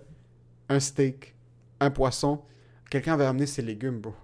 un 0.69 0.81
steak, 0.81 1.35
un 1.81 1.91
poisson. 1.91 2.43
Quelqu'un 2.91 3.15
avait 3.15 3.25
amené 3.25 3.47
ses 3.47 3.63
légumes, 3.63 4.01
bro. 4.01 4.15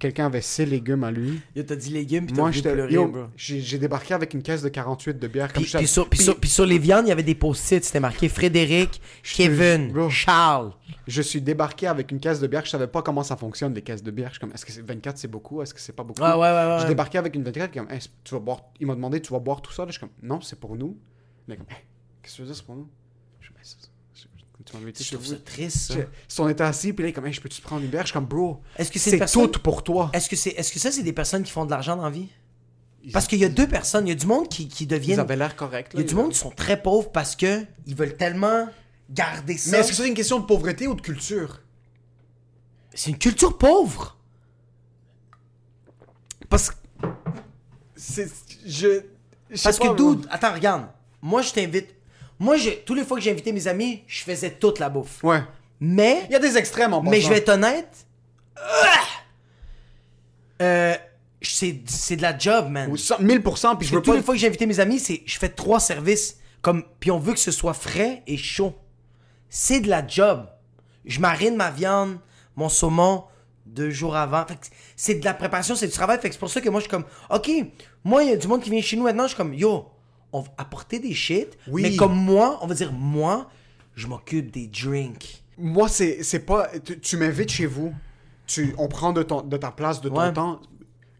Quelqu'un 0.00 0.26
avait 0.26 0.40
ses 0.40 0.64
légumes 0.66 1.04
à 1.04 1.10
lui. 1.10 1.40
Yo, 1.54 1.62
t'as 1.62 1.76
dit 1.76 1.90
légumes, 1.90 2.26
puis 2.26 2.34
t'as 2.34 2.72
pleurer, 2.72 2.92
yo, 2.92 3.06
bro. 3.06 3.24
J'ai 3.36 3.78
débarqué 3.78 4.14
avec 4.14 4.32
une 4.34 4.42
caisse 4.42 4.62
de 4.62 4.68
48 4.70 5.18
de 5.18 5.28
bière. 5.28 5.52
Comme 5.52 5.62
Puis, 5.62 5.70
je 5.70 5.76
puis 5.78 5.86
sur, 5.86 6.08
puis 6.08 6.16
puis 6.16 6.24
sur- 6.24 6.40
puis 6.40 6.48
sur 6.50 6.64
les 6.66 6.78
viandes, 6.78 7.04
il 7.06 7.10
y 7.10 7.12
avait 7.12 7.22
des 7.22 7.34
post-it. 7.34 7.84
C'était 7.84 8.00
marqué 8.00 8.28
Frédéric, 8.30 9.00
Kevin, 9.22 9.92
bro. 9.92 10.08
Charles. 10.10 10.72
Je 11.06 11.20
suis 11.22 11.40
débarqué 11.42 11.86
avec 11.86 12.10
une 12.12 12.18
caisse 12.18 12.40
de 12.40 12.46
bière. 12.46 12.64
Je 12.64 12.70
savais 12.70 12.86
pas 12.86 13.02
comment 13.02 13.22
ça 13.22 13.36
fonctionne, 13.36 13.74
les 13.74 13.82
caisses 13.82 14.02
de 14.02 14.10
bière. 14.10 14.28
Je 14.28 14.34
suis 14.34 14.40
comme, 14.40 14.52
est-ce 14.52 14.64
que 14.64 14.72
c'est 14.72 14.80
24 14.82 15.18
c'est 15.18 15.28
beaucoup? 15.28 15.60
Est-ce 15.60 15.74
que 15.74 15.80
c'est 15.80 15.92
pas 15.94 16.02
beaucoup? 16.02 16.22
Ouais, 16.22 16.32
ouais, 16.32 16.38
ouais. 16.38 16.66
ouais. 16.66 16.78
J'ai 16.80 16.88
débarqué 16.88 17.18
avec 17.18 17.34
une 17.34 17.42
24. 17.44 17.72
Comme, 17.74 17.90
Hey, 17.90 18.00
tu 18.24 18.34
vas 18.34 18.40
boire... 18.40 18.62
Il 18.80 18.86
m'a 18.86 18.94
demandé, 18.94 19.20
tu 19.20 19.32
vas 19.32 19.38
boire 19.38 19.60
tout 19.60 19.72
ça? 19.72 19.82
Là, 19.82 19.88
Je 19.88 19.98
suis 19.98 20.00
comme, 20.00 20.08
non, 20.22 20.40
c'est 20.40 20.58
pour 20.58 20.76
nous. 20.76 20.96
Il 21.46 21.52
est 21.52 21.56
comme, 21.58 21.66
Hey, 21.68 21.76
qu'est-ce 22.22 22.32
que 22.32 22.36
tu 22.36 22.42
veux 22.42 22.46
dire, 22.48 22.56
c'est 22.56 22.64
pour 22.64 22.76
nous? 22.76 22.88
Je 23.40 23.44
suis 23.46 23.52
comme, 23.52 23.60
Hey, 23.60 23.68
c'est- 23.68 23.90
c'est- 24.14 24.28
Tu 24.70 24.76
m'as 24.76 24.82
invité 24.82 25.02
Je 25.04 25.08
chez 25.08 25.16
trouve 25.16 25.26
vous. 25.28 25.34
ça 25.34 25.40
triste, 25.44 25.78
ça. 25.92 25.94
Si 26.28 26.40
on 26.40 26.48
était 26.48 26.62
assis, 26.64 26.92
puis 26.92 27.04
là, 27.06 27.12
comme, 27.12 27.26
hey, 27.26 27.32
je 27.32 27.40
peux-tu 27.40 27.60
te 27.60 27.66
prendre 27.66 27.82
une 27.82 27.90
bière 27.90 28.02
Je 28.02 28.08
suis 28.08 28.14
comme, 28.14 28.26
bro, 28.26 28.60
Est-ce 28.76 28.90
que 28.90 28.98
c'est 28.98 29.10
une 29.10 29.14
c'est 29.14 29.18
personne... 29.18 29.50
tout 29.50 29.60
pour 29.60 29.82
toi. 29.82 30.10
Est-ce 30.12 30.28
que, 30.28 30.36
c'est... 30.36 30.50
Est-ce 30.50 30.72
que 30.72 30.78
ça, 30.78 30.92
c'est 30.92 31.02
des 31.02 31.12
personnes 31.12 31.42
qui 31.42 31.50
font 31.52 31.64
de 31.64 31.70
l'argent 31.70 31.96
dans 31.96 32.04
la 32.04 32.10
vie? 32.10 32.28
Parce 33.12 33.26
qu'il 33.26 33.38
y 33.38 33.44
a 33.44 33.48
deux 33.48 33.66
personnes. 33.66 34.06
Il 34.06 34.10
y 34.10 34.12
a 34.12 34.16
du 34.16 34.26
monde 34.26 34.48
qui, 34.48 34.68
qui 34.68 34.84
Ils 34.84 34.86
deviennent... 34.86 35.18
avaient 35.20 35.36
l'air 35.36 35.56
correct. 35.56 35.92
Il 35.94 36.00
y 36.00 36.02
a 36.02 36.06
du 36.06 36.14
monde 36.14 36.32
qui 36.32 36.38
sont 36.38 36.50
très 36.50 36.80
pauvres 36.82 37.10
parce 37.10 37.34
que 37.34 37.64
ils 37.86 37.94
veulent 37.96 38.16
tellement 38.16 38.68
garder 39.08 39.56
ça. 39.56 39.70
Mais 39.72 39.78
est-ce 39.78 39.88
que 39.88 39.94
c'est 39.94 40.06
une 40.06 40.14
question 40.14 40.38
de 40.38 40.44
pauvreté 40.44 40.86
ou 40.86 40.94
de 40.94 41.00
culture? 41.00 41.62
C'est 42.92 43.10
une 43.10 43.18
culture 43.18 43.56
pauvre. 43.56 44.18
Parce 46.50 46.70
que. 46.70 46.76
C'est. 47.96 48.30
Je. 48.66 49.02
Parce 49.64 49.78
pas, 49.78 49.88
que, 49.88 49.96
dude, 49.96 50.26
attends, 50.30 50.52
regarde. 50.52 50.86
Moi, 51.22 51.42
je 51.42 51.52
t'invite. 51.52 51.94
Moi, 52.40 52.56
je... 52.56 52.70
tous 52.70 52.94
les 52.94 53.04
fois 53.04 53.16
que 53.18 53.22
j'ai 53.22 53.30
invité 53.30 53.52
mes 53.52 53.68
amis, 53.68 54.02
je 54.08 54.24
faisais 54.24 54.50
toute 54.50 54.80
la 54.80 54.88
bouffe. 54.88 55.22
Ouais. 55.22 55.42
Mais, 55.78 56.24
Il 56.28 56.32
y 56.32 56.36
a 56.36 56.40
des 56.40 56.56
extrêmes 56.58 56.92
en 56.92 57.02
mais 57.02 57.20
je 57.20 57.28
vais 57.28 57.36
être 57.38 57.50
honnête. 57.50 58.06
Euh, 60.60 60.94
c'est 61.42 61.80
c'est 61.86 62.16
de 62.16 62.22
la 62.22 62.36
job, 62.36 62.68
man. 62.68 62.94
Cent- 62.96 63.18
1000%, 63.18 63.78
puis 63.78 63.86
je 63.88 63.94
veux 63.94 64.02
toutes 64.02 64.12
pas. 64.12 64.16
les 64.18 64.22
fois 64.22 64.34
que 64.34 64.40
j'ai 64.40 64.46
invité 64.46 64.66
mes 64.66 64.78
amis, 64.80 64.98
c'est 64.98 65.22
je 65.24 65.38
fais 65.38 65.48
trois 65.48 65.80
services. 65.80 66.38
Comme, 66.60 66.84
puis 67.00 67.10
on 67.10 67.18
veut 67.18 67.32
que 67.32 67.38
ce 67.38 67.50
soit 67.50 67.72
frais 67.72 68.22
et 68.26 68.36
chaud. 68.36 68.74
C'est 69.48 69.80
de 69.80 69.88
la 69.88 70.06
job. 70.06 70.46
Je 71.06 71.18
marine 71.18 71.56
ma 71.56 71.70
viande, 71.70 72.18
mon 72.56 72.68
saumon, 72.68 73.24
deux 73.64 73.88
jours 73.90 74.14
avant. 74.14 74.44
Fait 74.44 74.56
que 74.56 74.66
c'est 74.94 75.14
de 75.14 75.24
la 75.24 75.32
préparation, 75.32 75.74
c'est 75.74 75.86
du 75.86 75.94
travail. 75.94 76.18
Fait 76.20 76.28
que 76.28 76.34
c'est 76.34 76.38
pour 76.38 76.50
ça 76.50 76.60
que 76.60 76.68
moi, 76.68 76.80
je 76.80 76.84
suis 76.84 76.90
comme, 76.90 77.06
OK, 77.30 77.50
moi, 78.04 78.22
il 78.22 78.28
y 78.28 78.32
a 78.34 78.36
du 78.36 78.46
monde 78.46 78.60
qui 78.62 78.68
vient 78.68 78.82
chez 78.82 78.96
nous 78.98 79.04
maintenant. 79.04 79.22
Je 79.22 79.28
suis 79.28 79.36
comme, 79.38 79.54
yo, 79.54 79.86
on 80.32 80.40
va 80.40 80.50
apporter 80.58 80.98
des 80.98 81.12
shit. 81.14 81.56
Oui. 81.68 81.82
Mais 81.82 81.96
comme 81.96 82.14
moi, 82.16 82.58
on 82.62 82.66
va 82.66 82.74
dire, 82.74 82.92
moi, 82.92 83.48
je 83.96 84.06
m'occupe 84.06 84.50
des 84.50 84.66
drinks. 84.68 85.42
Moi, 85.58 85.88
c'est 85.88 86.46
pas. 86.46 86.68
Tu, 86.84 86.98
tu 87.00 87.16
m'invites 87.16 87.50
chez 87.50 87.66
vous, 87.66 87.92
tu, 88.46 88.74
on 88.78 88.88
prend 88.88 89.12
de, 89.12 89.22
ton, 89.22 89.42
de 89.42 89.56
ta 89.56 89.70
place, 89.70 90.00
de 90.00 90.08
ton 90.08 90.18
Ouais. 90.20 90.32
temps. 90.32 90.60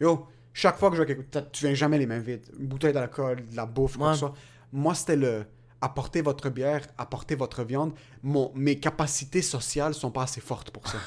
Yo, 0.01 0.27
chaque 0.55 0.79
fois 0.79 0.91
que 0.91 0.97
je 0.97 1.03
vais 1.03 1.15
quelque 1.15 1.39
tu 1.53 1.67
viens 1.67 1.75
jamais 1.75 1.99
les 1.99 2.07
mains 2.07 2.19
vides. 2.21 2.47
Une 2.59 2.67
bouteille 2.67 2.93
d'alcool, 2.93 3.45
de 3.51 3.57
la 3.57 3.67
bouffe, 3.67 3.97
quoi 3.99 4.09
que 4.09 4.15
ce 4.15 4.21
soit. 4.21 4.35
Moi, 4.73 4.95
c'était 4.95 5.17
le. 5.17 5.45
Apporter 5.83 6.21
votre 6.21 6.51
bière, 6.51 6.83
apporter 6.99 7.35
votre 7.35 7.63
viande. 7.65 7.93
Mon, 8.23 8.53
mes 8.55 8.79
capacités 8.79 9.41
sociales 9.41 9.95
sont 9.95 10.11
pas 10.11 10.25
assez 10.25 10.41
fortes 10.43 10.71
pour 10.71 10.87
ça. 10.87 10.99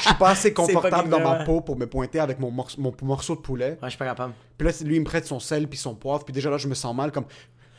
Je 0.00 0.04
suis 0.06 0.14
pas 0.16 0.30
assez 0.30 0.52
confortable 0.54 1.08
dans 1.08 1.20
ma 1.20 1.44
peau 1.44 1.60
pour 1.60 1.76
me 1.76 1.86
pointer 1.86 2.18
avec 2.18 2.40
mon, 2.40 2.50
morce- 2.50 2.76
mon 2.76 2.92
morceau 3.02 3.36
de 3.36 3.40
poulet. 3.40 3.70
Ouais, 3.72 3.78
je 3.84 3.90
suis 3.90 3.98
pas 3.98 4.06
capable. 4.06 4.34
Puis 4.56 4.66
là, 4.66 4.74
lui, 4.84 4.96
il 4.96 5.00
me 5.00 5.04
prête 5.04 5.26
son 5.26 5.38
sel 5.38 5.68
puis 5.68 5.78
son 5.78 5.94
poivre. 5.94 6.24
Puis 6.24 6.32
déjà 6.34 6.50
là, 6.50 6.56
je 6.58 6.66
me 6.66 6.74
sens 6.74 6.92
mal. 6.94 7.12
Comme 7.12 7.26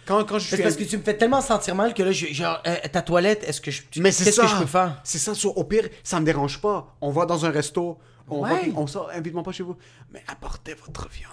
quand, 0.06 0.24
quand 0.24 0.40
je 0.40 0.48
suis. 0.56 0.64
parce 0.64 0.76
que 0.78 0.86
tu 0.86 0.98
me 0.98 1.04
fais 1.04 1.18
tellement 1.18 1.42
sentir 1.42 1.76
mal 1.76 1.94
que 1.94 2.02
là, 2.02 2.12
je, 2.14 2.28
genre, 2.28 2.62
euh, 2.66 2.76
ta 2.92 3.02
toilette, 3.02 3.44
est-ce 3.44 3.60
que 3.60 3.70
je. 3.70 3.82
tu- 3.92 4.00
Mais 4.02 4.12
c'est 4.14 4.24
Qu'est-ce 4.24 4.40
que 4.42 4.48
je 4.48 4.56
peux 4.56 4.66
faire? 4.66 5.02
C'est 5.04 5.18
ça. 5.20 5.34
au 5.50 5.64
pire, 5.66 5.90
ça 6.04 6.20
me 6.22 6.26
dérange 6.26 6.62
pas. 6.62 6.96
On 7.02 7.12
va 7.12 7.26
dans 7.26 7.46
un 7.46 7.50
resto. 7.52 7.98
On, 8.30 8.42
va- 8.42 8.54
Ouais. 8.54 8.72
on 8.76 8.88
sort. 8.88 9.10
Invite-moi 9.14 9.44
pas 9.44 9.52
chez 9.52 9.64
vous. 9.64 9.76
Mais 10.14 10.24
apportez 10.28 10.76
votre 10.76 11.10
viande. 11.10 11.32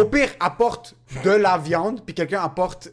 Au 0.00 0.04
pire, 0.06 0.30
apporte 0.40 0.94
de 1.24 1.30
la 1.30 1.58
viande. 1.58 2.02
Puis 2.04 2.14
quelqu'un 2.14 2.42
apporte 2.42 2.88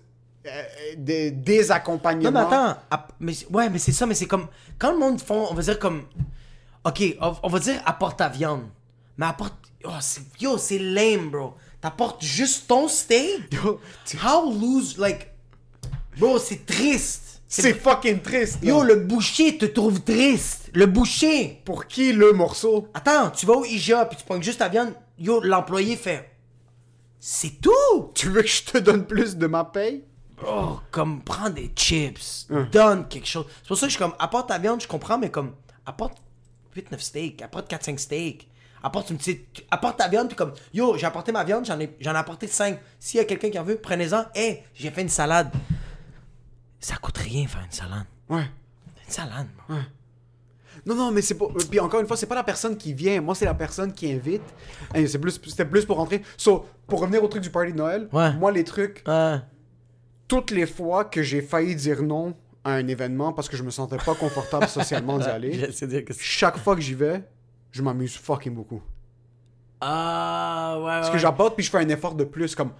euh, 0.45 0.63
des, 0.97 1.31
des 1.31 1.71
accompagnements. 1.71 2.31
Non, 2.31 2.47
mais 2.49 2.55
attends. 2.55 2.79
app- 2.91 3.11
mais, 3.19 3.33
ouais, 3.51 3.69
mais 3.69 3.79
c'est 3.79 3.91
ça, 3.91 4.05
mais 4.05 4.15
c'est 4.15 4.25
comme. 4.27 4.47
Quand 4.77 4.91
le 4.91 4.97
monde 4.97 5.19
font, 5.21 5.47
on 5.49 5.53
va 5.53 5.61
dire 5.61 5.79
comme. 5.79 6.03
Ok, 6.83 7.03
on, 7.21 7.35
on 7.43 7.49
va 7.49 7.59
dire 7.59 7.81
apporte 7.85 8.17
ta 8.19 8.29
viande. 8.29 8.63
Mais 9.17 9.25
apporte. 9.25 9.53
Oh, 9.83 9.89
c'est, 10.01 10.21
yo, 10.39 10.57
c'est 10.57 10.79
lame, 10.79 11.29
bro. 11.29 11.53
T'apportes 11.81 12.23
juste 12.23 12.67
ton 12.67 12.87
steak? 12.87 13.53
Yo, 13.53 13.79
tu- 14.05 14.17
How 14.17 14.51
lose, 14.51 14.97
like. 14.97 15.29
Bro, 16.17 16.37
c'est 16.39 16.65
triste. 16.65 17.41
C'est 17.47 17.73
fucking 17.73 18.19
triste. 18.21 18.59
Yo, 18.61 18.83
le 18.83 18.95
boucher 18.95 19.57
te 19.57 19.65
trouve 19.65 20.01
triste. 20.01 20.69
Le 20.73 20.85
boucher. 20.85 21.61
Pour 21.65 21.87
qui 21.87 22.13
le 22.13 22.31
morceau? 22.33 22.87
Attends, 22.93 23.31
tu 23.31 23.45
vas 23.47 23.53
au 23.53 23.65
IGA 23.65 24.05
puis 24.05 24.17
tu 24.17 24.23
prends 24.23 24.39
juste 24.41 24.59
ta 24.59 24.67
viande. 24.69 24.93
Yo, 25.17 25.41
l'employé 25.41 25.95
fait. 25.95 26.28
C'est 27.19 27.59
tout! 27.61 28.11
Tu 28.15 28.29
veux 28.29 28.41
que 28.41 28.47
je 28.47 28.63
te 28.63 28.77
donne 28.77 29.05
plus 29.05 29.35
de 29.37 29.47
ma 29.47 29.65
paye? 29.65 30.03
Oh, 30.47 30.79
comme 30.89 31.21
prends 31.21 31.49
des 31.49 31.71
chips, 31.75 32.47
Hein. 32.49 32.67
donne 32.71 33.07
quelque 33.09 33.27
chose. 33.27 33.45
C'est 33.61 33.67
pour 33.67 33.77
ça 33.77 33.87
que 33.87 33.91
je 33.91 33.97
suis 33.97 34.03
comme, 34.03 34.15
apporte 34.19 34.47
ta 34.47 34.57
viande, 34.57 34.81
je 34.81 34.87
comprends, 34.87 35.17
mais 35.17 35.29
comme, 35.29 35.53
apporte 35.85 36.17
8-9 36.77 36.97
steaks, 36.99 37.41
apporte 37.41 37.69
4-5 37.69 37.97
steaks, 37.97 38.47
apporte 38.81 39.09
une 39.09 39.17
petite. 39.17 39.65
Apporte 39.69 39.97
ta 39.97 40.07
viande, 40.07 40.27
puis 40.27 40.37
comme, 40.37 40.53
yo, 40.73 40.95
j'ai 40.97 41.05
apporté 41.05 41.33
ma 41.33 41.43
viande, 41.43 41.65
j'en 41.65 41.77
ai, 41.79 41.93
j'en 41.99 42.13
ai 42.13 42.17
apporté 42.17 42.47
5. 42.47 42.79
S'il 42.99 43.17
y 43.17 43.21
a 43.21 43.25
quelqu'un 43.25 43.49
qui 43.49 43.59
en 43.59 43.63
veut, 43.63 43.75
prenez-en. 43.77 44.23
Hé, 44.33 44.63
j'ai 44.73 44.89
fait 44.91 45.01
une 45.01 45.09
salade. 45.09 45.51
Ça 46.79 46.95
coûte 46.95 47.17
rien 47.17 47.45
faire 47.45 47.63
une 47.65 47.71
salade. 47.71 48.05
Ouais. 48.29 48.49
Une 49.05 49.11
salade, 49.11 49.47
bro. 49.67 49.75
Non, 50.85 50.95
non, 50.95 51.11
mais 51.11 51.21
c'est 51.21 51.35
pas. 51.37 51.45
Puis 51.69 51.79
encore 51.79 51.99
une 51.99 52.07
fois, 52.07 52.17
c'est 52.17 52.25
pas 52.27 52.35
la 52.35 52.43
personne 52.43 52.77
qui 52.77 52.93
vient. 52.93 53.21
Moi, 53.21 53.35
c'est 53.35 53.45
la 53.45 53.53
personne 53.53 53.93
qui 53.93 54.11
invite. 54.11 54.41
C'est 54.93 55.19
plus, 55.19 55.39
c'était 55.47 55.65
plus 55.65 55.85
pour 55.85 55.97
rentrer. 55.97 56.21
So, 56.37 56.65
pour 56.87 57.01
revenir 57.01 57.23
au 57.23 57.27
truc 57.27 57.43
du 57.43 57.49
party 57.49 57.71
de 57.73 57.77
Noël, 57.77 58.07
Ouais. 58.13 58.33
moi, 58.33 58.51
les 58.51 58.63
trucs, 58.63 59.03
Ouais. 59.07 59.37
toutes 60.27 60.51
les 60.51 60.65
fois 60.65 61.05
que 61.05 61.21
j'ai 61.23 61.41
failli 61.41 61.75
dire 61.75 62.01
non 62.03 62.35
à 62.63 62.73
un 62.73 62.87
événement 62.87 63.31
parce 63.33 63.47
que 63.49 63.55
je 63.57 63.63
me 63.63 63.71
sentais 63.71 63.97
pas 63.97 64.15
confortable 64.15 64.67
socialement 64.67 65.17
d'y 65.17 65.27
aller, 65.27 65.69
que 66.03 66.13
chaque 66.19 66.57
fois 66.57 66.75
que 66.75 66.81
j'y 66.81 66.93
vais, 66.93 67.23
je 67.71 67.81
m'amuse 67.81 68.15
fucking 68.17 68.53
beaucoup. 68.53 68.81
Ah, 69.81 70.75
ouais, 70.79 70.85
Parce 70.85 71.07
ouais. 71.07 71.13
que 71.13 71.19
j'apporte 71.19 71.55
puis 71.55 71.63
je 71.63 71.71
fais 71.71 71.77
un 71.77 71.89
effort 71.89 72.15
de 72.15 72.23
plus. 72.25 72.53
Comme... 72.55 72.71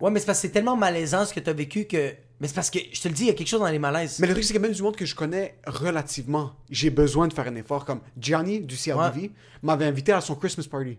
Ouais, 0.00 0.10
mais 0.10 0.18
c'est 0.20 0.26
parce 0.26 0.38
que 0.38 0.46
c'est 0.46 0.52
tellement 0.52 0.76
malaisant 0.76 1.24
ce 1.24 1.34
que 1.34 1.40
t'as 1.40 1.52
vécu 1.52 1.84
que. 1.84 2.14
Mais 2.40 2.46
c'est 2.46 2.54
parce 2.54 2.70
que, 2.70 2.78
je 2.92 3.00
te 3.00 3.08
le 3.08 3.14
dis, 3.14 3.24
il 3.24 3.26
y 3.26 3.30
a 3.30 3.34
quelque 3.34 3.48
chose 3.48 3.60
dans 3.60 3.66
les 3.66 3.80
malaises. 3.80 4.18
Mais 4.20 4.28
le 4.28 4.32
truc, 4.32 4.44
c'est 4.44 4.54
que 4.54 4.58
même 4.58 4.72
du 4.72 4.82
monde 4.82 4.94
que 4.94 5.04
je 5.04 5.14
connais 5.14 5.58
relativement, 5.66 6.52
j'ai 6.70 6.90
besoin 6.90 7.26
de 7.26 7.32
faire 7.32 7.48
un 7.48 7.54
effort. 7.56 7.84
Comme 7.84 8.00
Gianni 8.16 8.60
du 8.60 8.76
CRDV 8.76 9.32
m'avait 9.62 9.86
invité 9.86 10.12
à 10.12 10.20
son 10.20 10.36
Christmas 10.36 10.66
party. 10.70 10.98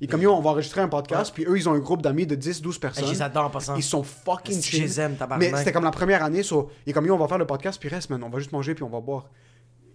Il 0.00 0.04
est 0.04 0.06
comme, 0.08 0.22
yo, 0.22 0.32
on 0.32 0.40
va 0.40 0.50
enregistrer 0.50 0.80
un 0.80 0.88
podcast, 0.88 1.32
puis 1.34 1.44
eux, 1.46 1.58
ils 1.58 1.68
ont 1.68 1.74
un 1.74 1.78
groupe 1.78 2.00
d'amis 2.00 2.26
de 2.26 2.34
10-12 2.34 2.72
Ah, 2.76 2.80
personnes. 2.80 3.04
je 3.04 3.10
les 3.10 3.20
adore 3.20 3.44
en 3.44 3.50
passant. 3.50 3.76
Ils 3.76 3.82
sont 3.82 4.02
fucking 4.02 4.62
chill. 4.62 4.78
je 4.80 4.84
les 4.84 5.00
aime, 5.00 5.16
tabarnak? 5.16 5.50
Mais 5.52 5.58
c'était 5.58 5.72
comme 5.72 5.84
la 5.84 5.90
première 5.90 6.24
année, 6.24 6.42
so, 6.42 6.70
il 6.86 6.90
est 6.90 6.92
comme, 6.94 7.04
yo, 7.04 7.14
on 7.14 7.18
va 7.18 7.28
faire 7.28 7.36
le 7.36 7.46
podcast, 7.46 7.78
puis 7.78 7.90
reste, 7.90 8.08
man, 8.08 8.22
on 8.24 8.30
va 8.30 8.38
juste 8.38 8.52
manger, 8.52 8.74
puis 8.74 8.82
on 8.82 8.88
va 8.88 9.00
boire. 9.00 9.28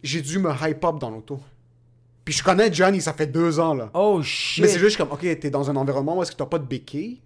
J'ai 0.04 0.22
dû 0.22 0.38
me 0.38 0.52
hype 0.62 0.86
up 0.86 1.00
dans 1.00 1.10
l'auto. 1.10 1.40
Puis 2.24 2.36
je 2.36 2.44
connais 2.44 2.72
Gianni, 2.72 3.02
ça 3.02 3.14
fait 3.14 3.26
deux 3.26 3.60
ans, 3.60 3.74
là. 3.74 3.90
Oh 3.96 4.22
shit! 4.22 4.64
Mais 4.64 4.68
c'est 4.70 4.78
juste 4.80 4.98
comme, 4.98 5.12
ok, 5.12 5.22
t'es 5.22 5.50
dans 5.50 5.68
un 5.72 5.76
environnement 5.76 6.18
où 6.18 6.22
est-ce 6.22 6.32
que 6.32 6.38
t'as 6.38 6.46
pas 6.46 6.60
de 6.60 6.66
béquille? 6.66 7.22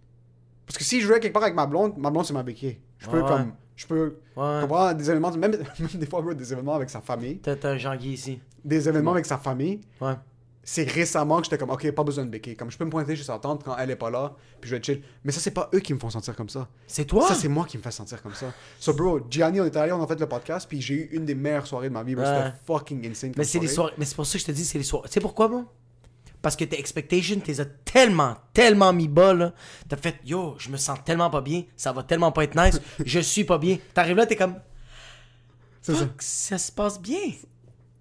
Parce 0.66 0.78
que 0.78 0.84
si 0.86 1.02
je 1.02 1.08
jouais 1.08 1.20
quelque 1.20 1.34
part 1.34 1.44
avec 1.44 1.56
ma 1.56 1.66
blonde, 1.66 1.98
ma 1.98 2.10
blonde, 2.10 2.26
c'est 2.26 2.34
ma 2.34 2.44
béquille. 2.44 2.78
Je 3.00 3.08
peux, 3.10 3.22
Ouais. 3.22 3.28
comme, 3.28 3.54
je 3.76 3.88
peux 3.88 4.16
Ouais. 4.36 4.60
comprendre 4.62 4.94
des 4.94 5.10
événements, 5.10 5.32
même, 5.32 5.52
même 5.80 5.90
des 5.96 6.06
fois, 6.06 6.34
des 6.34 6.54
événements 6.54 6.76
avec 6.76 6.90
sa 6.90 7.02
famille. 7.02 7.40
T'as 7.40 7.56
t'as 7.56 7.78
Jean-Guy 7.78 8.12
ici. 8.12 8.40
Des 8.64 8.88
événements 8.88 9.12
avec 9.12 9.26
sa 9.26 9.38
famille. 9.38 9.82
Ouais. 10.02 10.14
c'est 10.62 10.84
récemment 10.88 11.38
que 11.40 11.46
j'étais 11.46 11.58
comme, 11.58 11.72
ok, 11.72 11.90
pas 11.94 12.04
besoin 12.04 12.26
de 12.26 12.30
béquer. 12.30 12.56
Comme 12.56 12.70
je 12.70 12.78
peux 12.78 12.86
me 12.86 12.92
pointer 12.92 13.16
chez 13.16 13.24
sa 13.24 13.40
tante 13.40 13.64
quand 13.64 13.76
elle 13.78 13.90
est 13.90 13.96
pas 13.96 14.12
là, 14.12 14.36
puis 14.62 14.70
je 14.70 14.76
vais 14.76 14.84
chill. 14.84 15.02
Mais 15.24 15.32
ça, 15.32 15.40
c'est 15.40 15.50
pas 15.50 15.68
eux 15.74 15.80
qui 15.80 15.96
me 15.96 16.00
font 16.00 16.12
sentir 16.12 16.36
comme 16.36 16.50
ça. 16.50 16.68
C'est 16.86 17.06
toi? 17.06 17.28
Ça, 17.28 17.34
c'est 17.34 17.48
moi 17.48 17.66
qui 17.66 17.76
me 17.80 17.82
fais 17.82 17.90
sentir 17.90 18.22
comme 18.22 18.36
ça. 18.36 18.54
So, 18.80 18.94
bro, 18.94 19.20
Gianni, 19.32 19.60
on 19.62 19.66
est 19.66 19.76
allé, 19.76 19.92
on 19.94 20.04
a 20.04 20.06
fait 20.06 20.20
le 20.20 20.28
podcast, 20.28 20.68
puis 20.70 20.80
j'ai 20.80 20.94
eu 20.94 21.10
une 21.14 21.26
des 21.26 21.34
meilleures 21.34 21.66
soirées 21.66 21.88
de 21.90 21.94
ma 21.94 22.04
vie. 22.04 22.14
bro. 22.14 22.24
C'était 22.24 22.54
fucking 22.68 23.10
insane. 23.10 23.32
Mais 23.36 23.46
c'est 23.46 23.58
les 23.58 23.68
soirées. 23.68 23.94
Mais 23.98 24.06
c'est 24.06 24.16
pour 24.16 24.28
ça 24.28 24.34
que 24.34 24.40
je 24.42 24.46
te 24.46 24.52
dis, 24.52 24.64
c'est 24.64 24.78
les 24.78 24.84
soirées. 24.84 25.08
Tu 25.08 25.14
sais 25.14 25.22
pourquoi, 25.22 25.48
bro? 25.48 25.64
Parce 26.42 26.56
que 26.56 26.64
tes 26.64 26.80
expectations, 26.80 27.40
t'es 27.40 27.54
tellement, 27.84 28.38
tellement 28.54 28.94
mis 28.94 29.08
bas, 29.10 29.34
là. 29.34 29.54
T'as 29.90 29.98
fait, 29.98 30.16
yo, 30.26 30.56
je 30.58 30.70
me 30.70 30.78
sens 30.78 30.98
tellement 31.04 31.30
pas 31.30 31.42
bien, 31.42 31.64
ça 31.76 31.92
va 31.92 32.04
tellement 32.04 32.32
pas 32.32 32.44
être 32.46 32.56
nice, 32.56 32.80
je 33.06 33.20
suis 33.20 33.44
pas 33.44 33.58
bien. 33.58 33.78
T'arrives 33.94 34.16
là, 34.18 34.26
t'es 34.26 34.36
comme, 34.38 34.56
C'est 35.82 35.96
ça. 36.20 36.58
se 36.58 36.72
passe 36.72 37.00
bien. 37.02 37.20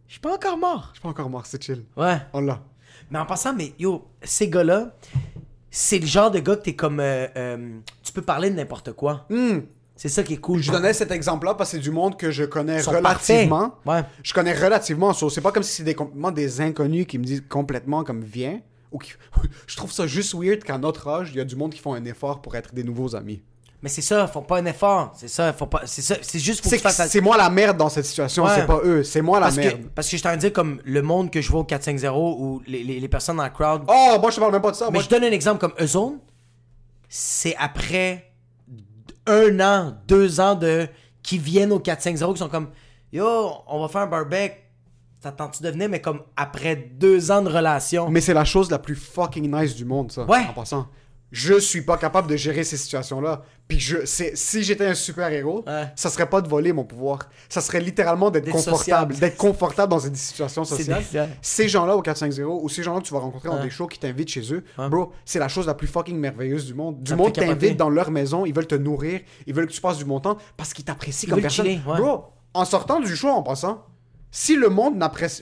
Je 0.07 0.13
suis 0.13 0.21
pas 0.21 0.35
encore 0.35 0.57
mort. 0.57 0.91
Je 0.93 0.99
suis 0.99 1.03
pas 1.03 1.09
encore 1.09 1.29
mort, 1.31 1.47
c'est 1.47 1.63
chill. 1.63 1.85
Ouais. 1.97 2.19
On 2.33 2.41
l'a. 2.41 2.63
Mais 3.11 3.19
en 3.19 3.27
passant, 3.27 3.55
mais 3.55 3.75
yo, 3.79 4.09
ces 4.23 4.49
gars-là, 4.49 4.95
c'est 5.71 5.99
le 5.99 6.07
genre 6.07 6.31
de 6.31 6.39
gars 6.39 6.57
que 6.57 6.63
t'es 6.63 6.75
comme. 6.77 7.01
euh, 7.01 7.27
euh, 7.37 7.79
tu 8.03 8.13
peux 8.13 8.23
parler 8.23 8.51
de 8.51 8.55
n'importe 8.57 8.93
quoi. 8.93 9.27
Hmm. 9.31 9.61
C'est 9.99 10.09
ça 10.09 10.23
qui 10.23 10.35
est 10.35 10.39
cool. 10.39 10.63
Je 10.63 10.71
donnais 10.71 10.93
cet 10.93 11.11
exemple-là 11.11 11.55
parce 11.55 11.71
que 11.73 11.77
c'est 11.77 11.83
du 11.83 11.91
monde 11.91 12.17
que 12.17 12.31
je 12.31 12.45
connais 12.45 12.77
Ils 12.77 12.83
sont 12.85 12.93
relativement. 12.93 13.75
Ouais. 13.85 14.03
Je 14.23 14.33
connais 14.33 14.55
relativement. 14.55 15.13
so, 15.13 15.29
c'est 15.29 15.41
pas 15.41 15.51
comme 15.51 15.65
si 15.65 15.73
c'est 15.75 15.83
des, 15.83 15.95
complètement 15.95 16.31
des 16.31 16.61
inconnus 16.61 17.05
qui 17.07 17.19
me 17.19 17.25
disent 17.25 17.43
complètement 17.49 18.05
comme 18.05 18.23
viens. 18.23 18.61
Ou 18.93 18.99
qui... 18.99 19.13
je 19.67 19.77
trouve 19.77 19.91
ça 19.93 20.07
juste 20.07 20.35
weird 20.35 20.63
qu'à 20.63 20.79
notre 20.79 21.09
âge, 21.09 21.31
il 21.33 21.39
y 21.39 21.41
a 21.41 21.45
du 21.45 21.57
monde 21.57 21.73
qui 21.75 21.81
font 21.81 21.95
un 21.95 22.05
effort 22.05 22.41
pour 22.41 22.55
être 22.55 22.73
des 22.75 22.85
nouveaux 22.85 23.17
amis. 23.17 23.43
Mais 23.83 23.89
c'est 23.89 24.03
ça, 24.03 24.27
font 24.29 24.43
pas 24.43 24.59
un 24.59 24.65
effort. 24.67 25.13
C'est 25.17 25.29
ça, 25.29 25.53
font 25.53 25.67
pas. 25.67 25.83
C'est 25.85 26.03
ça, 26.03 26.15
c'est 26.23 26.39
juste 26.39 26.63
pour 26.63 26.71
que 26.71 26.77
C'est 26.77 26.83
tu 26.83 26.89
fasses. 26.95 27.11
c'est 27.11 27.21
moi 27.21 27.37
la 27.37 27.51
merde 27.51 27.77
dans 27.77 27.89
cette 27.89 28.07
situation, 28.07 28.45
Ouais. 28.45 28.51
c'est 28.55 28.67
pas 28.67 28.81
eux. 28.85 29.03
C'est 29.05 29.21
moi 29.21 29.39
la 29.41 29.47
parce 29.47 29.57
que, 29.57 29.61
merde. 29.63 29.81
parce 29.95 30.09
que 30.09 30.17
je 30.17 30.23
t'en 30.23 30.37
dire 30.37 30.53
comme 30.53 30.81
le 30.85 31.03
monde 31.03 31.31
que 31.31 31.41
je 31.41 31.51
vois 31.51 31.61
au 31.61 31.65
4-5-0 31.65 32.09
ou 32.39 32.63
les, 32.67 32.83
les, 32.85 32.99
les 33.01 33.09
personnes 33.09 33.37
dans 33.37 33.45
le 33.45 33.51
crowd. 33.51 33.83
Oh, 33.89 34.17
moi 34.21 34.31
je 34.31 34.37
te 34.37 34.41
parle 34.41 34.53
même 34.53 34.63
pas 34.63 34.71
de 34.73 34.77
ça. 34.77 34.87
mais 34.87 34.93
Moi, 34.95 35.03
je 35.03 35.09
donne 35.09 35.25
un 35.25 35.31
exemple 35.33 35.59
comme 35.61 35.73
autres. 35.81 36.17
C'est 37.09 37.55
après 37.57 38.28
un 39.29 39.61
an, 39.61 39.95
deux 40.07 40.41
ans 40.41 40.55
de 40.55 40.89
qui 41.23 41.39
viennent 41.39 41.73
au 41.73 41.79
4-5-0 41.79 42.33
qui 42.33 42.39
sont 42.39 42.49
comme 42.49 42.69
Yo, 43.13 43.51
on 43.67 43.81
va 43.81 43.89
faire 43.89 44.03
un 44.03 44.07
barbecue. 44.07 44.55
T'attends-tu 45.21 45.63
de 45.63 45.71
venir, 45.71 45.89
mais 45.89 46.01
comme 46.01 46.23
après 46.37 46.77
deux 46.77 47.31
ans 47.31 47.43
de 47.43 47.49
relation. 47.49 48.09
Mais 48.09 48.21
c'est 48.21 48.35
la 48.35 48.45
chose 48.45 48.71
la 48.71 48.79
plus 48.79 48.95
fucking 48.95 49.53
nice 49.53 49.75
du 49.75 49.85
monde, 49.85 50.13
ça. 50.13 50.25
Ouais. 50.25 50.47
En 50.49 50.53
passant. 50.53 50.87
Je 51.31 51.59
suis 51.59 51.83
pas 51.83 51.99
capable 51.99 52.29
de 52.29 52.37
gérer 52.37 52.65
ces 52.65 52.77
situations-là. 52.79 53.43
Puis 53.69 53.79
je, 53.79 53.99
si 54.07 54.63
j'étais 54.63 54.87
un 54.87 54.95
super 54.95 55.31
héros, 55.31 55.63
Ouais. 55.67 55.85
ça 55.95 56.09
serait 56.09 56.29
pas 56.31 56.41
de 56.41 56.49
voler 56.49 56.73
mon 56.73 56.85
pouvoir. 56.85 57.19
Ça 57.51 57.61
serait 57.61 57.81
littéralement 57.81 58.31
d'être 58.31 58.49
confortable, 58.51 59.15
d'être 59.17 59.37
confortable 59.37 59.91
dans 59.91 59.99
une 59.99 60.15
situation 60.15 60.65
sociale. 60.65 61.03
Ces 61.43 61.69
gens-là 61.69 61.97
au 61.97 62.01
450 62.03 62.61
ou 62.63 62.69
ces 62.71 62.83
gens-là 62.83 63.01
que 63.01 63.07
tu 63.07 63.13
vas 63.13 63.21
rencontrer 63.21 63.49
dans 63.51 63.63
des 63.63 63.69
shows 63.71 63.87
qui 63.89 63.99
t'invitent 63.99 64.31
chez 64.31 64.55
eux, 64.55 64.65
Ouais. 64.79 64.89
bro, 64.89 65.13
c'est 65.27 65.39
la 65.39 65.49
chose 65.49 65.67
la 65.67 65.75
plus 65.75 65.87
fucking 65.87 66.17
merveilleuse 66.17 66.65
du 66.65 66.73
monde. 66.75 67.03
Du 67.03 67.11
Ça 67.11 67.17
monde 67.17 67.33
t'invite 67.35 67.77
dans 67.77 67.91
leur 67.91 68.11
maison, 68.11 68.47
ils 68.47 68.55
veulent 68.55 68.67
te 68.67 68.75
nourrir, 68.75 69.21
ils 69.47 69.53
veulent 69.55 69.67
que 69.67 69.73
tu 69.73 69.81
passes 69.83 69.99
du 69.99 70.05
bon 70.07 70.21
temps 70.21 70.39
parce 70.57 70.73
qu'ils 70.73 70.85
t'apprécient 70.87 71.29
comme 71.29 71.43
personne. 71.43 71.67
chiller. 71.67 71.81
Bro, 71.85 72.25
en 72.55 72.65
sortant 72.65 73.01
du 73.01 73.15
show 73.15 73.29
en 73.29 73.43
passant, 73.43 73.85
si 74.39 74.55
le 74.55 74.69
monde 74.69 74.95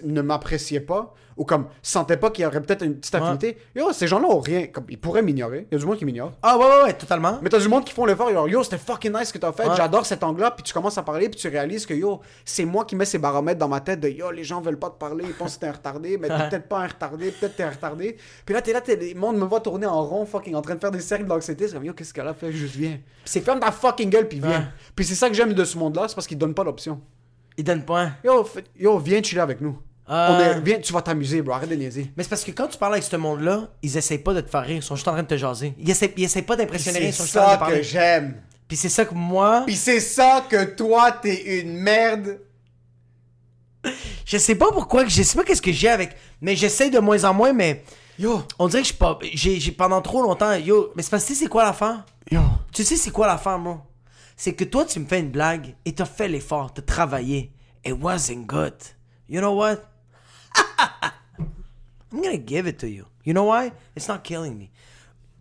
ne 0.04 0.22
m'appréciait 0.22 0.80
pas 0.80 1.12
ou 1.36 1.44
comme 1.44 1.66
sentait 1.82 2.16
pas 2.16 2.30
qu'il 2.30 2.44
y 2.44 2.46
aurait 2.46 2.62
peut-être 2.62 2.82
une 2.82 2.96
petite 2.96 3.12
Ouais. 3.14 3.20
affinité, 3.20 3.58
yo, 3.74 3.92
ces 3.92 4.06
gens-là 4.06 4.26
ont 4.26 4.38
rien. 4.40 4.68
Comme, 4.68 4.86
ils 4.88 4.98
pourraient 4.98 5.20
m'ignorer. 5.20 5.66
Il 5.70 5.74
y 5.74 5.76
a 5.76 5.78
du 5.78 5.84
monde 5.84 5.98
qui 5.98 6.06
m'ignore. 6.06 6.32
Ah 6.42 6.56
ouais, 6.56 6.64
ouais, 6.64 6.82
ouais, 6.84 6.92
totalement. 6.94 7.38
Mais 7.42 7.50
t'as 7.50 7.58
du 7.58 7.68
monde 7.68 7.84
qui 7.84 7.92
font 7.92 8.06
l'effort, 8.06 8.30
yo, 8.30 8.62
c'était 8.64 8.78
fucking 8.78 9.12
nice 9.12 9.28
ce 9.28 9.32
que 9.34 9.38
t'as 9.38 9.52
fait, 9.52 9.68
Ouais. 9.68 9.76
j'adore 9.76 10.06
cet 10.06 10.22
angle-là, 10.24 10.50
puis 10.52 10.62
tu 10.62 10.72
commences 10.72 10.96
à 10.96 11.02
parler, 11.02 11.28
puis 11.28 11.38
tu 11.38 11.46
réalises 11.48 11.84
que, 11.84 11.92
yo, 11.92 12.20
c'est 12.42 12.64
moi 12.64 12.86
qui 12.86 12.96
mets 12.96 13.04
ces 13.04 13.18
baromètres 13.18 13.58
dans 13.58 13.68
ma 13.68 13.80
tête 13.80 14.00
de, 14.00 14.08
yo, 14.08 14.30
les 14.30 14.44
gens 14.44 14.62
veulent 14.62 14.78
pas 14.78 14.88
te 14.88 14.96
parler, 14.98 15.26
ils 15.28 15.34
pensent 15.34 15.56
que 15.56 15.60
t'es 15.60 15.66
un 15.66 15.72
retardé, 15.72 16.16
mais 16.16 16.28
t'es 16.28 16.48
peut-être 16.48 16.68
pas 16.68 16.78
un 16.78 16.86
retardé, 16.86 17.30
peut-être 17.32 17.54
t'es 17.56 17.64
un 17.64 17.70
retardé. 17.70 18.16
Puis 18.46 18.54
là, 18.54 18.62
t'es 18.62 18.72
là, 18.72 18.80
t'es, 18.80 18.96
le 18.96 19.20
monde 19.20 19.36
me 19.36 19.44
voit 19.44 19.60
tourner 19.60 19.84
en 19.86 20.02
rond, 20.02 20.24
fucking, 20.24 20.54
en 20.54 20.62
train 20.62 20.74
de 20.76 20.80
faire 20.80 20.90
des 20.90 21.00
cercles 21.00 21.26
d'anxiété, 21.26 21.68
c'est 21.68 21.74
comme, 21.74 21.84
yo, 21.84 21.92
qu'est-ce 21.92 22.14
qu'elle 22.14 22.28
a 22.28 22.32
fait, 22.32 22.50
juste 22.50 22.76
viens. 22.76 22.92
Puis 22.96 23.26
c'est 23.26 23.40
ferme 23.42 23.60
ta 23.60 23.72
fucking 23.72 24.08
gueule, 24.08 24.26
puis 24.26 24.40
viens. 24.40 24.70
Puis 24.94 25.04
c'est 25.04 25.14
ça 25.14 25.28
que 25.28 25.34
j'aime 25.34 25.52
de 25.52 25.64
ce 25.66 25.76
monde-là, 25.76 26.06
c'est 26.08 26.14
parce 26.14 26.26
qu'ils 26.26 26.38
donnent 26.38 26.54
pas 26.54 26.64
l'option. 26.64 26.98
Ils 27.56 27.64
donnent 27.64 27.84
pas. 27.84 28.10
Yo, 28.24 28.44
fait- 28.44 28.66
yo, 28.78 28.98
viens 28.98 29.22
chiller 29.22 29.40
avec 29.40 29.60
nous. 29.60 29.78
On 30.08 30.38
est, 30.38 30.60
viens, 30.60 30.78
tu 30.78 30.92
vas 30.92 31.02
t'amuser, 31.02 31.42
bro, 31.42 31.54
arrête 31.54 31.68
de 31.70 31.74
niaiser. 31.74 32.12
Mais 32.16 32.22
c'est 32.22 32.28
parce 32.28 32.44
que 32.44 32.52
quand 32.52 32.68
tu 32.68 32.78
parles 32.78 32.92
avec 32.92 33.04
ce 33.04 33.16
monde-là, 33.16 33.68
ils 33.82 33.96
essayent 33.96 34.18
pas 34.18 34.34
de 34.34 34.40
te 34.40 34.48
faire 34.48 34.62
rire, 34.62 34.76
ils 34.76 34.82
sont 34.82 34.94
juste 34.94 35.08
en 35.08 35.12
train 35.12 35.22
de 35.22 35.26
te 35.28 35.36
jaser. 35.36 35.74
Ils 35.78 35.90
essayent, 35.90 36.12
ils 36.16 36.22
essayent 36.24 36.42
pas 36.42 36.54
d'impressionner 36.54 37.00
C'est 37.00 37.06
ils 37.08 37.12
sont 37.12 37.24
juste 37.24 37.36
en 37.36 37.40
train 37.40 37.48
ça 37.50 37.54
de 37.56 37.60
parler. 37.60 37.76
que 37.78 37.82
j'aime. 37.82 38.40
Puis 38.68 38.76
c'est 38.76 38.88
ça 38.88 39.04
que 39.04 39.14
moi, 39.14 39.62
Puis 39.66 39.74
c'est 39.74 39.98
ça 40.00 40.44
que 40.48 40.64
toi, 40.64 41.10
t'es 41.10 41.60
une 41.60 41.76
merde. 41.78 42.38
je 44.24 44.38
sais 44.38 44.54
pas 44.54 44.70
pourquoi, 44.72 45.06
je 45.06 45.22
sais 45.22 45.36
pas 45.36 45.44
qu'est-ce 45.44 45.62
que 45.62 45.72
j'ai 45.72 45.88
avec, 45.88 46.10
mais 46.40 46.56
j'essaie 46.56 46.90
de 46.90 46.98
moins 46.98 47.22
en 47.24 47.34
moins, 47.34 47.52
mais 47.52 47.82
Yo, 48.18 48.42
on 48.58 48.66
dirait 48.68 48.82
que 48.82 48.88
je 48.88 48.92
suis 48.92 48.98
pas, 48.98 49.18
j'ai, 49.34 49.60
j'ai 49.60 49.72
pendant 49.72 50.00
trop 50.02 50.22
longtemps, 50.22 50.52
yo, 50.54 50.90
mais 50.96 51.02
c'est 51.02 51.10
parce 51.10 51.22
que 51.24 51.28
tu 51.28 51.34
sais 51.34 51.44
c'est 51.44 51.50
quoi 51.50 51.64
l'affaire? 51.64 52.04
yo. 52.30 52.40
Tu 52.72 52.82
sais 52.84 52.96
c'est 52.96 53.10
quoi 53.10 53.26
l'affaire, 53.26 53.58
moi? 53.58 53.84
C'est 54.36 54.54
que 54.54 54.64
toi 54.64 54.84
tu 54.84 55.00
me 55.00 55.06
fais 55.06 55.20
une 55.20 55.30
blague 55.30 55.74
et 55.84 55.94
t'as 55.94 56.04
fait 56.04 56.28
l'effort, 56.28 56.72
t'as 56.74 56.82
travaillé. 56.82 57.52
It 57.84 57.94
wasn't 57.98 58.46
good. 58.46 58.74
You 59.28 59.40
know 59.40 59.54
what? 59.54 59.78
I'm 62.12 62.22
gonna 62.22 62.36
give 62.36 62.66
it 62.66 62.78
to 62.78 62.86
you. 62.86 63.06
You 63.24 63.32
know 63.32 63.50
why? 63.50 63.72
It's 63.96 64.08
not 64.08 64.18
killing 64.22 64.56
me. 64.56 64.70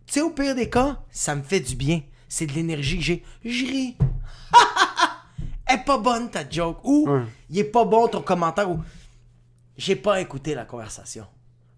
Tu 0.06 0.14
sais, 0.14 0.20
au 0.22 0.30
pire 0.30 0.54
des 0.54 0.70
cas, 0.70 1.00
ça 1.10 1.34
me 1.34 1.42
fait 1.42 1.60
du 1.60 1.74
bien. 1.76 2.02
C'est 2.28 2.46
de 2.46 2.52
l'énergie 2.52 2.98
que 2.98 3.04
j'ai. 3.04 3.24
Je 3.44 3.66
ris. 3.66 3.96
Elle 5.66 5.80
est 5.80 5.84
pas 5.84 5.98
bonne 5.98 6.30
ta 6.30 6.48
joke. 6.48 6.78
Ou 6.84 7.08
il 7.50 7.58
est 7.58 7.64
pas 7.64 7.84
bon 7.84 8.08
ton 8.08 8.22
commentaire. 8.22 8.70
Ou 8.70 8.80
j'ai 9.76 9.96
pas 9.96 10.20
écouté 10.20 10.54
la 10.54 10.64
conversation. 10.64 11.26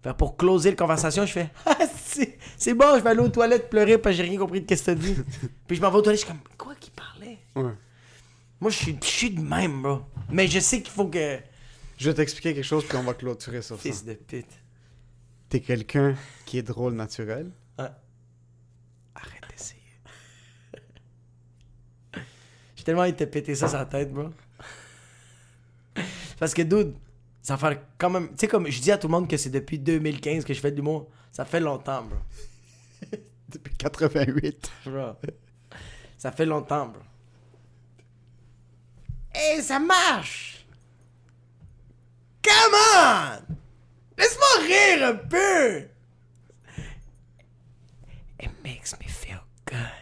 Fait 0.01 0.13
pour 0.13 0.37
closer 0.37 0.71
la 0.71 0.75
conversation, 0.75 1.25
je 1.25 1.31
fais 1.33 1.49
c'est 2.57 2.73
bon, 2.73 2.97
je 2.97 3.03
vais 3.03 3.09
aller 3.09 3.19
aux 3.19 3.29
toilettes 3.29 3.69
pleurer 3.69 3.97
parce 3.97 4.15
que 4.15 4.23
j'ai 4.23 4.29
rien 4.29 4.39
compris 4.39 4.61
de 4.61 4.75
ce 4.75 4.81
que 4.81 4.85
t'as 4.85 4.95
dit. 4.95 5.15
Puis 5.67 5.77
je 5.77 5.81
m'en 5.81 5.89
vais 5.89 5.97
aux 5.97 6.01
toilettes, 6.01 6.21
je 6.21 6.25
suis 6.25 6.33
comme 6.33 6.43
quoi 6.57 6.75
qu'il 6.75 6.93
parlait? 6.93 7.39
Ouais. 7.55 7.73
Moi, 8.59 8.71
je 8.71 8.77
suis, 8.77 8.97
je 9.01 9.07
suis 9.07 9.29
de 9.29 9.41
même, 9.41 9.81
bro. 9.81 10.01
Mais 10.29 10.47
je 10.47 10.59
sais 10.59 10.81
qu'il 10.81 10.91
faut 10.91 11.07
que. 11.07 11.39
Je 11.97 12.09
vais 12.09 12.13
t'expliquer 12.13 12.53
quelque 12.53 12.63
chose, 12.63 12.85
puis 12.87 12.97
on 12.97 13.03
va 13.03 13.13
clôturer 13.13 13.61
sur 13.61 13.75
ça. 13.75 13.81
Fils 13.81 14.05
de 14.05 14.13
pute. 14.13 14.45
T'es 15.49 15.59
quelqu'un 15.59 16.15
qui 16.45 16.57
est 16.57 16.63
drôle 16.63 16.93
naturel? 16.93 17.51
Ah. 17.77 17.97
Arrête 19.15 19.43
d'essayer. 19.49 19.81
J'ai 22.75 22.83
tellement 22.83 23.01
envie 23.01 23.11
de 23.11 23.17
te 23.17 23.25
péter 23.25 23.55
ça 23.55 23.67
sur 23.67 23.77
la 23.77 23.85
tête, 23.85 24.13
bro. 24.13 24.29
Parce 26.39 26.53
que, 26.53 26.61
dude, 26.61 26.95
ça 27.41 27.57
fait 27.57 27.81
quand 27.97 28.09
même. 28.09 28.29
Tu 28.29 28.35
sais, 28.37 28.47
comme 28.47 28.67
je 28.69 28.79
dis 28.79 28.91
à 28.91 28.97
tout 28.97 29.07
le 29.07 29.11
monde 29.11 29.27
que 29.27 29.35
c'est 29.35 29.49
depuis 29.49 29.79
2015 29.79 30.45
que 30.45 30.53
je 30.53 30.59
fais 30.59 30.71
de 30.71 30.77
l'humour. 30.77 31.09
Ça 31.39 31.45
fait 31.45 31.61
longtemps, 31.61 32.03
bro. 32.03 32.17
Depuis 33.47 33.73
88. 33.77 34.71
Bro. 34.87 35.15
Ça 36.17 36.33
fait 36.33 36.45
longtemps, 36.45 36.87
bro. 36.87 37.01
Et 39.33 39.61
ça 39.61 39.79
marche! 39.79 40.65
Come 42.43 42.73
on! 42.93 43.55
Laisse-moi 44.17 44.67
rire 44.67 45.07
un 45.07 45.15
peu! 45.15 45.87
It 48.41 48.51
makes 48.61 48.93
me 48.99 49.07
feel 49.07 49.39
good. 49.65 49.98